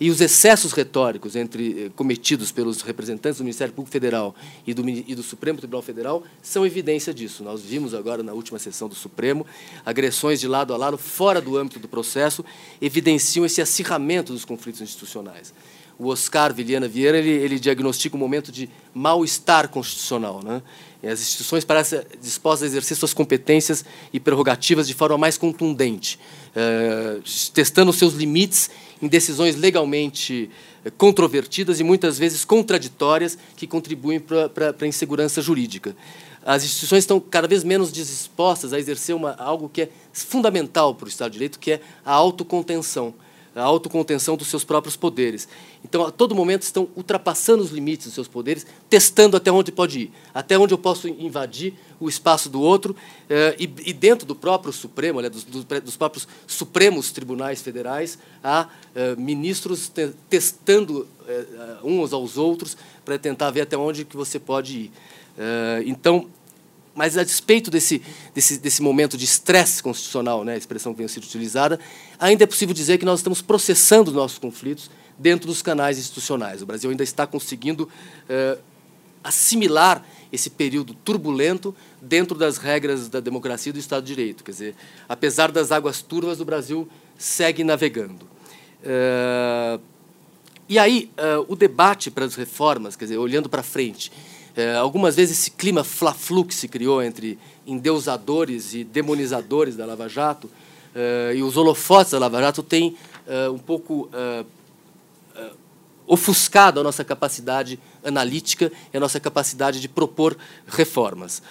[0.00, 4.34] e os excessos retóricos entre, eh, cometidos pelos representantes do Ministério Público Federal
[4.66, 7.44] e do, e do Supremo Tribunal Federal são evidência disso.
[7.44, 9.46] Nós vimos agora, na última sessão do Supremo,
[9.84, 12.44] agressões de lado a lado, fora do âmbito do processo,
[12.80, 15.52] evidenciam esse acirramento dos conflitos institucionais.
[15.98, 20.42] O Oscar Viliana Vieira ele, ele diagnostica um momento de mal-estar constitucional.
[20.42, 20.62] Né?
[21.04, 26.18] as instituições parecem dispostas a exercer suas competências e prerrogativas de forma mais contundente,
[26.54, 27.18] eh,
[27.52, 28.70] testando seus limites
[29.02, 30.48] em decisões legalmente
[30.84, 35.96] eh, controvertidas e muitas vezes contraditórias que contribuem para a insegurança jurídica.
[36.44, 41.06] as instituições estão cada vez menos dispostas a exercer uma, algo que é fundamental para
[41.06, 43.12] o Estado de Direito, que é a autocontenção
[43.54, 45.48] a autocontenção dos seus próprios poderes.
[45.84, 50.00] Então, a todo momento estão ultrapassando os limites dos seus poderes, testando até onde pode
[50.00, 52.96] ir, até onde eu posso invadir o espaço do outro,
[53.28, 58.68] eh, e, e, dentro do próprio Supremo, né, dos, dos, próprios Supremos Tribunais Federais, há
[58.94, 61.44] eh, ministros te, testando eh,
[61.84, 64.92] uns aos outros para tentar ver até onde que você pode ir.
[65.86, 66.28] então,
[66.94, 68.02] mas, a despeito desse,
[68.34, 71.80] desse, desse momento de estresse constitucional, né, a expressão que vem sendo utilizada,
[72.22, 74.88] ainda é possível dizer que nós estamos processando os nossos conflitos
[75.18, 76.62] dentro dos canais institucionais.
[76.62, 77.88] O Brasil ainda está conseguindo
[78.28, 78.58] eh,
[79.24, 84.44] assimilar esse período turbulento dentro das regras da democracia e do Estado de Direito.
[84.44, 84.74] Quer dizer,
[85.08, 86.88] apesar das águas turvas, o Brasil
[87.18, 88.24] segue navegando.
[88.84, 89.80] Eh,
[90.68, 94.12] e aí, eh, o debate para as reformas, quer dizer, olhando para frente,
[94.78, 100.50] algumas vezes esse clima fla-flu que se criou entre endeusadores e demonizadores da Lava Jato
[100.94, 102.96] é, e os holofotes da Lava Jato tem
[103.26, 104.44] é, um pouco é,
[106.06, 110.36] ofuscado a nossa capacidade analítica e a nossa capacidade de propor
[110.66, 111.42] reformas.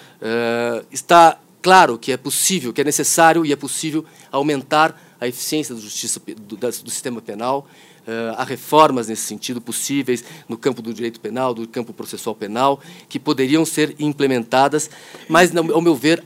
[0.90, 5.80] Está claro que é possível, que é necessário e é possível aumentar a eficiência da
[5.80, 7.66] justiça do, do sistema penal,
[8.02, 12.80] Uh, há reformas nesse sentido possíveis no campo do direito penal, do campo processual penal,
[13.08, 14.90] que poderiam ser implementadas,
[15.28, 16.24] mas, ao meu ver,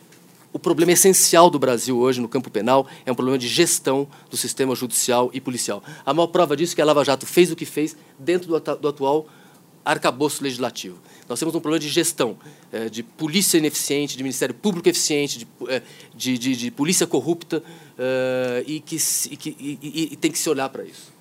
[0.57, 4.39] o problema essencial do Brasil hoje no campo penal é um problema de gestão do
[4.39, 5.85] sistema judicial e policial.
[6.05, 8.77] A maior prova disso é que a Lava Jato fez o que fez dentro do,
[8.77, 9.29] do atual
[9.85, 10.99] arcabouço legislativo.
[11.29, 12.39] Nós temos um problema de gestão,
[12.73, 15.83] é, de polícia ineficiente, de Ministério Público eficiente, de, é,
[16.15, 17.63] de, de, de polícia corrupta,
[17.99, 18.97] é, e, que,
[19.31, 21.15] e, que e, e tem que se olhar para isso.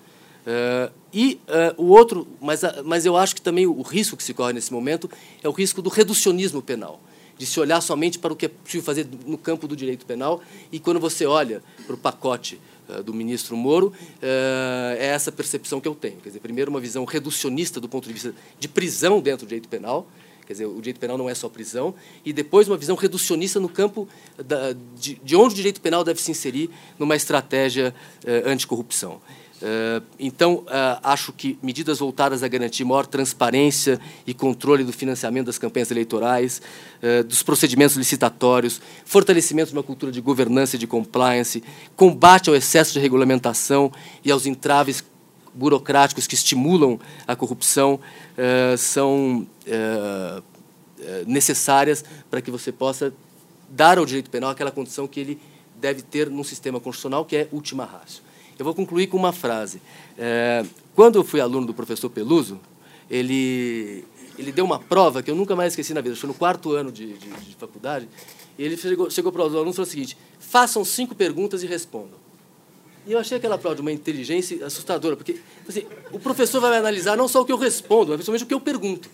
[1.12, 1.40] E
[1.76, 5.10] o outro, mas, mas eu acho que também o, risco que se corre nesse momento
[5.42, 7.00] é o risco do reducionismo penal,
[7.38, 10.40] de se olhar somente para o que é possível fazer no campo do direito penal.
[10.72, 12.60] E quando você olha para o pacote
[13.04, 13.92] do ministro Moro,
[14.22, 16.16] é essa percepção que eu tenho.
[16.16, 19.68] Quer dizer, primeiro, uma visão reducionista do ponto de vista de prisão dentro do direito
[19.68, 20.06] penal,
[20.46, 21.94] quer dizer, o direito penal não é só prisão,
[22.24, 24.08] e depois uma visão reducionista no campo
[24.38, 27.92] da, de, de, onde o direito penal deve se inserir numa estratégia
[28.44, 29.20] anticorrupção.
[29.62, 35.46] Eh, então, eh, acho que medidas voltadas a garantir maior transparência e controle do financiamento
[35.46, 36.60] das campanhas eleitorais,
[37.02, 41.62] eh, dos procedimentos licitatórios, fortalecimento de uma cultura de governança e de compliance,
[41.94, 43.90] combate ao excesso de regulamentação
[44.24, 45.02] e aos entraves
[45.54, 47.98] burocráticos que estimulam a corrupção
[48.76, 49.46] são
[51.26, 53.10] necessárias para que você possa
[53.70, 55.40] dar ao direito penal aquela condição que ele
[55.80, 58.25] deve ter num sistema constitucional que é última ratio.
[58.58, 59.80] Eu vou concluir com uma frase.
[60.18, 60.64] É,
[60.94, 62.58] quando eu fui aluno do professor Peluso,
[63.10, 64.04] ele,
[64.38, 66.16] ele deu uma prova que eu nunca mais esqueci na vida.
[66.16, 68.08] Foi no quarto ano de, de, de faculdade.
[68.58, 71.66] E ele chegou, chegou para os alunos e falou o seguinte: façam cinco perguntas e
[71.66, 72.26] respondam.
[73.06, 75.36] E eu achei aquela prova de uma inteligência assustadora, porque
[75.68, 78.54] assim, o professor vai analisar não só o que eu respondo, mas principalmente o que
[78.54, 79.08] eu pergunto.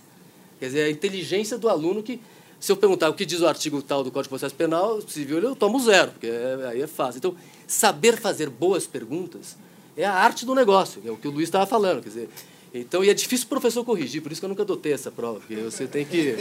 [0.58, 2.18] Quer dizer, a inteligência do aluno que,
[2.62, 5.40] se eu perguntar o que diz o artigo tal do Código de Processo Penal Civil,
[5.40, 7.18] eu tomo zero, porque é, aí é fácil.
[7.18, 7.34] Então,
[7.66, 9.56] saber fazer boas perguntas
[9.96, 12.00] é a arte do negócio, é o que o Luiz estava falando.
[12.04, 12.28] Quer dizer,
[12.72, 15.40] então, e é difícil o professor corrigir, por isso que eu nunca adotei essa prova,
[15.40, 16.36] porque você tem que.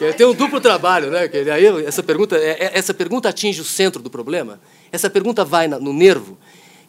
[0.00, 1.28] É, tem um duplo trabalho, né?
[1.52, 4.60] Aí essa pergunta, é, é, essa pergunta atinge o centro do problema,
[4.92, 6.38] essa pergunta vai no nervo,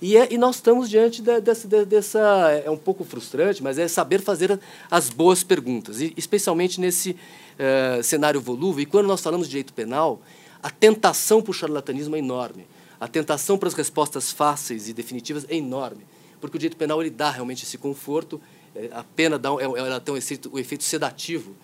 [0.01, 2.19] e, é, e nós estamos diante de, dessa, de, dessa.
[2.65, 4.59] É um pouco frustrante, mas é saber fazer
[4.89, 8.81] as boas perguntas, e especialmente nesse uh, cenário volúvel.
[8.81, 10.21] E quando nós falamos de direito penal,
[10.63, 12.65] a tentação para o charlatanismo é enorme.
[12.99, 16.05] A tentação para as respostas fáceis e definitivas é enorme,
[16.41, 18.41] porque o direito penal ele dá realmente esse conforto,
[18.75, 21.55] é, a pena dá, é, ela tem um efeito, um efeito sedativo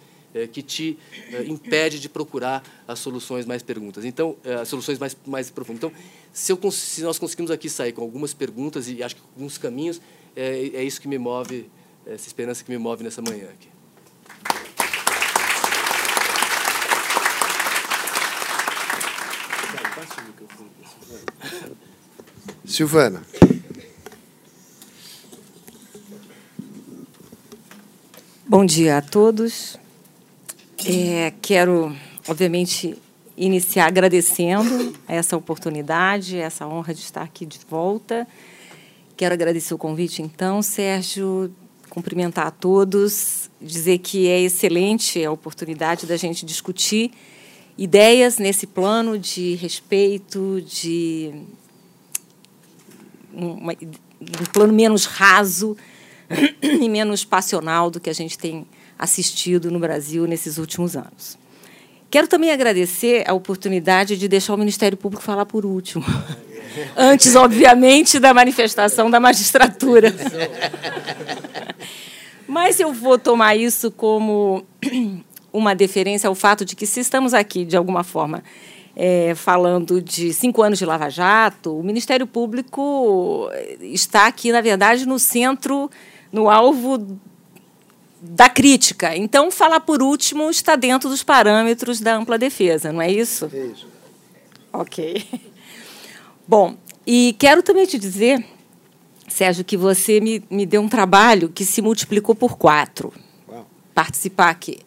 [0.48, 0.98] que te
[1.32, 4.03] é, impede de procurar as soluções mais perguntas.
[4.03, 5.78] Então, é, as soluções mais mais profundas.
[5.78, 5.91] Então,
[6.34, 10.02] se, eu, se, nós conseguimos aqui sair com algumas perguntas e acho que alguns caminhos,
[10.36, 11.70] é, é isso que me move,
[12.06, 13.70] essa esperança que me move nessa manhã aqui.
[22.66, 23.24] Silvana.
[28.48, 29.78] Bom dia a todos.
[30.88, 31.95] É, quero,
[32.28, 32.95] obviamente,
[33.36, 38.28] iniciar agradecendo essa oportunidade, essa honra de estar aqui de volta.
[39.18, 41.52] Quero agradecer o convite, então, Sérgio,
[41.90, 47.12] cumprimentar a todos, dizer que é excelente a oportunidade da gente discutir
[47.76, 51.34] ideias nesse plano de respeito, de
[53.34, 55.76] uma, um plano menos raso
[56.62, 58.68] e menos passional do que a gente tem
[58.98, 61.38] assistido no Brasil nesses últimos anos.
[62.10, 66.06] Quero também agradecer a oportunidade de deixar o Ministério Público falar por último.
[66.96, 70.14] Antes, obviamente, da manifestação da magistratura.
[72.48, 74.64] Mas eu vou tomar isso como
[75.52, 78.44] uma deferência ao fato de que, se estamos aqui, de alguma forma,
[78.96, 83.50] é, falando de cinco anos de Lava Jato, o Ministério Público
[83.82, 85.90] está aqui, na verdade, no centro,
[86.32, 87.20] no alvo
[88.30, 89.16] da crítica.
[89.16, 93.50] Então, falar por último está dentro dos parâmetros da ampla defesa, não é isso?
[93.54, 93.88] É isso.
[94.74, 95.26] Ok.
[96.48, 96.76] Bom,
[97.06, 98.44] e quero também te dizer,
[99.28, 103.12] Sérgio, que você me, me deu um trabalho que se multiplicou por quatro.
[103.48, 103.66] Uau.
[103.94, 104.80] Participar aqui.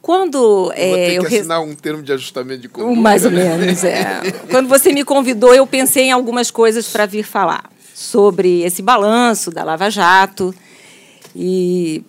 [0.00, 3.00] Quando Eu vou é, ter eu que re- assinar um termo de ajustamento de conduta.
[3.00, 4.20] mais ou menos, é.
[4.50, 9.50] Quando você me convidou, eu pensei em algumas coisas para vir falar sobre esse balanço
[9.50, 10.54] da Lava Jato.
[11.34, 12.04] E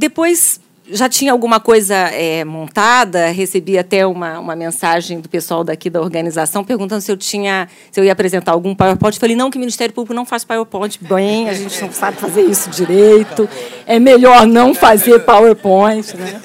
[0.00, 0.58] depois
[0.92, 6.00] já tinha alguma coisa é, montada, recebi até uma, uma mensagem do pessoal daqui da
[6.00, 9.18] organização perguntando se eu tinha, se eu ia apresentar algum PowerPoint.
[9.20, 12.42] Falei, não, que o Ministério Público não faz PowerPoint bem, a gente não sabe fazer
[12.42, 13.48] isso direito.
[13.86, 16.40] É melhor não fazer PowerPoint, né?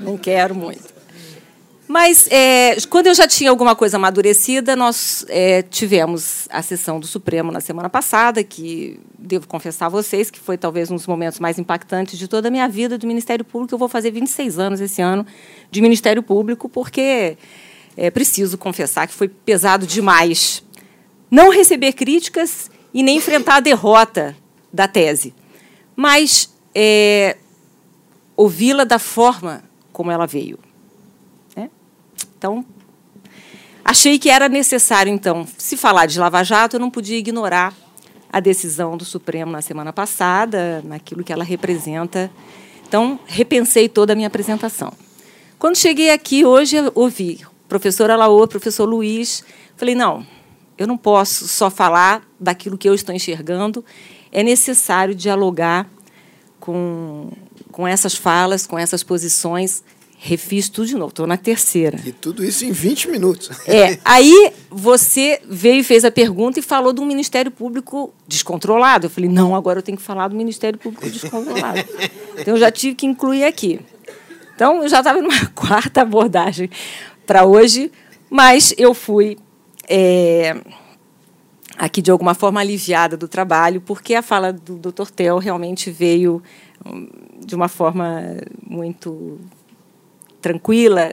[0.00, 0.93] Não quero muito.
[1.94, 7.06] Mas, é, quando eu já tinha alguma coisa amadurecida, nós é, tivemos a sessão do
[7.06, 11.38] Supremo na semana passada, que devo confessar a vocês que foi talvez um dos momentos
[11.38, 13.76] mais impactantes de toda a minha vida do Ministério Público.
[13.76, 15.24] Eu vou fazer 26 anos esse ano
[15.70, 17.38] de Ministério Público, porque
[17.96, 20.64] é preciso confessar que foi pesado demais
[21.30, 24.36] não receber críticas e nem enfrentar a derrota
[24.72, 25.32] da tese,
[25.94, 27.36] mas é,
[28.36, 29.62] ouvi-la da forma
[29.92, 30.58] como ela veio.
[32.44, 32.62] Então,
[33.82, 37.72] achei que era necessário, então, se falar de Lava Jato, eu não podia ignorar
[38.30, 42.30] a decisão do Supremo na semana passada, naquilo que ela representa.
[42.86, 44.92] Então, repensei toda a minha apresentação.
[45.58, 49.42] Quando cheguei aqui hoje, ouvi professora Laô, professor Luiz,
[49.74, 50.26] falei, não,
[50.76, 53.82] eu não posso só falar daquilo que eu estou enxergando,
[54.30, 55.88] é necessário dialogar
[56.60, 57.30] com,
[57.72, 59.82] com essas falas, com essas posições.
[60.26, 62.00] Refiz tudo de novo, estou na terceira.
[62.02, 63.50] E tudo isso em 20 minutos.
[63.66, 69.04] É, aí você veio e fez a pergunta e falou de um Ministério Público descontrolado.
[69.04, 71.84] Eu falei, não, agora eu tenho que falar do Ministério Público descontrolado.
[72.36, 73.78] Então, eu já tive que incluir aqui.
[74.56, 76.68] Então, eu já estava numa quarta abordagem
[77.24, 77.92] para hoje,
[78.28, 79.36] mas eu fui
[79.88, 80.56] é,
[81.76, 85.10] aqui, de alguma forma, aliviada do trabalho, porque a fala do Dr.
[85.14, 86.42] Tel realmente veio
[86.84, 87.08] hum,
[87.44, 88.22] de uma forma
[88.66, 89.38] muito
[90.44, 91.10] tranquila,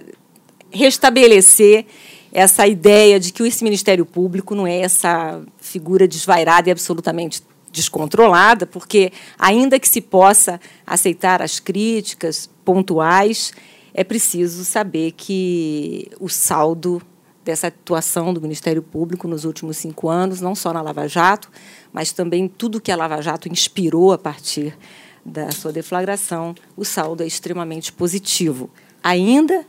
[0.70, 1.86] restabelecer
[2.34, 7.42] essa ideia de que esse Ministério Público não é essa figura desvairada e absolutamente
[7.72, 13.54] descontrolada, porque, ainda que se possa aceitar as críticas pontuais,
[13.94, 17.02] é preciso saber que o saldo
[17.46, 21.50] dessa atuação do Ministério Público nos últimos cinco anos, não só na Lava Jato,
[21.94, 24.78] mas também tudo que a Lava Jato inspirou a partir
[25.26, 28.70] da sua deflagração, o saldo é extremamente positivo.
[29.04, 29.66] Ainda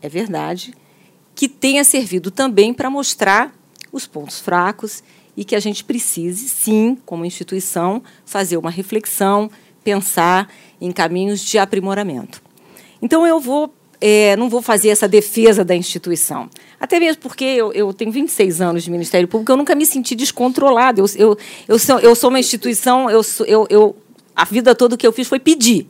[0.00, 0.74] é verdade
[1.34, 3.54] que tenha servido também para mostrar
[3.92, 5.02] os pontos fracos
[5.36, 9.50] e que a gente precise, sim, como instituição, fazer uma reflexão,
[9.82, 12.42] pensar em caminhos de aprimoramento.
[13.00, 16.50] Então, eu vou, é, não vou fazer essa defesa da instituição.
[16.78, 20.14] Até mesmo porque eu, eu tenho 26 anos de Ministério Público, eu nunca me senti
[20.14, 21.00] descontrolada.
[21.00, 23.22] Eu, eu, eu, sou, eu sou uma instituição, eu,
[23.68, 23.96] eu,
[24.36, 25.88] a vida toda o que eu fiz foi pedir.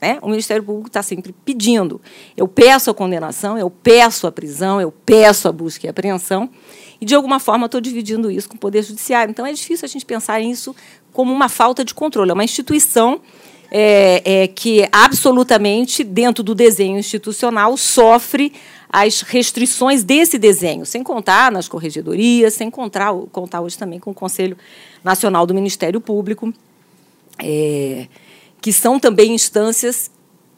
[0.00, 0.18] Né?
[0.20, 2.00] O Ministério Público está sempre pedindo.
[2.36, 6.50] Eu peço a condenação, eu peço a prisão, eu peço a busca e apreensão,
[7.00, 9.30] e, de alguma forma, estou dividindo isso com o Poder Judiciário.
[9.30, 10.74] Então, é difícil a gente pensar nisso
[11.12, 12.30] como uma falta de controle.
[12.30, 13.20] É uma instituição
[13.70, 18.52] é, é, que, absolutamente, dentro do desenho institucional, sofre
[18.88, 24.14] as restrições desse desenho, sem contar nas corregedorias, sem contar, contar hoje também com o
[24.14, 24.56] Conselho
[25.02, 26.54] Nacional do Ministério Público,
[27.40, 28.06] é,
[28.64, 30.10] que são também instâncias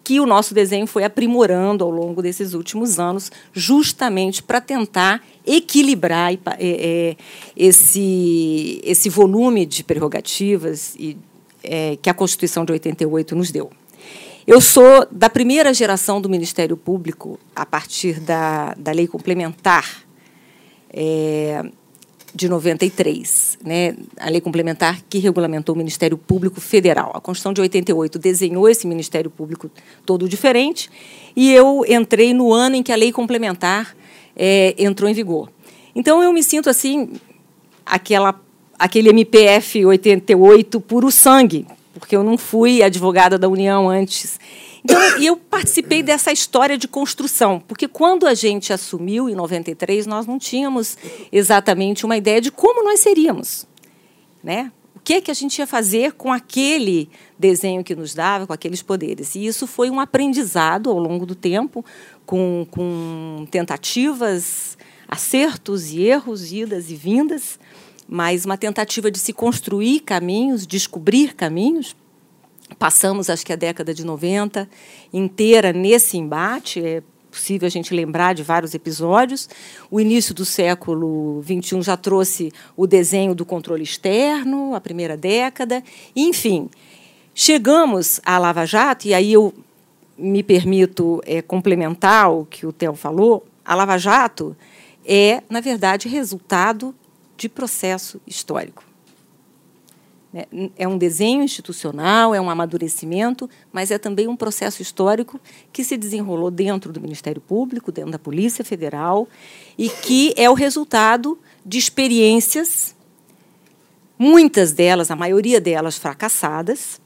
[0.05, 6.33] que o nosso desenho foi aprimorando ao longo desses últimos anos, justamente para tentar equilibrar
[6.33, 7.17] é, é,
[7.57, 11.17] esse, esse volume de prerrogativas e,
[11.65, 13.73] é, que a Constituição de 88 nos deu.
[14.47, 20.05] Eu sou da primeira geração do Ministério Público, a partir da, da lei complementar
[20.91, 21.61] é,
[22.37, 27.13] de 93, né, a lei complementar que regulamentou o Ministério Público Federal.
[27.15, 29.71] A Constituição de 88 desenhou esse Ministério Público
[30.05, 30.91] todo diferente
[31.35, 33.97] e eu entrei no ano em que a lei complementar
[34.37, 35.51] é, entrou em vigor.
[35.95, 37.15] Então eu me sinto assim
[37.85, 38.39] aquela
[38.79, 44.39] aquele MPF 88 puro sangue, porque eu não fui advogada da União antes.
[44.89, 50.29] Então, eu participei dessa história de construção, porque quando a gente assumiu em 93, nós
[50.29, 50.97] não tínhamos
[51.33, 53.67] exatamente uma ideia de como nós seríamos,
[54.45, 54.71] né?
[54.95, 58.53] O que é que a gente ia fazer com aquele desenho que nos dava, com
[58.53, 59.35] aqueles poderes?
[59.35, 61.85] E isso foi um aprendizado ao longo do tempo,
[62.25, 67.59] com, com tentativas, acertos e erros, idas e vindas,
[68.09, 71.97] mas uma tentativa de se construir caminhos, descobrir caminhos.
[72.79, 74.69] Passamos, acho que a década de 90
[75.13, 79.49] inteira nesse embate, é possível a gente lembrar de vários episódios.
[79.91, 85.83] O início do século XXI já trouxe o desenho do controle externo, a primeira década.
[86.15, 86.71] Enfim,
[87.35, 89.53] chegamos à Lava Jato, e aí eu
[90.17, 94.57] me permito é, complementar o que o Theo falou, a Lava Jato
[95.05, 96.95] é, na verdade, resultado
[97.37, 98.83] de processo histórico.
[100.37, 100.47] É,
[100.77, 105.41] é um desenho institucional, é um amadurecimento, mas é também um processo histórico
[105.73, 109.27] que se desenrolou dentro do Ministério Público, dentro da Polícia Federal,
[109.79, 112.95] e que é o resultado de experiências,
[114.19, 117.01] muitas delas, a maioria delas fracassadas,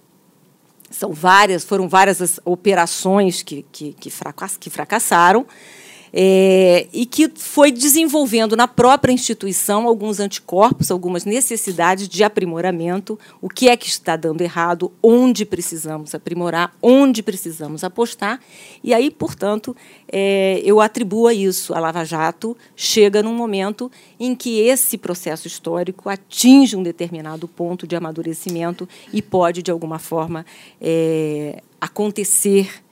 [0.90, 5.46] são várias, foram várias as operações que, que, que, fracassaram,
[6.12, 13.48] é, e que foi desenvolvendo na própria instituição alguns anticorpos, algumas necessidades de aprimoramento, o
[13.48, 18.40] que é que está dando errado, onde precisamos aprimorar, onde precisamos apostar.
[18.82, 19.76] E aí, portanto,
[20.10, 21.74] é, eu atribuo a isso.
[21.74, 27.86] A Lava Jato chega num momento em que esse processo histórico atinge um determinado ponto
[27.86, 30.44] de amadurecimento e pode, de alguma forma,
[30.80, 32.82] é, acontecer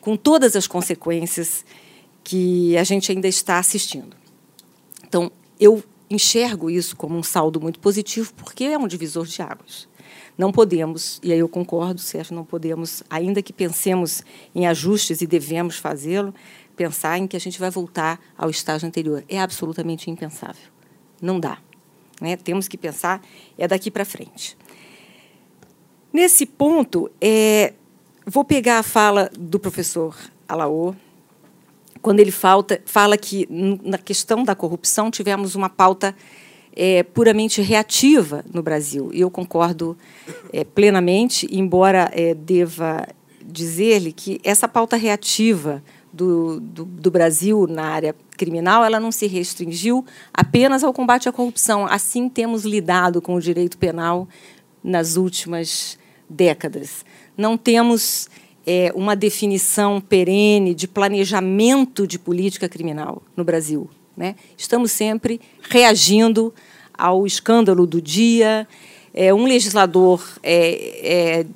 [0.00, 1.64] com todas as consequências
[2.22, 4.16] que a gente ainda está assistindo.
[5.06, 9.88] Então, eu enxergo isso como um saldo muito positivo, porque é um divisor de águas.
[10.36, 14.22] Não podemos, e aí eu concordo, Sérgio, não podemos, ainda que pensemos
[14.54, 16.34] em ajustes e devemos fazê-lo,
[16.76, 19.22] pensar em que a gente vai voltar ao estágio anterior.
[19.28, 20.62] É absolutamente impensável.
[21.20, 21.58] Não dá.
[22.20, 22.36] Né?
[22.36, 23.22] Temos que pensar
[23.58, 24.56] é daqui para frente.
[26.12, 27.74] Nesse ponto, é,
[28.26, 30.16] vou pegar a fala do professor
[30.48, 30.94] Alaô,
[32.02, 33.46] quando ele falta, fala que
[33.84, 36.14] na questão da corrupção tivemos uma pauta
[36.74, 39.10] é, puramente reativa no Brasil.
[39.12, 39.96] E eu concordo
[40.52, 43.06] é, plenamente, embora é, deva
[43.44, 45.82] dizer-lhe que essa pauta reativa
[46.12, 51.32] do, do, do, Brasil na área criminal ela não se restringiu apenas ao combate à
[51.32, 51.86] corrupção.
[51.86, 54.28] Assim temos lidado com o direito penal
[54.82, 55.98] nas últimas
[56.28, 57.04] décadas.
[57.36, 58.28] Não temos
[58.72, 63.90] é, uma definição perene de planejamento de política criminal no Brasil.
[64.16, 64.36] Né?
[64.56, 66.54] Estamos sempre reagindo
[66.96, 68.68] ao escândalo do dia.
[69.12, 71.46] É, um legislador é, é,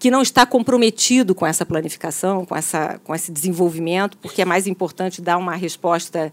[0.00, 4.66] que não está comprometido com essa planificação, com, essa, com esse desenvolvimento, porque é mais
[4.66, 6.32] importante dar uma resposta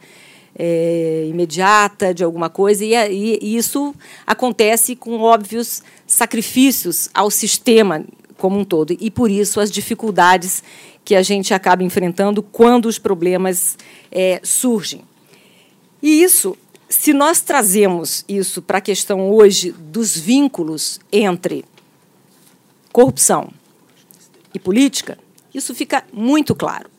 [0.58, 2.96] é, imediata de alguma coisa, e,
[3.40, 3.94] e, isso
[4.26, 8.04] acontece com óbvios sacrifícios ao sistema
[8.40, 8.98] como um todo.
[9.00, 10.64] E por isso as dificuldades
[11.06, 13.78] que a gente acaba enfrentando quando os problemas
[14.12, 15.04] é, surgem.
[16.02, 16.58] E isso,
[16.88, 21.66] se nós trazemos isso para a questão hoje dos vínculos entre
[22.92, 23.50] corrupção
[24.54, 25.18] e política,
[25.54, 26.90] isso fica muito claro.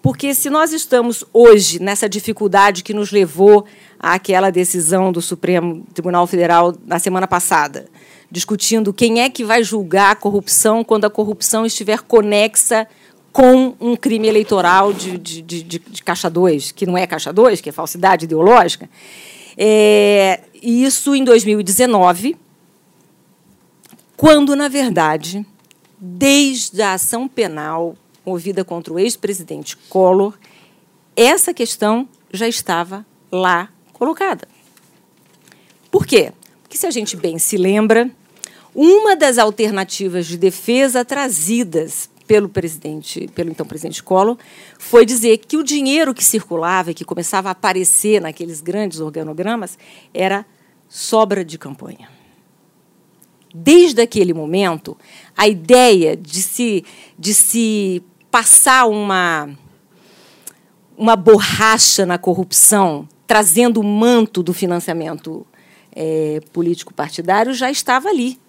[0.00, 3.64] Porque se nós estamos hoje nessa dificuldade que nos levou
[3.98, 7.86] àquela decisão do Supremo Tribunal Federal na semana passada,
[8.34, 12.84] discutindo quem é que vai julgar a corrupção quando a corrupção estiver conexa
[13.32, 17.60] com um crime eleitoral de, de, de, de caixa 2, que não é caixa 2,
[17.60, 18.90] que é falsidade ideológica.
[19.56, 22.36] É, isso em 2019,
[24.16, 25.46] quando, na verdade,
[25.96, 27.94] desde a ação penal
[28.26, 30.34] movida contra o ex-presidente Collor,
[31.14, 34.48] essa questão já estava lá colocada.
[35.88, 36.32] Por quê?
[36.62, 38.10] Porque, se a gente bem se lembra,
[38.74, 44.36] uma das alternativas de defesa trazidas pelo presidente, pelo então presidente Collor,
[44.78, 49.78] foi dizer que o dinheiro que circulava e que começava a aparecer naqueles grandes organogramas
[50.12, 50.44] era
[50.88, 52.08] sobra de campanha.
[53.54, 54.96] Desde aquele momento,
[55.36, 56.84] a ideia de se,
[57.16, 59.48] de se passar uma,
[60.96, 65.46] uma borracha na corrupção, trazendo o manto do financiamento
[65.94, 68.40] é, político partidário, já estava ali.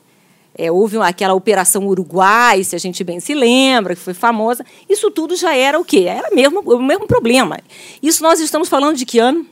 [0.58, 4.66] É, houve aquela Operação Uruguai, se a gente bem se lembra, que foi famosa.
[4.90, 6.06] Isso tudo já era o quê?
[6.08, 7.60] Era mesmo, o mesmo problema.
[8.02, 9.46] Isso nós estamos falando de que ano?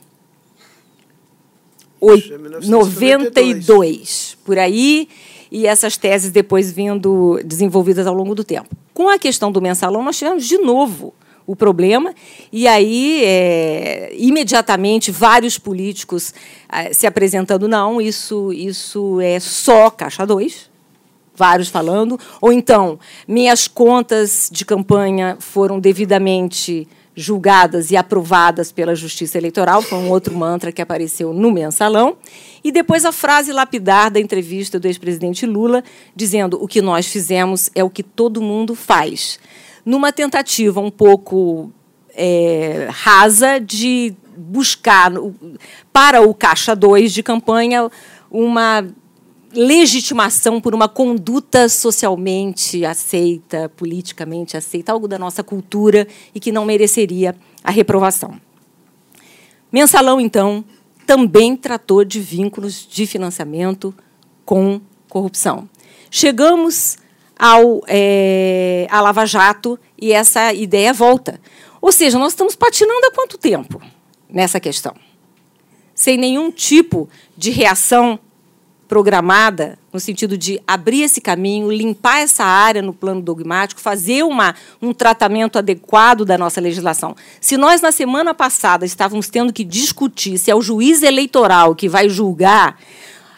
[2.00, 5.08] Oito, 92, por aí.
[5.50, 8.74] e essas teses depois vindo desenvolvidas ao longo do tempo.
[8.92, 11.14] Com a questão do mensalão, nós tivemos de novo
[11.46, 12.14] o problema,
[12.50, 16.32] e aí, é, imediatamente, vários políticos
[16.72, 20.70] é, se apresentando, não, isso, isso é só Caixa 2,
[21.34, 26.86] vários falando, ou então, minhas contas de campanha foram devidamente
[27.16, 32.16] julgadas e aprovadas pela Justiça Eleitoral, foi um outro mantra que apareceu no mensalão.
[32.62, 35.84] E depois a frase lapidar da entrevista do ex-presidente Lula,
[36.14, 39.38] dizendo: o que nós fizemos é o que todo mundo faz.
[39.84, 41.70] Numa tentativa um pouco
[42.16, 45.12] é, rasa de buscar
[45.92, 47.88] para o Caixa 2 de campanha
[48.30, 48.84] uma
[49.54, 56.64] legitimação por uma conduta socialmente aceita, politicamente aceita, algo da nossa cultura e que não
[56.64, 58.40] mereceria a reprovação.
[59.72, 60.64] Mensalão, então,
[61.06, 63.94] também tratou de vínculos de financiamento
[64.44, 65.68] com corrupção.
[66.10, 66.96] Chegamos
[67.38, 71.40] ao é, a Lava Jato e essa ideia volta.
[71.80, 73.80] Ou seja, nós estamos patinando há quanto tempo
[74.28, 74.94] nessa questão?
[75.94, 78.18] Sem nenhum tipo de reação
[78.88, 84.54] programada no sentido de abrir esse caminho, limpar essa área no plano dogmático, fazer uma,
[84.80, 87.14] um tratamento adequado da nossa legislação.
[87.40, 91.88] Se nós, na semana passada, estávamos tendo que discutir se é o juiz eleitoral que
[91.88, 92.78] vai julgar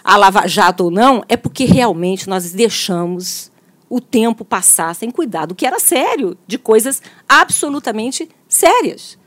[0.02, 3.50] a Lava Jato ou não, é porque realmente nós deixamos
[3.88, 9.18] o tempo passar sem cuidar do que era sério, de coisas absolutamente sérias.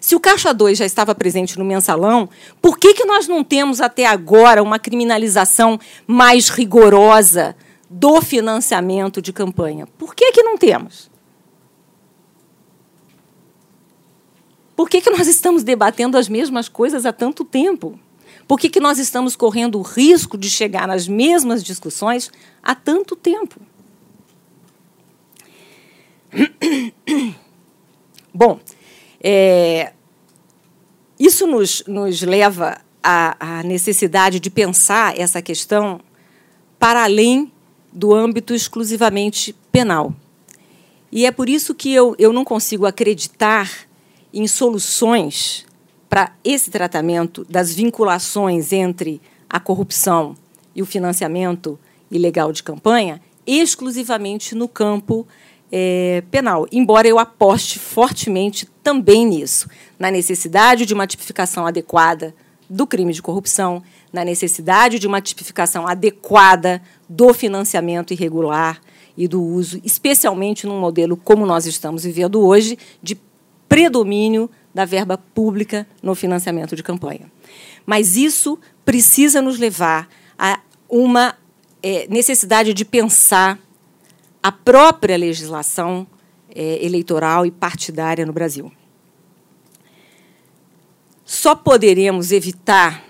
[0.01, 2.27] Se o Caixa 2 já estava presente no mensalão,
[2.59, 7.55] por que, que nós não temos até agora uma criminalização mais rigorosa
[7.87, 9.85] do financiamento de campanha?
[9.99, 11.11] Por que, que não temos?
[14.75, 17.99] Por que, que nós estamos debatendo as mesmas coisas há tanto tempo?
[18.47, 22.31] Por que, que nós estamos correndo o risco de chegar nas mesmas discussões
[22.63, 23.61] há tanto tempo?
[28.33, 28.59] Bom,
[29.23, 29.93] é,
[31.19, 36.01] isso nos, nos leva à, à necessidade de pensar essa questão
[36.79, 37.51] para além
[37.93, 40.15] do âmbito exclusivamente penal.
[41.11, 43.69] E é por isso que eu, eu não consigo acreditar
[44.33, 45.65] em soluções
[46.09, 50.35] para esse tratamento das vinculações entre a corrupção
[50.73, 51.77] e o financiamento
[52.09, 55.27] ilegal de campanha exclusivamente no campo
[55.71, 62.35] é, penal, embora eu aposte fortemente também nisso, na necessidade de uma tipificação adequada
[62.69, 63.81] do crime de corrupção,
[64.11, 68.81] na necessidade de uma tipificação adequada do financiamento irregular
[69.17, 73.17] e do uso, especialmente num modelo como nós estamos vivendo hoje, de
[73.67, 77.31] predomínio da verba pública no financiamento de campanha.
[77.85, 80.07] Mas isso precisa nos levar
[80.37, 81.35] a uma
[81.83, 83.59] é, necessidade de pensar
[84.41, 86.07] a própria legislação
[86.53, 88.71] é, eleitoral e partidária no Brasil.
[91.23, 93.03] Só poderemos evitar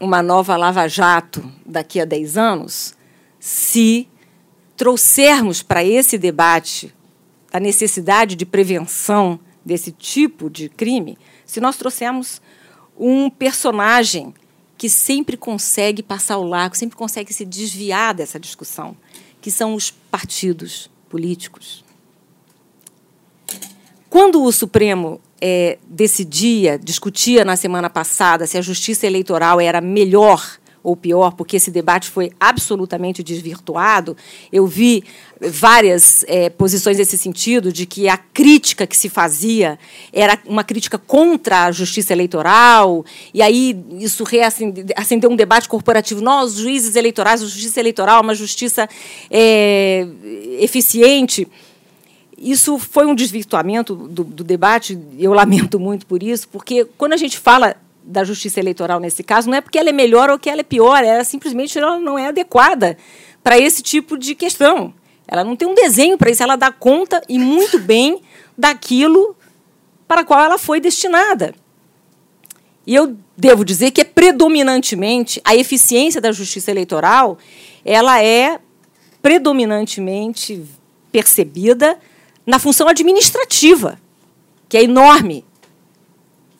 [0.00, 2.94] uma nova lava-jato daqui a 10 anos
[3.38, 4.08] se
[4.76, 6.94] trouxermos para esse debate
[7.52, 12.40] a necessidade de prevenção desse tipo de crime, se nós trouxermos
[12.98, 14.32] um personagem
[14.78, 18.96] que sempre consegue passar o largo, sempre consegue se desviar dessa discussão,
[19.40, 21.84] que são os partidos políticos.
[24.08, 30.59] Quando o Supremo é, decidia, discutia na semana passada se a justiça eleitoral era melhor
[30.82, 34.16] ou pior, porque esse debate foi absolutamente desvirtuado.
[34.52, 35.04] Eu vi
[35.40, 39.78] várias é, posições nesse sentido, de que a crítica que se fazia
[40.12, 46.20] era uma crítica contra a justiça eleitoral, e aí isso reacendeu um debate corporativo.
[46.20, 48.88] Nós, juízes eleitorais, a justiça eleitoral é uma justiça
[49.30, 50.06] é,
[50.60, 51.46] eficiente.
[52.38, 57.18] Isso foi um desvirtuamento do, do debate, eu lamento muito por isso, porque quando a
[57.18, 60.48] gente fala da justiça eleitoral nesse caso não é porque ela é melhor ou que
[60.48, 62.96] ela é pior, ela simplesmente ela não é adequada
[63.42, 64.92] para esse tipo de questão.
[65.26, 68.20] Ela não tem um desenho para isso, ela dá conta e muito bem
[68.56, 69.36] daquilo
[70.08, 71.54] para qual ela foi destinada.
[72.86, 77.38] E eu devo dizer que é predominantemente a eficiência da justiça eleitoral,
[77.84, 78.58] ela é
[79.22, 80.64] predominantemente
[81.12, 81.98] percebida
[82.44, 84.00] na função administrativa,
[84.68, 85.44] que é enorme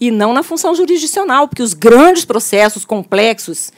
[0.00, 3.70] e não na função jurisdicional, porque os grandes processos complexos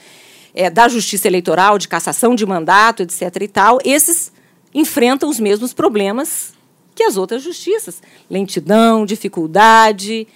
[0.53, 3.21] é, da justiça eleitoral, de cassação de mandato, etc.
[3.41, 4.31] e tal, esses
[4.73, 6.53] enfrentam os mesmos problemas
[6.95, 10.27] que as outras justiças: lentidão, dificuldade.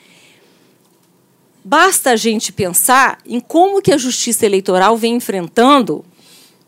[1.63, 6.03] Basta a gente pensar em como que a justiça eleitoral vem enfrentando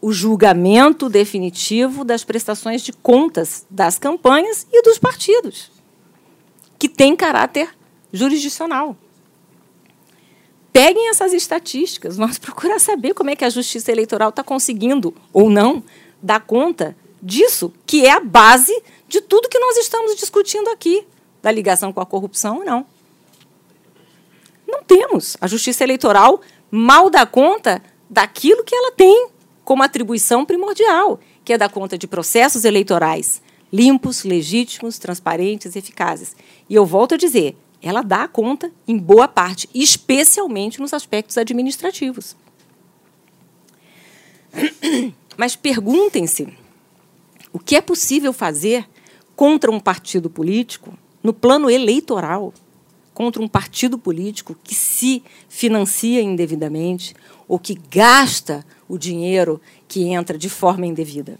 [0.02, 5.72] o julgamento definitivo das prestações de contas das campanhas e dos partidos,
[6.78, 7.70] que tem caráter
[8.12, 8.96] jurisdicional.
[10.72, 15.50] Peguem essas estatísticas, vamos procurar saber como é que a Justiça Eleitoral está conseguindo, ou
[15.50, 15.84] não,
[16.22, 18.74] dar conta disso, que é a base
[19.08, 21.06] de tudo que nós estamos discutindo aqui,
[21.42, 22.86] da ligação com a corrupção ou não.
[24.68, 25.36] Não temos.
[25.42, 29.30] A Justiça Eleitoral mal dá conta daquilo que ela tem
[29.64, 33.42] como atribuição primordial, que é dar conta de processos eleitorais
[33.72, 36.36] limpos, legítimos, transparentes, eficazes.
[36.68, 42.36] E eu volto a dizer, ela dá conta em boa parte, especialmente nos aspectos administrativos.
[45.38, 46.48] Mas perguntem-se
[47.54, 48.88] o que é possível fazer
[49.36, 52.54] contra um partido político no plano eleitoral,
[53.14, 57.16] contra um partido político que se financia indevidamente
[57.48, 61.40] ou que gasta o dinheiro que entra de forma indevida.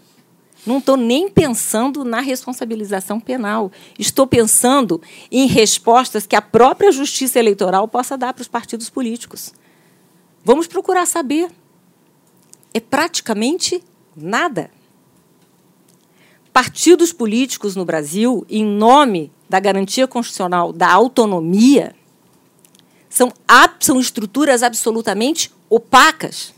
[0.66, 3.72] Não estou nem pensando na responsabilização penal.
[3.98, 5.00] Estou pensando
[5.30, 9.54] em respostas que a própria justiça eleitoral possa dar para os partidos políticos.
[10.44, 11.50] Vamos procurar saber.
[12.74, 13.82] É praticamente
[14.14, 14.70] nada.
[16.52, 21.94] Partidos políticos no Brasil, em nome da garantia constitucional da autonomia,
[23.08, 23.32] são,
[23.80, 26.54] são estruturas absolutamente opacas,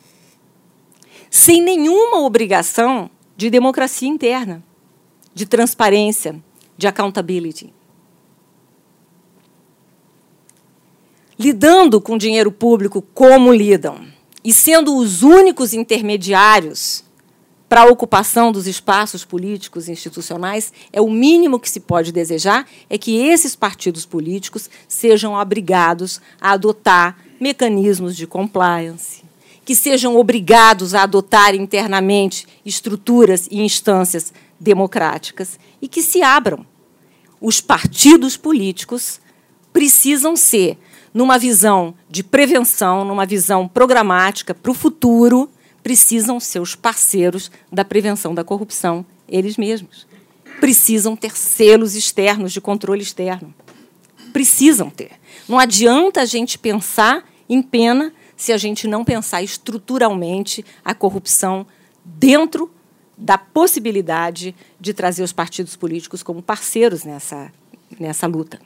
[1.30, 3.10] sem nenhuma obrigação
[3.43, 4.62] de democracia interna,
[5.35, 6.40] de transparência,
[6.78, 7.74] de accountability.
[11.36, 14.06] Lidando com dinheiro público como lidam,
[14.44, 17.02] e sendo os únicos intermediários
[17.69, 22.69] para a ocupação dos espaços políticos e institucionais, é o mínimo que se pode desejar
[22.89, 29.22] é que esses partidos políticos sejam obrigados a adotar mecanismos de compliance,
[29.64, 36.66] que sejam obrigados a adotar internamente estruturas e instâncias democráticas e que se abram.
[37.40, 39.20] Os partidos políticos
[39.72, 40.78] precisam ser,
[41.12, 45.51] numa visão de prevenção, numa visão programática para o futuro,
[45.82, 50.06] precisam ser os parceiros da prevenção da corrupção, eles mesmos.
[50.60, 53.52] Precisam ter selos externos de controle externo.
[54.32, 55.10] Precisam ter.
[55.48, 58.12] Não adianta a gente pensar em pena
[58.43, 61.64] se a gente não pensar estruturalmente a corrupção
[62.05, 62.69] dentro
[63.16, 67.52] da possibilidade de trazer os partidos políticos como parceiros nessa,
[68.01, 68.60] nessa luta.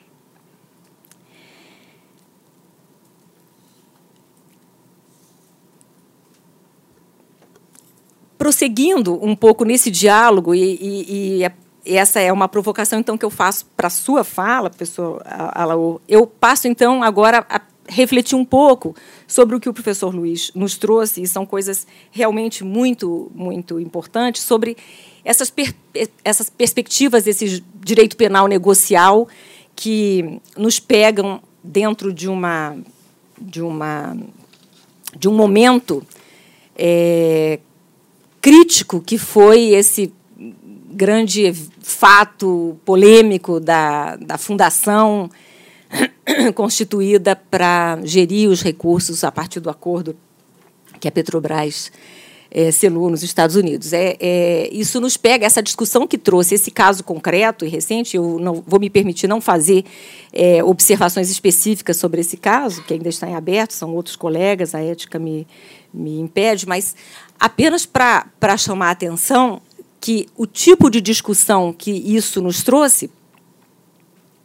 [8.39, 11.43] Prosseguindo um pouco nesse diálogo, e, e,
[11.85, 16.01] e essa é uma provocação então que eu faço para a sua fala, professor Alaô,
[16.09, 18.95] eu passo então agora a refletir um pouco
[19.27, 24.43] sobre o que o professor Luiz nos trouxe, e são coisas realmente muito, muito importantes,
[24.43, 24.77] sobre
[25.25, 25.75] essas, per
[26.25, 29.29] essas perspectivas desse direito penal negocial
[29.75, 32.77] que nos pegam dentro de uma
[33.39, 34.17] de uma
[35.15, 36.03] de um momento
[36.77, 37.59] é,
[38.41, 40.13] crítico que foi esse
[40.91, 41.53] grande
[41.83, 45.31] fato polêmico da, da fundação
[46.55, 50.17] constituída para gerir os recursos a partir do acordo
[51.01, 51.93] que a Petrobras
[52.51, 53.93] é, selou nos Estados Unidos.
[53.93, 58.39] É, é, isso nos pega, essa discussão que trouxe esse caso concreto e recente, eu
[58.39, 59.85] não vou me permitir não fazer
[60.33, 64.81] é, observações específicas sobre esse caso, que ainda está em aberto, são outros colegas, a
[64.81, 65.47] ética me,
[65.93, 66.97] me impede, mas
[67.39, 69.61] apenas para chamar a atenção
[70.01, 73.11] que o tipo de discussão que isso nos trouxe.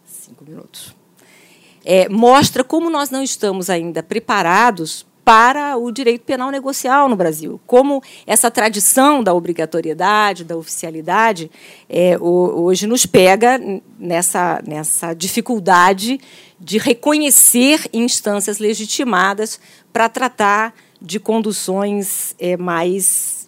[0.05, 1.00] Cinco minutos
[1.85, 7.59] é, mostra como nós não estamos ainda preparados para o direito penal negocial no Brasil.
[7.67, 11.49] Como essa tradição da obrigatoriedade, da oficialidade,
[11.87, 13.59] é, hoje nos pega
[13.99, 16.19] nessa, nessa dificuldade
[16.59, 19.59] de reconhecer instâncias legitimadas
[19.93, 23.47] para tratar de conduções é, mais,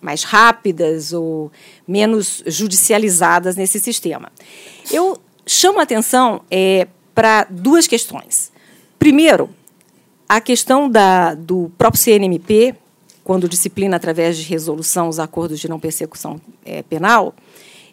[0.00, 1.50] mais rápidas ou
[1.86, 4.30] menos judicializadas nesse sistema.
[4.92, 8.52] Eu chamo a atenção é, para duas questões.
[8.98, 9.50] Primeiro,
[10.28, 12.74] a questão da, do próprio CNMP,
[13.22, 17.34] quando disciplina através de resolução os acordos de não persecução é, penal,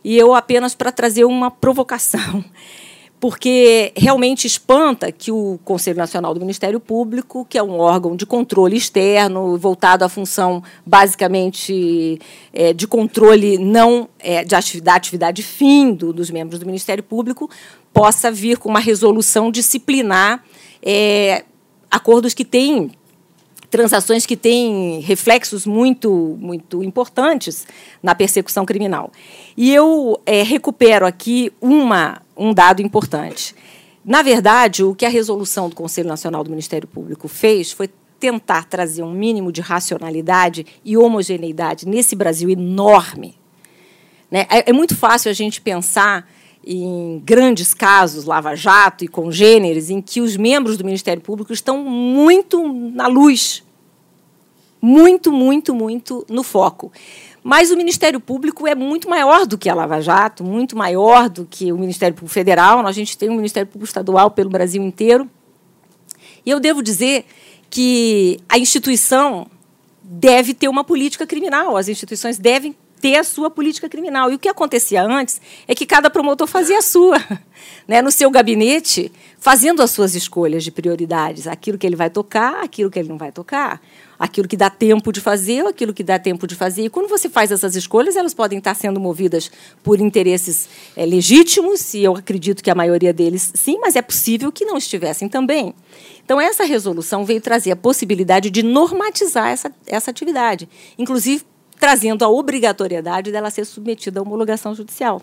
[0.03, 2.43] e eu apenas para trazer uma provocação,
[3.22, 8.26] porque realmente espanta que o Conselho Nacional do Ministério Público, que é um órgão de
[8.26, 12.19] controle externo, voltado à função basicamente
[12.52, 17.48] é, de controle não é, de atividade, atividade fim do, dos membros do Ministério Público,
[17.93, 20.43] possa vir com uma resolução disciplinar
[20.81, 21.43] é,
[21.91, 22.89] acordos que têm
[23.69, 27.65] transações que têm reflexos muito, muito importantes
[28.03, 29.11] na persecução criminal.
[29.56, 33.55] E eu é, recupero aqui uma, um dado importante.
[34.03, 37.89] Na verdade, o que a resolução do Conselho Nacional do Ministério Público fez foi
[38.19, 43.35] tentar trazer um mínimo de racionalidade e homogeneidade nesse Brasil enorme.
[44.30, 44.45] Né?
[44.49, 46.27] É, é muito fácil a gente pensar
[46.65, 52.68] em grandes casos, Lava-Jato e congêneres, em que os membros do Ministério Público estão muito
[52.68, 53.63] na luz,
[54.80, 56.91] muito, muito, muito no foco.
[57.43, 61.45] Mas o Ministério Público é muito maior do que a Lava Jato, muito maior do
[61.45, 62.85] que o Ministério Público Federal.
[62.85, 65.30] A gente tem um Ministério Público Estadual pelo Brasil inteiro.
[66.45, 67.26] E eu devo dizer
[67.69, 69.47] que a instituição
[70.03, 74.31] deve ter uma política criminal, as instituições devem ter a sua política criminal.
[74.31, 77.18] E o que acontecia antes é que cada promotor fazia a sua,
[77.88, 82.63] né, no seu gabinete, fazendo as suas escolhas de prioridades, aquilo que ele vai tocar,
[82.63, 83.81] aquilo que ele não vai tocar,
[84.22, 86.84] aquilo que dá tempo de fazer, aquilo que dá tempo de fazer.
[86.84, 89.49] E quando você faz essas escolhas, elas podem estar sendo movidas
[89.81, 94.52] por interesses é, legítimos, e eu acredito que a maioria deles sim, mas é possível
[94.52, 95.73] que não estivessem também.
[96.23, 100.69] Então, essa resolução veio trazer a possibilidade de normatizar essa, essa atividade,
[100.99, 101.43] inclusive
[101.80, 105.19] trazendo a obrigatoriedade dela ser submetida à homologação judicial.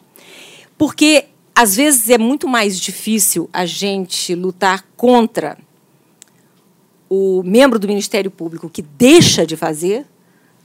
[0.77, 5.57] Porque, às vezes, é muito mais difícil a gente lutar contra
[7.09, 10.07] o membro do Ministério Público que deixa de fazer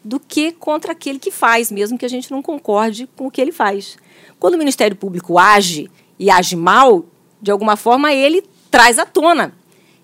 [0.03, 3.39] do que contra aquele que faz, mesmo que a gente não concorde com o que
[3.39, 3.97] ele faz.
[4.39, 5.89] Quando o Ministério Público age
[6.19, 7.05] e age mal,
[7.41, 9.53] de alguma forma ele traz à tona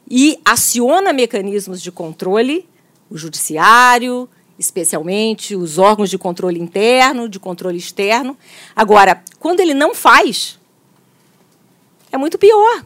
[0.09, 2.67] e aciona mecanismos de controle,
[3.09, 8.37] o judiciário, especialmente os órgãos de controle interno, de controle externo.
[8.75, 10.59] Agora, quando ele não faz,
[12.11, 12.85] é muito pior.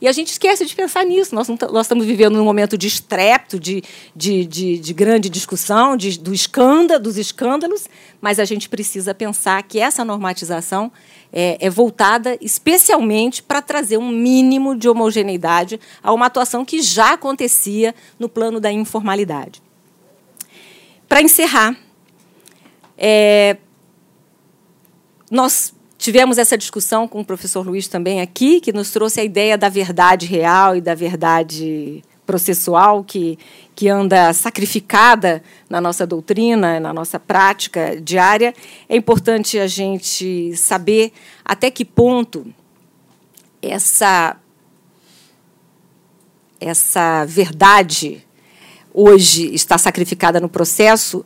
[0.00, 1.34] E a gente esquece de pensar nisso.
[1.34, 3.82] Nós, nós estamos vivendo num momento de estrépito, de,
[4.14, 7.88] de, de, de grande discussão, de, do escândalo, dos escândalos,
[8.20, 10.92] mas a gente precisa pensar que essa normatização
[11.32, 17.14] é, é voltada especialmente para trazer um mínimo de homogeneidade a uma atuação que já
[17.14, 19.60] acontecia no plano da informalidade.
[21.08, 21.76] Para encerrar,
[22.96, 23.56] é,
[25.30, 29.58] nós tivemos essa discussão com o professor Luiz também aqui, que nos trouxe a ideia
[29.58, 33.38] da verdade real e da verdade processual que,
[33.74, 38.54] que anda sacrificada na nossa doutrina, na nossa prática diária.
[38.88, 41.12] É importante a gente saber
[41.44, 42.46] até que ponto
[43.60, 44.36] essa,
[46.60, 48.24] essa verdade
[48.94, 51.24] hoje está sacrificada no processo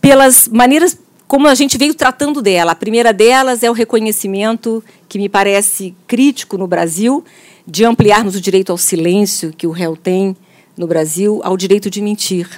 [0.00, 0.98] pelas maneiras
[1.28, 2.72] como a gente veio tratando dela.
[2.72, 7.22] A primeira delas é o reconhecimento, que me parece crítico no Brasil,
[7.66, 10.34] de ampliarmos o direito ao silêncio que o réu tem
[10.74, 12.48] no Brasil, ao direito de mentir,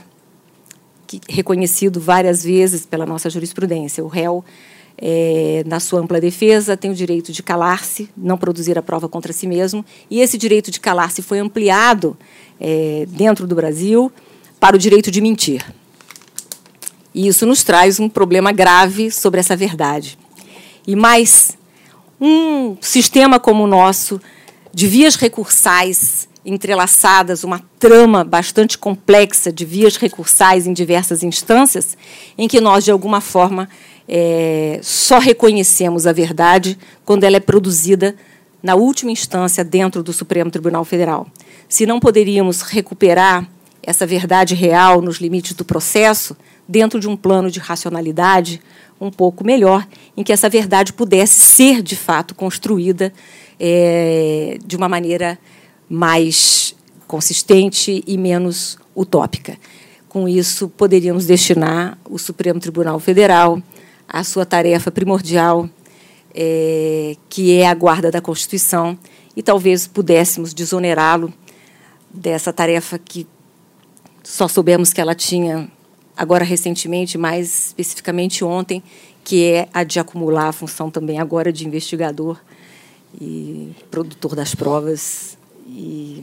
[1.04, 4.04] que, reconhecido várias vezes pela nossa jurisprudência.
[4.04, 4.44] O réu,
[4.96, 9.32] é, na sua ampla defesa, tem o direito de calar-se, não produzir a prova contra
[9.32, 12.16] si mesmo, e esse direito de calar-se foi ampliado
[12.60, 14.12] é, dentro do Brasil
[14.60, 15.64] para o direito de mentir.
[17.14, 20.18] E isso nos traz um problema grave sobre essa verdade.
[20.86, 21.56] E mais,
[22.20, 24.20] um sistema como o nosso,
[24.72, 31.96] de vias recursais entrelaçadas, uma trama bastante complexa de vias recursais em diversas instâncias,
[32.38, 33.68] em que nós, de alguma forma,
[34.08, 38.16] é, só reconhecemos a verdade quando ela é produzida
[38.62, 41.26] na última instância dentro do Supremo Tribunal Federal
[41.70, 43.48] se não poderíamos recuperar
[43.82, 46.36] essa verdade real nos limites do processo,
[46.68, 48.60] dentro de um plano de racionalidade
[49.00, 49.86] um pouco melhor,
[50.16, 53.12] em que essa verdade pudesse ser, de fato, construída
[53.58, 55.38] é, de uma maneira
[55.88, 56.74] mais
[57.06, 59.56] consistente e menos utópica.
[60.08, 63.60] Com isso, poderíamos destinar o Supremo Tribunal Federal
[64.08, 65.68] à sua tarefa primordial,
[66.34, 68.98] é, que é a guarda da Constituição,
[69.36, 71.32] e talvez pudéssemos desonerá-lo
[72.12, 73.26] dessa tarefa que
[74.22, 75.70] só soubemos que ela tinha
[76.16, 78.82] agora recentemente, mais especificamente ontem,
[79.24, 82.38] que é a de acumular a função também agora de investigador
[83.20, 86.22] e produtor das provas e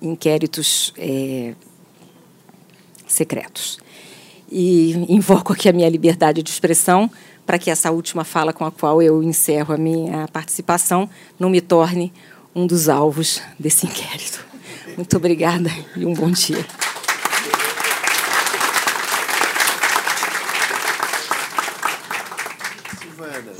[0.00, 1.54] inquéritos é,
[3.06, 3.78] secretos.
[4.50, 7.10] E invoco aqui a minha liberdade de expressão
[7.46, 11.60] para que essa última fala com a qual eu encerro a minha participação não me
[11.60, 12.12] torne
[12.54, 14.51] um dos alvos desse inquérito.
[14.96, 16.64] Muito obrigada e um bom dia.
[23.00, 23.52] Silvana,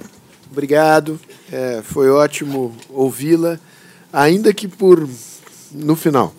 [0.50, 1.18] obrigado.
[1.50, 3.58] É, foi ótimo ouvi-la,
[4.12, 5.08] ainda que por
[5.70, 6.34] no final.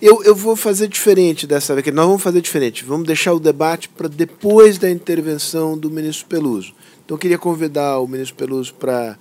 [0.00, 1.86] Eu, eu vou fazer diferente dessa vez.
[1.94, 2.84] Nós vamos fazer diferente.
[2.84, 6.74] Vamos deixar o debate para depois da intervenção do ministro Peluso.
[7.04, 9.16] Então, eu queria convidar o ministro Peluso para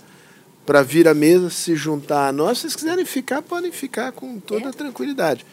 [0.66, 2.58] para vir à mesa, se juntar a nós.
[2.58, 5.46] Se vocês quiserem ficar, podem ficar com toda a tranquilidade.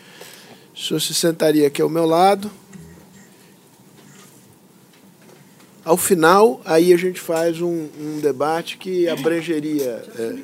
[0.75, 2.51] O senhor se sentaria aqui ao meu lado.
[5.85, 10.05] Ao final, aí a gente faz um, um debate que abrangeria.
[10.17, 10.35] É...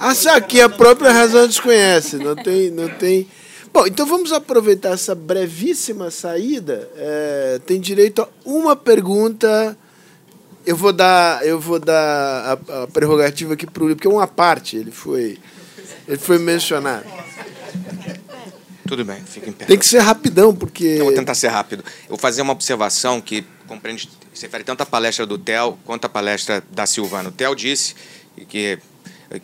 [0.00, 3.28] Ah, sabe que a própria razão desconhece, não tem, não tem.
[3.72, 6.90] Bom, então vamos aproveitar essa brevíssima saída.
[6.96, 9.76] É, tem direito a uma pergunta.
[10.68, 14.26] Eu vou dar, eu vou dar a, a prerrogativa aqui para o porque é uma
[14.26, 14.76] parte.
[14.76, 15.38] Ele foi,
[16.06, 17.06] ele foi mencionado.
[18.86, 19.64] Tudo bem, fica em pé.
[19.64, 20.84] Tem que ser rapidão, porque.
[20.84, 21.82] Eu vou tentar ser rápido.
[22.02, 26.04] Eu vou fazer uma observação que compreende, se refere tanto à palestra do Theo quanto
[26.04, 27.30] à palestra da Silvana.
[27.30, 27.94] O Theo disse
[28.46, 28.78] que,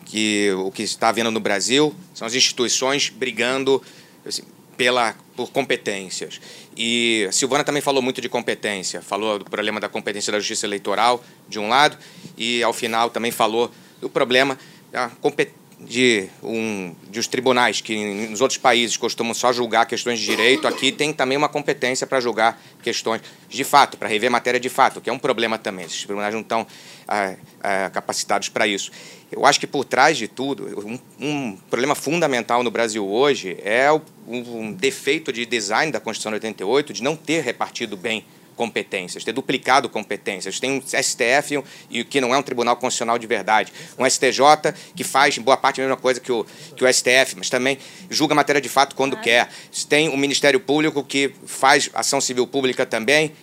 [0.05, 3.81] que o que está havendo no Brasil são as instituições brigando
[4.23, 4.43] assim,
[4.77, 6.39] pela, por competências.
[6.77, 11.23] E Silvana também falou muito de competência, falou do problema da competência da justiça eleitoral,
[11.47, 11.97] de um lado,
[12.37, 13.71] e ao final também falou
[14.01, 14.57] do problema
[14.91, 20.19] da competência de, um, de os tribunais que nos outros países costumam só julgar questões
[20.19, 24.59] de direito, aqui tem também uma competência para julgar questões de fato, para rever matéria
[24.59, 25.85] de fato, que é um problema também.
[25.85, 26.65] Esses tribunais não estão
[27.07, 28.91] ah, ah, capacitados para isso.
[29.31, 33.91] Eu acho que por trás de tudo, um, um problema fundamental no Brasil hoje é
[33.91, 39.23] o, um defeito de design da Constituição de 88 de não ter repartido bem competências,
[39.23, 40.59] ter duplicado competências.
[40.59, 45.03] Tem um STF e que não é um tribunal constitucional de verdade, um STJ que
[45.03, 47.77] faz boa parte a mesma coisa que o, que o STF, mas também
[48.09, 49.49] julga matéria de fato quando quer.
[49.89, 53.33] Tem o Ministério Público que faz ação civil pública também,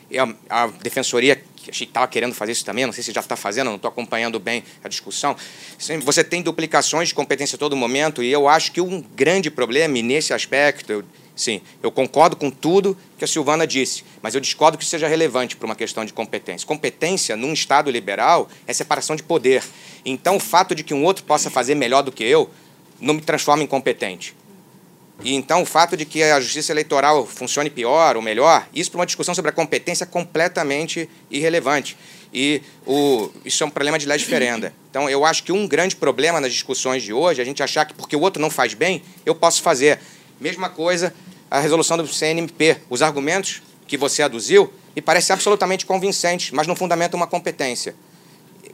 [0.49, 3.69] a, a Defensoria que estava querendo fazer isso também, não sei se já está fazendo,
[3.69, 5.37] não estou acompanhando bem a discussão.
[6.05, 9.97] Você tem duplicações de competência a todo momento, e eu acho que um grande problema,
[9.99, 11.05] e nesse aspecto, eu
[11.35, 15.57] Sim, eu concordo com tudo que a Silvana disse, mas eu discordo que seja relevante
[15.57, 16.67] para uma questão de competência.
[16.67, 19.63] Competência, num Estado liberal, é separação de poder.
[20.05, 22.51] Então, o fato de que um outro possa fazer melhor do que eu
[23.01, 24.37] não me transforma em competente.
[25.25, 28.99] E então, o fato de que a justiça eleitoral funcione pior ou melhor, isso para
[28.99, 31.97] uma discussão sobre a competência é completamente irrelevante.
[32.35, 34.75] E o, isso é um problema de lei diferenda.
[34.91, 37.85] Então, eu acho que um grande problema nas discussões de hoje é a gente achar
[37.85, 40.01] que porque o outro não faz bem, eu posso fazer.
[40.43, 41.15] Mesma coisa
[41.49, 42.79] a resolução do CNMP.
[42.91, 47.95] Os argumentos que você aduziu me parecem absolutamente convincentes, mas não fundamentam uma competência.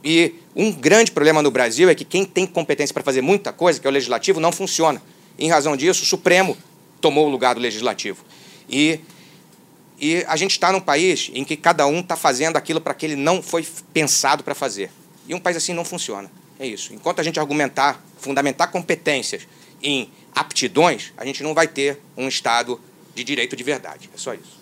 [0.03, 3.79] E um grande problema no Brasil é que quem tem competência para fazer muita coisa,
[3.79, 4.99] que é o legislativo, não funciona.
[5.37, 6.57] Em razão disso, o Supremo
[6.99, 8.25] tomou o lugar do legislativo.
[8.67, 8.99] E,
[9.99, 13.05] e a gente está num país em que cada um está fazendo aquilo para que
[13.05, 14.89] ele não foi pensado para fazer.
[15.27, 16.31] E um país assim não funciona.
[16.59, 16.95] É isso.
[16.95, 19.47] Enquanto a gente argumentar, fundamentar competências
[19.81, 22.79] em aptidões, a gente não vai ter um Estado
[23.15, 24.09] de direito de verdade.
[24.13, 24.57] É só isso.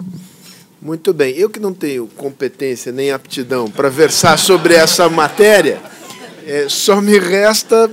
[0.82, 1.36] Muito bem.
[1.36, 5.82] Eu que não tenho competência nem aptidão para versar sobre essa matéria,
[6.46, 7.92] é, só me resta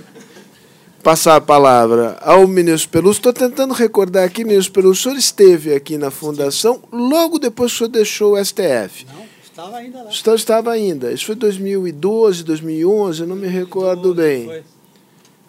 [1.03, 3.19] passar a palavra ao ministro Peluso.
[3.19, 7.77] Estou tentando recordar aqui, ministro Peluso, o senhor esteve aqui na Fundação logo depois que
[7.77, 9.07] o senhor deixou o STF.
[9.13, 10.11] Não, estava ainda lá.
[10.11, 11.13] Estava, estava ainda.
[11.13, 14.47] Isso foi 2012, 2011, eu não me recordo bem.
[14.47, 14.63] Foi,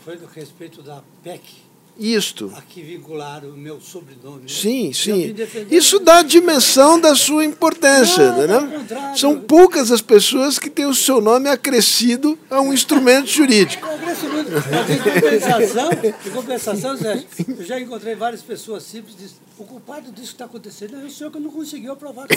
[0.04, 1.65] foi do respeito da PEC.
[1.98, 2.52] Isto.
[2.58, 4.42] Aqui vincularam o meu sobrenome.
[4.42, 4.48] Né?
[4.48, 5.34] Sim, sim.
[5.72, 8.32] Isso dá a dimensão da sua importância.
[8.48, 8.86] Não, né?
[9.16, 13.88] São poucas as pessoas que têm o seu nome acrescido a um instrumento jurídico.
[13.88, 15.90] Em compensação,
[16.26, 20.46] em compensação Zé, eu já encontrei várias pessoas simples dizendo, o culpado disso que está
[20.46, 22.28] acontecendo é o senhor que não conseguiu aprovar.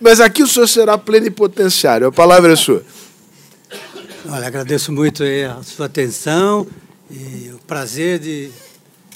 [0.00, 2.08] Mas aqui o senhor será plenipotenciário.
[2.08, 2.84] A palavra é sua.
[4.28, 6.66] Olha, agradeço muito a sua atenção
[7.08, 8.50] e o prazer de,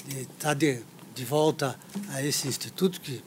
[0.06, 0.78] de estar de,
[1.14, 1.76] de volta
[2.10, 3.20] a esse instituto, que,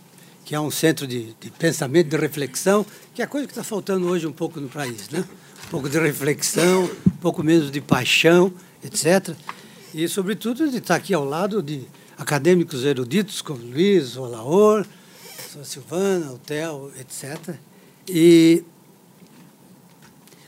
[0.46, 3.66] que é um centro de, de pensamento, de reflexão, que é a coisa que está
[3.66, 5.26] faltando hoje um pouco no país, né?
[5.66, 9.36] Um pouco de reflexão, um pouco menos de paixão, etc.
[9.94, 11.86] E, sobretudo, de estar aqui ao lado de
[12.18, 14.86] acadêmicos eruditos como Luiz, o Laor,
[15.60, 17.56] a Silvana, Theo, etc.
[18.08, 18.64] E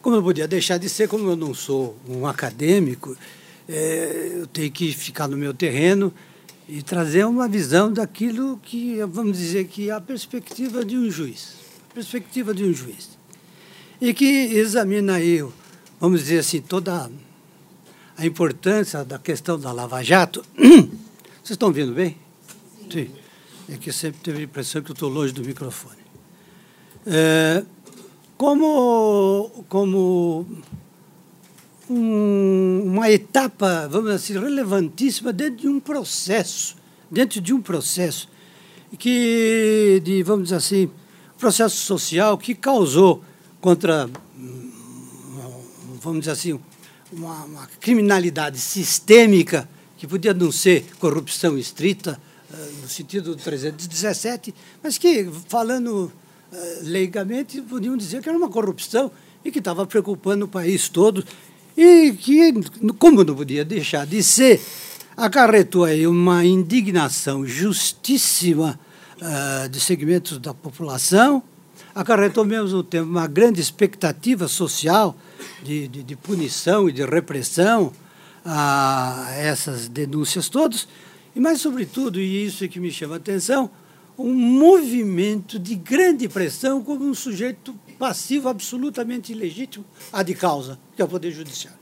[0.05, 3.17] como eu podia deixar de ser, como eu não sou um acadêmico,
[3.67, 6.13] é, eu tenho que ficar no meu terreno
[6.69, 11.55] e trazer uma visão daquilo que, vamos dizer, que é a perspectiva de um juiz.
[11.89, 13.17] A perspectiva de um juiz.
[13.99, 15.43] E que examina aí,
[15.99, 17.09] vamos dizer assim, toda
[18.15, 20.45] a importância da questão da Lava Jato.
[20.55, 22.15] Vocês estão ouvindo bem?
[22.91, 23.09] Sim.
[23.67, 25.97] É que sempre teve a impressão que eu estou longe do microfone.
[27.07, 27.65] É,
[28.37, 30.45] como, como
[31.89, 36.75] um, uma etapa, vamos dizer assim, relevantíssima dentro de um processo,
[37.09, 38.29] dentro de um processo
[38.97, 40.89] que, de, vamos dizer assim,
[41.37, 43.23] processo social que causou
[43.61, 44.09] contra,
[46.01, 46.59] vamos dizer assim,
[47.11, 52.19] uma, uma criminalidade sistêmica que podia não ser corrupção estrita,
[52.53, 56.11] eh, no sentido do 317, mas que, falando
[56.83, 59.11] leigamente, podiam dizer que era uma corrupção
[59.43, 61.23] e que estava preocupando o país todo
[61.77, 62.53] e que,
[62.97, 64.61] como não podia deixar de ser,
[65.15, 68.79] acarretou aí uma indignação justíssima
[69.21, 71.43] uh, de segmentos da população,
[71.93, 75.15] acarretou mesmo tempo uma grande expectativa social
[75.63, 77.91] de, de, de punição e de repressão
[78.43, 80.87] a essas denúncias todas,
[81.35, 83.69] e mais sobretudo, e isso é que me chama a atenção,
[84.17, 91.01] um movimento de grande pressão como um sujeito passivo absolutamente ilegítimo a de causa, que
[91.01, 91.79] é o Poder Judiciário.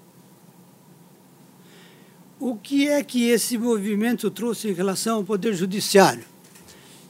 [2.40, 6.26] O que é que esse movimento trouxe em relação ao Poder Judiciário?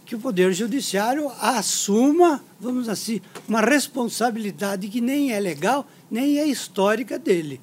[0.05, 6.45] Que o Poder Judiciário assuma, vamos assim, uma responsabilidade que nem é legal, nem é
[6.45, 7.59] histórica dele.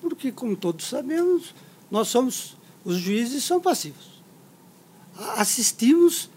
[0.00, 1.54] Porque, como todos sabemos,
[1.90, 4.09] nós somos, os juízes são passivos.
[5.36, 6.30] Assistimos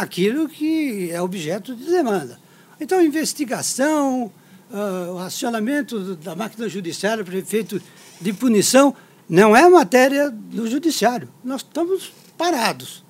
[0.00, 2.38] àquilo que é objeto de demanda.
[2.80, 4.30] Então, investigação,
[4.70, 7.80] uh, o acionamento da máquina judiciária para efeito
[8.20, 8.94] de punição
[9.28, 11.28] não é matéria do judiciário.
[11.42, 13.04] Nós estamos parados.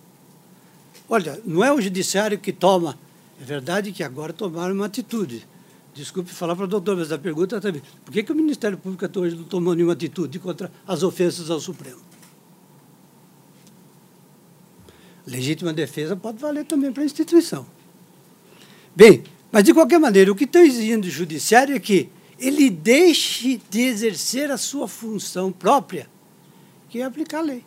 [1.09, 2.99] Olha, não é o judiciário que toma.
[3.41, 5.47] É verdade que agora tomaram uma atitude.
[5.95, 7.83] Desculpe falar para o doutor, mas a pergunta também.
[8.05, 11.51] Por que, que o Ministério Público até hoje não tomou nenhuma atitude contra as ofensas
[11.51, 12.01] ao Supremo?
[15.27, 17.67] Legítima defesa pode valer também para a instituição.
[18.95, 23.61] Bem, mas, de qualquer maneira, o que estão exigindo do judiciário é que ele deixe
[23.71, 26.09] de exercer a sua função própria,
[26.89, 27.65] que é aplicar a lei.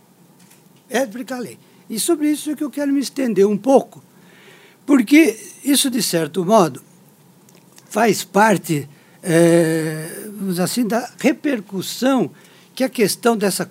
[0.90, 1.58] É aplicar a lei.
[1.90, 4.04] E sobre isso é que eu quero me estender um pouco,
[4.86, 6.82] porque isso, de certo modo,
[7.90, 8.88] faz parte
[9.24, 10.08] é,
[10.64, 12.32] assim, da repercussão
[12.76, 13.68] que a questão dessa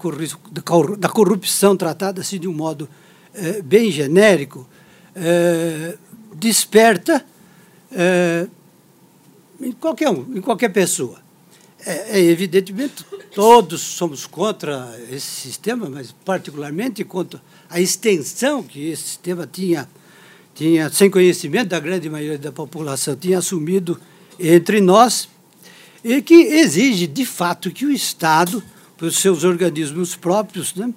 [0.98, 2.88] da corrupção tratada assim de um modo
[3.38, 4.68] é, bem genérico
[5.14, 5.96] é,
[6.34, 7.24] desperta
[7.92, 8.46] é,
[9.60, 11.20] em qualquer um, em qualquer pessoa.
[11.84, 19.02] É, é, evidentemente, todos somos contra esse sistema, mas particularmente contra a extensão que esse
[19.02, 19.88] sistema tinha,
[20.54, 24.00] tinha sem conhecimento da grande maioria da população, tinha assumido
[24.38, 25.28] entre nós,
[26.02, 28.62] e que exige, de fato, que o Estado,
[28.96, 30.92] por seus organismos próprios, né,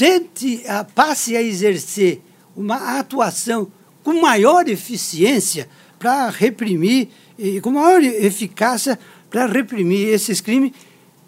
[0.00, 2.22] tente, a, passe a exercer
[2.56, 3.70] uma atuação
[4.02, 8.98] com maior eficiência para reprimir, e com maior eficácia
[9.28, 10.72] para reprimir esses crimes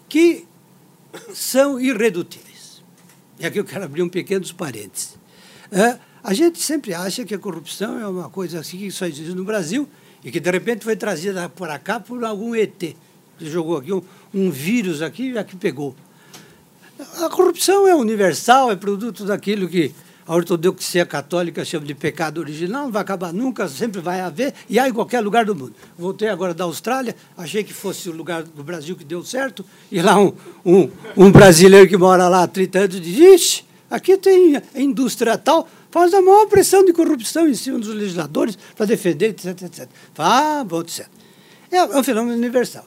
[0.09, 0.47] que
[1.35, 2.81] são irredutíveis.
[3.39, 5.19] E aqui eu quero abrir um pequeno parênteses.
[5.71, 9.35] É, a gente sempre acha que a corrupção é uma coisa assim que só existe
[9.35, 9.87] no Brasil
[10.23, 12.79] e que de repente foi trazida para cá por algum ET.
[13.37, 14.01] Que jogou aqui um,
[14.33, 15.95] um vírus aqui e aqui pegou.
[17.21, 19.93] A corrupção é universal, é produto daquilo que
[20.25, 24.79] a ortodoxia católica chama de pecado original, não vai acabar nunca, sempre vai haver, e
[24.79, 25.73] há em qualquer lugar do mundo.
[25.97, 30.01] Voltei agora da Austrália, achei que fosse o lugar do Brasil que deu certo, e
[30.01, 30.33] lá um,
[30.65, 35.67] um, um brasileiro que mora lá há 30 anos diz, ixi, aqui tem indústria tal,
[35.91, 39.89] faz a maior pressão de corrupção em cima dos legisladores para defender, etc, etc.
[40.17, 41.07] Ah, bom, etc.
[41.69, 42.85] É, é um fenômeno universal.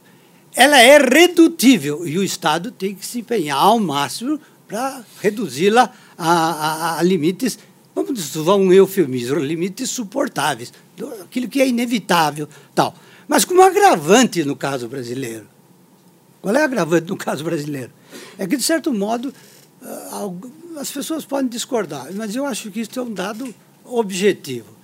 [0.56, 6.30] Ela é redutível, e o Estado tem que se empenhar ao máximo para reduzi-la a,
[6.30, 7.58] a, a, limites,
[7.94, 10.72] vamos usar um eufemismo, limites suportáveis,
[11.22, 12.94] aquilo que é inevitável, tal.
[13.28, 15.46] Mas como agravante no caso brasileiro.
[16.40, 17.92] Qual é o agravante no caso brasileiro?
[18.38, 19.34] É que, de certo modo,
[19.82, 20.30] ah,
[20.78, 23.54] as pessoas podem discordar, mas eu acho que isso é um dado
[23.84, 24.75] objetivo.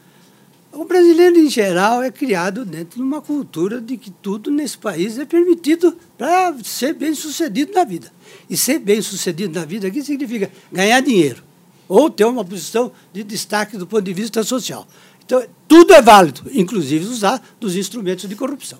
[0.72, 5.18] O brasileiro, em geral, é criado dentro de uma cultura de que tudo nesse país
[5.18, 8.10] é permitido para ser bem sucedido na vida.
[8.48, 11.42] E ser bem sucedido na vida aqui significa ganhar dinheiro
[11.86, 14.88] ou ter uma posição de destaque do ponto de vista social.
[15.22, 18.78] Então, tudo é válido, inclusive usar dos instrumentos de corrupção.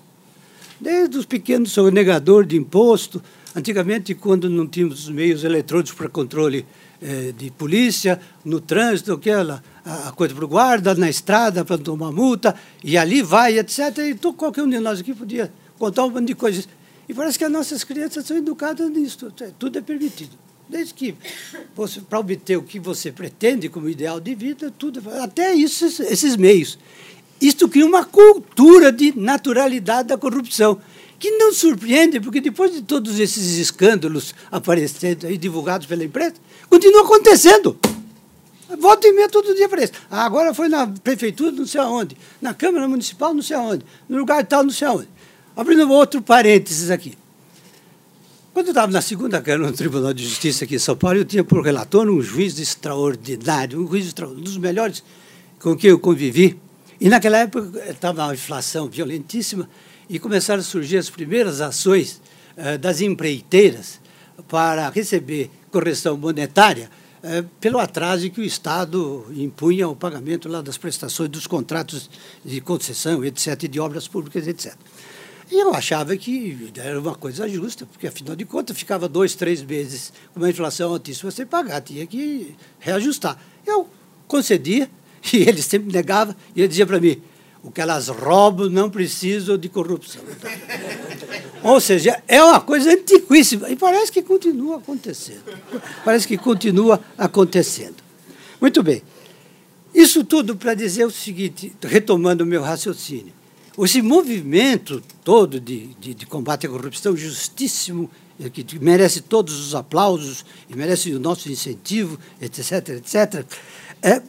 [0.81, 3.21] Desde os pequenos sonegadores de imposto,
[3.55, 6.65] antigamente, quando não tínhamos meios eletrônicos para controle
[7.03, 12.11] eh, de polícia, no trânsito, aquela a coisa para o guarda, na estrada para tomar
[12.13, 13.97] multa, e ali vai, etc.
[13.97, 16.67] E então, qualquer um de nós aqui podia contar um monte de coisas.
[17.07, 20.31] E parece que as nossas crianças são educadas nisso, tudo é permitido.
[20.69, 21.13] Desde que
[22.09, 26.79] para obter o que você pretende como ideal de vida, tudo, até isso, esses meios.
[27.41, 30.79] Isto cria uma cultura de naturalidade da corrupção
[31.19, 36.35] que não surpreende, porque depois de todos esses escândalos aparecendo aí, divulgados pela imprensa,
[36.69, 37.77] continua acontecendo.
[38.79, 39.93] Volta e meia todo dia aparece.
[40.09, 44.17] Ah, agora foi na prefeitura, não sei aonde, na Câmara Municipal, não sei aonde, no
[44.17, 45.07] lugar tal, não sei aonde.
[45.55, 47.15] Abrindo outro parênteses aqui.
[48.53, 51.25] Quando eu estava na segunda Câmara, no Tribunal de Justiça aqui em São Paulo, eu
[51.25, 55.03] tinha por relator um juiz extraordinário, um juiz um dos melhores
[55.59, 56.59] com quem eu convivi.
[56.99, 59.67] E naquela época estava uma inflação violentíssima
[60.09, 62.21] e começaram a surgir as primeiras ações
[62.55, 63.99] eh, das empreiteiras
[64.47, 66.89] para receber correção monetária
[67.23, 72.09] eh, pelo atraso que o Estado impunha o pagamento lá das prestações dos contratos
[72.43, 74.75] de concessão, etc., de obras públicas, etc.
[75.49, 79.61] E eu achava que era uma coisa justa, porque, afinal de contas, ficava dois, três
[79.61, 83.37] meses com uma inflação altíssima sem pagar, tinha que reajustar.
[83.65, 83.87] Eu
[84.27, 84.89] concedia,
[85.31, 87.21] e ele sempre negava, e ele dizia para mim,
[87.63, 90.21] o que elas roubam não precisam de corrupção.
[91.63, 95.43] Ou seja, é uma coisa antiquíssima, e parece que continua acontecendo.
[96.03, 97.95] Parece que continua acontecendo.
[98.59, 99.01] Muito bem.
[99.93, 103.31] Isso tudo para dizer o seguinte, retomando o meu raciocínio.
[103.77, 108.09] Esse movimento todo de, de, de, combate à corrupção justíssimo,
[108.39, 113.45] eh, que merece todos os aplausos e merece o nosso incentivo, etc., etc.,
[114.01, 114.21] é,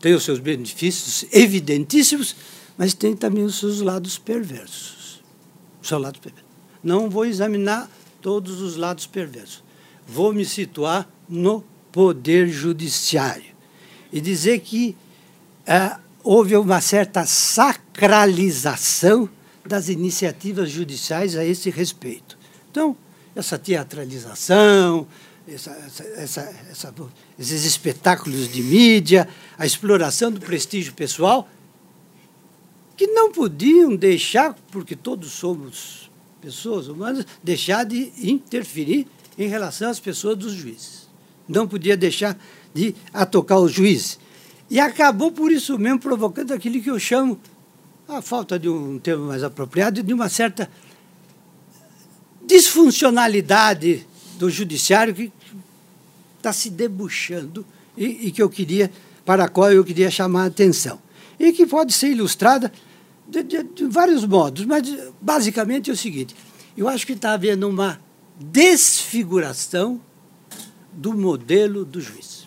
[0.00, 2.34] tem os seus benefícios evidentíssimos,
[2.76, 5.22] mas tem também os seus lados perversos.
[5.82, 6.48] Os seus lados perversos.
[6.82, 9.62] Não vou examinar todos os lados perversos.
[10.08, 11.62] Vou me situar no
[11.92, 13.50] poder judiciário
[14.12, 14.96] e dizer que
[15.66, 19.28] é, houve uma certa sacralização
[19.64, 22.38] das iniciativas judiciais a esse respeito.
[22.70, 22.96] Então,
[23.36, 25.06] essa teatralização,
[25.46, 25.70] essa,
[26.16, 26.94] essa, essa,
[27.38, 29.28] esses espetáculos de mídia,
[29.60, 31.46] a exploração do prestígio pessoal,
[32.96, 39.06] que não podiam deixar, porque todos somos pessoas humanas, deixar de interferir
[39.36, 41.10] em relação às pessoas dos juízes.
[41.46, 42.38] Não podia deixar
[42.72, 44.18] de atocar os juízes.
[44.70, 47.38] E acabou por isso mesmo provocando aquilo que eu chamo,
[48.08, 50.70] a falta de um termo mais apropriado, de uma certa
[52.46, 54.06] disfuncionalidade
[54.38, 55.30] do judiciário que
[56.38, 58.90] está se debuxando e, e, que eu queria,
[59.24, 61.00] para a qual eu queria chamar a atenção.
[61.38, 62.72] E que pode ser ilustrada
[63.26, 64.82] de, de, de vários modos, mas
[65.20, 66.34] basicamente é o seguinte:
[66.76, 68.00] eu acho que está havendo uma
[68.38, 70.00] desfiguração
[70.92, 72.40] do modelo do juiz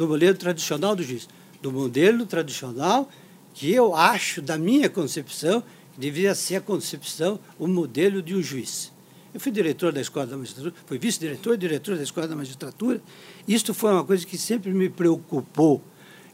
[0.00, 1.28] do modelo tradicional do juiz,
[1.60, 3.06] do modelo tradicional
[3.52, 8.42] que eu acho, da minha concepção, que deveria ser a concepção, o modelo de um
[8.42, 8.90] juiz.
[9.34, 13.02] Eu fui diretor da Escola da Magistratura, fui vice-diretor e diretor da Escola da Magistratura.
[13.50, 15.82] Isto foi uma coisa que sempre me preocupou.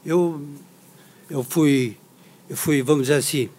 [0.05, 0.39] Eu,
[1.27, 1.97] eu, fui,
[2.47, 3.49] eu fui, vamos dizer assim,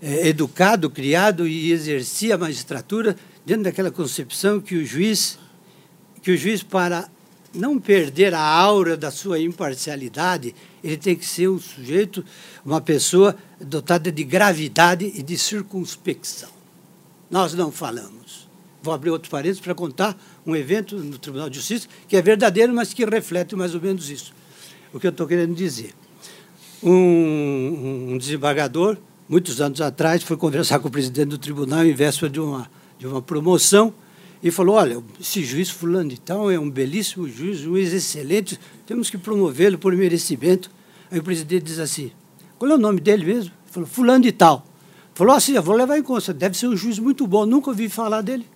[0.00, 5.36] é, educado, criado e exerci a magistratura dentro daquela concepção que o juiz,
[6.22, 7.10] que o juiz para
[7.52, 12.24] não perder a aura da sua imparcialidade, ele tem que ser um sujeito,
[12.64, 16.50] uma pessoa dotada de gravidade e de circunspecção.
[17.28, 18.47] Nós não falamos.
[18.82, 20.16] Vou abrir outro parênteses para contar
[20.46, 24.08] um evento no Tribunal de Justiça que é verdadeiro, mas que reflete mais ou menos
[24.08, 24.32] isso.
[24.92, 25.94] O que eu estou querendo dizer.
[26.82, 28.96] Um, um desembargador,
[29.28, 33.06] muitos anos atrás, foi conversar com o presidente do tribunal em véspera de uma, de
[33.06, 33.92] uma promoção
[34.42, 38.58] e falou: olha, esse juiz fulano de tal é um belíssimo juiz, um juiz excelente,
[38.86, 40.70] temos que promovê-lo por merecimento.
[41.10, 42.12] Aí o presidente diz assim:
[42.58, 43.50] qual é o nome dele mesmo?
[43.50, 44.64] Ele falou: fulano de tal.
[45.14, 47.88] Falou assim: eu vou levar em conta, deve ser um juiz muito bom, nunca ouvi
[47.88, 48.46] falar dele.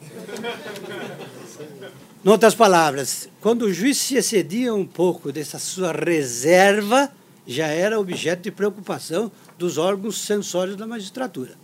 [2.24, 7.10] em outras palavras, quando o juiz se excedia um pouco dessa sua reserva,
[7.46, 11.54] já era objeto de preocupação dos órgãos censórios da magistratura.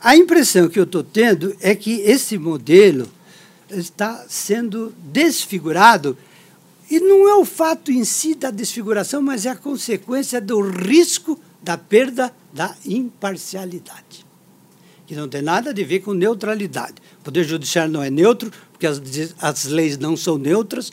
[0.00, 3.08] A impressão que eu estou tendo é que esse modelo
[3.70, 6.16] está sendo desfigurado,
[6.90, 11.38] e não é o fato em si da desfiguração, mas é a consequência do risco
[11.62, 14.24] da perda da imparcialidade,
[15.08, 16.96] que não tem nada a ver com neutralidade.
[17.20, 19.00] O Poder Judiciário não é neutro, porque as,
[19.40, 20.92] as leis não são neutras.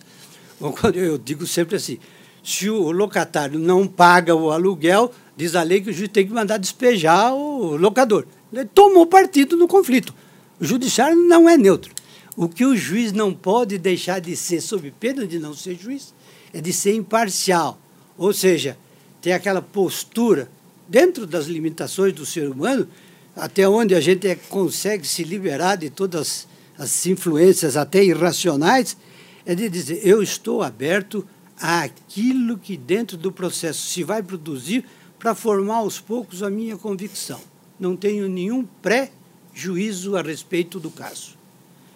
[0.96, 2.00] Eu digo sempre assim:
[2.42, 6.34] se o locatário não paga o aluguel, diz a lei que o juiz tem que
[6.34, 8.26] mandar despejar o locador.
[8.54, 10.16] Ele tomou partido no conflito.
[10.62, 11.94] O judiciário não é neutro.
[12.38, 16.14] O que o juiz não pode deixar de ser, sob pena de não ser juiz,
[16.54, 17.78] é de ser imparcial.
[18.18, 18.78] Ou seja,
[19.22, 20.50] ter aquela postura,
[20.88, 22.88] dentro das limitações do ser humano,
[23.36, 26.48] até onde a gente consegue se liberar de todas
[26.78, 28.98] as influências, até irracionais,
[29.46, 31.28] é de dizer: eu estou aberto
[31.60, 34.86] àquilo que dentro do processo se vai produzir
[35.20, 37.40] para formar aos poucos a minha convicção
[37.80, 39.12] não tenho nenhum pré
[39.54, 41.36] juízo a respeito do caso.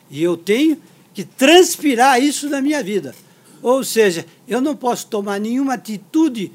[0.09, 0.77] E eu tenho
[1.13, 3.15] que transpirar isso na minha vida.
[3.61, 6.51] Ou seja, eu não posso tomar nenhuma atitude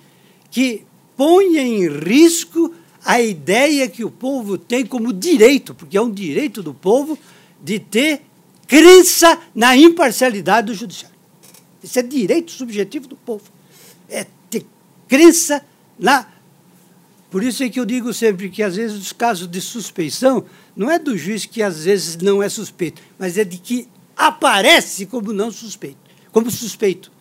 [0.51, 0.85] que
[1.17, 2.75] ponha em risco
[3.05, 7.19] a ideia que o povo tem como direito, porque é um direito do povo
[7.63, 8.23] de ter
[8.67, 11.17] crença na imparcialidade do judiciário.
[11.83, 13.45] Isso é direito subjetivo do povo.
[14.09, 14.65] É ter
[15.07, 15.65] crença
[15.99, 16.27] na.
[17.31, 20.91] Por isso é que eu digo sempre que, às vezes, os casos de suspeição não
[20.91, 25.33] é do juiz que, às vezes, não é suspeito, mas é de que aparece como
[25.33, 25.99] não suspeito,
[26.33, 27.13] como suspeito.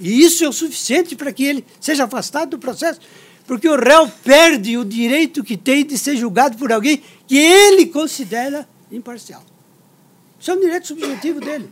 [0.00, 3.00] E isso é o suficiente para que ele seja afastado do processo,
[3.46, 7.86] porque o réu perde o direito que tem de ser julgado por alguém que ele
[7.86, 9.42] considera imparcial.
[10.40, 11.70] Isso é um direito subjetivo dele.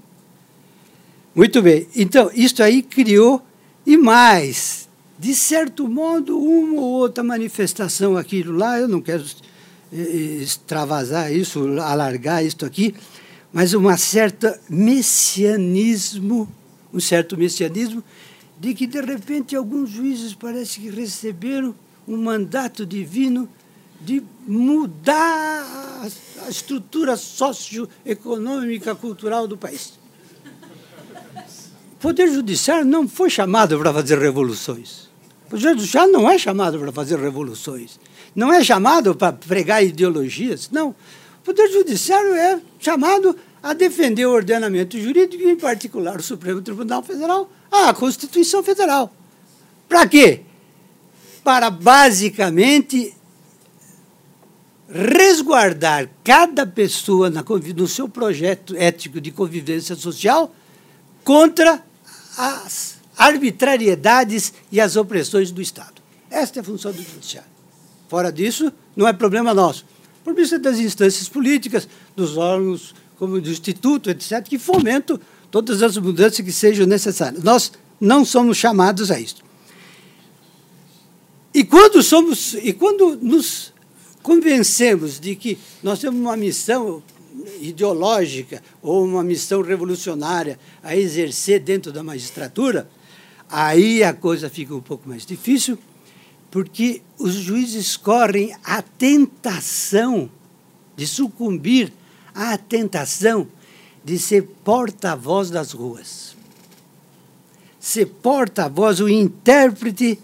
[1.35, 1.89] Muito bem.
[1.97, 3.43] Então, isso aí criou,
[3.87, 9.25] e mais, de certo modo, uma ou outra manifestação aquilo lá, eu não quero
[9.93, 12.95] extravasar isso, alargar isso aqui,
[13.53, 16.49] mas uma certa messianismo,
[16.93, 18.03] um certo messianismo,
[18.59, 21.75] de que de repente alguns juízes parece que receberam
[22.07, 23.49] um mandato divino
[24.01, 25.65] de mudar
[26.45, 29.99] a estrutura socioeconômica, cultural do país.
[31.93, 35.09] O Poder Judiciário não foi chamado para fazer revoluções.
[35.47, 38.01] O Poder Judiciário não é chamado para fazer revoluções.
[38.35, 40.69] Não é chamado para pregar ideologias.
[40.71, 40.91] Não.
[40.91, 47.03] O Poder Judiciário é chamado a defender o ordenamento jurídico, em particular o Supremo Tribunal
[47.03, 49.13] Federal, a Constituição Federal.
[49.89, 50.43] Para quê?
[51.43, 53.15] Para basicamente
[54.89, 57.43] resguardar cada pessoa na,
[57.75, 60.55] no seu projeto ético de convivência social
[61.25, 61.83] contra
[62.37, 66.03] as arbitrariedades e as opressões do Estado.
[66.31, 67.51] Esta é a função do Judiciário.
[68.09, 69.85] Fora disso, não é problema nosso
[70.31, 75.19] vista das instâncias políticas, dos órgãos como do Instituto, etc., que fomentam
[75.53, 77.45] todas as mudanças que sejam necessárias.
[77.45, 79.45] Nós não somos chamados a isso.
[81.55, 83.73] E quando somos e quando nos
[84.23, 87.03] convencemos de que nós temos uma missão
[87.61, 92.89] ideológica ou uma missão revolucionária a exercer dentro da magistratura,
[93.49, 95.79] aí a coisa fica um pouco mais difícil,
[96.51, 100.31] porque os juízes correm a tentação
[100.97, 101.93] de sucumbir
[102.35, 103.47] à tentação
[104.05, 106.37] de ser porta-voz das ruas.
[107.79, 110.19] Ser porta-voz, o intérprete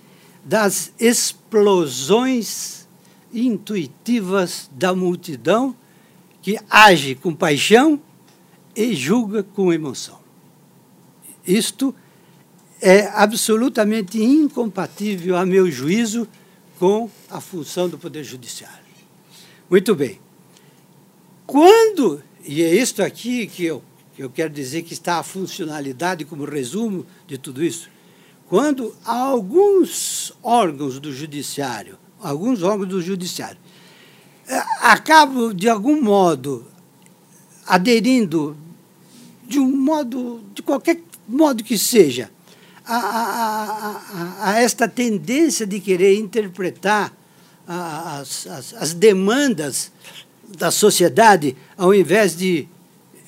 [0.44, 2.86] das explosões
[3.32, 5.74] intuitivas da multidão
[6.40, 8.00] que age com paixão
[8.74, 10.18] e julga com emoção.
[11.46, 11.94] Isto
[12.80, 16.28] é absolutamente incompatível, a meu juízo,
[16.78, 18.78] com a função do Poder Judiciário.
[19.68, 20.20] Muito bem.
[21.46, 23.82] Quando, e é isto aqui que eu,
[24.18, 27.90] eu quero dizer que está a funcionalidade como resumo de tudo isso,
[28.48, 33.58] quando alguns órgãos do Judiciário, alguns órgãos do Judiciário,
[34.48, 36.66] eh, acabam, de algum modo,
[37.66, 38.56] aderindo,
[39.46, 42.30] de um modo, de qualquer modo que seja,
[42.86, 43.90] a, a,
[44.46, 47.14] a, a esta tendência de querer interpretar
[47.66, 49.92] as, as, as demandas
[50.56, 52.66] da sociedade, ao invés de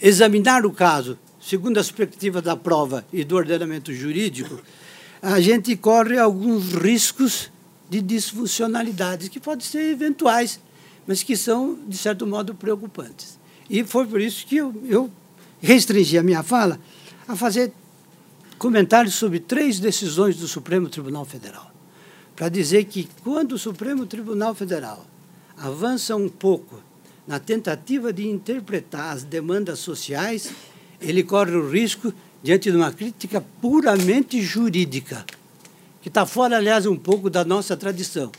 [0.00, 4.60] examinar o caso segundo a perspectiva da prova e do ordenamento jurídico,
[5.22, 7.50] a gente corre alguns riscos
[7.88, 10.60] de disfuncionalidades que podem ser eventuais,
[11.06, 13.38] mas que são, de certo modo, preocupantes.
[13.68, 15.10] E foi por isso que eu, eu
[15.60, 16.78] restringi a minha fala
[17.26, 17.72] a fazer
[18.58, 21.70] comentários sobre três decisões do Supremo Tribunal Federal,
[22.36, 25.06] para dizer que quando o Supremo Tribunal Federal
[25.56, 26.80] avança um pouco
[27.30, 30.50] na tentativa de interpretar as demandas sociais,
[31.00, 35.24] ele corre o risco, diante de uma crítica puramente jurídica,
[36.02, 38.32] que está fora, aliás, um pouco da nossa tradição.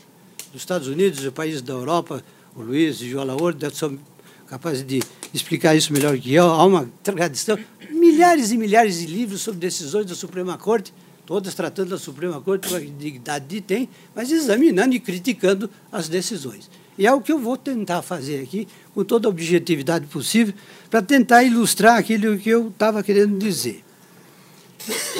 [0.52, 2.22] Dos Estados Unidos, os países da Europa,
[2.54, 3.98] o Luiz e o João Laor são
[4.46, 5.00] capazes de
[5.32, 6.44] explicar isso melhor que eu.
[6.44, 10.92] Há uma tradição milhares e milhares de livros sobre decisões da Suprema Corte,
[11.24, 16.10] todas tratando da Suprema Corte com a dignidade que tem, mas examinando e criticando as
[16.10, 16.68] decisões.
[16.98, 20.54] E é o que eu vou tentar fazer aqui, com toda a objetividade possível,
[20.90, 23.82] para tentar ilustrar aquilo que eu estava querendo dizer.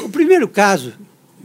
[0.04, 0.92] O primeiro caso,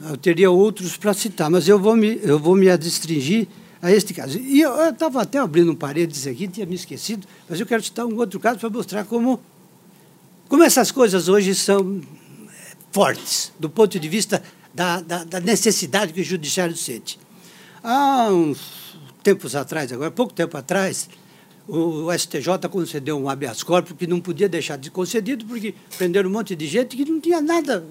[0.10, 3.48] eu teria outros para citar, mas eu vou me, eu vou me adstringir
[3.82, 4.40] a este caso.
[4.40, 8.06] E eu estava até abrindo um parênteses aqui, tinha me esquecido, mas eu quero citar
[8.06, 9.40] um outro caso para mostrar como
[10.48, 14.42] como essas coisas hoje são eh, fortes, do ponto de vista
[14.74, 17.20] da, da, da necessidade que o judiciário sente.
[17.84, 21.10] Há uns tempos atrás, agora pouco tempo atrás,
[21.68, 26.34] o STJ concedeu um habeas corpus que não podia deixar de concedido, porque prenderam um
[26.34, 27.86] monte de gente que não tinha nada,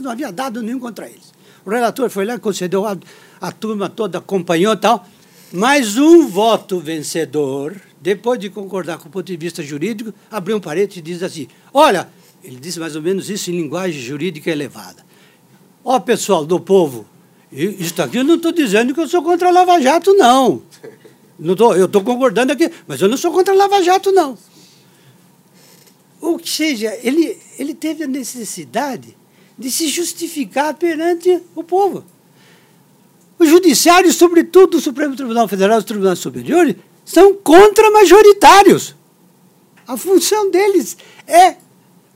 [0.00, 1.32] não havia dado nenhum contra eles.
[1.64, 2.96] O relator foi lá, concedeu, a,
[3.40, 5.06] a turma toda acompanhou tal,
[5.52, 10.60] mas um voto vencedor, depois de concordar com o ponto de vista jurídico, abriu um
[10.60, 12.08] parede e diz assim: olha,
[12.44, 15.04] ele disse mais ou menos isso em linguagem jurídica elevada.
[15.84, 17.06] Ó, pessoal do povo,
[17.50, 20.62] isso aqui eu não estou dizendo que eu sou contra a Lava Jato, não.
[21.38, 24.36] Não tô, eu estou concordando aqui, mas eu não sou contra a Lava Jato, não.
[26.20, 29.16] Ou seja, ele, ele teve a necessidade
[29.56, 32.04] de se justificar perante o povo.
[33.38, 38.96] O judiciário, sobretudo o Supremo Tribunal Federal e os tribunais superiores, são contra-majoritários.
[39.86, 41.56] A função deles é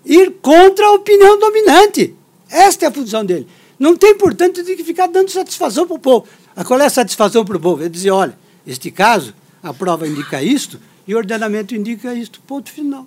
[0.05, 2.15] ir contra a opinião dominante.
[2.51, 3.47] Esta é a função dele.
[3.79, 6.27] Não tem, portanto, de ficar dando satisfação para o povo.
[6.67, 7.85] Qual é a satisfação para o povo?
[7.85, 12.41] É dizer, olha, este caso, a prova indica isto e o ordenamento indica isto.
[12.43, 13.07] Ponto final.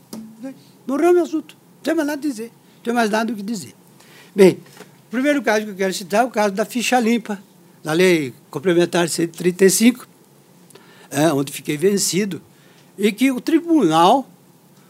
[0.87, 1.55] Morreu o assunto.
[1.77, 2.51] Não tem mais nada a dizer.
[2.77, 3.75] Não tem mais nada o que dizer.
[4.35, 4.59] Bem,
[5.07, 7.41] o primeiro caso que eu quero citar é o caso da ficha limpa,
[7.83, 10.07] da Lei Complementar 135,
[11.09, 12.41] é, onde fiquei vencido,
[12.97, 14.29] e que o tribunal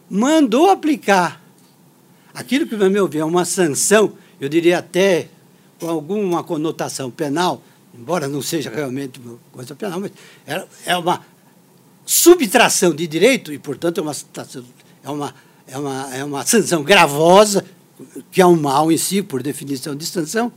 [0.10, 1.42] mandou aplicar
[2.34, 5.30] aquilo que, no meu ver, é uma sanção, eu diria até
[5.80, 7.62] com alguma conotação penal,
[7.98, 10.12] embora não seja realmente uma coisa penal, mas
[10.86, 11.26] é uma
[12.06, 14.14] subtração de direito e, portanto, é uma,
[15.04, 15.36] é uma,
[15.68, 17.66] é uma, é uma sanção gravosa,
[18.32, 20.52] que é um mal em si, por definição de sanção,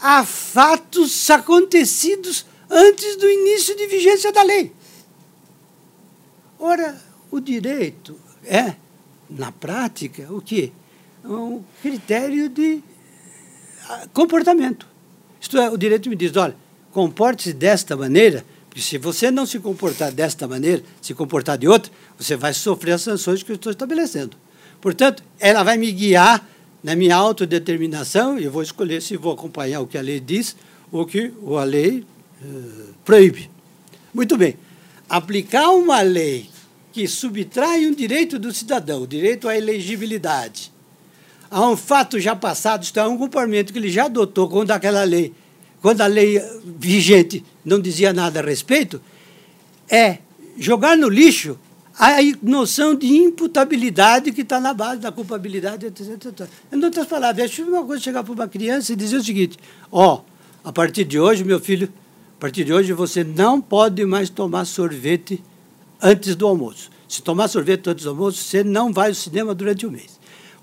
[0.00, 4.72] a fatos acontecidos antes do início de vigência da lei.
[6.58, 8.74] Ora, o direito é,
[9.30, 10.72] na prática, o quê?
[11.24, 12.82] Um critério de
[13.88, 14.87] ah, comportamento.
[15.40, 16.54] Isto é, o direito me diz, olha,
[16.92, 21.92] comporte-se desta maneira, porque se você não se comportar desta maneira, se comportar de outra,
[22.18, 24.36] você vai sofrer as sanções que eu estou estabelecendo.
[24.80, 26.46] Portanto, ela vai me guiar
[26.82, 30.56] na minha autodeterminação e eu vou escolher se vou acompanhar o que a lei diz
[30.92, 32.04] ou o que a lei
[32.42, 33.50] uh, proíbe.
[34.14, 34.56] Muito bem.
[35.08, 36.48] Aplicar uma lei
[36.92, 40.72] que subtrai um direito do cidadão, o direito à elegibilidade,
[41.50, 45.02] a um fato já passado, isto é, um comportamento que ele já adotou quando aquela
[45.04, 45.32] lei,
[45.80, 49.00] quando a lei vigente não dizia nada a respeito,
[49.88, 50.18] é
[50.58, 51.58] jogar no lixo
[51.98, 56.48] a noção de imputabilidade que está na base da culpabilidade, etc.
[56.72, 59.58] Em outras palavras, é uma coisa chegar para uma criança e dizer o seguinte:
[59.90, 61.92] ó, oh, a partir de hoje, meu filho,
[62.36, 65.42] a partir de hoje você não pode mais tomar sorvete
[66.00, 66.88] antes do almoço.
[67.08, 70.17] Se tomar sorvete antes do almoço, você não vai ao cinema durante um mês.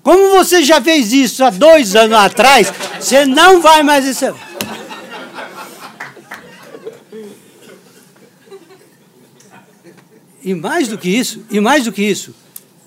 [0.05, 4.05] Como você já fez isso há dois anos atrás, você não vai mais.
[4.05, 4.31] Esse...
[10.43, 12.35] E mais do que isso, e mais do que isso,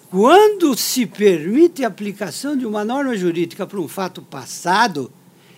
[0.09, 5.11] quando se permite a aplicação de uma norma jurídica para um fato passado,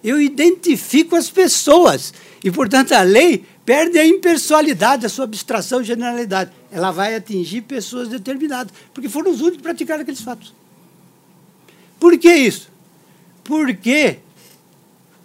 [0.02, 2.14] eu identifico as pessoas.
[2.42, 6.52] E, portanto, a lei perde a impessoalidade, a sua abstração generalidade.
[6.72, 10.58] Ela vai atingir pessoas determinadas, porque foram os únicos que praticaram aqueles fatos.
[12.00, 12.70] Por que isso?
[13.44, 14.18] Porque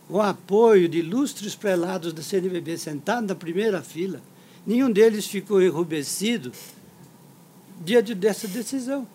[0.10, 4.22] o apoio de ilustres prelados da CNBB sentados na primeira fila,
[4.68, 6.52] nenhum deles ficou enrubescido
[7.84, 9.08] diante dessa decisão.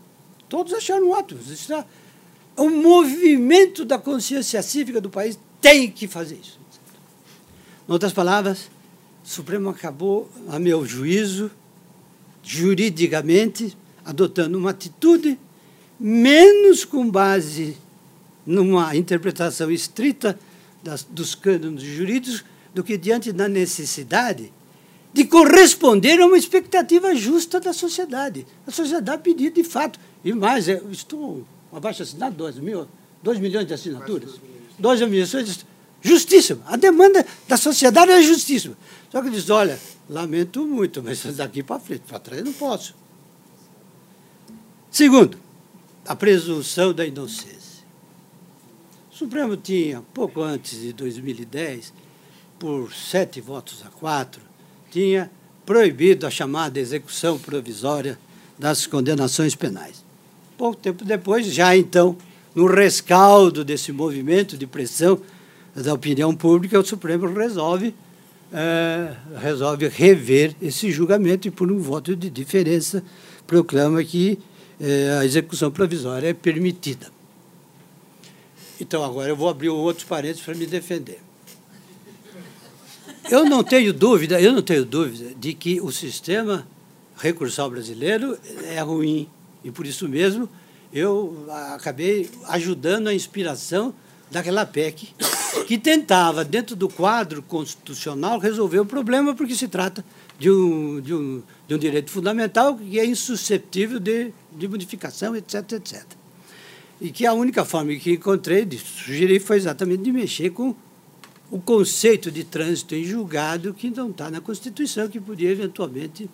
[0.48, 1.40] Todos acharam ótimo.
[1.52, 1.84] Está...
[2.56, 6.58] O movimento da consciência cívica do país tem que fazer isso.
[7.88, 8.70] Em outras palavras,
[9.24, 11.50] o Supremo acabou, a meu juízo,
[12.42, 15.38] juridicamente, adotando uma atitude
[16.00, 17.76] menos com base
[18.46, 20.38] numa interpretação estrita
[20.82, 22.42] das, dos cânones jurídicos
[22.74, 24.50] do que diante da necessidade
[25.12, 28.46] de corresponder a uma expectativa justa da sociedade.
[28.66, 29.98] A sociedade pediu de fato.
[30.24, 32.86] E mais, é, estou abaixo assinado, 2 mil,
[33.22, 34.40] 2 milhões de assinaturas.
[34.78, 35.66] 2 milhões.
[36.00, 36.62] Justíssima.
[36.66, 38.76] A demanda da sociedade é justíssima.
[39.10, 42.94] Só que diz, olha, lamento muito, mas daqui para frente, para trás não posso.
[44.90, 45.36] Segundo,
[46.10, 47.84] a presunção da inocência.
[49.12, 51.92] O Supremo tinha, pouco antes de 2010,
[52.58, 54.42] por sete votos a quatro,
[54.90, 55.30] tinha
[55.64, 58.18] proibido a chamada execução provisória
[58.58, 60.04] das condenações penais.
[60.58, 62.16] Pouco tempo depois, já então,
[62.56, 65.20] no rescaldo desse movimento de pressão
[65.76, 67.94] da opinião pública, o Supremo resolve,
[68.52, 73.00] é, resolve rever esse julgamento e, por um voto de diferença,
[73.46, 74.40] proclama que
[74.80, 77.08] é, a execução provisória é permitida.
[78.80, 81.20] Então, agora eu vou abrir outros parênteses para me defender.
[83.30, 86.66] Eu não tenho dúvida, eu não tenho dúvida de que o sistema
[87.16, 89.28] recursal brasileiro é ruim.
[89.62, 90.48] E por isso mesmo
[90.92, 93.94] eu acabei ajudando a inspiração
[94.30, 95.14] daquela PEC
[95.66, 100.04] que tentava, dentro do quadro constitucional, resolver o problema, porque se trata
[100.38, 105.74] de um, de um, de um direito fundamental que é insuscetível de, de modificação, etc,
[105.74, 106.02] etc.
[107.00, 110.74] E que a única forma que encontrei de sugerir foi exatamente de mexer com
[111.48, 116.28] o conceito de trânsito em julgado que não está na Constituição, que podia eventualmente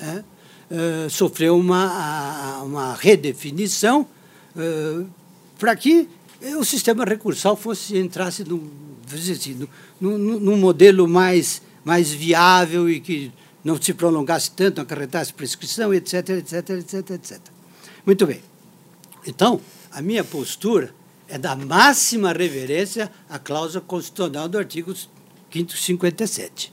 [0.00, 0.24] é,
[0.70, 4.06] é, sofrer uma, uma redefinição
[4.56, 5.04] é,
[5.58, 6.08] para que
[6.58, 8.66] o sistema recursal fosse entrasse num,
[9.12, 9.68] assim,
[10.00, 13.30] num, num modelo mais, mais viável e que
[13.64, 17.40] não se prolongasse tanto, acarretasse prescrição, etc, etc, etc, etc.
[18.04, 18.42] Muito bem.
[19.26, 19.60] Então,
[19.90, 20.94] a minha postura
[21.26, 24.94] é da máxima reverência à cláusula constitucional do artigo
[25.50, 26.72] 557.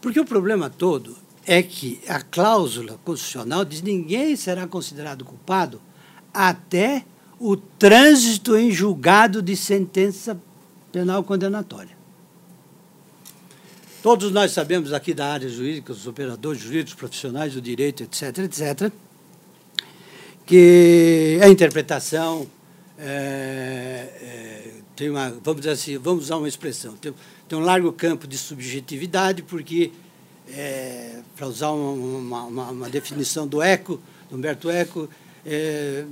[0.00, 1.16] Porque o problema todo
[1.46, 5.80] é que a cláusula constitucional diz que ninguém será considerado culpado
[6.32, 7.04] até
[7.38, 10.40] o trânsito em julgado de sentença
[10.92, 11.96] penal condenatória.
[14.04, 18.92] Todos nós sabemos aqui da área jurídica, os operadores jurídicos, profissionais do direito, etc., etc.,
[20.44, 22.46] que a interpretação
[22.98, 27.14] é, é, tem uma, vamos dizer assim, vamos usar uma expressão, tem,
[27.48, 29.90] tem um largo campo de subjetividade, porque,
[30.50, 35.08] é, para usar uma, uma, uma, definição do Eco, do Humberto Eco,
[35.46, 36.04] é,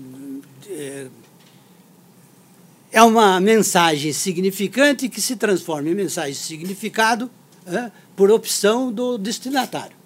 [0.70, 1.06] é,
[2.90, 7.30] é uma mensagem significante que se transforma em mensagem de significado
[8.16, 9.96] por opção do destinatário.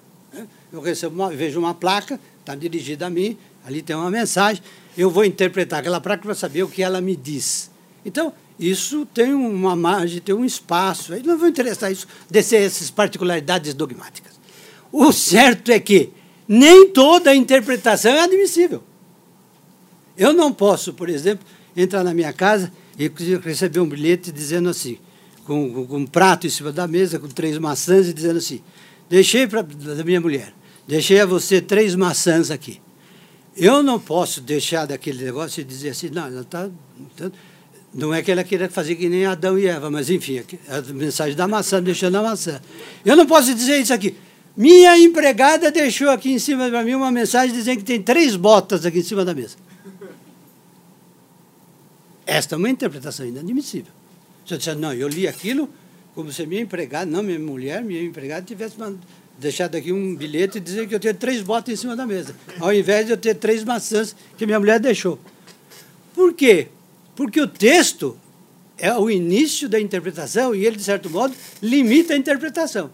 [0.72, 4.62] Eu recebo uma, vejo uma placa, está dirigida a mim, ali tem uma mensagem,
[4.96, 7.70] eu vou interpretar aquela placa para saber o que ela me diz.
[8.04, 11.12] Então, isso tem uma margem, tem um espaço.
[11.12, 14.32] Aí não vou interessar isso, descer essas particularidades dogmáticas.
[14.90, 16.10] O certo é que
[16.48, 18.82] nem toda interpretação é admissível.
[20.16, 21.44] Eu não posso, por exemplo,
[21.76, 23.10] entrar na minha casa e
[23.42, 24.98] receber um bilhete dizendo assim,
[25.46, 28.60] com, com, um prato em cima da mesa, com três maçãs, e dizendo assim:
[29.08, 30.52] deixei para da minha mulher,
[30.86, 32.80] deixei a você três maçãs aqui.
[33.56, 36.68] Eu não posso deixar daquele negócio e dizer assim, não, ela está.
[37.94, 41.34] Não é que ela queira fazer que nem Adão e Eva, mas enfim, a mensagem
[41.34, 42.60] da maçã, deixando a maçã.
[43.02, 44.14] Eu não posso dizer isso aqui.
[44.54, 48.84] Minha empregada deixou aqui em cima para mim uma mensagem dizendo que tem três botas
[48.84, 49.56] aqui em cima da mesa.
[52.26, 53.95] Esta é uma interpretação inadmissível.
[54.48, 55.68] Eu disser, não, eu li aquilo
[56.14, 58.76] como se minha empregada, não minha mulher, minha empregada tivesse
[59.38, 62.34] deixado aqui um bilhete e dizer que eu tenho três botas em cima da mesa,
[62.58, 65.18] ao invés de eu ter três maçãs que minha mulher deixou.
[66.14, 66.68] Por quê?
[67.14, 68.18] Porque o texto
[68.78, 72.86] é o início da interpretação e ele, de certo modo, limita a interpretação.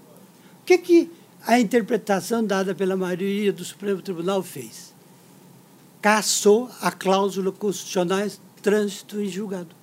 [0.63, 1.11] O que, que
[1.47, 4.93] a interpretação dada pela maioria do Supremo Tribunal fez?
[6.01, 8.29] Caçou a cláusula constitucional
[8.61, 9.82] trânsito em julgado.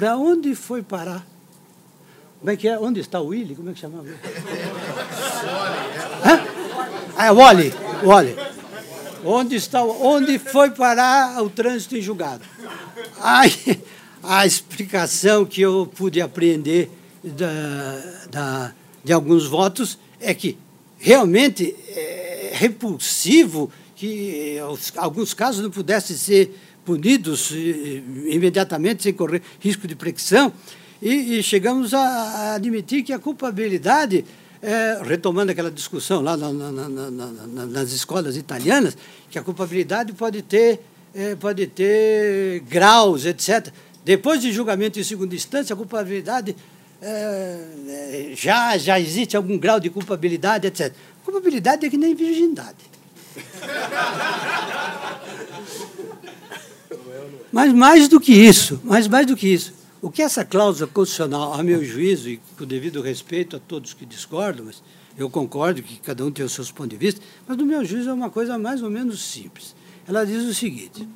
[0.00, 1.26] Para onde foi parar?
[2.38, 2.78] Como é que é?
[2.78, 3.54] Onde está o Willy?
[3.54, 4.08] Como é que chamava?
[6.24, 6.40] Hã?
[7.14, 7.74] Ah, é o Wally.
[8.02, 8.34] Wally.
[9.22, 12.42] Onde, está, onde foi parar o trânsito em julgado?
[13.18, 13.52] Ai,
[14.22, 16.90] a explicação que eu pude aprender
[17.22, 18.72] da, da,
[19.04, 20.56] de alguns votos é que
[20.98, 24.56] realmente é repulsivo que
[24.96, 27.50] alguns casos não pudessem ser punidos
[28.26, 30.52] imediatamente sem correr risco de prescrição
[31.02, 34.24] e, e chegamos a, admitir que a culpabilidade
[34.62, 38.96] é, retomando aquela discussão lá na, na, na, nas escolas italianas,
[39.30, 40.80] que a culpabilidade pode ter,
[41.14, 43.68] é, pode ter graus, etc.
[44.04, 46.54] Depois de julgamento em segunda instância, a culpabilidade
[47.00, 50.92] é, já, já existe algum grau de culpabilidade, etc.
[51.24, 52.90] Culpabilidade é que nem virgindade.
[57.52, 61.52] Mas mais do que isso, mas mais do que isso, o que essa cláusula constitucional,
[61.52, 64.82] a meu juízo, e com devido respeito a todos que discordam, mas
[65.18, 68.08] eu concordo que cada um tem os seus pontos de vista, mas no meu juízo
[68.08, 69.74] é uma coisa mais ou menos simples.
[70.06, 71.06] Ela diz o seguinte: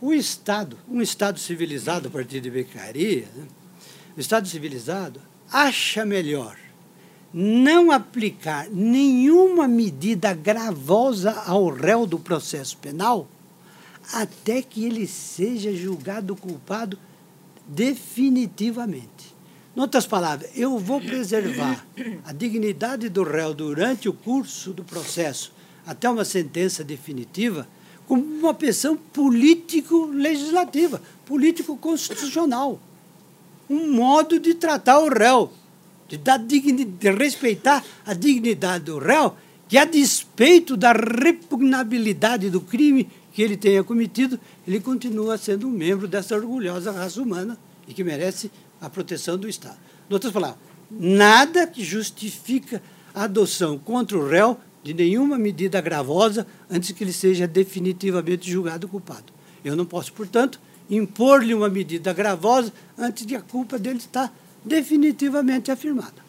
[0.00, 3.46] o Estado, um Estado civilizado a partir de Beccaria, né,
[4.16, 6.56] o Estado civilizado acha melhor
[7.32, 13.28] não aplicar nenhuma medida gravosa ao réu do processo penal
[14.12, 16.98] até que ele seja julgado culpado
[17.66, 19.32] definitivamente.
[19.76, 21.84] Em outras palavras, eu vou preservar
[22.24, 25.52] a dignidade do réu durante o curso do processo
[25.86, 27.66] até uma sentença definitiva
[28.06, 32.78] como uma pensão político-legislativa, político-constitucional.
[33.70, 35.50] Um modo de tratar o réu
[36.12, 39.34] de, dar digni, de respeitar a dignidade do réu,
[39.66, 45.70] que a despeito da repugnabilidade do crime que ele tenha cometido, ele continua sendo um
[45.70, 49.78] membro dessa orgulhosa raça humana e que merece a proteção do Estado.
[50.08, 50.58] Em outras palavras,
[50.90, 52.82] nada que justifica
[53.14, 58.88] a adoção contra o réu de nenhuma medida gravosa antes que ele seja definitivamente julgado
[58.88, 59.32] culpado.
[59.64, 64.32] Eu não posso, portanto, impor-lhe uma medida gravosa antes de a culpa dele estar
[64.64, 66.21] definitivamente afirmada.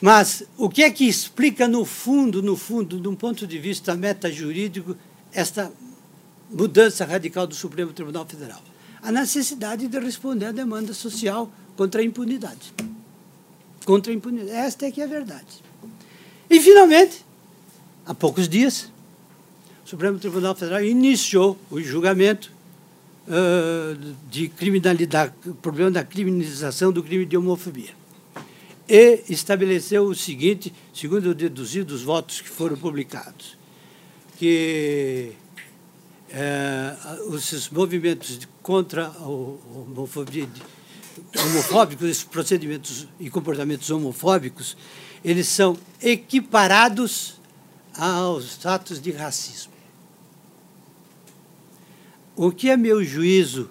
[0.00, 3.96] Mas o que é que explica no fundo, no fundo, de um ponto de vista
[3.96, 4.96] metajurídico,
[5.32, 5.72] esta
[6.50, 8.62] mudança radical do Supremo Tribunal Federal?
[9.02, 12.72] A necessidade de responder à demanda social contra a impunidade.
[13.84, 14.50] Contra a impunidade.
[14.50, 15.64] Esta é que é a verdade.
[16.48, 17.24] E, finalmente,
[18.06, 18.90] há poucos dias,
[19.84, 22.52] o Supremo Tribunal Federal iniciou o julgamento
[23.26, 27.97] uh, de criminalidade, problema da criminalização do crime de homofobia
[28.88, 33.58] e estabeleceu o seguinte, segundo o deduzir dos votos que foram publicados,
[34.38, 35.32] que
[36.30, 36.96] é,
[37.28, 40.48] os movimentos contra a homofobia,
[41.36, 44.76] homofóbicos, esses procedimentos e comportamentos homofóbicos,
[45.24, 47.38] eles são equiparados
[47.94, 49.72] aos atos de racismo.
[52.36, 53.68] O que, a meu juízo,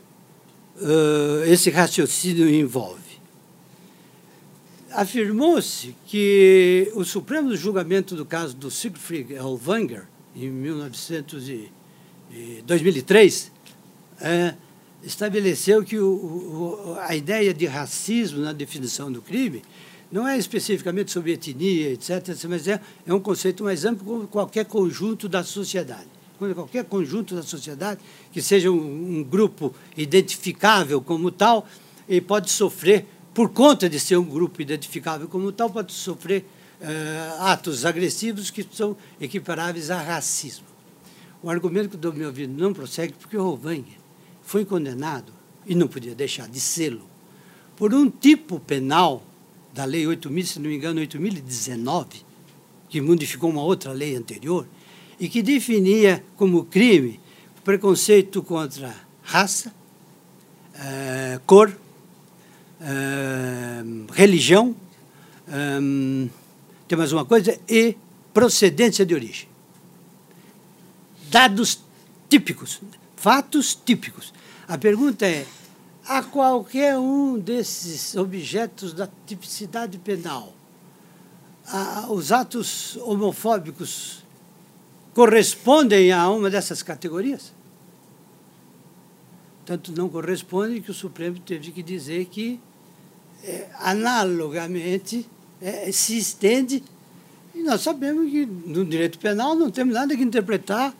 [1.45, 3.06] esse raciocínio envolve?
[4.97, 11.71] Afirmou-se que o Supremo julgamento do caso do Siegfried Elvanger, em 1900 e,
[12.31, 13.51] e 2003,
[14.19, 14.55] é,
[15.03, 19.61] estabeleceu que o, o, a ideia de racismo na definição do crime
[20.11, 24.65] não é especificamente sobre etnia, etc., mas é, é um conceito mais amplo como qualquer
[24.65, 26.07] conjunto da sociedade.
[26.39, 27.99] Qualquer conjunto da sociedade
[28.31, 31.67] que seja um, um grupo identificável como tal
[32.09, 33.05] e pode sofrer
[33.37, 36.43] por conta de ser um grupo identificável como tal, pode sofrer
[36.81, 40.65] uh, atos agressivos que são equiparáveis a racismo.
[41.43, 43.93] O argumento do meu ouvido não prossegue porque o Rovanga
[44.41, 45.31] foi condenado,
[45.67, 47.07] e não podia deixar de sê-lo,
[47.75, 49.23] por um tipo penal
[49.71, 52.23] da Lei 8.000, se não me engano, 8.019,
[52.89, 54.67] que modificou uma outra lei anterior,
[55.19, 57.19] e que definia como crime
[57.63, 59.71] preconceito contra raça,
[60.73, 61.71] uh, cor,
[64.13, 64.75] religião,
[66.87, 67.97] tem mais uma coisa, e
[68.33, 69.49] procedência de origem.
[71.29, 71.79] Dados
[72.29, 72.81] típicos,
[73.15, 74.33] fatos típicos.
[74.67, 75.45] A pergunta é:
[76.05, 80.53] a qualquer um desses objetos da tipicidade penal,
[81.65, 84.23] a, os atos homofóbicos
[85.13, 87.51] correspondem a uma dessas categorias?
[89.65, 92.57] Tanto não corresponde que o Supremo teve que dizer que
[93.43, 95.27] é, analogamente
[95.61, 96.83] é, se estende.
[97.53, 100.93] E nós sabemos que no direito penal não temos nada que interpretar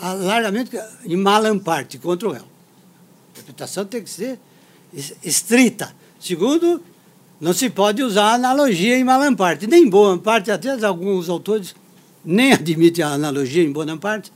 [0.00, 0.70] largamente
[1.04, 2.42] em malamparte contra o réu.
[2.42, 4.38] A interpretação tem que ser
[5.22, 5.92] estrita.
[6.20, 6.80] Segundo,
[7.40, 11.74] não se pode usar analogia em malamparte, nem em boa parte, até alguns autores
[12.24, 14.32] nem admitem a analogia em boa parte,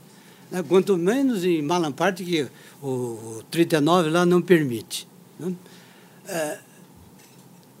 [0.49, 0.63] né?
[0.63, 2.47] quanto menos em malamparte, que
[2.81, 5.07] o 39 lá não permite.
[5.39, 5.53] Né?
[6.27, 6.57] É,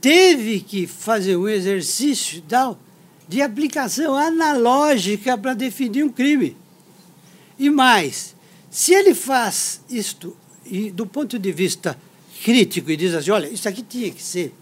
[0.03, 2.77] teve que fazer um exercício tal
[3.25, 6.57] de aplicação analógica para definir um crime.
[7.57, 8.35] E mais,
[8.69, 11.97] se ele faz isto e do ponto de vista
[12.43, 14.53] crítico e diz assim, olha, isso aqui tinha que ser,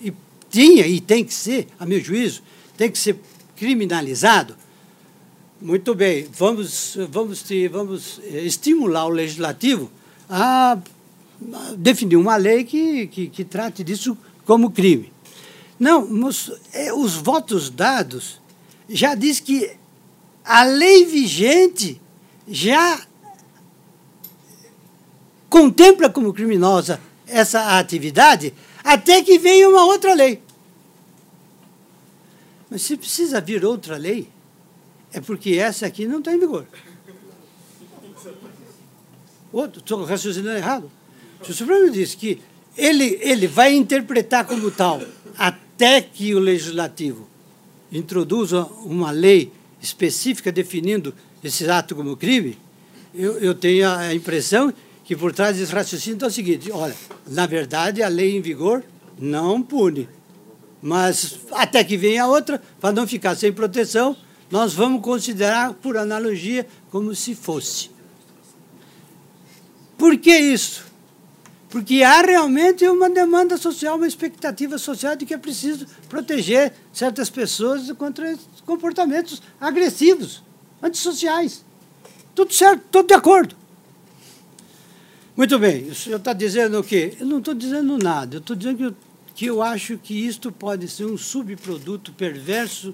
[0.00, 0.14] e
[0.48, 2.42] tinha e tem que ser, a meu juízo,
[2.74, 3.16] tem que ser
[3.56, 4.56] criminalizado,
[5.60, 9.90] muito bem, vamos, vamos, vamos eh, estimular o legislativo
[10.26, 10.78] a
[11.76, 15.12] definir uma lei que, que, que trate disso como crime.
[15.78, 18.40] Não, os, é, os votos dados
[18.88, 19.76] já diz que
[20.44, 22.00] a lei vigente
[22.46, 23.00] já
[25.48, 28.52] contempla como criminosa essa atividade
[28.82, 30.42] até que venha uma outra lei.
[32.68, 34.28] Mas se precisa vir outra lei,
[35.12, 36.66] é porque essa aqui não está em vigor.
[39.52, 40.90] Outro, estou raciocinando errado.
[41.42, 42.40] Se o Supremo diz que
[42.76, 45.02] ele, ele vai interpretar como tal
[45.36, 47.28] até que o legislativo
[47.90, 52.58] introduza uma lei específica definindo esse ato como crime,
[53.14, 54.72] eu, eu tenho a impressão
[55.04, 56.94] que por trás desse raciocínio está o seguinte: olha,
[57.26, 58.84] na verdade a lei em vigor
[59.18, 60.08] não pune,
[60.82, 64.16] mas até que venha outra, para não ficar sem proteção,
[64.50, 67.90] nós vamos considerar, por analogia, como se fosse.
[69.96, 70.89] Por que isso?
[71.70, 77.30] Porque há realmente uma demanda social, uma expectativa social de que é preciso proteger certas
[77.30, 80.42] pessoas contra comportamentos agressivos,
[80.82, 81.64] antissociais.
[82.34, 83.54] Tudo certo, tudo de acordo.
[85.36, 87.16] Muito bem, o senhor está dizendo o quê?
[87.20, 88.94] Eu não estou dizendo nada, eu estou dizendo que eu,
[89.36, 92.92] que eu acho que isto pode ser um subproduto perverso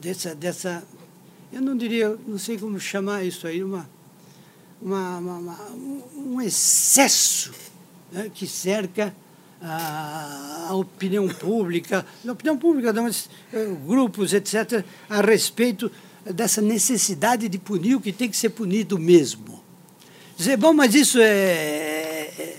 [0.00, 0.82] dessa, dessa.
[1.52, 3.88] Eu não diria, não sei como chamar isso aí, uma,
[4.82, 5.58] uma, uma, uma
[6.16, 7.52] um excesso
[8.14, 9.12] né, que cerca
[9.60, 15.90] a, opinião pública, a opinião pública, mas, eh, grupos, etc., a respeito
[16.24, 19.62] dessa necessidade de punir o que tem que ser punido mesmo.
[20.36, 22.56] Dizer, bom, mas isso é, é,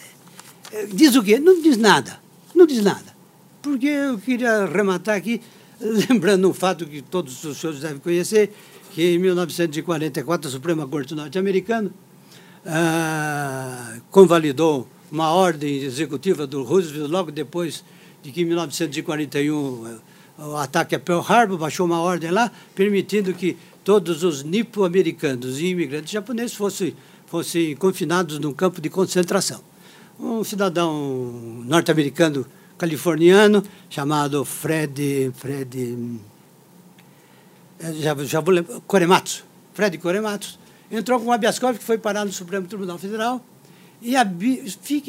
[0.71, 0.85] é.
[0.87, 1.39] Diz o quê?
[1.39, 2.19] Não diz nada.
[2.53, 3.15] Não diz nada.
[3.61, 5.41] Porque eu queria arrematar aqui,
[6.09, 8.53] lembrando um fato que todos os senhores devem conhecer,
[8.91, 11.91] que em 1944 a Suprema Corte Norte-Americana
[12.65, 17.83] ah, convalidou uma ordem executiva do Roosevelt logo depois
[18.23, 19.99] de que em 1941
[20.37, 25.67] o ataque a Pearl Harbor baixou uma ordem lá permitindo que todos os nipo-americanos e
[25.67, 26.95] imigrantes japoneses fossem
[27.27, 29.61] fossem confinados num campo de concentração.
[30.19, 30.91] Um cidadão
[31.65, 32.45] norte-americano
[32.77, 36.19] californiano chamado Fred Fred
[37.79, 39.43] eh, já, já vou lembrar, Korematsu,
[39.73, 40.59] Fred Korematsu,
[40.89, 43.43] entrou com um habeas corpus que foi parar no Supremo Tribunal Federal
[44.05, 44.13] e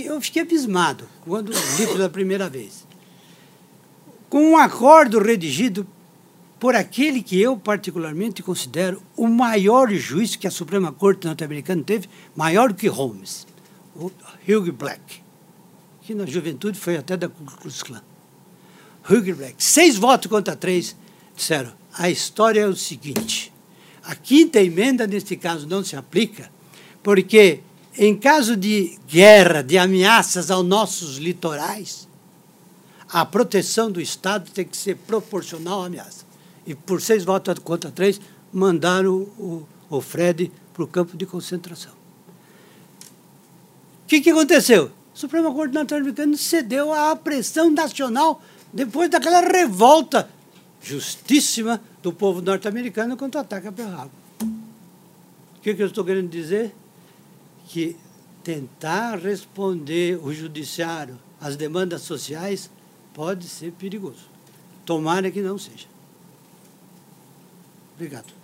[0.07, 2.87] eu fiquei abismado quando li pela primeira vez.
[4.31, 5.87] Com um acordo redigido
[6.59, 12.09] por aquele que eu particularmente considero o maior juiz que a Suprema Corte norte-americana teve,
[12.35, 13.47] maior que Holmes,
[13.95, 14.11] o
[14.49, 15.23] Hugh Black,
[16.01, 18.03] que na juventude foi até da Ku Klux Klan.
[19.11, 20.97] Hugh Black, seis votos contra três,
[21.37, 23.53] disseram, a história é o seguinte,
[24.03, 26.51] a quinta emenda, neste caso, não se aplica,
[27.03, 27.61] porque
[27.99, 32.07] em caso de guerra, de ameaças aos nossos litorais,
[33.09, 36.27] a proteção do Estado tem que ser proporcional à ameaça
[36.67, 38.21] e por seis votos contra três,
[38.53, 41.93] mandaram o, o Fred para o campo de concentração.
[44.05, 44.91] O que, que aconteceu?
[45.15, 48.43] O Supremo Corte norte-americano cedeu à pressão nacional
[48.73, 50.29] depois daquela revolta
[50.83, 54.11] justíssima do povo norte-americano contra o ataque a Pearl Harbor.
[54.43, 56.75] O que, que eu estou querendo dizer?
[57.69, 57.97] Que
[58.43, 62.71] tentar responder o judiciário às demandas sociais
[63.13, 64.29] pode ser perigoso.
[64.85, 65.87] Tomara que não seja.
[67.95, 68.36] Obrigado.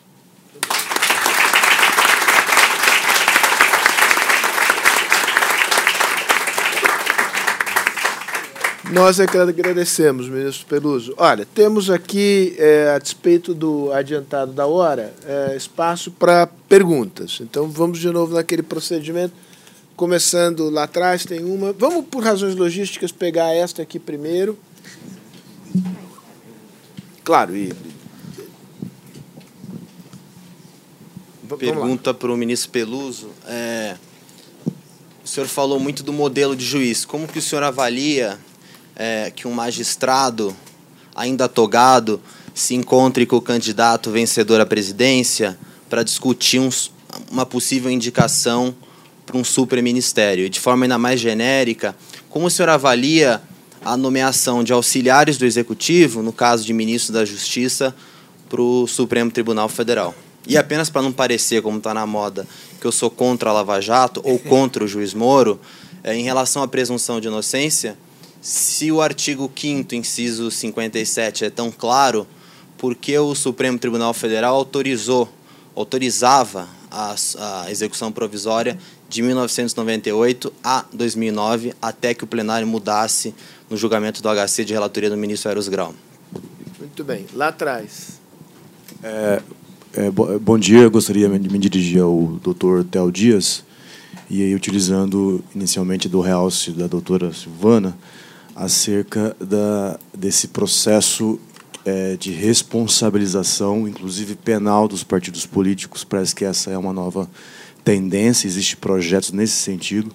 [8.90, 11.14] Nós é que agradecemos, ministro Peluso.
[11.16, 17.38] Olha, temos aqui, é, a despeito do adiantado da hora, é, espaço para perguntas.
[17.40, 19.34] Então, vamos de novo naquele procedimento.
[19.94, 21.72] Começando lá atrás, tem uma.
[21.72, 24.58] Vamos, por razões logísticas, pegar esta aqui primeiro.
[27.22, 27.72] Claro, e
[31.58, 33.30] Pergunta para o ministro Peluso.
[33.46, 33.96] É,
[35.24, 37.04] o senhor falou muito do modelo de juiz.
[37.04, 38.38] Como que o senhor avalia
[38.96, 40.54] é, que um magistrado,
[41.14, 42.20] ainda togado,
[42.54, 46.68] se encontre com o candidato vencedor à presidência para discutir um,
[47.30, 48.74] uma possível indicação
[49.24, 50.44] para um superministério?
[50.44, 51.96] E de forma ainda mais genérica,
[52.28, 53.42] como o senhor avalia
[53.84, 57.94] a nomeação de auxiliares do Executivo, no caso de ministro da Justiça,
[58.48, 60.14] para o Supremo Tribunal Federal?
[60.46, 62.46] E apenas para não parecer, como está na moda,
[62.80, 65.60] que eu sou contra a Lava Jato ou contra o juiz Moro,
[66.02, 67.96] é, em relação à presunção de inocência,
[68.42, 72.26] se o artigo 5 inciso 57 é tão claro,
[72.76, 75.28] por que o Supremo Tribunal Federal autorizou,
[75.76, 78.76] autorizava a, a execução provisória
[79.08, 83.32] de 1998 a 2009, até que o plenário mudasse
[83.70, 85.94] no julgamento do HC de relatoria do ministro Eros Grau?
[86.80, 87.26] Muito bem.
[87.34, 88.20] Lá atrás.
[89.04, 89.40] É,
[89.94, 93.62] é, bom dia, eu gostaria de me dirigir ao doutor Theo Dias,
[94.28, 97.96] e aí utilizando inicialmente do realce da doutora Silvana,
[98.54, 101.38] acerca da, desse processo
[101.84, 106.04] é, de responsabilização, inclusive penal, dos partidos políticos.
[106.04, 107.28] Parece que essa é uma nova
[107.84, 110.14] tendência, existem projetos nesse sentido.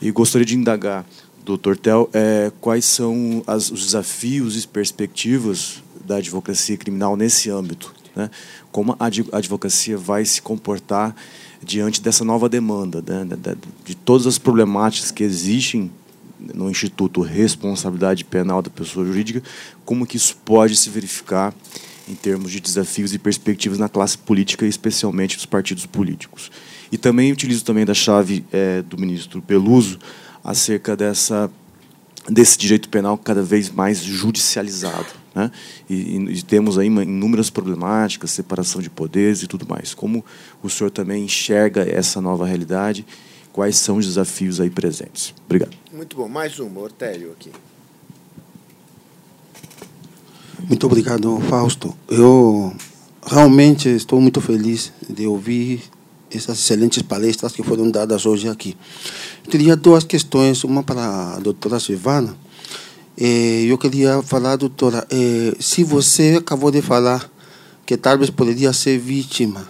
[0.00, 1.06] E gostaria de indagar,
[1.44, 7.94] doutor Tel, é, quais são as, os desafios e perspectivas da advocacia criminal nesse âmbito?
[8.16, 8.30] Né?
[8.70, 11.14] Como a advocacia vai se comportar
[11.62, 13.36] diante dessa nova demanda, né?
[13.84, 15.90] de todas as problemáticas que existem
[16.54, 19.42] no Instituto Responsabilidade Penal da Pessoa Jurídica,
[19.84, 21.54] como que isso pode se verificar
[22.08, 26.50] em termos de desafios e perspectivas na classe política, especialmente dos partidos políticos.
[26.90, 29.98] E também utilizo também da chave é, do ministro Peluso
[30.44, 31.50] acerca dessa
[32.28, 35.06] desse direito penal cada vez mais judicializado.
[35.34, 35.50] Né?
[35.88, 39.94] E, e, temos aí inúmeras problemáticas, separação de poderes e tudo mais.
[39.94, 40.24] Como
[40.62, 43.04] o senhor também enxerga essa nova realidade?
[43.52, 45.34] Quais são os desafios aí presentes?
[45.44, 45.76] Obrigado.
[45.92, 46.26] Muito bom.
[46.26, 47.50] Mais uma, Ortélio, aqui.
[50.66, 51.94] Muito obrigado, Fausto.
[52.08, 52.72] Eu
[53.26, 55.82] realmente estou muito feliz de ouvir
[56.30, 58.76] essas excelentes palestras que foram dadas hoje aqui.
[59.44, 62.34] Eu teria duas questões, uma para a doutora Silvana.
[63.16, 67.30] Eu queria falar, doutora, eh, se você acabou de falar
[67.84, 69.68] que talvez poderia ser vítima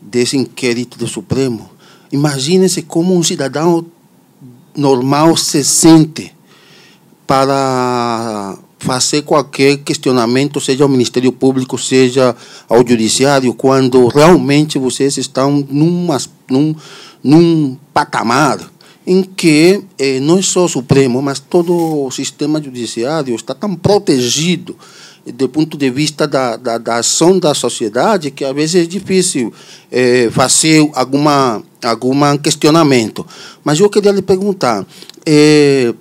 [0.00, 1.70] desse inquérito do Supremo,
[2.12, 3.84] imagine-se como um cidadão
[4.76, 6.32] normal se sente
[7.26, 12.34] para fazer qualquer questionamento, seja ao Ministério Público, seja
[12.68, 16.18] ao Judiciário, quando realmente vocês estão numa,
[16.50, 16.74] num,
[17.22, 18.58] num patamar
[19.06, 24.76] em que eh, não só o Supremo, mas todo o sistema judiciário está tão protegido
[25.26, 29.52] do ponto de vista da, da, da ação da sociedade que às vezes é difícil
[29.90, 33.26] eh, fazer alguma algum questionamento.
[33.64, 34.86] Mas eu queria lhe perguntar,
[35.24, 35.94] eh,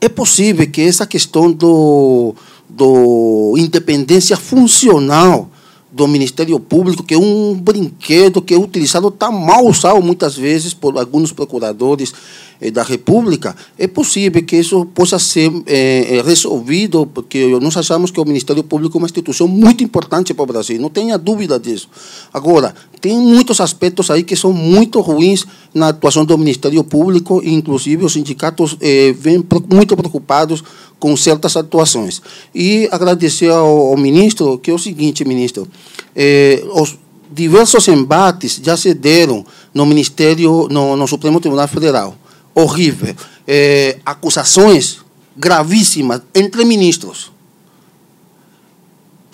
[0.00, 2.34] é possível que essa questão do,
[2.68, 5.50] do independência funcional
[5.98, 10.72] do Ministério Público, que é um brinquedo que é utilizado, está mal usado muitas vezes
[10.72, 12.14] por alguns procuradores
[12.60, 18.20] eh, da República, é possível que isso possa ser eh, resolvido, porque nós achamos que
[18.20, 21.88] o Ministério Público é uma instituição muito importante para o Brasil, não tenha dúvida disso.
[22.32, 25.44] Agora, tem muitos aspectos aí que são muito ruins
[25.74, 30.62] na atuação do Ministério Público, inclusive os sindicatos eh, vêm muito preocupados
[30.98, 32.20] com certas atuações.
[32.54, 35.68] E agradecer ao, ao ministro, que é o seguinte, ministro,
[36.14, 36.98] eh, os
[37.30, 42.16] diversos embates já se deram no Ministério, no, no Supremo Tribunal Federal.
[42.54, 43.14] Horrível.
[43.46, 44.98] Eh, acusações
[45.36, 47.30] gravíssimas entre ministros.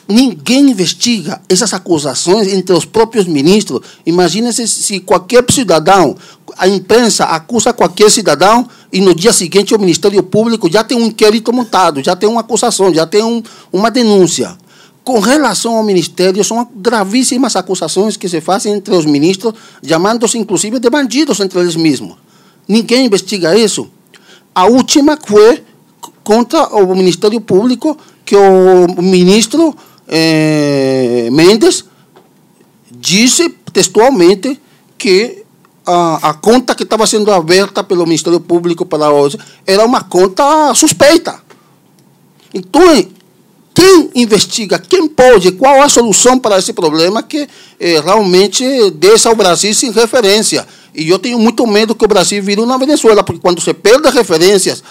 [0.07, 3.81] Ninguém investiga essas acusações entre os próprios ministros.
[4.05, 6.17] Imagine-se se qualquer cidadão,
[6.59, 11.07] a imprensa acusa qualquer cidadão e no dia seguinte o Ministério Público já tem um
[11.07, 13.43] inquérito montado, já tem uma acusação, já tem um,
[13.73, 14.57] uma denúncia.
[15.03, 19.53] Com relação ao Ministério, são gravíssimas acusações que se fazem entre os ministros,
[19.87, 22.17] chamando-se inclusive de bandidos entre eles mesmos.
[22.67, 23.87] Ninguém investiga isso.
[24.55, 25.63] A última foi
[26.23, 29.77] contra o Ministério Público, que o ministro
[30.09, 31.85] eh, Mendes
[32.91, 34.61] disse textualmente
[34.97, 35.45] que
[35.87, 40.75] a, a conta que estava sendo aberta pelo Ministério Público para hoje era uma conta
[40.75, 41.43] suspeita.
[42.53, 42.83] Então,
[43.75, 47.49] quem investiga, quem pode, qual a solução para esse problema que
[47.81, 50.65] eh, realmente deixa o Brasil sem referência.
[50.95, 54.09] E eu tenho muito medo que o Brasil vire uma Venezuela, porque quando se perde
[54.11, 54.83] referências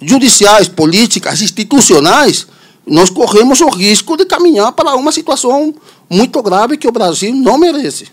[0.00, 2.46] judiciais, políticas, institucionais,
[2.90, 5.72] nós corremos o risco de caminhar para uma situação
[6.10, 8.08] muito grave que o Brasil não merece.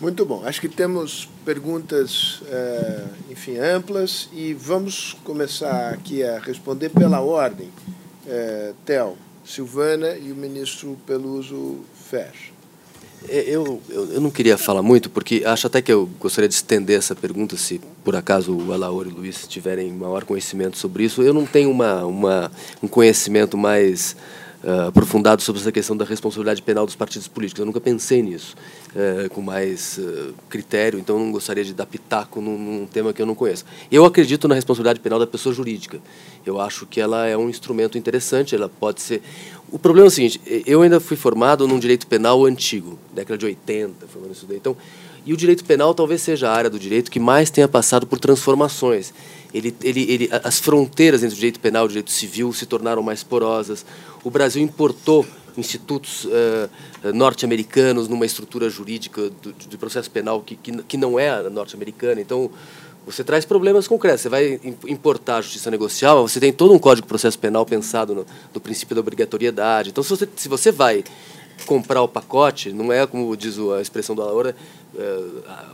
[0.00, 0.42] Muito bom.
[0.44, 7.70] Acho que temos perguntas, é, enfim, amplas e vamos começar aqui a responder pela ordem.
[8.26, 11.78] É, Tel, Silvana e o ministro Peluso
[12.10, 12.55] Fer.
[13.28, 16.54] É, eu, eu, eu, não queria falar muito, porque acho até que eu gostaria de
[16.54, 21.04] estender essa pergunta, se por acaso o Alaor e o Luiz tiverem maior conhecimento sobre
[21.04, 21.22] isso.
[21.22, 22.50] Eu não tenho uma, uma,
[22.82, 24.16] um conhecimento mais
[24.62, 27.60] uh, aprofundado sobre essa questão da responsabilidade penal dos partidos políticos.
[27.60, 28.54] Eu nunca pensei nisso
[28.96, 33.20] uh, com mais uh, critério, então não gostaria de dar pitaco num, num, tema que
[33.20, 33.64] eu não conheço.
[33.92, 36.00] Eu acredito na responsabilidade penal da pessoa jurídica.
[36.44, 39.22] Eu acho que ela é um instrumento interessante, ela pode ser
[39.70, 43.46] o problema é o seguinte, eu ainda fui formado num direito penal antigo, década de
[43.46, 44.54] 80, foi quando.
[44.54, 44.76] Então,
[45.24, 48.20] e o direito penal talvez seja a área do direito que mais tenha passado por
[48.20, 49.12] transformações.
[49.52, 53.02] Ele, ele, ele, as fronteiras entre o direito penal e o direito civil se tornaram
[53.02, 53.84] mais porosas.
[54.22, 55.26] O Brasil importou
[55.56, 61.48] institutos uh, norte-americanos numa estrutura jurídica do, de processo penal que, que, que não é
[61.48, 62.20] norte-americana.
[62.20, 62.50] Então,
[63.06, 64.22] você traz problemas concretos.
[64.22, 68.14] Você vai importar a justiça negocial, você tem todo um código de processo penal pensado
[68.14, 69.90] no, no princípio da obrigatoriedade.
[69.90, 71.04] Então, se você, se você vai
[71.64, 74.54] comprar o pacote, não é como diz a expressão da Laura,
[74.98, 75.18] é,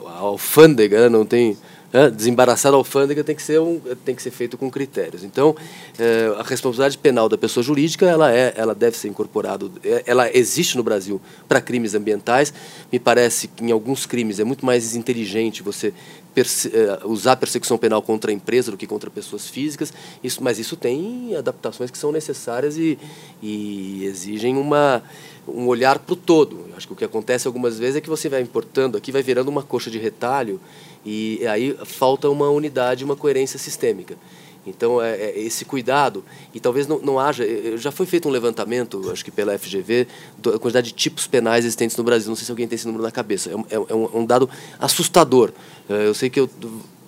[0.07, 1.09] a alfândega, né?
[1.09, 1.57] não tem
[1.93, 2.11] né?
[2.11, 5.23] desembaraçar a alfândega tem que ser um, tem que ser feito com critérios.
[5.23, 5.55] Então,
[5.99, 10.35] é, a responsabilidade penal da pessoa jurídica ela é, ela deve ser incorporada, é, ela
[10.35, 12.53] existe no Brasil para crimes ambientais.
[12.91, 15.93] Me parece que em alguns crimes é muito mais inteligente você
[16.35, 19.93] é, usar persecução penal contra a empresa do que contra pessoas físicas.
[20.25, 22.99] Isso, mas isso tem adaptações que são necessárias e,
[23.43, 25.03] e exigem uma
[25.47, 26.67] um olhar para o todo.
[26.77, 29.49] Acho que o que acontece algumas vezes é que você vai importando aqui, vai virando
[29.49, 30.61] uma coxa de retalho
[31.05, 34.17] E aí falta uma unidade, uma coerência sistêmica.
[34.65, 36.25] Então, é, é, esse cuidado,
[36.55, 37.45] e talvez não, não haja.
[37.77, 40.07] Já foi feito um levantamento, acho que pela FGV,
[40.39, 42.29] da quantidade de tipos penais existentes no Brasil.
[42.29, 43.51] Não sei se alguém tem esse número na cabeça.
[43.51, 44.49] É, é, é um, é um, dado
[44.79, 45.53] assustador.
[45.89, 46.49] É, eu sei que eu.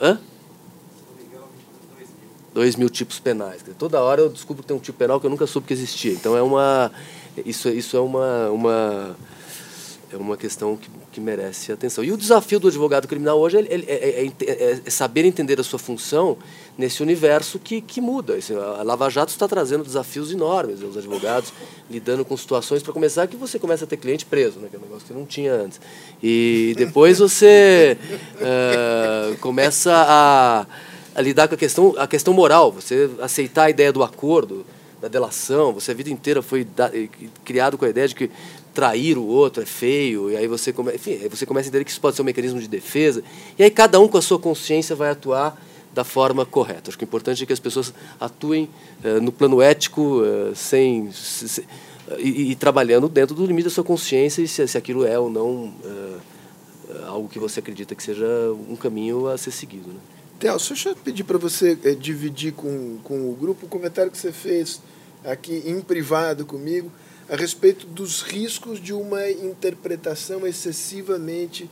[0.01, 0.19] Hã?
[2.53, 3.65] Dois mil tipos penais.
[3.79, 6.13] Toda hora eu descubro que tem um tipo penal que eu nunca soube que existia.
[6.13, 6.91] Então, é uma.
[7.47, 8.51] Isso, isso é uma.
[8.51, 9.17] uma
[10.13, 12.03] é uma questão que, que merece atenção.
[12.03, 15.79] E o desafio do advogado criminal hoje é, é, é, é saber entender a sua
[15.79, 16.37] função
[16.77, 18.37] nesse universo que, que muda.
[18.81, 21.53] A Lava Jato está trazendo desafios enormes aos advogados,
[21.89, 24.79] lidando com situações, para começar, que você começa a ter cliente preso, né, que é
[24.79, 25.81] um negócio que não tinha antes.
[26.21, 27.97] E depois você
[28.35, 30.67] uh, começa a,
[31.15, 34.67] a, lidar com a questão, a questão moral, você aceitar a ideia do acordo,
[35.01, 36.91] da delação, você a vida inteira foi da,
[37.45, 38.31] criado com a ideia de que
[38.75, 41.85] trair o outro é feio, e aí você, come, enfim, aí você começa a entender
[41.85, 43.23] que isso pode ser um mecanismo de defesa,
[43.57, 45.57] e aí cada um com a sua consciência vai atuar
[45.95, 46.91] da forma correta.
[46.91, 48.69] Acho que o importante é que as pessoas atuem
[49.05, 51.69] uh, no plano ético, uh, sem, se, se,
[52.19, 55.31] e, e, trabalhando dentro do limite da sua consciência e se, se aquilo é ou
[55.31, 56.21] não uh,
[57.07, 58.27] algo que você acredita que seja
[58.69, 59.89] um caminho a ser seguido.
[59.89, 60.01] Né?
[60.41, 64.33] Theo, deixa eu pedir para você dividir com, com o grupo o comentário que você
[64.33, 64.83] fez
[65.25, 66.91] aqui em privado comigo
[67.29, 71.69] a respeito dos riscos de uma interpretação excessivamente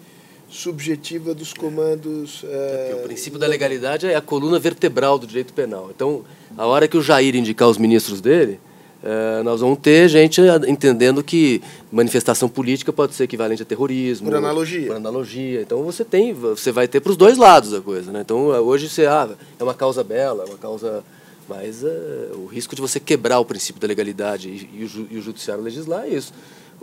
[0.48, 2.44] subjetiva dos comandos.
[2.44, 5.90] É, o princípio da legalidade é a coluna vertebral do direito penal.
[5.94, 6.24] Então,
[6.56, 8.60] a hora que o Jair indicar os ministros dele,
[9.02, 14.28] é, nós vamos ter gente entendendo que manifestação política pode ser equivalente a terrorismo.
[14.28, 14.86] Por analogia.
[14.86, 15.60] Por analogia.
[15.62, 18.20] Então você tem, você vai ter para os dois lados a coisa, né?
[18.20, 21.02] Então hoje você ah, é uma causa bela, é uma causa,
[21.48, 25.18] mas é, o risco de você quebrar o princípio da legalidade e, e, o, e
[25.18, 26.32] o judiciário legislar é isso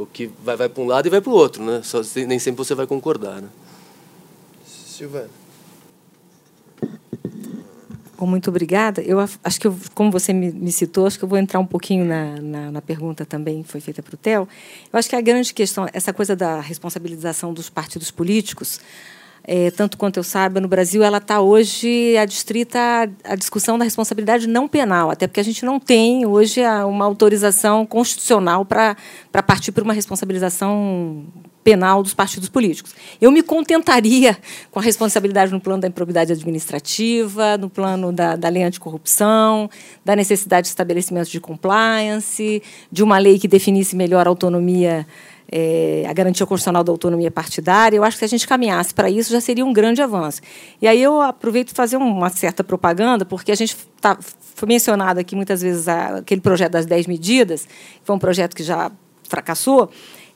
[0.01, 1.81] o que vai, vai para um lado e vai para o outro, né?
[1.83, 3.49] Só, nem sempre você vai concordar, né?
[4.65, 5.29] Silvana.
[8.17, 9.01] Bom, muito obrigada.
[9.01, 11.65] Eu acho que, eu, como você me, me, citou, acho que eu vou entrar um
[11.65, 14.47] pouquinho na, na, na pergunta também que foi feita para o Theo.
[14.91, 18.79] Eu acho que a grande questão, essa coisa da responsabilização dos partidos políticos,
[19.43, 22.79] é, tanto quanto eu saiba, no Brasil ela está hoje adstrita
[23.23, 27.85] à discussão da responsabilidade não penal, até porque a gente não tem hoje uma autorização
[27.85, 28.95] constitucional para
[29.45, 31.25] partir para uma responsabilização
[31.63, 32.95] penal dos partidos políticos.
[33.21, 34.37] Eu me contentaria
[34.71, 39.69] com a responsabilidade no plano da improbidade administrativa, no plano da, da lei anticorrupção,
[40.03, 45.05] da necessidade de estabelecimento de compliance, de uma lei que definisse melhor a autonomia
[45.51, 49.09] é, a garantia constitucional da autonomia partidária, eu acho que se a gente caminhasse para
[49.09, 50.41] isso já seria um grande avanço.
[50.81, 54.17] E aí eu aproveito fazer uma certa propaganda, porque a gente tá,
[54.55, 58.63] foi mencionado aqui muitas vezes aquele projeto das 10 medidas, que foi um projeto que
[58.63, 58.91] já
[59.27, 59.89] fracassou,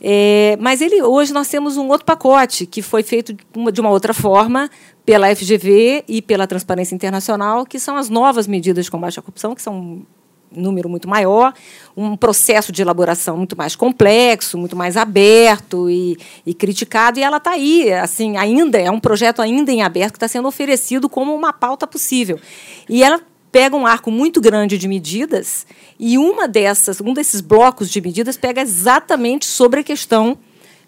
[0.06, 4.14] é, mas ele, hoje nós temos um outro pacote que foi feito de uma outra
[4.14, 4.70] forma
[5.06, 9.56] pela FGV e pela Transparência Internacional, que são as novas medidas de combate à corrupção,
[9.56, 10.06] que são
[10.56, 11.54] número muito maior,
[11.96, 17.38] um processo de elaboração muito mais complexo, muito mais aberto e, e criticado, e ela
[17.38, 21.36] está aí, assim, ainda é um projeto ainda em aberto que está sendo oferecido como
[21.36, 22.40] uma pauta possível.
[22.90, 25.68] E ela pega um arco muito grande de medidas
[26.00, 30.38] e uma dessas, um desses blocos de medidas pega exatamente sobre a questão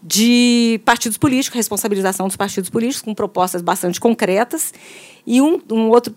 [0.02, 4.72] de partidos políticos, responsabilização dos partidos políticos, com propostas bastante concretas.
[5.26, 6.16] E um, um outro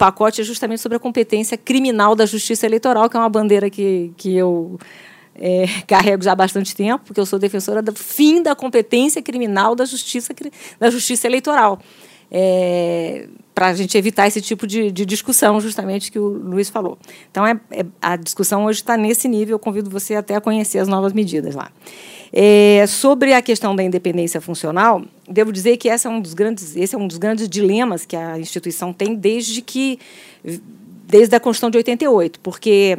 [0.00, 4.10] pacote é justamente sobre a competência criminal da justiça eleitoral, que é uma bandeira que,
[4.16, 4.78] que eu
[5.34, 9.74] é, carrego já há bastante tempo, porque eu sou defensora do fim da competência criminal
[9.74, 10.34] da justiça,
[10.78, 11.78] da justiça eleitoral.
[12.30, 16.98] É, para a gente evitar esse tipo de, de, discussão, justamente que o Luiz falou.
[17.30, 19.54] Então, é, é a discussão hoje está nesse nível.
[19.54, 21.70] Eu convido você até a conhecer as novas medidas lá.
[22.32, 26.76] É, sobre a questão da independência funcional, devo dizer que esse é um dos grandes,
[26.76, 29.98] esse é um dos grandes dilemas que a instituição tem desde que
[31.08, 32.98] desde a Constituição de 88, porque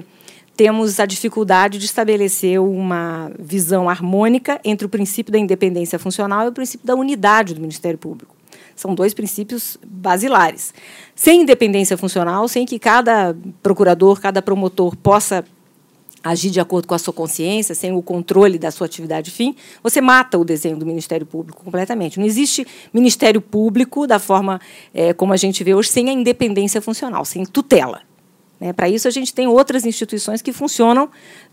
[0.57, 6.49] temos a dificuldade de estabelecer uma visão harmônica entre o princípio da independência funcional e
[6.49, 8.35] o princípio da unidade do Ministério Público.
[8.81, 10.73] São dois princípios basilares.
[11.15, 15.45] Sem independência funcional, sem que cada procurador, cada promotor possa
[16.23, 20.01] agir de acordo com a sua consciência, sem o controle da sua atividade fim, você
[20.01, 22.19] mata o desenho do Ministério Público completamente.
[22.19, 24.59] Não existe Ministério Público da forma
[24.91, 28.01] é, como a gente vê hoje, sem a independência funcional, sem tutela.
[28.61, 28.71] Né?
[28.71, 31.09] Para isso, a gente tem outras instituições que funcionam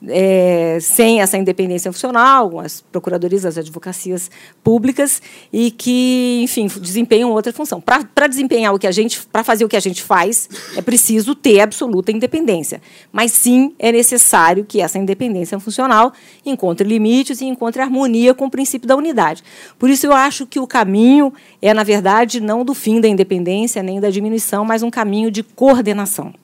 [0.06, 4.30] é, sem essa independência funcional, as procuradorias, as advocacias
[4.62, 7.80] públicas, e que, enfim, desempenham outra função.
[7.80, 11.34] Para desempenhar o que a gente, para fazer o que a gente faz, é preciso
[11.34, 12.82] ter absoluta independência.
[13.10, 16.12] Mas sim é necessário que essa independência funcional
[16.44, 19.42] encontre limites e encontre harmonia com o princípio da unidade.
[19.78, 23.82] Por isso, eu acho que o caminho é, na verdade, não do fim da independência
[23.82, 26.34] nem da diminuição, mas um caminho de coordenação.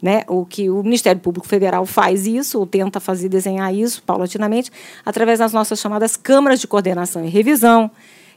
[0.00, 0.22] Né?
[0.28, 4.70] O que o Ministério Público Federal faz isso, ou tenta fazer desenhar isso paulatinamente,
[5.04, 7.90] através das nossas chamadas câmaras de coordenação e revisão,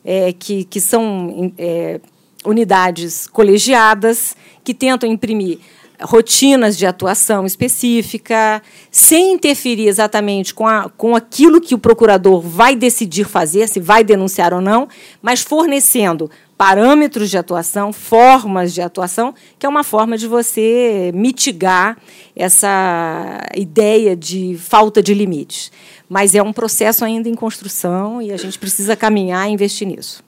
[0.04, 2.02] é, que, que são é,
[2.44, 5.60] unidades colegiadas que tentam imprimir
[6.04, 12.76] rotinas de atuação específica, sem interferir exatamente com, a, com aquilo que o procurador vai
[12.76, 14.88] decidir fazer, se vai denunciar ou não,
[15.22, 21.98] mas fornecendo parâmetros de atuação, formas de atuação, que é uma forma de você mitigar
[22.36, 25.72] essa ideia de falta de limites.
[26.08, 30.24] Mas é um processo ainda em construção e a gente precisa caminhar e investir nisso.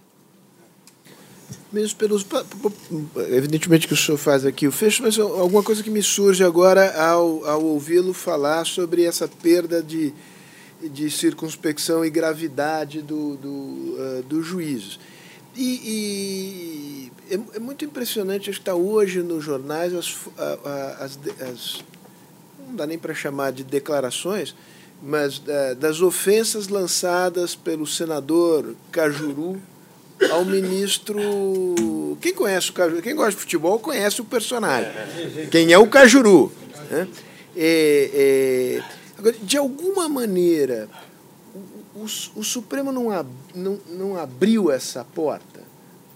[1.74, 2.24] Mesmo pelos.
[3.32, 6.96] Evidentemente que o senhor faz aqui o fecho, mas alguma coisa que me surge agora
[6.96, 10.14] ao, ao ouvi-lo falar sobre essa perda de,
[10.84, 15.00] de circunspecção e gravidade do, do, uh, dos juízos.
[15.56, 20.16] E, e é, é, muito impressionante estar hoje nos jornais as,
[21.00, 21.84] as, as
[22.68, 24.56] não dá nem para chamar de declarações,
[25.02, 29.62] mas é, das ofensas lançadas pelo senador Cajuru
[30.32, 31.20] ao ministro.
[32.22, 33.02] Quem conhece o Cajuru?
[33.02, 34.92] Quem gosta de futebol conhece o personagem.
[35.52, 36.52] Quem é o Cajuru?
[36.90, 37.08] Né?
[37.56, 38.82] É,
[39.22, 40.90] é, de alguma maneira,
[41.96, 45.62] o, o Supremo não, ab, não, não abriu essa porta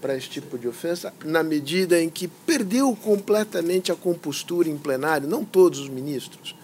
[0.00, 5.28] para esse tipo de ofensa, na medida em que perdeu completamente a compostura em plenário,
[5.28, 6.54] não todos os ministros,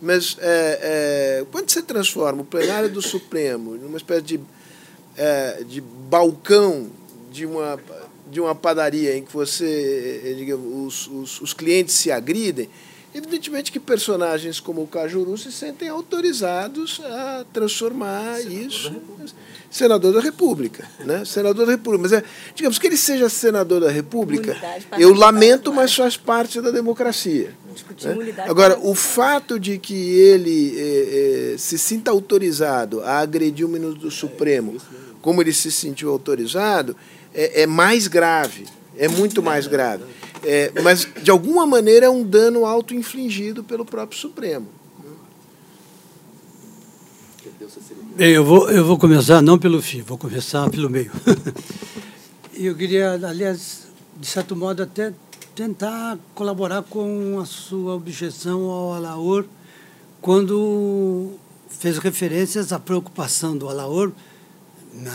[0.00, 0.78] mas é,
[1.40, 4.40] é, quando você transforma o plenário do Supremo numa espécie de,
[5.16, 6.88] é, de balcão
[7.30, 7.78] de uma,
[8.30, 12.68] de uma padaria em que você, digamos, os, os, os clientes se agridem,
[13.16, 18.90] Evidentemente que personagens como o Cajuru se sentem autorizados a transformar senador isso.
[18.90, 19.26] Da
[19.70, 20.86] senador da República.
[21.00, 21.24] Né?
[21.24, 22.02] Senador da República.
[22.02, 22.22] Mas, é,
[22.54, 24.54] digamos que ele seja senador da República,
[24.98, 27.54] eu lamento, mas faz parte da democracia.
[28.02, 28.34] Né?
[28.46, 33.98] Agora, o fato de que ele eh, eh, se sinta autorizado a agredir o ministro
[33.98, 34.76] do Supremo,
[35.26, 36.96] como ele se sentiu autorizado,
[37.34, 38.64] é, é mais grave,
[38.96, 40.04] é muito mais grave.
[40.44, 44.68] É, mas, de alguma maneira, é um dano auto-infligido pelo próprio Supremo.
[48.16, 51.10] Eu vou, eu vou começar não pelo fim, vou começar pelo meio.
[52.54, 53.88] eu queria, aliás,
[54.20, 55.12] de certo modo, até
[55.56, 59.44] tentar colaborar com a sua objeção ao Alaor
[60.20, 61.32] quando
[61.68, 64.12] fez referências à preocupação do Alaor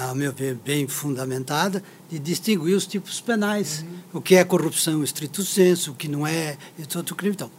[0.10, 4.20] a meu ver, bem fundamentada, de distinguir os tipos penais, uhum.
[4.20, 7.52] o que é corrupção estrito senso, o que não é, e outro crime e tal.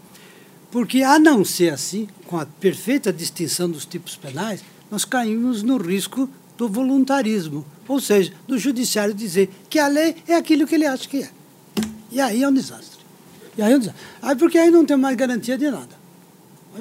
[0.70, 5.76] Porque, a não ser assim, com a perfeita distinção dos tipos penais, nós caímos no
[5.76, 10.86] risco do voluntarismo, ou seja, do judiciário dizer que a lei é aquilo que ele
[10.86, 11.30] acha que é.
[12.10, 13.00] E aí é um desastre.
[13.56, 14.02] E aí é um desastre.
[14.20, 16.01] Aí porque aí não tem mais garantia de nada.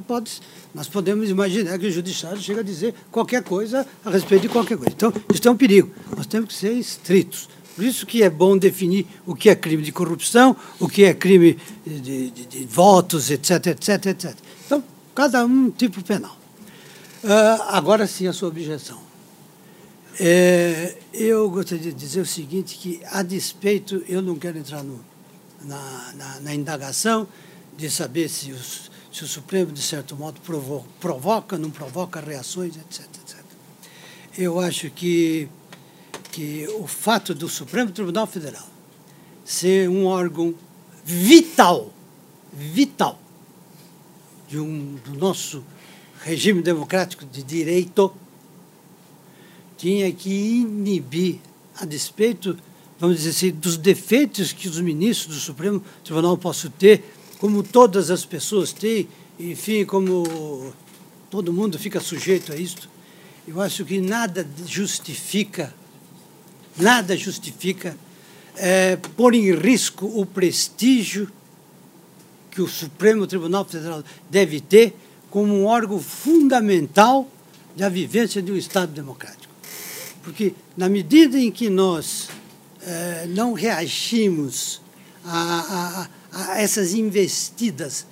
[0.08, 0.42] Pode
[0.74, 4.78] nós podemos imaginar que o judiciário chega a dizer qualquer coisa a respeito de qualquer
[4.78, 4.94] coisa.
[4.94, 5.92] Então, isso é um perigo.
[6.16, 7.50] Nós temos que ser estritos.
[7.76, 11.14] Por isso que é bom definir o que é crime de corrupção, o que é
[11.14, 14.36] crime de, de, de votos, etc, etc, etc.
[14.66, 16.38] Então, cada um tipo penal.
[17.24, 19.00] Uh, agora sim, a sua objeção.
[20.20, 25.00] É, eu gostaria de dizer o seguinte, que a despeito, eu não quero entrar no,
[25.64, 27.28] na, na, na indagação
[27.78, 30.40] de saber se os se o Supremo, de certo modo,
[31.00, 33.40] provoca, não provoca reações, etc, etc.
[34.38, 35.50] Eu acho que,
[36.32, 38.68] que o fato do Supremo Tribunal Federal
[39.44, 40.56] ser um órgão
[41.04, 41.92] vital,
[42.54, 43.20] vital,
[44.48, 45.64] de um, do nosso
[46.24, 48.14] regime democrático de direito,
[49.78, 51.40] tinha que inibir,
[51.76, 52.58] a despeito,
[53.00, 57.04] vamos dizer assim, dos defeitos que os ministros do Supremo Tribunal possam ter
[57.42, 59.08] como todas as pessoas têm,
[59.40, 60.72] enfim, como
[61.28, 62.88] todo mundo fica sujeito a isto,
[63.48, 65.74] eu acho que nada justifica,
[66.78, 67.98] nada justifica
[68.56, 71.32] é, pôr em risco o prestígio
[72.52, 74.94] que o Supremo Tribunal Federal deve ter
[75.32, 77.28] como um órgão fundamental
[77.76, 79.52] da vivência de um Estado democrático.
[80.22, 82.30] Porque, na medida em que nós
[82.84, 84.80] é, não reagimos
[85.26, 86.21] a, a, a
[86.56, 88.06] essas investidas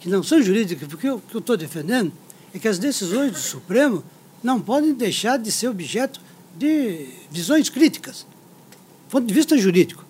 [0.00, 2.12] que não são jurídicas, porque o que eu estou defendendo
[2.54, 4.02] é que as decisões do Supremo
[4.42, 6.20] não podem deixar de ser objeto
[6.56, 8.26] de visões críticas,
[9.06, 10.04] do ponto de vista jurídico.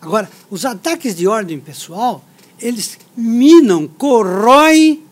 [0.00, 2.24] Agora, os ataques de ordem pessoal,
[2.58, 5.02] eles minam, corroem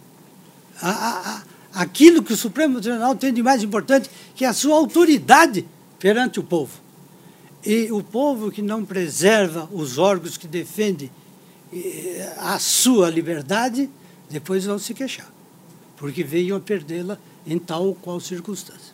[0.81, 4.77] a, a, aquilo que o Supremo Tribunal tem de mais importante, que é a sua
[4.77, 5.65] autoridade
[5.99, 6.73] perante o povo.
[7.65, 11.22] E o povo que não preserva os órgãos que defendem eh,
[12.39, 13.89] a sua liberdade,
[14.29, 15.31] depois vão se queixar,
[15.97, 18.93] porque venham a perdê-la em tal ou qual circunstância.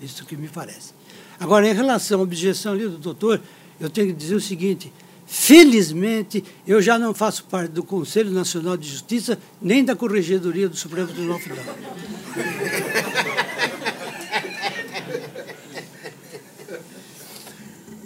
[0.00, 0.92] Isso que me parece.
[1.40, 3.40] Agora, em relação à objeção ali do doutor,
[3.80, 4.92] eu tenho que dizer o seguinte:
[5.26, 10.76] felizmente, eu já não faço parte do Conselho Nacional de Justiça, nem da Corregedoria do
[10.76, 11.76] Supremo Tribunal Federal.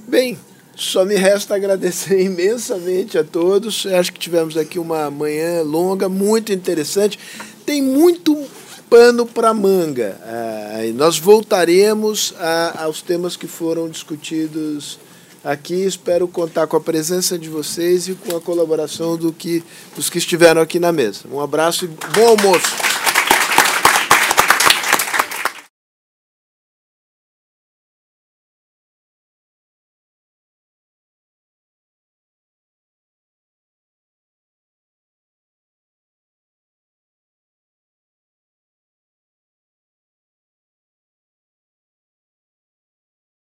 [0.07, 0.39] Bem,
[0.85, 3.86] só me resta agradecer imensamente a todos.
[3.86, 7.19] Acho que tivemos aqui uma manhã longa, muito interessante.
[7.65, 8.36] Tem muito
[8.91, 10.20] pano para manga.
[10.23, 14.99] Ah, nós voltaremos a, aos temas que foram discutidos
[15.44, 15.85] aqui.
[15.85, 19.62] Espero contar com a presença de vocês e com a colaboração do que,
[19.97, 21.20] dos que estiveram aqui na mesa.
[21.31, 23.01] Um abraço e bom almoço.